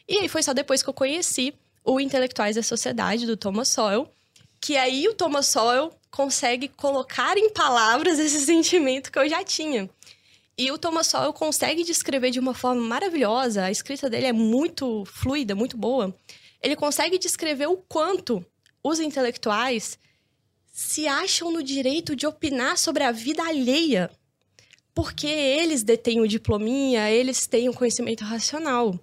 E 0.09 0.19
aí 0.19 0.29
foi 0.29 0.43
só 0.43 0.53
depois 0.53 0.83
que 0.83 0.89
eu 0.89 0.95
conheci 0.95 1.55
o 1.85 2.01
Intelectuais 2.01 2.57
da 2.57 2.63
Sociedade, 2.63 3.25
do 3.25 3.37
Thomas 3.37 3.69
Sowell, 3.69 4.09
que 4.61 4.77
aí 4.77 5.07
o 5.07 5.15
Thomas 5.15 5.47
Sowell 5.47 5.93
consegue 6.11 6.67
colocar 6.67 7.39
em 7.39 7.51
palavras 7.51 8.19
esse 8.21 8.41
sentimento 8.41 9.13
que 9.13 9.19
eu 9.19 9.29
já 9.29 9.45
tinha. 9.45 9.89
E 10.59 10.73
o 10.73 10.79
Thomas 10.79 11.07
Sowell 11.07 11.33
consegue 11.33 11.85
descrever 11.85 12.31
de 12.31 12.41
uma 12.41 12.53
forma 12.53 12.81
maravilhosa, 12.81 13.65
a 13.65 13.71
escrita 13.71 14.11
dele 14.11 14.27
é 14.27 14.33
muito 14.33 15.05
fluida, 15.07 15.55
muito 15.55 15.77
boa. 15.77 16.15
Ele 16.61 16.75
consegue 16.77 17.17
descrever 17.17 17.67
o 17.67 17.77
quanto 17.77 18.45
os 18.83 19.01
intelectuais 19.01 19.99
se 20.73 21.07
acham 21.07 21.51
no 21.51 21.63
direito 21.63 22.17
de 22.17 22.27
opinar 22.27 22.79
sobre 22.79 23.05
a 23.05 23.13
vida 23.13 23.43
alheia, 23.43 24.11
porque 24.95 25.27
eles 25.27 25.83
detêm 25.83 26.21
o 26.21 26.29
diplominha, 26.29 27.11
eles 27.11 27.47
têm 27.47 27.69
o 27.69 27.75
conhecimento 27.75 28.25
racional. 28.25 28.99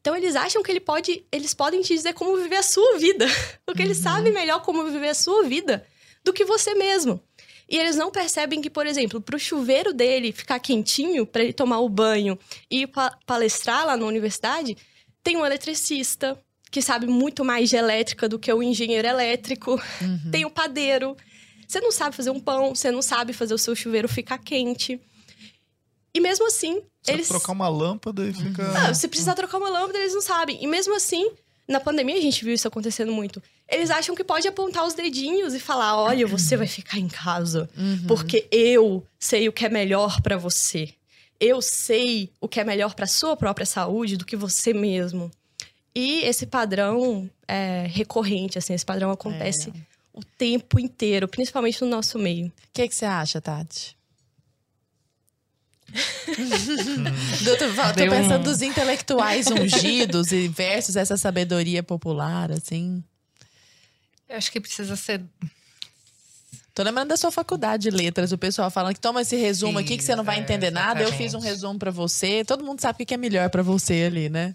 Então 0.00 0.16
eles 0.16 0.34
acham 0.34 0.62
que 0.62 0.70
ele 0.70 0.80
pode, 0.80 1.24
eles 1.30 1.54
podem 1.54 1.80
te 1.80 1.94
dizer 1.94 2.12
como 2.12 2.36
viver 2.36 2.56
a 2.56 2.62
sua 2.62 2.98
vida, 2.98 3.26
porque 3.64 3.82
uhum. 3.82 3.88
eles 3.88 3.98
sabem 3.98 4.32
melhor 4.32 4.62
como 4.62 4.84
viver 4.84 5.10
a 5.10 5.14
sua 5.14 5.44
vida 5.44 5.86
do 6.24 6.32
que 6.32 6.44
você 6.44 6.74
mesmo. 6.74 7.22
E 7.68 7.78
eles 7.78 7.96
não 7.96 8.10
percebem 8.10 8.60
que, 8.60 8.68
por 8.68 8.86
exemplo, 8.86 9.20
para 9.20 9.36
o 9.36 9.38
chuveiro 9.38 9.94
dele 9.94 10.32
ficar 10.32 10.58
quentinho, 10.58 11.24
para 11.24 11.42
ele 11.42 11.52
tomar 11.52 11.78
o 11.78 11.88
banho 11.88 12.38
e 12.70 12.86
palestrar 13.24 13.86
lá 13.86 13.96
na 13.96 14.04
universidade, 14.04 14.76
tem 15.22 15.36
um 15.36 15.46
eletricista 15.46 16.38
que 16.72 16.80
sabe 16.80 17.06
muito 17.06 17.44
mais 17.44 17.68
de 17.68 17.76
elétrica 17.76 18.26
do 18.26 18.38
que 18.38 18.50
o 18.50 18.62
engenheiro 18.62 19.06
elétrico, 19.06 19.78
uhum. 20.00 20.30
tem 20.32 20.46
o 20.46 20.50
padeiro. 20.50 21.14
Você 21.68 21.80
não 21.82 21.92
sabe 21.92 22.16
fazer 22.16 22.30
um 22.30 22.40
pão, 22.40 22.74
você 22.74 22.90
não 22.90 23.02
sabe 23.02 23.34
fazer 23.34 23.52
o 23.52 23.58
seu 23.58 23.76
chuveiro 23.76 24.08
ficar 24.08 24.38
quente. 24.38 24.98
E 26.14 26.20
mesmo 26.20 26.46
assim, 26.46 26.82
Só 27.02 27.12
eles. 27.12 27.28
trocar 27.28 27.52
uma 27.52 27.68
lâmpada 27.68 28.26
e 28.26 28.32
fica. 28.32 28.68
Não, 28.72 28.94
se 28.94 29.06
precisar 29.06 29.34
trocar 29.34 29.58
uma 29.58 29.68
lâmpada, 29.68 29.98
eles 29.98 30.14
não 30.14 30.22
sabem. 30.22 30.62
E 30.62 30.66
mesmo 30.66 30.96
assim, 30.96 31.30
na 31.68 31.78
pandemia 31.78 32.16
a 32.16 32.20
gente 32.20 32.42
viu 32.42 32.54
isso 32.54 32.66
acontecendo 32.66 33.12
muito. 33.12 33.42
Eles 33.68 33.90
acham 33.90 34.14
que 34.14 34.24
pode 34.24 34.48
apontar 34.48 34.86
os 34.86 34.94
dedinhos 34.94 35.52
e 35.52 35.60
falar: 35.60 35.96
olha, 35.96 36.26
você 36.26 36.56
vai 36.56 36.66
ficar 36.66 36.98
em 36.98 37.08
casa, 37.08 37.68
uhum. 37.76 38.06
porque 38.08 38.48
eu 38.50 39.06
sei 39.20 39.46
o 39.46 39.52
que 39.52 39.66
é 39.66 39.68
melhor 39.68 40.22
para 40.22 40.38
você. 40.38 40.88
Eu 41.38 41.60
sei 41.60 42.30
o 42.40 42.48
que 42.48 42.60
é 42.60 42.64
melhor 42.64 42.94
para 42.94 43.06
sua 43.06 43.36
própria 43.36 43.66
saúde 43.66 44.16
do 44.16 44.24
que 44.24 44.36
você 44.36 44.72
mesmo. 44.72 45.30
E 45.94 46.22
esse 46.22 46.46
padrão 46.46 47.28
é 47.46 47.86
recorrente, 47.88 48.58
assim, 48.58 48.72
esse 48.72 48.84
padrão 48.84 49.10
acontece 49.10 49.70
é. 49.70 49.72
o 50.12 50.24
tempo 50.24 50.80
inteiro, 50.80 51.28
principalmente 51.28 51.82
no 51.82 51.88
nosso 51.88 52.18
meio. 52.18 52.46
O 52.46 52.52
que, 52.72 52.88
que 52.88 52.94
você 52.94 53.04
acha, 53.04 53.40
Tati? 53.40 53.96
Doutor, 57.44 57.68
tô 57.94 58.10
pensando 58.10 58.44
dos 58.44 58.62
intelectuais 58.62 59.48
ungidos 59.48 60.32
e 60.32 60.48
versus 60.48 60.96
essa 60.96 61.18
sabedoria 61.18 61.82
popular, 61.82 62.50
assim. 62.50 63.04
Eu 64.26 64.36
acho 64.38 64.50
que 64.50 64.60
precisa 64.60 64.96
ser. 64.96 65.22
Tô 66.74 66.82
lembrando 66.82 67.08
da 67.08 67.18
sua 67.18 67.30
faculdade 67.30 67.82
de 67.82 67.90
letras, 67.90 68.32
o 68.32 68.38
pessoal 68.38 68.70
falando 68.70 68.94
que 68.94 69.00
toma 69.00 69.20
esse 69.20 69.36
resumo 69.36 69.78
aqui 69.78 69.98
que 69.98 70.02
você 70.02 70.16
não 70.16 70.24
vai 70.24 70.38
entender 70.38 70.70
nada. 70.70 71.02
Eu 71.02 71.12
fiz 71.12 71.34
um 71.34 71.38
resumo 71.38 71.78
para 71.78 71.90
você. 71.90 72.42
Todo 72.42 72.64
mundo 72.64 72.80
sabe 72.80 73.02
o 73.02 73.06
que 73.06 73.12
é 73.12 73.18
melhor 73.18 73.50
para 73.50 73.62
você 73.62 74.04
ali, 74.04 74.30
né? 74.30 74.54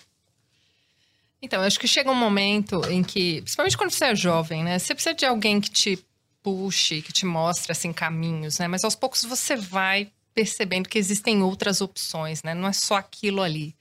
Então, 1.42 1.62
eu 1.62 1.68
acho 1.68 1.80
que 1.80 1.88
chega 1.88 2.12
um 2.12 2.16
momento 2.16 2.82
em 2.90 3.04
que, 3.04 3.42
principalmente 3.42 3.78
quando 3.78 3.92
você 3.92 4.06
é 4.06 4.16
jovem, 4.16 4.64
né? 4.64 4.80
Você 4.80 4.94
precisa 4.94 5.14
de 5.14 5.26
alguém 5.26 5.62
que 5.62 5.70
te 5.70 6.00
puxe, 6.42 7.02
que 7.02 7.14
te 7.14 7.26
mostre 7.26 7.72
assim 7.72 7.94
caminhos, 7.94 8.58
né? 8.58 8.68
Mas 8.68 8.84
aos 8.84 8.96
poucos 8.96 9.24
você 9.24 9.56
vai 9.56 10.12
percebendo 10.34 10.88
que 10.88 10.98
existem 10.98 11.42
outras 11.44 11.82
opções, 11.82 12.44
né? 12.44 12.54
Não 12.54 12.68
é 12.68 12.74
só 12.74 12.96
aquilo 12.96 13.42
ali. 13.42 13.76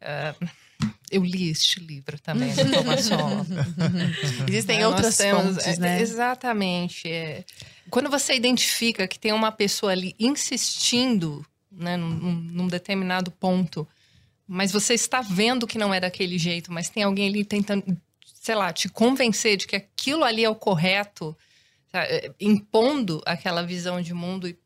Uh, 0.00 0.48
eu 1.10 1.24
li 1.24 1.50
este 1.50 1.80
livro 1.80 2.18
também, 2.20 2.54
do 2.54 2.70
Thomas 2.70 3.08
Existem 4.48 4.80
é, 4.80 4.86
outras 4.86 5.16
temos, 5.16 5.56
fontes, 5.56 5.78
né? 5.78 5.98
É, 5.98 6.02
exatamente. 6.02 7.08
É. 7.08 7.44
Quando 7.90 8.10
você 8.10 8.34
identifica 8.34 9.08
que 9.08 9.18
tem 9.18 9.32
uma 9.32 9.50
pessoa 9.50 9.92
ali 9.92 10.14
insistindo 10.18 11.44
né, 11.72 11.96
num, 11.96 12.10
num, 12.10 12.68
determinado 12.68 13.30
ponto, 13.30 13.88
mas 14.48 14.72
você 14.72 14.94
está 14.94 15.20
vendo 15.20 15.66
que 15.66 15.76
não 15.76 15.92
é 15.92 16.00
daquele 16.00 16.38
jeito, 16.38 16.72
mas 16.72 16.88
tem 16.88 17.02
alguém 17.02 17.28
ali 17.28 17.44
tentando, 17.44 17.84
sei 18.24 18.54
lá, 18.54 18.72
te 18.72 18.88
convencer 18.88 19.58
de 19.58 19.66
que 19.66 19.76
aquilo 19.76 20.24
ali 20.24 20.42
é 20.42 20.48
o 20.48 20.54
correto, 20.54 21.36
sabe? 21.92 22.32
impondo 22.40 23.22
aquela 23.26 23.62
visão 23.62 24.00
de 24.00 24.14
mundo 24.14 24.48
e 24.48 24.58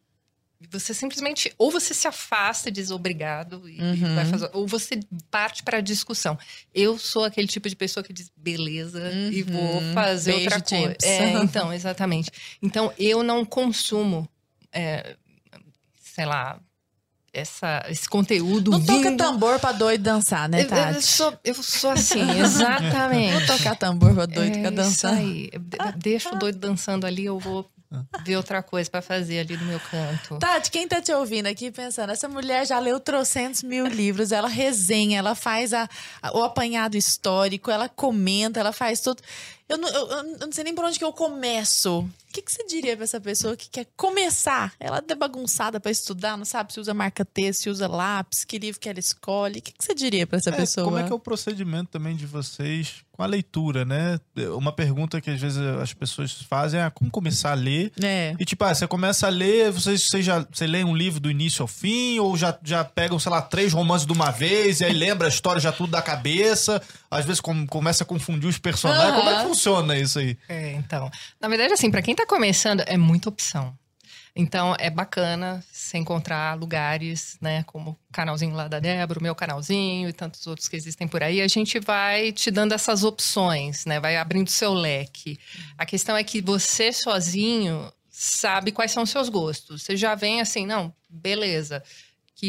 você 0.71 0.95
simplesmente 0.95 1.53
ou 1.59 1.71
você 1.71 1.93
se 1.93 2.07
afasta 2.07 2.69
e 2.69 2.73
diz 2.73 2.93
obrigado 2.93 3.69
e, 3.69 3.81
uhum. 3.81 4.15
vai 4.15 4.25
fazer, 4.25 4.51
ou 4.53 4.67
você 4.67 5.01
parte 5.31 5.63
para 5.63 5.79
a 5.79 5.81
discussão. 5.81 6.39
Eu 6.73 6.97
sou 6.99 7.25
aquele 7.25 7.49
tipo 7.49 7.69
de 7.69 7.75
pessoa 7.75 8.05
que 8.05 8.13
diz 8.13 8.31
beleza 8.37 9.01
uhum. 9.01 9.33
e 9.33 9.43
vou 9.43 9.83
fazer 9.93 10.33
Beijo, 10.33 10.55
outra 10.55 10.61
coisa. 10.61 10.97
É, 11.03 11.33
então, 11.43 11.73
exatamente. 11.73 12.31
Então 12.63 12.93
eu 12.97 13.23
não 13.25 13.45
consumo, 13.45 14.29
é, 14.73 15.17
sei 16.01 16.27
lá, 16.27 16.61
essa, 17.33 17.85
esse 17.89 18.09
conteúdo. 18.09 18.73
Não 18.73 18.79
vindo... 18.79 19.03
toca 19.03 19.17
tambor 19.17 19.59
pra 19.59 19.73
doido 19.73 20.03
dançar, 20.03 20.49
né, 20.49 20.65
Tati? 20.65 20.91
Eu, 20.91 20.95
eu, 20.95 21.03
sou, 21.03 21.39
eu 21.45 21.55
sou 21.55 21.91
assim, 21.93 22.39
exatamente. 22.39 23.47
Vou 23.47 23.57
tocar 23.57 23.77
tambor 23.77 24.15
pra 24.15 24.27
doido 24.27 24.59
é, 24.59 24.71
dançar. 24.71 25.15
Isso 25.15 25.21
aí. 25.23 25.51
Deixa 25.97 26.35
o 26.35 26.39
doido 26.39 26.59
dançando 26.59 27.07
ali, 27.07 27.25
eu 27.25 27.39
vou 27.39 27.69
ver 28.25 28.37
outra 28.37 28.63
coisa 28.63 28.91
para 28.91 29.03
fazer 29.03 29.41
ali 29.41 29.57
no 29.57 29.65
meu 29.65 29.81
canto. 29.81 30.39
Tati, 30.39 30.71
quem 30.71 30.89
tá 30.89 31.01
te 31.01 31.13
ouvindo 31.13 31.47
aqui 31.47 31.71
pensando, 31.71 32.11
essa 32.11 32.29
mulher 32.29 32.67
já 32.67 32.79
leu 32.79 32.99
trocentos 32.99 33.63
mil 33.63 33.87
livros, 33.87 34.33
ela 34.33 34.49
resenha, 34.49 35.19
ela 35.19 35.35
faz 35.35 35.73
a, 35.75 35.89
a, 36.23 36.37
o 36.37 36.43
apanhado 36.43 36.97
histórico, 36.97 37.71
ela 37.71 37.89
comenta, 37.89 38.61
ela 38.61 38.73
faz 38.73 39.01
tudo. 39.01 39.23
Eu 39.73 39.79
não, 39.79 39.89
eu, 39.89 40.07
eu 40.07 40.39
não 40.39 40.53
sei 40.53 40.65
nem 40.65 40.75
por 40.75 40.85
onde 40.85 40.99
que 40.99 41.05
eu 41.05 41.15
começo. 41.15 42.01
O 42.01 42.33
que, 42.33 42.43
que 42.43 42.53
você 42.53 42.63
diria 42.67 42.95
pra 42.95 43.05
essa 43.05 43.19
pessoa 43.19 43.57
que 43.57 43.71
quer 43.71 43.87
começar? 43.97 44.75
Ela 44.79 45.03
é 45.07 45.15
bagunçada 45.15 45.81
para 45.81 45.91
estudar, 45.91 46.37
não 46.37 46.45
sabe 46.45 46.75
se 46.75 46.79
usa 46.81 46.93
marca 46.93 47.25
T, 47.25 47.55
se 47.55 47.71
usa 47.71 47.89
lápis, 47.89 48.45
que 48.45 48.59
livro 48.59 48.79
que 48.79 48.87
ela 48.87 49.01
escolhe. 49.01 49.61
O 49.61 49.63
que, 49.63 49.73
que 49.73 49.83
você 49.83 49.95
diria 49.95 50.27
para 50.27 50.37
essa 50.37 50.51
é, 50.51 50.53
pessoa? 50.53 50.85
Como 50.85 50.99
é 50.99 51.05
que 51.05 51.11
é 51.11 51.15
o 51.15 51.19
procedimento 51.19 51.91
também 51.91 52.15
de 52.15 52.27
vocês 52.27 53.03
com 53.13 53.23
a 53.23 53.27
leitura, 53.27 53.85
né? 53.85 54.19
Uma 54.57 54.73
pergunta 54.73 55.21
que 55.21 55.31
às 55.31 55.41
vezes 55.41 55.59
as 55.59 55.93
pessoas 55.93 56.33
fazem 56.43 56.81
é 56.81 56.85
ah, 56.85 56.91
como 56.91 57.11
começar 57.11 57.53
a 57.53 57.55
ler. 57.55 57.93
É. 58.03 58.35
E 58.39 58.45
tipo, 58.45 58.65
ah, 58.65 58.75
você 58.75 58.87
começa 58.87 59.27
a 59.27 59.31
ler, 59.31 59.71
você, 59.71 59.97
você 59.97 60.23
já 60.23 60.45
você 60.51 60.67
lê 60.67 60.83
um 60.83 60.97
livro 60.97 61.21
do 61.21 61.31
início 61.31 61.63
ao 61.63 61.69
fim, 61.69 62.19
ou 62.19 62.37
já, 62.37 62.57
já 62.63 62.83
pegam, 62.83 63.19
sei 63.19 63.31
lá, 63.31 63.43
três 63.43 63.73
romances 63.73 64.07
de 64.07 64.13
uma 64.13 64.31
vez, 64.31 64.81
e 64.81 64.85
aí 64.85 64.93
lembra 64.93 65.27
a 65.27 65.31
história 65.31 65.61
já 65.61 65.71
tudo 65.71 65.91
da 65.91 66.03
cabeça. 66.03 66.83
Às 67.11 67.25
vezes 67.25 67.41
com, 67.41 67.67
começa 67.67 68.05
a 68.05 68.07
confundir 68.07 68.49
os 68.49 68.59
personagens. 68.59 69.13
Uhum. 69.13 69.19
Como 69.19 69.31
é 69.31 69.35
que 69.35 69.49
funciona? 69.49 69.83
funciona 69.83 69.99
isso 69.99 70.19
aí? 70.19 70.37
É, 70.49 70.73
então. 70.73 71.11
Na 71.41 71.49
verdade, 71.49 71.73
assim, 71.73 71.91
para 71.91 72.03
quem 72.03 72.15
tá 72.15 72.27
começando, 72.27 72.83
é 72.87 72.97
muita 72.97 73.29
opção. 73.29 73.77
Então, 74.35 74.75
é 74.79 74.89
bacana 74.89 75.63
você 75.71 75.99
encontrar 75.99 76.59
lugares, 76.59 77.37
né? 77.41 77.63
Como 77.65 77.91
o 77.91 78.13
canalzinho 78.13 78.55
lá 78.55 78.67
da 78.67 78.81
Débora, 78.81 79.21
o 79.21 79.23
meu 79.23 79.35
canalzinho 79.35 80.09
e 80.09 80.13
tantos 80.13 80.47
outros 80.47 80.69
que 80.69 80.77
existem 80.77 81.07
por 81.07 81.23
aí. 81.23 81.43
A 81.43 81.49
gente 81.49 81.79
vai 81.79 82.33
te 82.33 82.51
dando 82.51 82.73
essas 82.73 83.05
opções, 83.05 83.85
né? 83.85 84.01
Vai 84.01 84.17
abrindo 84.17 84.49
seu 84.49 84.73
leque. 84.73 85.39
A 85.77 85.85
questão 85.85 86.17
é 86.17 86.25
que 86.25 86.41
você 86.41 86.93
sozinho 86.93 87.93
sabe 88.09 88.73
quais 88.73 88.91
são 88.93 89.03
os 89.03 89.11
seus 89.11 89.29
gostos. 89.29 89.83
Você 89.83 89.97
já 89.97 90.15
vem 90.15 90.41
assim, 90.41 90.65
não, 90.65 90.95
beleza. 91.11 91.83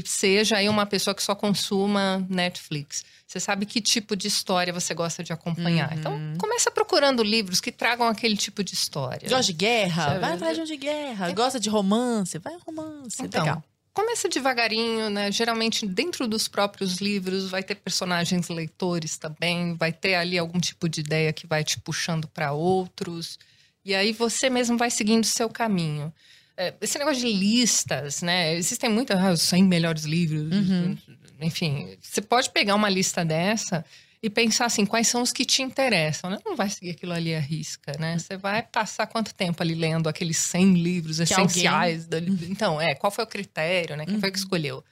Que 0.02 0.10
seja 0.10 0.58
aí 0.58 0.68
uma 0.68 0.88
pessoa 0.88 1.14
que 1.14 1.22
só 1.22 1.36
consuma 1.36 2.26
Netflix. 2.28 3.06
Você 3.28 3.40
sabe 3.40 3.68
que 3.68 3.80
tipo 3.80 4.16
de 4.16 4.28
história 4.28 4.74
você 4.74 4.92
gosta 4.94 5.24
de 5.24 5.32
acompanhar. 5.32 5.92
Uhum. 5.92 6.00
Então, 6.00 6.34
começa 6.40 6.72
procurando 6.72 7.22
livros 7.22 7.62
que 7.62 7.72
tragam 7.72 8.08
aquele 8.08 8.36
tipo 8.36 8.64
de 8.64 8.74
história. 8.74 9.28
De 9.28 9.54
guerra? 9.54 10.06
Sabe? 10.06 10.20
Vai 10.20 10.34
atrás 10.34 10.58
de 10.58 10.66
de 10.66 10.78
guerra. 10.78 11.30
É. 11.30 11.34
Gosta 11.34 11.60
de 11.60 11.70
romance? 11.70 12.40
Vai 12.40 12.56
romance. 12.66 13.22
Então, 13.22 13.44
Legal. 13.44 13.64
Começa 13.94 14.28
devagarinho, 14.28 15.12
né? 15.12 15.32
Geralmente, 15.32 15.86
dentro 15.86 16.28
dos 16.28 16.48
próprios 16.48 16.96
livros, 16.96 17.52
vai 17.52 17.62
ter 17.62 17.76
personagens 17.76 18.50
leitores 18.50 19.18
também, 19.18 19.76
vai 19.76 19.94
ter 19.94 20.16
ali 20.16 20.36
algum 20.36 20.60
tipo 20.60 20.90
de 20.90 21.02
ideia 21.02 21.32
que 21.32 21.46
vai 21.46 21.64
te 21.64 21.80
puxando 21.80 22.28
para 22.28 22.52
outros. 22.52 23.38
E 23.86 23.94
aí 23.94 24.12
você 24.12 24.50
mesmo 24.50 24.78
vai 24.78 24.90
seguindo 24.90 25.24
o 25.24 25.28
seu 25.28 25.48
caminho. 25.48 26.12
É, 26.56 26.74
esse 26.82 27.00
negócio 27.00 27.22
de 27.22 27.34
listas, 27.34 28.22
né? 28.22 28.56
Existem 28.56 28.90
muitos, 28.90 29.16
ah, 29.16 29.32
os 29.32 29.42
100 29.42 29.64
melhores 29.64 30.04
livros, 30.04 30.52
uhum 30.52 30.98
enfim, 31.44 31.98
você 32.02 32.22
pode 32.22 32.50
pegar 32.50 32.76
uma 32.76 32.90
lista 32.90 33.24
dessa 33.26 33.86
e 34.22 34.30
pensar 34.30 34.66
assim, 34.66 34.86
quais 34.86 35.08
são 35.08 35.22
os 35.22 35.34
que 35.34 35.44
te 35.44 35.62
interessam, 35.62 36.30
né? 36.30 36.38
Não 36.46 36.56
vai 36.56 36.70
seguir 36.70 36.92
aquilo 36.92 37.12
ali 37.12 37.36
à 37.36 37.40
risca, 37.40 37.92
né? 38.00 38.18
Você 38.18 38.38
vai 38.38 38.64
passar 38.64 39.06
quanto 39.08 39.34
tempo 39.34 39.62
ali 39.62 39.76
lendo 39.76 40.08
aqueles 40.08 40.38
100 40.38 40.74
livros 40.76 41.18
que 41.18 41.24
essenciais? 41.24 42.08
Da... 42.08 42.20
Então, 42.20 42.80
é, 42.80 42.96
qual 42.96 43.12
foi 43.12 43.24
o 43.26 43.28
critério, 43.28 43.98
né? 43.98 44.06
Quem 44.06 44.16
uhum. 44.16 44.20
foi 44.22 44.32
que 44.32 44.38
uhum. 44.38 44.44
escolheu? 44.44 44.84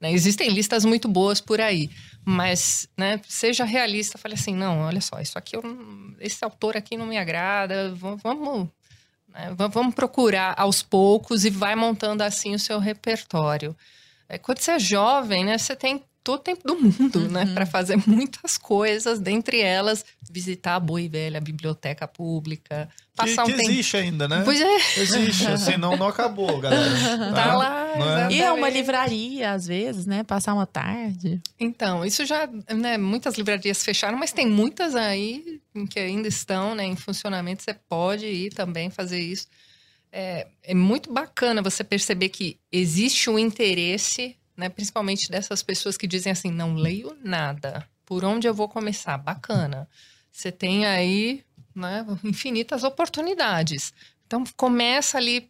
Né? 0.00 0.12
Existem 0.12 0.50
listas 0.50 0.84
muito 0.84 1.08
boas 1.08 1.40
por 1.40 1.60
aí, 1.60 1.90
mas, 2.24 2.88
né, 2.96 3.20
seja 3.28 3.64
realista, 3.64 4.16
fale 4.16 4.34
assim, 4.34 4.54
não, 4.54 4.80
olha 4.80 5.00
só, 5.00 5.20
isso 5.20 5.38
aqui, 5.38 5.54
eu, 5.54 5.62
esse 6.18 6.42
autor 6.42 6.74
aqui 6.74 6.96
não 6.96 7.04
me 7.04 7.18
agrada, 7.18 7.94
vamos, 7.94 8.66
né, 9.32 9.54
vamos 9.56 9.94
procurar 9.94 10.54
aos 10.56 10.82
poucos 10.82 11.44
e 11.44 11.50
vai 11.50 11.74
montando 11.74 12.22
assim 12.22 12.54
o 12.54 12.58
seu 12.58 12.78
repertório. 12.78 13.76
É, 14.28 14.38
quando 14.38 14.58
você 14.58 14.72
é 14.72 14.78
jovem, 14.78 15.44
né, 15.44 15.58
você 15.58 15.74
tem 15.74 16.04
todo 16.22 16.40
o 16.40 16.42
tempo 16.42 16.62
do 16.64 16.76
mundo, 16.78 17.20
né, 17.28 17.40
uhum. 17.42 17.46
né, 17.46 17.54
para 17.54 17.66
fazer 17.66 17.96
muitas 18.06 18.58
coisas, 18.58 19.18
dentre 19.18 19.60
elas 19.60 20.04
visitar 20.30 20.76
a 20.76 20.80
boa 20.80 21.00
e 21.00 21.08
velha 21.08 21.40
biblioteca 21.40 22.06
pública, 22.06 22.88
passar 23.16 23.44
que, 23.44 23.52
um 23.52 23.54
que 23.54 23.60
tempo... 23.60 23.70
existe 23.70 23.96
ainda, 23.96 24.28
né? 24.28 24.42
Pois 24.44 24.60
é. 24.60 24.76
Existe, 25.00 25.46
assim, 25.48 25.76
não, 25.76 25.96
não 25.96 26.08
acabou, 26.08 26.60
galera. 26.60 26.90
Tá, 27.18 27.32
tá 27.32 27.54
lá, 27.54 28.28
é? 28.28 28.32
E 28.32 28.40
é 28.40 28.52
uma 28.52 28.68
livraria, 28.68 29.52
às 29.52 29.66
vezes, 29.66 30.06
né, 30.06 30.22
passar 30.22 30.54
uma 30.54 30.66
tarde. 30.66 31.40
Então, 31.58 32.04
isso 32.04 32.24
já, 32.24 32.48
né, 32.74 32.98
muitas 32.98 33.36
livrarias 33.36 33.82
fecharam, 33.82 34.18
mas 34.18 34.32
tem 34.32 34.46
muitas 34.46 34.94
aí 34.94 35.60
que 35.88 35.98
ainda 35.98 36.28
estão, 36.28 36.74
né, 36.74 36.84
em 36.84 36.96
funcionamento, 36.96 37.62
você 37.62 37.74
pode 37.74 38.26
ir 38.26 38.50
também 38.50 38.90
fazer 38.90 39.20
isso 39.20 39.46
é, 40.12 40.48
é 40.62 40.74
muito 40.74 41.12
bacana 41.12 41.62
você 41.62 41.84
perceber 41.84 42.30
que 42.30 42.58
existe 42.72 43.30
um 43.30 43.38
interesse, 43.38 44.36
né, 44.56 44.68
principalmente 44.68 45.30
dessas 45.30 45.62
pessoas 45.62 45.96
que 45.96 46.06
dizem 46.06 46.32
assim, 46.32 46.50
não 46.50 46.74
leio 46.74 47.16
nada 47.22 47.88
por 48.10 48.24
onde 48.24 48.48
eu 48.48 48.52
vou 48.52 48.68
começar? 48.68 49.16
Bacana. 49.16 49.88
Você 50.32 50.50
tem 50.50 50.84
aí 50.84 51.44
né, 51.72 52.04
infinitas 52.24 52.82
oportunidades. 52.82 53.94
Então 54.26 54.42
começa 54.56 55.16
ali, 55.16 55.48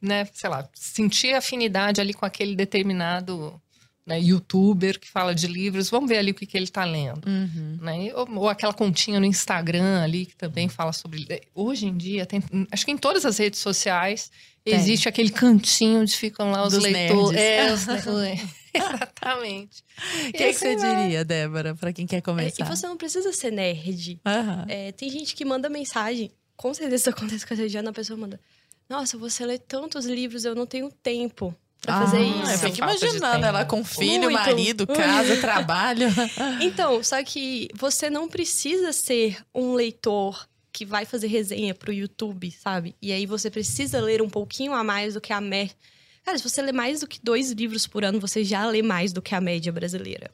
né, 0.00 0.24
sei 0.32 0.48
lá, 0.48 0.68
sentir 0.72 1.34
afinidade 1.34 2.00
ali 2.00 2.14
com 2.14 2.24
aquele 2.24 2.54
determinado 2.54 3.60
né, 4.06 4.20
youtuber 4.20 5.00
que 5.00 5.08
fala 5.08 5.34
de 5.34 5.46
livros, 5.46 5.88
vamos 5.88 6.08
ver 6.08 6.18
ali 6.18 6.32
o 6.32 6.34
que, 6.34 6.46
que 6.46 6.56
ele 6.56 6.64
está 6.64 6.84
lendo. 6.84 7.26
Uhum. 7.26 7.78
Né? 7.80 8.12
Ou, 8.14 8.38
ou, 8.38 8.48
aquela 8.48 8.72
continha 8.74 9.18
no 9.18 9.24
Instagram 9.24 10.02
ali 10.02 10.26
que 10.26 10.36
também 10.36 10.68
fala 10.68 10.92
sobre. 10.92 11.26
Hoje 11.54 11.86
em 11.86 11.96
dia, 11.96 12.26
tem, 12.26 12.42
acho 12.70 12.84
que 12.84 12.92
em 12.92 12.98
todas 12.98 13.24
as 13.24 13.38
redes 13.38 13.60
sociais 13.60 14.30
tem. 14.62 14.74
existe 14.74 15.08
aquele 15.08 15.30
cantinho 15.30 16.02
onde 16.02 16.14
ficam 16.16 16.50
lá 16.50 16.66
os 16.66 16.74
Dos 16.74 16.82
leitores. 16.82 17.40
É, 17.40 17.72
os 17.72 17.86
Exatamente. 18.74 19.84
O 20.28 20.32
que, 20.32 20.32
que 20.32 20.52
você 20.52 20.76
diria, 20.76 21.24
Débora, 21.24 21.74
para 21.74 21.92
quem 21.92 22.06
quer 22.06 22.20
começar? 22.20 22.62
É, 22.62 22.66
e 22.66 22.68
você 22.68 22.86
não 22.86 22.96
precisa 22.96 23.32
ser 23.32 23.52
nerd. 23.52 24.20
Uhum. 24.26 24.64
É, 24.68 24.92
tem 24.92 25.08
gente 25.08 25.34
que 25.34 25.44
manda 25.44 25.70
mensagem, 25.70 26.30
com 26.56 26.74
certeza 26.74 26.96
isso 26.96 27.10
acontece 27.16 27.46
com 27.46 27.54
a 27.54 27.56
Regiana, 27.56 27.90
a 27.90 27.92
pessoa 27.92 28.18
manda. 28.18 28.38
Nossa, 28.86 29.16
você 29.16 29.46
lê 29.46 29.58
tantos 29.58 30.04
livros, 30.04 30.44
eu 30.44 30.54
não 30.54 30.66
tenho 30.66 30.90
tempo 30.90 31.56
pra 31.84 32.00
fazer 32.00 32.18
ah, 32.18 32.22
isso. 32.22 32.52
Eu 32.52 32.58
fico 32.58 32.78
imaginando 32.78 33.46
ela 33.46 33.64
com 33.64 33.84
filho, 33.84 34.30
Muito. 34.30 34.34
marido, 34.34 34.86
casa, 34.86 35.36
trabalho. 35.36 36.08
Então, 36.60 37.02
só 37.02 37.22
que 37.22 37.68
você 37.74 38.08
não 38.08 38.28
precisa 38.28 38.92
ser 38.92 39.38
um 39.54 39.74
leitor 39.74 40.48
que 40.72 40.84
vai 40.84 41.04
fazer 41.04 41.28
resenha 41.28 41.74
pro 41.74 41.92
YouTube, 41.92 42.50
sabe? 42.50 42.96
E 43.00 43.12
aí 43.12 43.26
você 43.26 43.50
precisa 43.50 44.00
ler 44.00 44.20
um 44.20 44.28
pouquinho 44.28 44.72
a 44.72 44.82
mais 44.82 45.14
do 45.14 45.20
que 45.20 45.32
a 45.32 45.40
média. 45.40 45.76
Cara, 46.24 46.38
se 46.38 46.48
você 46.48 46.62
lê 46.62 46.72
mais 46.72 47.00
do 47.00 47.06
que 47.06 47.20
dois 47.22 47.50
livros 47.52 47.86
por 47.86 48.04
ano, 48.04 48.18
você 48.18 48.42
já 48.42 48.66
lê 48.66 48.82
mais 48.82 49.12
do 49.12 49.22
que 49.22 49.34
a 49.34 49.40
média 49.40 49.70
brasileira. 49.70 50.30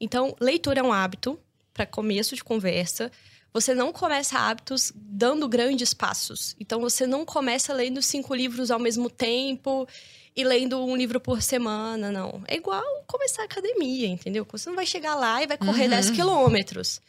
Então, 0.00 0.36
leitura 0.40 0.80
é 0.80 0.82
um 0.82 0.92
hábito 0.92 1.38
para 1.72 1.86
começo 1.86 2.34
de 2.34 2.42
conversa. 2.42 3.10
Você 3.52 3.74
não 3.74 3.92
começa 3.92 4.38
hábitos 4.38 4.92
dando 4.94 5.48
grandes 5.48 5.94
passos. 5.94 6.56
Então, 6.58 6.80
você 6.80 7.06
não 7.06 7.24
começa 7.24 7.72
lendo 7.72 8.02
cinco 8.02 8.34
livros 8.34 8.70
ao 8.70 8.78
mesmo 8.78 9.08
tempo 9.08 9.86
e 10.34 10.44
lendo 10.44 10.84
um 10.84 10.96
livro 10.96 11.20
por 11.20 11.42
semana, 11.42 12.10
não. 12.10 12.42
É 12.46 12.56
igual 12.56 12.84
começar 13.06 13.42
a 13.42 13.44
academia, 13.46 14.06
entendeu? 14.06 14.46
Você 14.50 14.68
não 14.68 14.76
vai 14.76 14.86
chegar 14.86 15.14
lá 15.14 15.42
e 15.42 15.46
vai 15.46 15.58
correr 15.58 15.84
uhum. 15.84 15.90
10 15.90 16.10
quilômetros. 16.10 17.00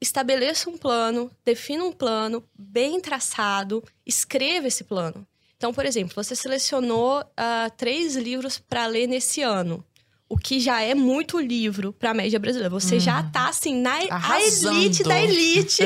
Estabeleça 0.00 0.68
um 0.68 0.76
plano, 0.76 1.30
defina 1.44 1.82
um 1.84 1.92
plano 1.92 2.44
bem 2.56 3.00
traçado, 3.00 3.82
escreva 4.04 4.68
esse 4.68 4.84
plano. 4.84 5.26
Então, 5.56 5.72
por 5.72 5.86
exemplo, 5.86 6.14
você 6.14 6.36
selecionou 6.36 7.20
uh, 7.20 7.70
três 7.76 8.14
livros 8.14 8.58
para 8.58 8.86
ler 8.86 9.06
nesse 9.06 9.40
ano. 9.40 9.84
O 10.28 10.36
que 10.36 10.60
já 10.60 10.82
é 10.82 10.94
muito 10.94 11.40
livro 11.40 11.92
para 11.92 12.10
a 12.10 12.14
média 12.14 12.38
brasileira. 12.38 12.68
Você 12.68 13.00
já 13.00 13.20
uhum. 13.20 13.30
tá 13.30 13.48
assim 13.48 13.76
na 13.76 14.02
elite 14.02 15.02
da 15.02 15.20
elite. 15.20 15.82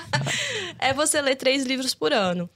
é 0.78 0.92
você 0.92 1.22
ler 1.22 1.36
três 1.36 1.64
livros 1.64 1.94
por 1.94 2.12
ano. 2.12 2.50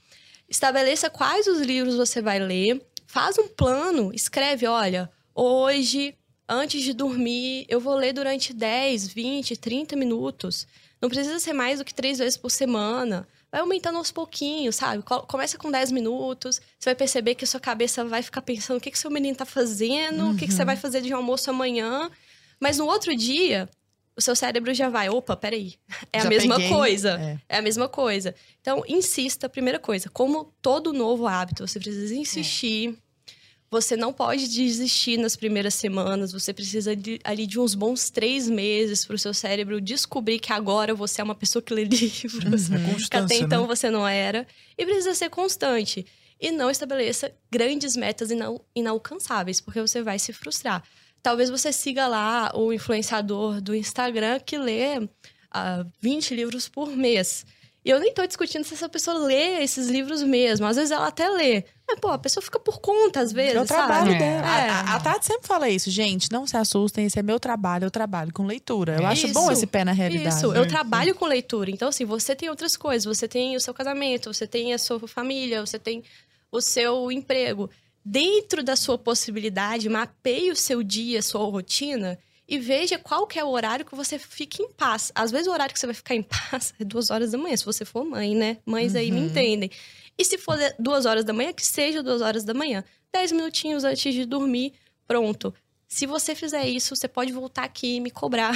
Estabeleça 0.47 1.09
quais 1.09 1.47
os 1.47 1.61
livros 1.61 1.95
você 1.95 2.21
vai 2.21 2.37
ler 2.37 2.85
faz 3.15 3.37
um 3.37 3.47
plano, 3.47 4.11
escreve, 4.13 4.67
olha, 4.67 5.09
hoje, 5.33 6.13
antes 6.49 6.83
de 6.83 6.91
dormir, 6.91 7.65
eu 7.69 7.79
vou 7.79 7.95
ler 7.95 8.11
durante 8.11 8.53
10, 8.53 9.07
20, 9.07 9.55
30 9.55 9.95
minutos. 9.95 10.67
Não 11.01 11.07
precisa 11.07 11.39
ser 11.39 11.53
mais 11.53 11.79
do 11.79 11.85
que 11.85 11.93
três 11.93 12.17
vezes 12.17 12.35
por 12.35 12.51
semana. 12.51 13.25
Vai 13.49 13.61
aumentando 13.61 13.99
aos 13.99 14.11
pouquinhos, 14.11 14.75
sabe? 14.75 15.01
Começa 15.29 15.57
com 15.57 15.71
10 15.71 15.93
minutos, 15.93 16.59
você 16.77 16.89
vai 16.89 16.95
perceber 16.95 17.35
que 17.35 17.45
a 17.45 17.47
sua 17.47 17.61
cabeça 17.61 18.03
vai 18.03 18.21
ficar 18.21 18.41
pensando 18.41 18.79
o 18.79 18.81
que, 18.81 18.91
que 18.91 18.99
seu 18.99 19.09
menino 19.09 19.37
tá 19.37 19.45
fazendo, 19.45 20.25
uhum. 20.25 20.31
o 20.31 20.35
que, 20.35 20.45
que 20.45 20.53
você 20.53 20.65
vai 20.65 20.75
fazer 20.75 20.99
de 20.99 21.13
almoço 21.13 21.49
amanhã. 21.49 22.11
Mas 22.59 22.79
no 22.79 22.85
outro 22.85 23.15
dia, 23.15 23.69
o 24.13 24.19
seu 24.21 24.35
cérebro 24.35 24.73
já 24.73 24.89
vai, 24.89 25.07
opa, 25.07 25.37
peraí, 25.37 25.75
é 26.11 26.19
já 26.19 26.25
a 26.25 26.29
mesma 26.29 26.55
peguei. 26.57 26.69
coisa. 26.69 27.17
É. 27.17 27.55
é. 27.55 27.57
a 27.59 27.61
mesma 27.61 27.87
coisa. 27.87 28.35
Então, 28.59 28.83
insista, 28.89 29.47
primeira 29.47 29.79
coisa, 29.79 30.09
como 30.09 30.53
todo 30.61 30.91
novo 30.91 31.25
hábito, 31.25 31.65
você 31.65 31.79
precisa 31.79 32.13
insistir. 32.13 32.89
É. 33.01 33.04
Você 33.75 33.97
não 33.97 34.13
pode 34.13 34.47
desistir 34.47 35.17
nas 35.17 35.35
primeiras 35.35 35.73
semanas. 35.73 36.31
Você 36.31 36.53
precisa 36.53 36.95
de, 36.95 37.19
ali 37.25 37.45
de 37.45 37.59
uns 37.59 37.75
bons 37.75 38.09
três 38.09 38.47
meses 38.47 39.03
para 39.03 39.17
o 39.17 39.19
seu 39.19 39.33
cérebro 39.33 39.81
descobrir 39.81 40.39
que 40.39 40.53
agora 40.53 40.95
você 40.95 41.19
é 41.19 41.23
uma 41.25 41.35
pessoa 41.35 41.61
que 41.61 41.73
lê 41.73 41.83
livros. 41.83 42.69
Uhum. 42.69 42.95
que 43.11 43.17
até 43.17 43.35
então 43.35 43.63
né? 43.63 43.67
você 43.67 43.89
não 43.89 44.07
era. 44.07 44.47
E 44.77 44.85
precisa 44.85 45.13
ser 45.13 45.29
constante. 45.29 46.05
E 46.39 46.51
não 46.51 46.69
estabeleça 46.69 47.33
grandes 47.51 47.97
metas 47.97 48.31
inal 48.31 48.65
inalcançáveis, 48.73 49.59
porque 49.59 49.81
você 49.81 50.01
vai 50.01 50.19
se 50.19 50.31
frustrar. 50.31 50.81
Talvez 51.21 51.49
você 51.49 51.73
siga 51.73 52.07
lá 52.07 52.53
o 52.55 52.71
influenciador 52.71 53.59
do 53.59 53.75
Instagram 53.75 54.39
que 54.39 54.57
lê 54.57 54.99
uh, 54.99 55.09
ah, 55.51 55.85
20 56.01 56.33
livros 56.33 56.69
por 56.69 56.95
mês. 56.95 57.45
E 57.85 57.89
eu 57.91 57.99
nem 57.99 58.11
tô 58.11 58.25
discutindo 58.25 58.63
se 58.63 58.73
essa 58.73 58.89
pessoa 58.89 59.15
lê 59.19 59.61
esses 59.61 59.87
livros 59.87 60.23
mesmo. 60.23 60.65
Às 60.65 60.75
vezes 60.75 60.89
ela 60.89 61.05
até 61.05 61.29
lê. 61.29 61.63
Mas, 61.87 61.99
pô, 61.99 62.07
a 62.07 62.17
pessoa 62.17 62.43
fica 62.43 62.59
por 62.59 62.81
conta, 62.81 63.19
às 63.19 63.31
vezes. 63.31 63.57
É 63.57 63.61
o 63.61 63.65
trabalho 63.65 64.07
sabe? 64.07 64.17
dela. 64.17 64.59
É. 64.59 64.69
A, 64.69 64.95
a, 64.95 64.99
Tati 64.99 65.27
sempre 65.27 65.47
fala 65.47 65.69
isso, 65.69 65.91
gente. 65.91 66.31
Não 66.31 66.47
se 66.47 66.57
assustem, 66.57 67.05
esse 67.05 67.19
é 67.19 67.21
meu 67.21 67.39
trabalho, 67.39 67.85
eu 67.85 67.91
trabalho 67.91 68.33
com 68.33 68.47
leitura. 68.47 68.97
Eu 68.99 69.05
acho 69.05 69.27
bom 69.27 69.51
esse 69.51 69.67
pé 69.67 69.85
na 69.85 69.91
realidade. 69.91 70.35
Isso, 70.35 70.51
eu 70.51 70.67
trabalho 70.67 71.13
com 71.13 71.27
leitura. 71.27 71.69
Então, 71.69 71.89
assim, 71.89 72.05
você 72.05 72.35
tem 72.35 72.49
outras 72.49 72.75
coisas. 72.75 73.05
Você 73.05 73.27
tem 73.27 73.55
o 73.55 73.61
seu 73.61 73.71
casamento, 73.71 74.33
você 74.33 74.47
tem 74.47 74.73
a 74.73 74.79
sua 74.79 75.07
família, 75.07 75.63
você 75.63 75.77
tem 75.77 76.03
o 76.51 76.61
seu 76.61 77.11
emprego. 77.11 77.69
Dentro 78.03 78.63
da 78.63 78.75
sua 78.75 78.97
possibilidade, 78.97 79.87
mapeie 79.89 80.49
o 80.49 80.55
seu 80.55 80.81
dia, 80.81 81.19
a 81.19 81.23
sua 81.23 81.43
rotina 81.45 82.17
e 82.47 82.59
veja 82.59 82.97
qual 82.99 83.25
que 83.25 83.39
é 83.39 83.43
o 83.43 83.49
horário 83.49 83.85
que 83.85 83.95
você 83.95 84.19
fica 84.19 84.61
em 84.61 84.69
paz. 84.71 85.11
Às 85.15 85.31
vezes 85.31 85.47
o 85.47 85.51
horário 85.51 85.73
que 85.73 85.79
você 85.79 85.87
vai 85.87 85.95
ficar 85.95 86.15
em 86.15 86.23
paz 86.23 86.73
é 86.79 86.83
duas 86.83 87.09
horas 87.09 87.31
da 87.31 87.37
manhã, 87.37 87.55
se 87.57 87.65
você 87.65 87.83
for 87.83 88.05
mãe, 88.05 88.35
né? 88.35 88.57
Mães 88.65 88.93
uhum. 88.93 88.99
aí 88.99 89.11
me 89.11 89.19
uhum. 89.19 89.25
entendem. 89.27 89.71
E 90.17 90.23
se 90.23 90.37
for 90.37 90.57
duas 90.79 91.05
horas 91.05 91.25
da 91.25 91.33
manhã, 91.33 91.51
que 91.51 91.65
seja 91.65 92.01
duas 92.01 92.21
horas 92.21 92.43
da 92.43 92.53
manhã. 92.53 92.83
Dez 93.11 93.31
minutinhos 93.31 93.83
antes 93.83 94.13
de 94.13 94.25
dormir, 94.25 94.73
pronto. 95.07 95.53
Se 95.87 96.05
você 96.05 96.33
fizer 96.33 96.67
isso, 96.67 96.95
você 96.95 97.07
pode 97.07 97.31
voltar 97.31 97.63
aqui 97.63 97.97
e 97.97 97.99
me 97.99 98.09
cobrar. 98.09 98.53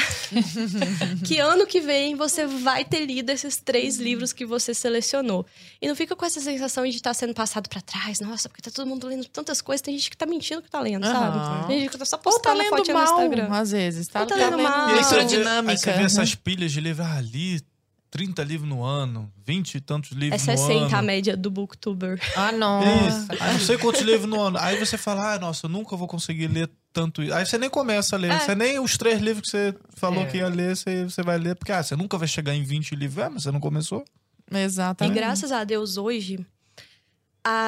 que 1.25 1.37
ano 1.39 1.65
que 1.67 1.79
vem 1.79 2.15
você 2.15 2.45
vai 2.45 2.83
ter 2.83 3.05
lido 3.05 3.29
esses 3.29 3.57
três 3.57 3.97
livros 3.97 4.33
que 4.33 4.45
você 4.45 4.73
selecionou. 4.73 5.45
E 5.81 5.87
não 5.87 5.95
fica 5.95 6.15
com 6.15 6.25
essa 6.25 6.41
sensação 6.41 6.83
de 6.83 6.95
estar 6.95 7.13
sendo 7.13 7.33
passado 7.33 7.69
para 7.69 7.81
trás. 7.81 8.19
Nossa, 8.19 8.49
porque 8.49 8.61
tá 8.61 8.71
todo 8.71 8.87
mundo 8.87 9.07
lendo 9.07 9.25
tantas 9.25 9.61
coisas. 9.61 9.81
Tem 9.81 9.95
gente 9.95 10.09
que 10.09 10.17
tá 10.17 10.25
mentindo 10.25 10.61
que 10.61 10.69
tá 10.69 10.81
lendo, 10.81 11.05
uhum. 11.05 11.13
sabe? 11.13 11.67
Tem 11.67 11.79
gente 11.81 11.91
que 11.91 11.97
tá 11.97 12.05
só 12.05 12.17
postando 12.17 12.59
Ou 12.59 12.69
tá 12.69 12.77
lendo 12.77 12.93
mal, 12.93 13.05
no 13.05 13.11
Instagram. 13.11 13.47
Às 13.51 13.71
vezes. 13.71 14.07
Tá, 14.07 14.21
Ou 14.21 14.25
tá, 14.25 14.35
lendo, 14.35 14.57
lendo 14.57 14.63
mal. 14.63 14.95
Leitura 14.95 15.25
dinâmica. 15.25 15.71
Aí 15.71 15.77
você 15.77 15.93
vê 15.93 16.03
essas 16.03 16.35
pilhas 16.35 16.71
de 16.71 16.81
livro 16.81 17.05
ali, 17.05 17.61
30 18.11 18.43
livros 18.43 18.69
no 18.69 18.83
ano, 18.83 19.31
20 19.45 19.75
e 19.75 19.81
tantos 19.81 20.11
livros 20.11 20.47
é 20.47 20.55
no 20.55 20.61
ano. 20.61 20.71
É 20.71 20.75
60 20.79 20.97
a 20.97 21.01
média 21.01 21.37
do 21.37 21.51
booktuber. 21.51 22.19
Ah, 22.35 22.51
não. 22.51 22.81
Isso. 23.07 23.27
Aí 23.39 23.53
não 23.53 23.59
sei 23.59 23.77
quantos 23.77 24.01
livros 24.01 24.29
no 24.29 24.41
ano. 24.41 24.57
Aí 24.59 24.77
você 24.77 24.97
fala, 24.97 25.33
ah, 25.33 25.39
nossa, 25.39 25.67
eu 25.67 25.69
nunca 25.69 25.95
vou 25.95 26.07
conseguir 26.07 26.47
ler 26.47 26.69
tanto 26.91 27.21
isso. 27.21 27.33
Aí 27.33 27.45
você 27.45 27.57
nem 27.57 27.69
começa 27.69 28.15
a 28.15 28.19
ler. 28.19 28.31
É. 28.31 28.39
Você 28.39 28.55
nem 28.55 28.79
os 28.79 28.97
três 28.97 29.21
livros 29.21 29.49
que 29.49 29.51
você 29.51 29.75
falou 29.95 30.23
é. 30.23 30.25
que 30.25 30.37
ia 30.37 30.47
ler, 30.47 30.75
você, 30.75 31.03
você 31.03 31.21
vai 31.21 31.37
ler. 31.37 31.55
Porque, 31.55 31.71
ah, 31.71 31.83
você 31.83 31.95
nunca 31.95 32.17
vai 32.17 32.27
chegar 32.27 32.55
em 32.55 32.63
20 32.63 32.95
livros. 32.95 33.23
É, 33.23 33.29
mas 33.29 33.43
você 33.43 33.51
não 33.51 33.59
começou. 33.59 34.03
Exatamente. 34.51 35.15
E 35.15 35.19
graças 35.19 35.51
a 35.51 35.63
Deus, 35.63 35.97
hoje, 35.97 36.45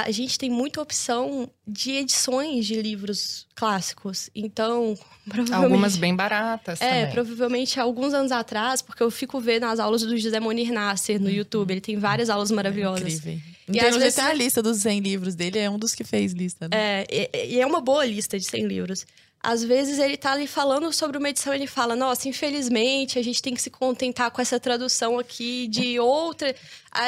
a 0.06 0.12
gente 0.12 0.38
tem 0.38 0.50
muita 0.50 0.82
opção 0.82 1.50
de 1.68 1.92
edições 1.92 2.66
de 2.66 2.82
livros 2.82 3.48
clássicos. 3.56 4.30
Então, 4.36 4.98
provavelmente. 5.28 5.54
Algumas 5.54 5.98
bem 5.98 6.16
baratas. 6.16 6.82
É, 6.82 7.02
também. 7.02 7.14
provavelmente 7.14 7.80
alguns 7.80 8.14
anos 8.14 8.32
atrás, 8.32 8.82
porque 8.82 9.02
eu 9.02 9.12
fico 9.12 9.40
vendo 9.40 9.66
as 9.66 9.80
aulas 9.80 10.02
do 10.02 10.18
José 10.18 10.40
Monir 10.40 10.72
Nasser 10.72 11.20
no 11.20 11.28
uhum. 11.28 11.34
YouTube. 11.34 11.72
Ele 11.72 11.82
tem 11.82 11.98
várias 11.98 12.30
aulas 12.30 12.52
maravilhosas. 12.52 13.14
É 13.14 13.16
incrível. 13.16 13.42
E 13.74 13.80
às 13.80 13.96
vezes 13.96 14.16
tem 14.16 14.24
a 14.26 14.34
lista 14.34 14.62
dos 14.62 14.78
100 14.80 15.00
livros 15.00 15.36
dele, 15.36 15.60
é 15.60 15.70
um 15.70 15.80
dos 15.80 15.96
que 15.96 16.04
fez 16.04 16.34
lista. 16.34 16.68
Né? 16.68 16.78
É, 16.78 17.08
e, 17.34 17.56
e 17.56 17.60
é 17.62 17.66
uma 17.66 17.80
boa 17.80 18.06
lista 18.06 18.38
de 18.38 18.46
100 18.46 18.68
livros 18.68 19.06
às 19.44 19.64
vezes 19.64 19.98
ele 19.98 20.18
tá 20.18 20.34
ali 20.34 20.46
falando 20.46 20.92
sobre 20.94 21.18
uma 21.18 21.30
edição, 21.30 21.54
ele 21.54 21.68
fala: 21.68 21.96
"Nossa, 21.96 22.30
infelizmente, 22.30 23.18
a 23.18 23.24
gente 23.24 23.42
tem 23.42 23.54
que 23.54 23.62
se 23.62 23.70
contentar 23.70 24.30
com 24.32 24.42
essa 24.42 24.60
tradução 24.60 25.18
aqui 25.18 25.68
de 25.68 26.00
outra 26.00 26.56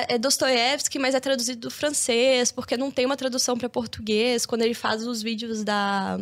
é 0.07 0.17
Dostoiévski, 0.17 0.97
mas 0.97 1.13
é 1.13 1.19
traduzido 1.19 1.61
do 1.61 1.71
francês, 1.71 2.51
porque 2.51 2.77
não 2.77 2.89
tem 2.89 3.05
uma 3.05 3.17
tradução 3.17 3.57
para 3.57 3.69
português". 3.69 4.45
Quando 4.45 4.63
ele 4.63 4.73
faz 4.73 5.05
os 5.05 5.21
vídeos 5.21 5.63
da 5.63 6.17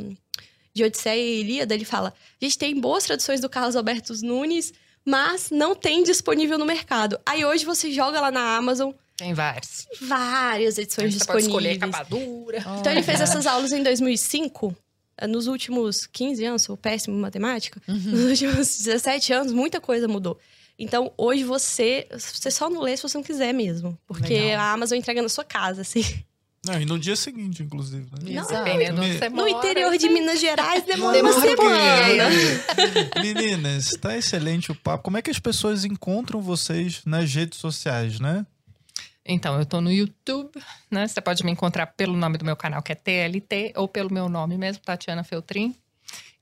de 0.73 0.83
Odisseia 0.83 1.21
e 1.21 1.41
Ilíada, 1.41 1.73
ele 1.73 1.85
fala: 1.85 2.13
"A 2.41 2.45
gente 2.45 2.57
tem 2.57 2.79
boas 2.79 3.05
traduções 3.05 3.39
do 3.39 3.49
Carlos 3.49 3.75
Alberto 3.75 4.13
Nunes, 4.21 4.73
mas 5.05 5.49
não 5.49 5.75
tem 5.75 6.03
disponível 6.03 6.57
no 6.57 6.65
mercado". 6.65 7.19
Aí 7.25 7.45
hoje 7.45 7.63
você 7.63 7.91
joga 7.91 8.19
lá 8.19 8.31
na 8.31 8.57
Amazon, 8.57 8.91
tem 9.15 9.33
várias. 9.35 9.87
Várias 10.01 10.77
edições 10.79 11.13
você 11.13 11.19
disponíveis. 11.19 11.51
Pode 11.51 11.77
escolher 11.77 11.77
capa 11.77 12.03
dura. 12.03 12.57
Então 12.79 12.91
ele 12.91 13.03
fez 13.03 13.21
essas 13.21 13.45
aulas 13.45 13.71
em 13.71 13.83
2005 13.83 14.75
eh, 14.75 14.90
nos 15.27 15.47
últimos 15.47 16.07
15 16.07 16.45
anos, 16.45 16.61
sou 16.63 16.77
péssimo 16.77 17.15
em 17.15 17.19
matemática, 17.19 17.81
uhum. 17.87 17.95
nos 18.11 18.25
últimos 18.25 18.77
17 18.77 19.33
anos, 19.33 19.53
muita 19.53 19.79
coisa 19.79 20.07
mudou. 20.07 20.39
Então, 20.77 21.13
hoje 21.17 21.43
você, 21.43 22.07
você 22.11 22.49
só 22.49 22.69
não 22.69 22.81
lê 22.81 22.97
se 22.97 23.03
você 23.03 23.17
não 23.17 23.23
quiser 23.23 23.53
mesmo. 23.53 23.97
Porque 24.07 24.33
Legal. 24.33 24.61
a 24.61 24.71
Amazon 24.71 24.97
entrega 24.97 25.21
na 25.21 25.29
sua 25.29 25.43
casa, 25.43 25.81
assim. 25.81 26.03
Não, 26.65 26.79
e 26.79 26.85
no 26.85 26.99
dia 26.99 27.15
seguinte, 27.15 27.63
inclusive. 27.63 28.07
Né? 28.23 28.33
Exato. 28.33 28.63
Dependendo 28.63 29.01
onde 29.01 29.17
você 29.17 29.29
No 29.29 29.47
interior 29.47 29.91
de 29.91 29.97
isso 29.97 30.07
aí. 30.07 30.13
Minas 30.13 30.39
Gerais 30.39 30.83
demora 30.83 31.17
Demora 31.17 31.35
uma 31.35 31.43
um 31.43 31.49
semana. 31.49 32.29
Meninas, 33.21 33.91
tá 33.99 34.15
excelente 34.15 34.71
o 34.71 34.75
papo. 34.75 35.03
Como 35.03 35.17
é 35.17 35.21
que 35.23 35.31
as 35.31 35.39
pessoas 35.39 35.85
encontram 35.85 36.39
vocês 36.39 37.01
nas 37.05 37.33
redes 37.33 37.59
sociais, 37.59 38.19
né? 38.19 38.45
Então, 39.31 39.57
eu 39.57 39.65
tô 39.65 39.81
no 39.81 39.91
YouTube, 39.91 40.61
né? 40.89 41.07
Você 41.07 41.21
pode 41.21 41.43
me 41.43 41.51
encontrar 41.51 41.87
pelo 41.87 42.15
nome 42.15 42.37
do 42.37 42.45
meu 42.45 42.55
canal, 42.55 42.81
que 42.81 42.91
é 42.91 42.95
TLT, 42.95 43.73
ou 43.75 43.87
pelo 43.87 44.13
meu 44.13 44.27
nome 44.29 44.57
mesmo, 44.57 44.83
Tatiana 44.83 45.23
Feltrin. 45.23 45.75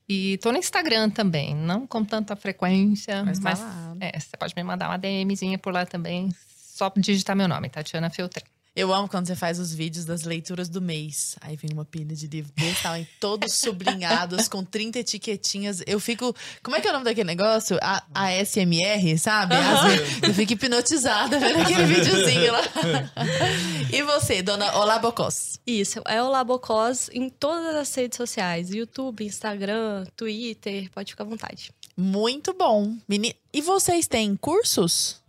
E 0.08 0.38
tô 0.40 0.52
no 0.52 0.58
Instagram 0.58 1.10
também, 1.12 1.54
não 1.56 1.86
com 1.86 2.04
tanta 2.04 2.36
frequência, 2.36 3.24
Mas 3.24 3.40
mas, 3.40 3.60
tá 3.60 3.66
lá. 3.66 3.96
é, 4.00 4.20
você 4.20 4.36
pode 4.36 4.56
me 4.56 4.64
mandar 4.64 4.90
uma 4.90 4.98
DMzinha 4.98 5.60
por 5.60 5.72
lá 5.72 5.86
também, 5.86 6.30
só 6.58 6.92
digitar 6.98 7.36
meu 7.36 7.48
nome, 7.48 7.70
Tatiana 7.70 8.10
Feltrin. 8.10 8.44
Eu 8.80 8.94
amo 8.94 9.10
quando 9.10 9.28
você 9.28 9.36
faz 9.36 9.60
os 9.60 9.74
vídeos 9.74 10.06
das 10.06 10.24
leituras 10.24 10.70
do 10.70 10.82
mês. 10.82 11.36
Aí 11.42 11.58
vem 11.58 11.70
uma 11.74 11.84
pilha 11.84 12.16
de 12.16 12.28
livros 12.28 12.54
desse 12.56 12.82
tamanho, 12.82 13.06
todos 13.20 13.52
sublinhados, 13.56 14.48
com 14.48 14.64
30 14.64 15.00
etiquetinhas. 15.00 15.84
Eu 15.86 16.00
fico. 16.00 16.34
Como 16.64 16.78
é 16.78 16.80
que 16.80 16.88
é 16.88 16.90
o 16.90 16.94
nome 16.94 17.04
daquele 17.04 17.28
negócio? 17.28 17.78
A, 17.82 18.02
ASMR, 18.14 19.18
sabe? 19.20 19.54
Vezes 19.58 20.24
eu 20.24 20.34
fico 20.34 20.54
hipnotizada 20.54 21.38
vendo 21.38 21.60
aquele 21.60 21.84
videozinho 21.84 22.54
lá. 22.54 22.62
E 23.92 24.04
você, 24.04 24.42
dona 24.42 24.78
Olá 24.78 25.00
Bocós? 25.00 25.60
Isso, 25.66 26.02
é 26.06 26.22
o 26.22 26.30
Labocós 26.30 27.10
em 27.12 27.28
todas 27.28 27.76
as 27.76 27.94
redes 27.94 28.16
sociais. 28.16 28.70
YouTube, 28.70 29.26
Instagram, 29.26 30.06
Twitter, 30.16 30.90
pode 30.92 31.12
ficar 31.12 31.24
à 31.24 31.28
vontade. 31.28 31.72
Muito 31.98 32.54
bom. 32.54 32.96
Meni... 33.08 33.36
E 33.52 33.62
vocês 33.62 34.08
têm 34.08 34.36
cursos? 34.38 35.20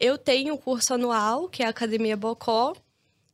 Eu 0.00 0.16
tenho 0.16 0.54
o 0.54 0.58
curso 0.58 0.94
anual, 0.94 1.48
que 1.48 1.62
é 1.62 1.66
a 1.66 1.70
Academia 1.70 2.16
Bocó, 2.16 2.74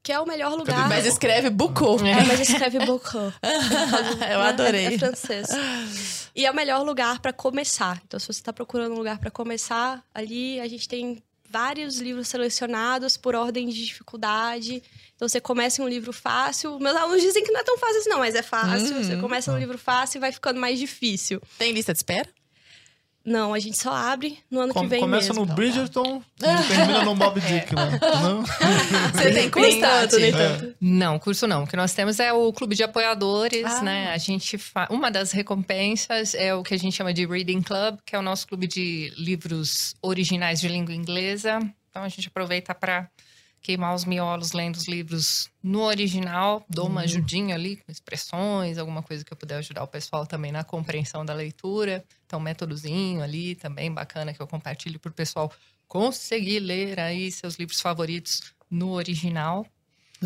que 0.03 0.13
é 0.13 0.21
o 0.21 0.27
melhor 0.27 0.55
lugar... 0.55 0.89
Mas 0.89 1.07
escreve 1.07 1.51
Bucô. 1.51 1.97
É, 2.01 2.25
mas 2.25 2.41
escreve 2.41 2.79
Bocó. 2.85 3.33
Eu 4.33 4.41
adorei. 4.41 4.87
É, 4.87 4.95
é 4.95 4.99
francês. 4.99 5.49
E 6.35 6.45
é 6.45 6.51
o 6.51 6.55
melhor 6.55 6.83
lugar 6.83 7.21
para 7.21 7.33
começar. 7.33 8.03
Então, 8.07 8.21
se 8.21 8.27
você 8.27 8.41
está 8.41 8.53
procurando 8.53 8.93
um 8.93 8.99
lugar 8.99 9.19
para 9.19 9.31
começar, 9.31 10.03
ali 10.15 10.61
a 10.61 10.69
gente 10.69 10.89
tem 10.89 11.23
vários 11.49 11.99
livros 12.01 12.29
selecionados 12.29 13.17
por 13.17 13.35
ordem 13.35 13.69
de 13.69 13.85
dificuldade. 13.85 14.83
Então, 15.15 15.29
você 15.29 15.41
começa 15.41 15.81
em 15.81 15.85
um 15.85 15.89
livro 15.89 16.13
fácil. 16.13 16.79
Meus 16.81 16.97
alunos 16.97 17.23
dizem 17.23 17.45
que 17.45 17.53
não 17.53 17.61
é 17.61 17.65
tão 17.65 17.79
fácil 17.79 17.99
assim, 17.99 18.11
não, 18.11 18.19
mas 18.19 18.35
é 18.35 18.43
fácil. 18.43 18.97
Uhum. 18.97 19.05
Você 19.05 19.17
começa 19.17 19.53
num 19.53 19.59
livro 19.59 19.79
fácil 19.79 20.19
e 20.19 20.21
vai 20.21 20.33
ficando 20.33 20.61
mais 20.61 20.79
difícil. 20.79 21.41
Tem 21.59 21.73
lista 21.73 21.93
de 21.93 21.99
espera? 21.99 22.29
Não, 23.25 23.55
a 23.55 23.59
gente 23.59 23.79
só 23.79 23.91
abre 23.95 24.39
no 24.51 24.61
ano 24.61 24.75
Com- 24.75 24.83
que 24.83 24.87
vem 24.87 25.01
começa 25.01 25.29
mesmo. 25.33 25.47
no 25.47 25.55
Bridgerton 25.55 26.23
e 26.43 26.69
termina 26.69 27.03
no 27.05 27.15
Mob 27.15 27.41
Dick, 27.41 27.75
né? 27.75 27.99
Não? 28.23 28.43
Você 29.13 29.33
tem 29.33 29.51
curso, 29.51 29.81
tanto, 29.81 30.19
nem 30.19 30.31
tanto. 30.33 30.75
Não, 30.81 31.19
curso 31.19 31.47
não. 31.47 31.65
O 31.65 31.67
que 31.67 31.75
nós 31.77 31.95
temos 31.95 32.21
é 32.21 32.33
o 32.35 32.53
clube 32.53 32.75
de 32.75 32.83
apoiadores, 32.83 33.65
Ah. 33.65 33.81
né? 33.83 34.13
A 34.13 34.19
gente 34.19 34.59
fa... 34.59 34.87
Uma 34.91 35.11
das 35.11 35.33
recompensas 35.33 36.35
é 36.35 36.55
o 36.55 36.63
que 36.63 36.75
a 36.75 36.79
gente 36.79 36.95
chama 36.95 37.15
de 37.15 37.25
Reading 37.27 37.63
Club, 37.63 37.99
que 38.05 38.15
é 38.15 38.19
o 38.19 38.23
nosso 38.23 38.47
clube 38.47 38.67
de 38.67 39.13
livros 39.17 39.95
originais 40.03 40.61
de 40.61 40.69
língua 40.69 40.95
inglesa. 40.95 41.59
Então 41.91 42.03
a 42.03 42.09
gente 42.09 42.29
aproveita 42.29 42.75
para 42.75 43.09
queimar 43.65 43.95
os 43.95 44.05
miolos 44.05 44.53
lendo 44.53 44.77
os 44.77 44.87
livros 44.87 45.49
no 45.63 45.81
original, 45.81 46.63
dou 46.69 46.87
uma 46.87 47.01
ajudinha 47.01 47.55
ali 47.55 47.77
com 47.77 47.91
expressões, 47.91 48.77
alguma 48.77 49.03
coisa 49.03 49.25
que 49.25 49.33
eu 49.33 49.37
puder 49.37 49.57
ajudar 49.57 49.83
o 49.83 49.89
pessoal 49.89 50.27
também 50.27 50.53
na 50.53 50.63
compreensão 50.63 51.25
da 51.25 51.33
leitura. 51.33 52.05
Então, 52.27 52.39
métodozinho 52.39 53.23
ali 53.23 53.55
também 53.55 53.91
bacana 53.91 54.35
que 54.35 54.41
eu 54.41 54.47
compartilho 54.47 55.01
para 55.01 55.11
o 55.11 55.15
pessoal 55.15 55.51
conseguir 55.89 56.61
ler 56.61 57.01
aí 57.01 57.33
seus 57.33 57.55
livros 57.55 57.81
favoritos 57.81 58.55
no 58.71 58.91
original. 58.91 59.67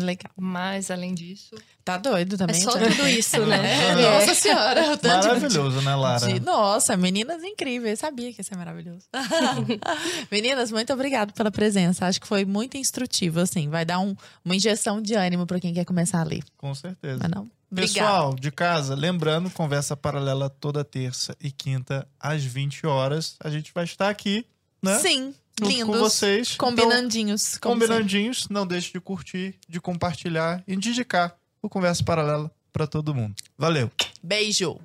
Legal. 0.03 0.31
Mas, 0.37 0.89
além 0.91 1.13
disso, 1.13 1.55
Tá 1.83 1.97
doido 1.97 2.35
É 2.35 2.37
também? 2.37 2.61
só 2.61 2.71
Tati? 2.77 2.95
tudo 2.95 3.07
isso, 3.07 3.39
né? 3.45 3.57
É, 3.99 4.19
Nossa 4.19 4.35
senhora. 4.35 4.95
de- 4.97 5.07
Maravilhoso, 5.07 5.81
né, 5.81 5.95
Lara? 5.95 6.27
de- 6.27 6.39
Nossa, 6.39 6.95
meninas 6.95 7.43
incríveis. 7.43 7.97
Sabia 7.99 8.31
que 8.31 8.39
ia 8.39 8.43
ser 8.43 8.55
maravilhoso. 8.55 9.07
meninas, 10.31 10.71
muito 10.71 10.93
obrigada 10.93 11.31
pela 11.33 11.51
presença. 11.51 12.05
Acho 12.05 12.19
que 12.21 12.27
foi 12.27 12.45
muito 12.45 12.77
instrutivo, 12.77 13.39
assim. 13.39 13.69
Vai 13.69 13.85
dar 13.85 13.99
um- 13.99 14.15
uma 14.43 14.55
injeção 14.55 15.01
de 15.01 15.13
ânimo 15.15 15.45
para 15.45 15.59
quem 15.59 15.73
quer 15.73 15.85
começar 15.85 16.19
a 16.21 16.23
ler. 16.23 16.43
Com 16.57 16.73
certeza. 16.75 17.19
Mas 17.21 17.31
não? 17.31 17.49
Obrigada. 17.71 17.93
Pessoal 18.09 18.35
de 18.35 18.51
casa, 18.51 18.95
lembrando, 18.95 19.49
conversa 19.51 19.95
paralela 19.95 20.49
toda 20.49 20.83
terça 20.83 21.35
e 21.39 21.51
quinta 21.51 22.07
às 22.19 22.43
20 22.43 22.85
horas. 22.87 23.35
A 23.39 23.49
gente 23.49 23.71
vai 23.73 23.83
estar 23.83 24.09
aqui, 24.09 24.43
né? 24.81 24.97
Sim, 24.99 25.33
Junto 25.59 25.69
lindos. 25.71 25.85
com 25.95 25.99
vocês. 25.99 26.51
Então, 26.55 26.69
Combinandinhos. 26.69 27.57
como 27.57 27.75
combinandinhos. 27.75 28.47
Não 28.49 28.65
deixe 28.65 28.91
de 28.91 28.99
curtir, 28.99 29.55
de 29.67 29.79
compartilhar 29.79 30.63
e 30.67 30.75
de 30.75 30.89
indicar 30.89 31.35
o 31.61 31.69
Conversa 31.69 32.03
Paralela 32.03 32.51
para 32.71 32.87
todo 32.87 33.13
mundo. 33.13 33.35
Valeu! 33.57 33.91
Beijo. 34.23 34.79